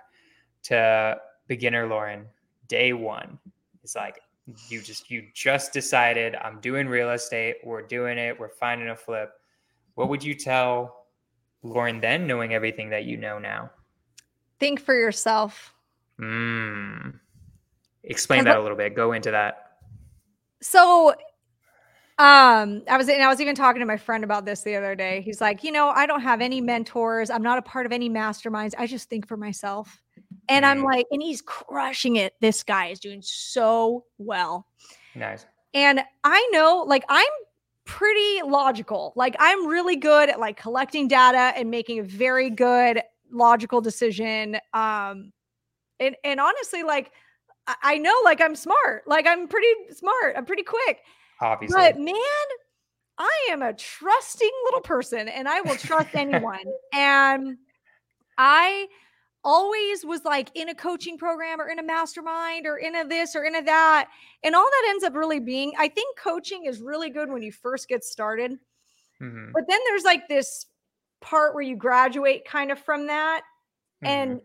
to 0.64 1.20
beginner 1.48 1.88
Lauren, 1.88 2.28
day 2.68 2.94
one, 2.94 3.40
it's 3.84 3.96
like 3.96 4.20
you 4.70 4.82
just 4.82 5.12
you 5.12 5.28
just 5.34 5.74
decided 5.74 6.36
I'm 6.36 6.60
doing 6.60 6.88
real 6.88 7.12
estate, 7.12 7.58
we're 7.64 7.82
doing 7.84 8.18
it, 8.18 8.40
we're 8.40 8.50
finding 8.50 8.90
a 8.90 8.96
flip. 8.96 9.32
What 9.96 10.10
would 10.10 10.24
you 10.24 10.34
tell 10.34 11.06
Lauren 11.62 12.00
then, 12.00 12.26
knowing 12.26 12.54
everything 12.54 12.90
that 12.92 13.06
you 13.06 13.18
know 13.18 13.38
now? 13.40 13.72
think 14.60 14.82
for 14.82 14.94
yourself. 14.94 15.74
Mm. 16.20 17.18
Explain 18.04 18.43
that 18.45 18.58
a 18.58 18.62
little 18.62 18.78
bit. 18.78 18.95
Go 18.95 19.14
into 19.14 19.32
that. 19.32 19.74
So 20.62 21.10
um 22.18 22.84
I 22.89 22.97
was 22.97 23.08
and 23.08 23.24
I 23.24 23.28
was 23.30 23.39
even 23.39 23.56
talking 23.56 23.80
to 23.80 23.86
my 23.86 23.95
friend 23.97 24.24
about 24.24 24.45
this 24.45 24.62
the 24.64 24.76
other 24.76 24.93
day. 24.95 25.22
He's 25.22 25.39
like, 25.39 25.64
"You 25.64 25.72
know, 25.72 25.89
I 25.89 26.06
don't 26.06 26.22
have 26.22 26.41
any 26.41 26.60
mentors. 26.60 27.30
I'm 27.30 27.41
not 27.43 27.58
a 27.58 27.62
part 27.62 27.86
of 27.86 27.91
any 27.93 28.10
masterminds. 28.10 28.74
I 28.78 28.88
just 28.88 29.10
think 29.10 29.28
for 29.28 29.38
myself." 29.38 30.02
And 30.50 30.66
I'm 30.66 30.80
Mm. 30.80 30.86
like, 30.86 31.06
and 31.12 31.22
he's 31.22 31.41
crushing 31.41 32.16
it. 32.18 32.34
This 32.41 32.64
guy 32.64 32.88
is 32.88 33.00
doing 33.00 33.22
so 33.22 34.06
well. 34.18 34.66
Nice. 35.16 35.45
And 35.74 36.02
I 36.24 36.50
know 36.52 36.84
like 36.88 37.06
I'm 37.08 37.26
pretty 37.86 38.41
logical. 38.43 39.14
Like 39.16 39.36
I'm 39.39 39.68
really 39.68 39.95
good 39.95 40.30
at 40.30 40.39
like 40.39 40.58
collecting 40.58 41.08
data 41.08 41.54
and 41.58 41.70
making 41.72 42.00
a 42.00 42.04
very 42.04 42.50
good 42.50 43.02
logical 43.32 43.80
decision. 43.80 44.58
Um 44.74 45.32
And 46.00 46.16
and 46.24 46.39
honestly, 46.39 46.84
like 46.84 47.12
I, 47.82 47.97
know 47.97 48.13
like 48.24 48.41
I'm 48.41 48.55
smart. 48.55 49.03
Like 49.07 49.28
I'm 49.28 49.47
pretty 49.47 49.67
smart. 49.91 50.36
I'm 50.38 50.45
pretty 50.45 50.63
quick. 50.63 50.99
Obviously. 51.41 51.80
But 51.80 51.99
man, 51.99 52.15
I 53.17 53.47
am 53.51 53.61
a 53.61 53.74
trusting 53.74 54.51
little 54.65 54.82
person 54.82 55.28
and 55.28 55.47
I 55.47 55.61
will 55.61 55.76
trust 55.76 56.09
anyone. 56.15 56.63
And 56.93 57.57
I 58.38 58.88
always 59.43 60.03
was 60.05 60.26
like 60.26 60.49
in 60.55 60.70
a 60.70 60.76
coaching 60.76 61.17
program 61.17 61.61
or 61.61 61.70
in 61.70 61.80
a 61.80 61.84
mastermind 61.84 62.65
or 62.65 62.78
in 62.78 62.95
a 62.95 63.07
this 63.07 63.36
or 63.36 63.43
in 63.43 63.55
a 63.55 63.63
that. 63.63 64.09
And 64.43 64.55
all 64.55 64.70
that 64.70 64.88
ends 64.89 65.03
up 65.03 65.15
really 65.15 65.39
being, 65.39 65.74
I 65.78 65.88
think 65.88 66.17
coaching 66.17 66.65
is 66.65 66.82
really 66.82 67.09
good 67.09 67.32
when 67.32 67.41
you 67.41 67.51
first 67.51 67.88
get 67.88 68.03
started. 68.03 68.53
Mhm. 69.22 69.51
But 69.53 69.67
then 69.67 69.80
there's 69.86 70.03
like 70.03 70.28
this 70.28 70.65
part 71.22 71.53
where 71.53 71.63
you 71.63 71.76
graduate 71.76 72.45
kind 72.45 72.72
of 72.72 72.80
from 72.80 73.07
that. 73.07 73.43
Mhm. 74.03 74.07
And 74.07 74.41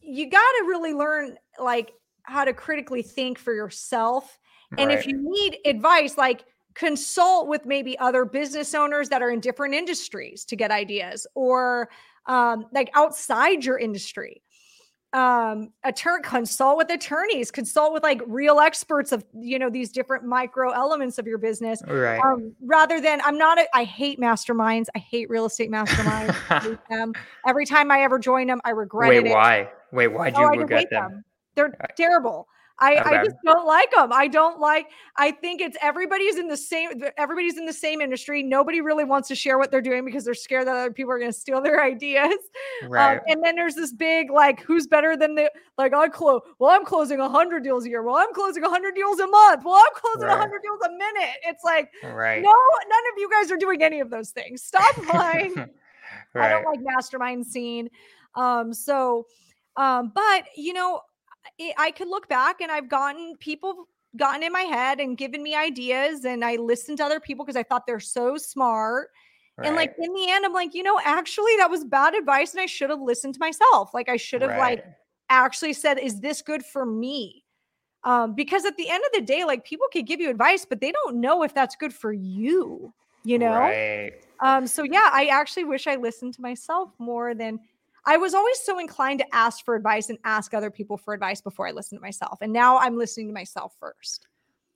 you 0.00 0.28
got 0.30 0.38
to 0.40 0.64
really 0.66 0.92
learn 0.92 1.38
like 1.58 1.92
how 2.24 2.44
to 2.44 2.52
critically 2.52 3.02
think 3.02 3.38
for 3.38 3.54
yourself. 3.54 4.38
And 4.78 4.90
if 4.90 5.06
you 5.06 5.18
need 5.18 5.58
advice, 5.66 6.16
like 6.16 6.44
consult 6.74 7.48
with 7.48 7.66
maybe 7.66 7.98
other 7.98 8.24
business 8.24 8.74
owners 8.74 9.08
that 9.10 9.22
are 9.22 9.30
in 9.30 9.40
different 9.40 9.74
industries 9.74 10.44
to 10.46 10.56
get 10.56 10.70
ideas 10.70 11.26
or 11.34 11.90
um, 12.26 12.66
like 12.72 12.90
outside 12.94 13.64
your 13.64 13.78
industry. 13.78 14.42
Um, 15.14 15.74
attorney 15.84 16.22
consult 16.22 16.78
with 16.78 16.90
attorneys, 16.90 17.50
consult 17.50 17.92
with 17.92 18.02
like 18.02 18.22
real 18.26 18.60
experts 18.60 19.12
of 19.12 19.22
you 19.38 19.58
know 19.58 19.68
these 19.68 19.92
different 19.92 20.24
micro 20.24 20.70
elements 20.70 21.18
of 21.18 21.26
your 21.26 21.36
business 21.36 21.82
right. 21.86 22.18
um, 22.24 22.54
rather 22.62 22.98
than 22.98 23.20
I'm 23.22 23.36
not 23.36 23.58
a, 23.58 23.66
I 23.74 23.84
hate 23.84 24.18
masterminds. 24.18 24.86
I 24.94 25.00
hate 25.00 25.28
real 25.28 25.44
estate 25.44 25.70
masterminds. 25.70 26.34
I 26.48 26.58
hate 26.60 26.78
them. 26.90 27.12
Every 27.46 27.66
time 27.66 27.90
I 27.90 28.04
ever 28.04 28.18
join 28.18 28.46
them, 28.46 28.62
I 28.64 28.70
regret 28.70 29.10
Wait, 29.10 29.18
it. 29.18 29.24
Wait, 29.24 29.32
why? 29.32 29.70
Wait, 29.92 30.08
why 30.08 30.30
do 30.30 30.36
Oh, 30.38 30.54
you 30.54 30.60
regret 30.60 30.88
them? 30.88 31.10
them. 31.10 31.24
They're 31.54 31.76
terrible. 31.96 32.48
I, 32.78 32.96
I 32.96 33.24
just 33.24 33.36
don't 33.44 33.64
like 33.64 33.92
them. 33.92 34.12
I 34.12 34.26
don't 34.26 34.58
like. 34.58 34.88
I 35.16 35.30
think 35.30 35.60
it's 35.60 35.76
everybody's 35.80 36.36
in 36.36 36.48
the 36.48 36.56
same. 36.56 36.90
Everybody's 37.16 37.56
in 37.56 37.64
the 37.64 37.72
same 37.72 38.00
industry. 38.00 38.42
Nobody 38.42 38.80
really 38.80 39.04
wants 39.04 39.28
to 39.28 39.36
share 39.36 39.56
what 39.56 39.70
they're 39.70 39.82
doing 39.82 40.04
because 40.04 40.24
they're 40.24 40.34
scared 40.34 40.66
that 40.66 40.74
other 40.74 40.90
people 40.92 41.12
are 41.12 41.18
going 41.18 41.30
to 41.30 41.38
steal 41.38 41.60
their 41.60 41.80
ideas. 41.84 42.34
Um, 42.82 42.88
Right. 42.90 43.20
and 43.28 43.44
then 43.44 43.54
there's 43.54 43.76
this 43.76 43.92
big 43.92 44.30
like, 44.30 44.62
who's 44.62 44.88
better 44.88 45.16
than 45.16 45.36
the 45.36 45.52
like? 45.78 45.94
I 45.94 46.08
close. 46.08 46.40
Well, 46.58 46.70
I'm 46.70 46.84
closing 46.84 47.20
hundred 47.20 47.62
deals 47.62 47.84
a 47.84 47.88
year. 47.88 48.02
Well, 48.02 48.16
I'm 48.16 48.32
closing 48.34 48.64
hundred 48.64 48.96
deals 48.96 49.20
a 49.20 49.28
month. 49.28 49.62
Well, 49.64 49.74
I'm 49.76 49.94
closing 49.94 50.26
Right. 50.28 50.38
hundred 50.38 50.62
deals 50.62 50.80
a 50.84 50.90
minute. 50.90 51.36
It's 51.44 51.62
like 51.62 51.88
right. 52.02 52.42
no, 52.42 52.50
none 52.50 53.02
of 53.12 53.18
you 53.18 53.30
guys 53.30 53.52
are 53.52 53.58
doing 53.58 53.82
any 53.82 54.00
of 54.00 54.10
those 54.10 54.30
things. 54.30 54.62
Stop 54.64 54.96
lying. 55.14 55.54
I 56.34 56.48
don't 56.48 56.64
like 56.64 56.80
mastermind 56.82 57.46
scene. 57.46 57.90
Um, 58.34 58.72
so, 58.74 59.26
um, 59.76 60.10
but 60.14 60.44
you 60.56 60.72
know, 60.72 61.02
I, 61.60 61.74
I 61.78 61.90
could 61.90 62.08
look 62.08 62.28
back 62.28 62.60
and 62.60 62.70
I've 62.70 62.88
gotten 62.88 63.36
people 63.38 63.88
gotten 64.16 64.42
in 64.42 64.52
my 64.52 64.62
head 64.62 65.00
and 65.00 65.16
given 65.16 65.42
me 65.42 65.54
ideas, 65.54 66.24
and 66.24 66.44
I 66.44 66.56
listened 66.56 66.98
to 66.98 67.04
other 67.04 67.20
people 67.20 67.44
because 67.44 67.56
I 67.56 67.62
thought 67.62 67.86
they're 67.86 68.00
so 68.00 68.36
smart. 68.36 69.08
And 69.62 69.76
like 69.76 69.94
in 69.96 70.12
the 70.12 70.30
end, 70.30 70.44
I'm 70.44 70.52
like, 70.52 70.74
you 70.74 70.82
know, 70.82 70.98
actually, 71.04 71.56
that 71.58 71.70
was 71.70 71.84
bad 71.84 72.14
advice, 72.14 72.52
and 72.52 72.60
I 72.60 72.66
should 72.66 72.90
have 72.90 73.00
listened 73.00 73.34
to 73.34 73.40
myself. 73.40 73.94
Like 73.94 74.08
I 74.08 74.16
should 74.16 74.42
have 74.42 74.58
like 74.58 74.84
actually 75.28 75.72
said, 75.72 75.98
"Is 75.98 76.20
this 76.20 76.42
good 76.42 76.64
for 76.64 76.84
me?" 76.84 77.44
Um, 78.02 78.34
because 78.34 78.64
at 78.64 78.76
the 78.76 78.90
end 78.90 79.04
of 79.06 79.12
the 79.12 79.20
day, 79.20 79.44
like 79.44 79.64
people 79.64 79.86
could 79.92 80.06
give 80.06 80.20
you 80.20 80.30
advice, 80.30 80.64
but 80.64 80.80
they 80.80 80.90
don't 80.90 81.20
know 81.20 81.44
if 81.44 81.54
that's 81.54 81.76
good 81.76 81.94
for 81.94 82.12
you. 82.12 82.92
You 83.24 83.38
know. 83.38 83.54
Right. 83.54 84.14
Um, 84.40 84.66
so 84.66 84.82
yeah, 84.82 85.10
I 85.12 85.26
actually 85.26 85.64
wish 85.64 85.86
I 85.86 85.94
listened 85.94 86.34
to 86.34 86.42
myself 86.42 86.90
more 86.98 87.34
than 87.34 87.60
I 88.04 88.16
was 88.16 88.34
always 88.34 88.58
so 88.60 88.78
inclined 88.78 89.20
to 89.20 89.34
ask 89.34 89.64
for 89.64 89.74
advice 89.76 90.10
and 90.10 90.18
ask 90.24 90.54
other 90.54 90.70
people 90.70 90.96
for 90.96 91.14
advice 91.14 91.40
before 91.40 91.68
I 91.68 91.72
listened 91.72 91.98
to 91.98 92.02
myself. 92.02 92.38
And 92.40 92.52
now 92.52 92.78
I'm 92.78 92.96
listening 92.98 93.28
to 93.28 93.32
myself 93.34 93.76
first. 93.78 94.28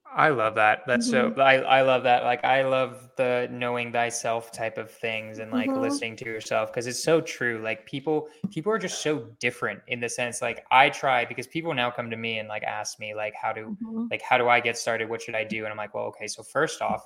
I 0.09 0.29
love 0.29 0.55
that. 0.55 0.85
That's 0.87 1.09
so 1.09 1.29
Mm-hmm. 1.29 1.37
I, 1.37 1.57
I 1.63 1.83
love 1.83 2.05
that. 2.05 2.23
Like 2.23 2.45
I 2.45 2.63
love 2.63 3.11
the 3.17 3.49
knowing 3.51 3.93
thyself 3.93 4.53
type 4.53 4.79
of 4.79 4.91
things 4.91 5.39
and 5.41 5.51
like 5.51 5.75
Mhm. 5.75 5.77
listening 5.77 6.15
to 6.17 6.25
yourself 6.25 6.71
because 6.71 6.87
it's 6.87 7.03
so 7.03 7.21
true. 7.21 7.61
Like 7.63 7.87
people 7.87 8.29
people 8.49 8.73
are 8.73 8.79
just 8.79 9.03
so 9.03 9.19
different 9.41 9.83
in 9.89 10.01
the 10.01 10.09
sense 10.09 10.41
like 10.41 10.65
I 10.71 10.91
try 10.91 11.25
because 11.25 11.49
people 11.49 11.75
now 11.75 11.91
come 11.91 12.09
to 12.11 12.17
me 12.17 12.39
and 12.39 12.49
like 12.49 12.63
ask 12.63 13.01
me 13.01 13.15
like 13.15 13.35
how 13.35 13.53
to 13.53 13.73
Mhm. 13.81 14.11
like 14.11 14.23
how 14.23 14.39
do 14.39 14.49
I 14.49 14.61
get 14.61 14.79
started? 14.79 15.11
What 15.11 15.21
should 15.23 15.35
I 15.35 15.45
do? 15.45 15.65
And 15.65 15.73
I'm 15.73 15.77
like, 15.77 15.93
well, 15.93 16.07
okay, 16.07 16.29
so 16.29 16.43
first 16.45 16.81
off, 16.81 17.05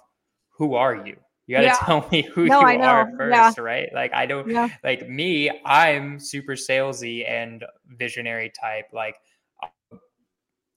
who 0.50 0.74
are 0.74 0.94
you? 0.94 1.16
You 1.50 1.56
got 1.56 1.62
to 1.62 1.66
Yeah. 1.66 1.84
tell 1.84 2.08
me 2.12 2.22
who 2.34 2.44
No, 2.44 2.60
you 2.60 2.66
I 2.66 2.76
know. 2.76 2.84
are 2.86 3.10
Yeah. 3.28 3.50
first, 3.50 3.58
right? 3.58 3.88
Like 3.92 4.12
I 4.14 4.24
don't 4.26 4.46
Yeah. 4.48 4.68
like 4.84 5.08
me, 5.08 5.50
I'm 5.66 6.20
super 6.20 6.52
salesy 6.52 7.28
and 7.28 7.64
visionary 7.98 8.52
type. 8.58 8.86
Like, 8.92 9.16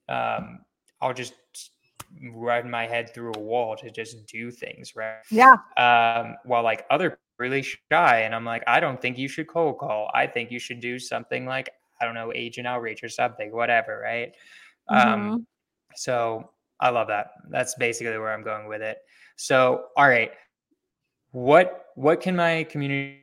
um, 0.09 0.65
I'll 0.99 1.13
just 1.13 1.33
run 2.33 2.69
my 2.71 2.87
head 2.87 3.13
through 3.13 3.33
a 3.35 3.39
wall 3.39 3.75
to 3.77 3.91
just 3.91 4.25
do 4.25 4.49
things, 4.51 4.95
right? 4.95 5.21
Yeah. 5.29 5.57
Um, 5.77 6.37
while 6.45 6.63
like 6.63 6.85
other 6.89 7.19
really 7.37 7.61
shy, 7.61 8.21
and 8.21 8.33
I'm 8.33 8.45
like, 8.45 8.63
I 8.67 8.79
don't 8.79 8.99
think 9.01 9.17
you 9.17 9.27
should 9.27 9.47
cold 9.47 9.77
call. 9.79 10.09
I 10.13 10.25
think 10.27 10.51
you 10.51 10.59
should 10.59 10.79
do 10.79 10.97
something 10.99 11.45
like 11.45 11.69
I 12.01 12.05
don't 12.05 12.15
know, 12.15 12.31
agent 12.33 12.67
outreach 12.67 13.03
or 13.03 13.09
something, 13.09 13.51
whatever, 13.51 13.99
right? 14.03 14.33
Um, 14.89 15.33
Mhm. 15.33 15.45
so 15.95 16.51
I 16.79 16.89
love 16.89 17.07
that. 17.09 17.31
That's 17.49 17.75
basically 17.75 18.17
where 18.17 18.33
I'm 18.33 18.43
going 18.43 18.67
with 18.67 18.81
it. 18.81 18.99
So, 19.37 19.87
all 19.97 20.07
right, 20.09 20.31
what 21.33 21.87
what 21.95 22.21
can 22.21 22.35
my 22.35 22.63
community 22.63 23.19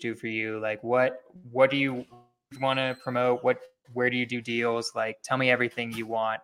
do 0.00 0.14
for 0.14 0.26
you? 0.26 0.58
Like, 0.58 0.82
what 0.82 1.20
what 1.52 1.70
do 1.70 1.76
you 1.76 2.04
want 2.60 2.78
to 2.78 2.96
promote? 3.02 3.44
What 3.44 3.58
where 3.92 4.10
do 4.10 4.16
you 4.16 4.26
do 4.26 4.40
deals? 4.40 4.92
Like, 4.94 5.18
tell 5.22 5.36
me 5.36 5.50
everything 5.50 5.92
you 5.92 6.06
want 6.06 6.40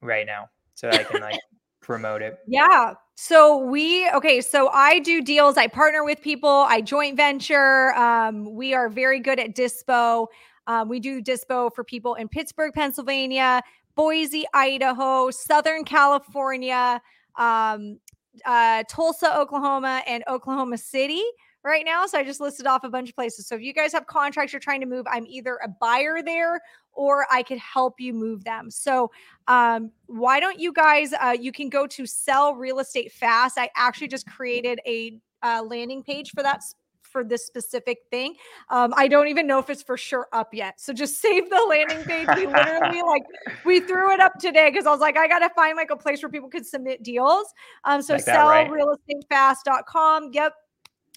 right 0.00 0.26
now, 0.26 0.48
so 0.74 0.88
I 0.90 1.02
can 1.02 1.20
like 1.20 1.40
promote 1.80 2.22
it. 2.22 2.38
Yeah. 2.46 2.94
So 3.14 3.56
we 3.56 4.08
okay. 4.10 4.40
So 4.42 4.68
I 4.68 4.98
do 5.00 5.22
deals. 5.22 5.56
I 5.56 5.66
partner 5.66 6.04
with 6.04 6.20
people. 6.20 6.66
I 6.68 6.82
joint 6.82 7.16
venture. 7.16 7.94
Um, 7.94 8.54
we 8.54 8.74
are 8.74 8.88
very 8.88 9.20
good 9.20 9.40
at 9.40 9.56
dispo. 9.56 10.26
Um, 10.66 10.90
we 10.90 11.00
do 11.00 11.22
dispo 11.22 11.74
for 11.74 11.82
people 11.82 12.14
in 12.14 12.28
Pittsburgh, 12.28 12.74
Pennsylvania, 12.74 13.62
Boise, 13.96 14.44
Idaho, 14.52 15.30
Southern 15.30 15.82
California, 15.84 17.00
um, 17.38 17.98
uh, 18.44 18.84
Tulsa, 18.88 19.36
Oklahoma, 19.38 20.02
and 20.06 20.24
Oklahoma 20.28 20.78
City 20.78 21.22
right 21.64 21.84
now. 21.84 22.06
So 22.06 22.18
I 22.18 22.24
just 22.24 22.40
listed 22.40 22.66
off 22.66 22.84
a 22.84 22.88
bunch 22.88 23.10
of 23.10 23.14
places. 23.14 23.46
So 23.46 23.54
if 23.54 23.62
you 23.62 23.72
guys 23.72 23.92
have 23.92 24.06
contracts 24.06 24.52
you're 24.52 24.60
trying 24.60 24.80
to 24.80 24.86
move, 24.86 25.06
I'm 25.10 25.26
either 25.26 25.58
a 25.62 25.68
buyer 25.68 26.22
there 26.22 26.60
or 26.92 27.26
I 27.30 27.42
could 27.42 27.58
help 27.58 28.00
you 28.00 28.12
move 28.12 28.44
them. 28.44 28.70
So 28.70 29.10
um, 29.46 29.90
why 30.06 30.40
don't 30.40 30.58
you 30.58 30.72
guys? 30.72 31.12
Uh, 31.12 31.36
you 31.38 31.52
can 31.52 31.68
go 31.68 31.86
to 31.86 32.06
sell 32.06 32.54
real 32.54 32.78
estate 32.78 33.12
fast. 33.12 33.58
I 33.58 33.70
actually 33.76 34.08
just 34.08 34.26
created 34.26 34.80
a 34.86 35.20
uh, 35.42 35.62
landing 35.66 36.02
page 36.02 36.30
for 36.30 36.42
that 36.42 36.62
for 37.10 37.24
this 37.24 37.46
specific 37.46 37.98
thing. 38.10 38.34
Um, 38.70 38.92
I 38.96 39.08
don't 39.08 39.28
even 39.28 39.46
know 39.46 39.58
if 39.58 39.70
it's 39.70 39.82
for 39.82 39.96
sure 39.96 40.28
up 40.32 40.54
yet. 40.54 40.80
So 40.80 40.92
just 40.92 41.20
save 41.22 41.48
the 41.50 41.66
landing 41.68 42.04
page. 42.04 42.28
We 42.36 42.46
literally 42.46 43.02
like 43.06 43.22
we 43.64 43.80
threw 43.80 44.12
it 44.12 44.20
up 44.20 44.38
today 44.38 44.70
because 44.70 44.86
I 44.86 44.90
was 44.90 45.00
like, 45.00 45.16
I 45.16 45.28
gotta 45.28 45.50
find 45.54 45.76
like 45.76 45.90
a 45.90 45.96
place 45.96 46.22
where 46.22 46.30
people 46.30 46.48
could 46.48 46.66
submit 46.66 47.02
deals. 47.02 47.52
Um, 47.84 48.02
so 48.02 48.14
Like 48.14 48.22
sell 48.22 48.48
right? 48.48 48.70
realestatefast.com. 48.70 50.30
Yep. 50.32 50.52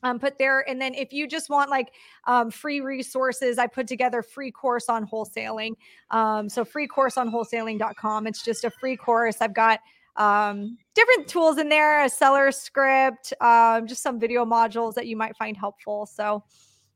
Um, 0.04 0.18
put 0.18 0.40
there, 0.40 0.68
and 0.68 0.82
then 0.82 0.96
if 0.96 1.14
you 1.14 1.28
just 1.28 1.52
want 1.52 1.70
like 1.70 1.94
um, 2.26 2.50
free 2.50 2.82
resources, 2.82 3.60
I 3.60 3.68
put 3.68 3.86
together 3.86 4.24
free 4.24 4.50
course 4.50 4.90
on 4.90 5.06
wholesaling. 5.06 5.74
Um, 6.10 6.50
so 6.50 6.66
free 6.66 6.88
course 6.88 7.18
on 7.18 7.32
wholesaling.com. 7.32 8.26
It's 8.26 8.44
just 8.44 8.64
a 8.64 8.72
free 8.72 8.98
course. 8.98 9.42
I've 9.42 9.54
got 9.54 9.80
um, 10.18 10.78
different 10.96 11.28
tools 11.28 11.58
in 11.58 11.70
there, 11.70 12.04
a 12.04 12.10
seller 12.10 12.52
script, 12.52 13.34
um, 13.42 13.88
just 13.88 14.04
some 14.04 14.20
video 14.20 14.46
modules 14.46 14.94
that 14.96 15.08
you 15.08 15.16
might 15.18 15.36
find 15.38 15.56
helpful. 15.58 16.06
So 16.06 16.44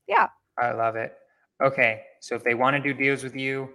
yeah. 0.07 0.27
I 0.57 0.71
love 0.71 0.95
it. 0.95 1.13
Okay, 1.63 2.01
so 2.19 2.35
if 2.35 2.43
they 2.43 2.53
want 2.53 2.75
to 2.75 2.81
do 2.81 2.93
deals 2.93 3.23
with 3.23 3.35
you, 3.35 3.69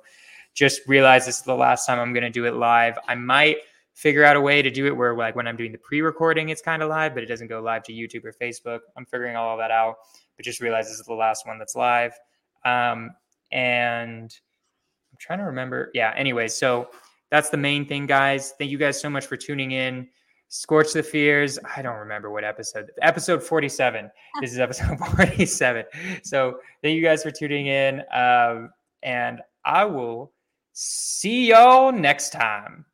just 0.54 0.82
realize 0.86 1.26
this 1.26 1.38
is 1.38 1.44
the 1.44 1.56
last 1.56 1.86
time 1.86 2.00
i'm 2.00 2.12
going 2.14 2.24
to 2.24 2.30
do 2.30 2.46
it 2.46 2.56
live. 2.56 3.00
I 3.08 3.16
might 3.16 3.60
figure 3.94 4.26
out 4.26 4.36
a 4.36 4.42
way 4.42 4.62
to 4.62 4.70
do 4.70 4.88
it 4.88 4.96
where 4.96 5.16
like 5.16 5.36
when 5.36 5.48
i'm 5.48 5.58
doing 5.58 5.74
the 5.74 5.78
pre-recording 5.78 6.50
it's 6.50 6.62
kind 6.62 6.82
of 6.82 6.88
live 6.88 7.14
but 7.14 7.22
it 7.22 7.26
doesn't 7.26 7.48
go 7.48 7.60
live 7.60 7.84
to 7.84 7.92
youtube 7.94 8.24
or 8.26 8.34
facebook. 8.34 8.80
I'm 8.98 9.06
figuring 9.06 9.36
all 9.38 9.58
that 9.58 9.72
out 9.72 9.96
but 10.40 10.46
just 10.46 10.62
realize 10.62 10.88
this 10.88 11.02
is 11.02 11.06
the 11.06 11.14
last 11.14 11.46
one 11.46 11.60
that's 11.60 11.76
live. 11.76 12.14
Um, 12.64 13.12
and 13.52 14.34
I'm 15.12 15.18
trying 15.20 15.40
to 15.40 15.44
remember. 15.44 15.92
Yeah. 15.94 16.14
Anyway, 16.16 16.48
so 16.48 16.92
that's 17.30 17.50
the 17.50 17.58
main 17.58 17.86
thing, 17.86 18.06
guys. 18.06 18.54
Thank 18.58 18.72
you 18.72 18.78
guys 18.78 18.98
so 18.98 19.10
much 19.10 19.26
for 19.26 19.36
tuning 19.36 19.72
in. 19.72 20.08
Skorch 20.50 20.94
the 20.94 21.04
Fears. 21.04 21.60
I 21.76 21.82
don't 21.82 21.98
remember 21.98 22.32
what 22.32 22.46
episode. 22.46 22.90
Episode 23.02 23.44
47. 23.44 24.10
This 24.42 24.54
is 24.54 24.60
episode 24.60 24.98
47. 25.18 25.84
So 26.24 26.60
thank 26.82 26.96
you 26.96 27.04
guys 27.04 27.22
for 27.22 27.32
tuning 27.32 27.68
in. 27.68 28.02
Um, 28.14 28.70
and 29.04 29.42
I 29.66 29.84
will 29.84 30.32
see 30.72 31.50
y'all 31.50 31.92
next 31.92 32.30
time. 32.30 32.86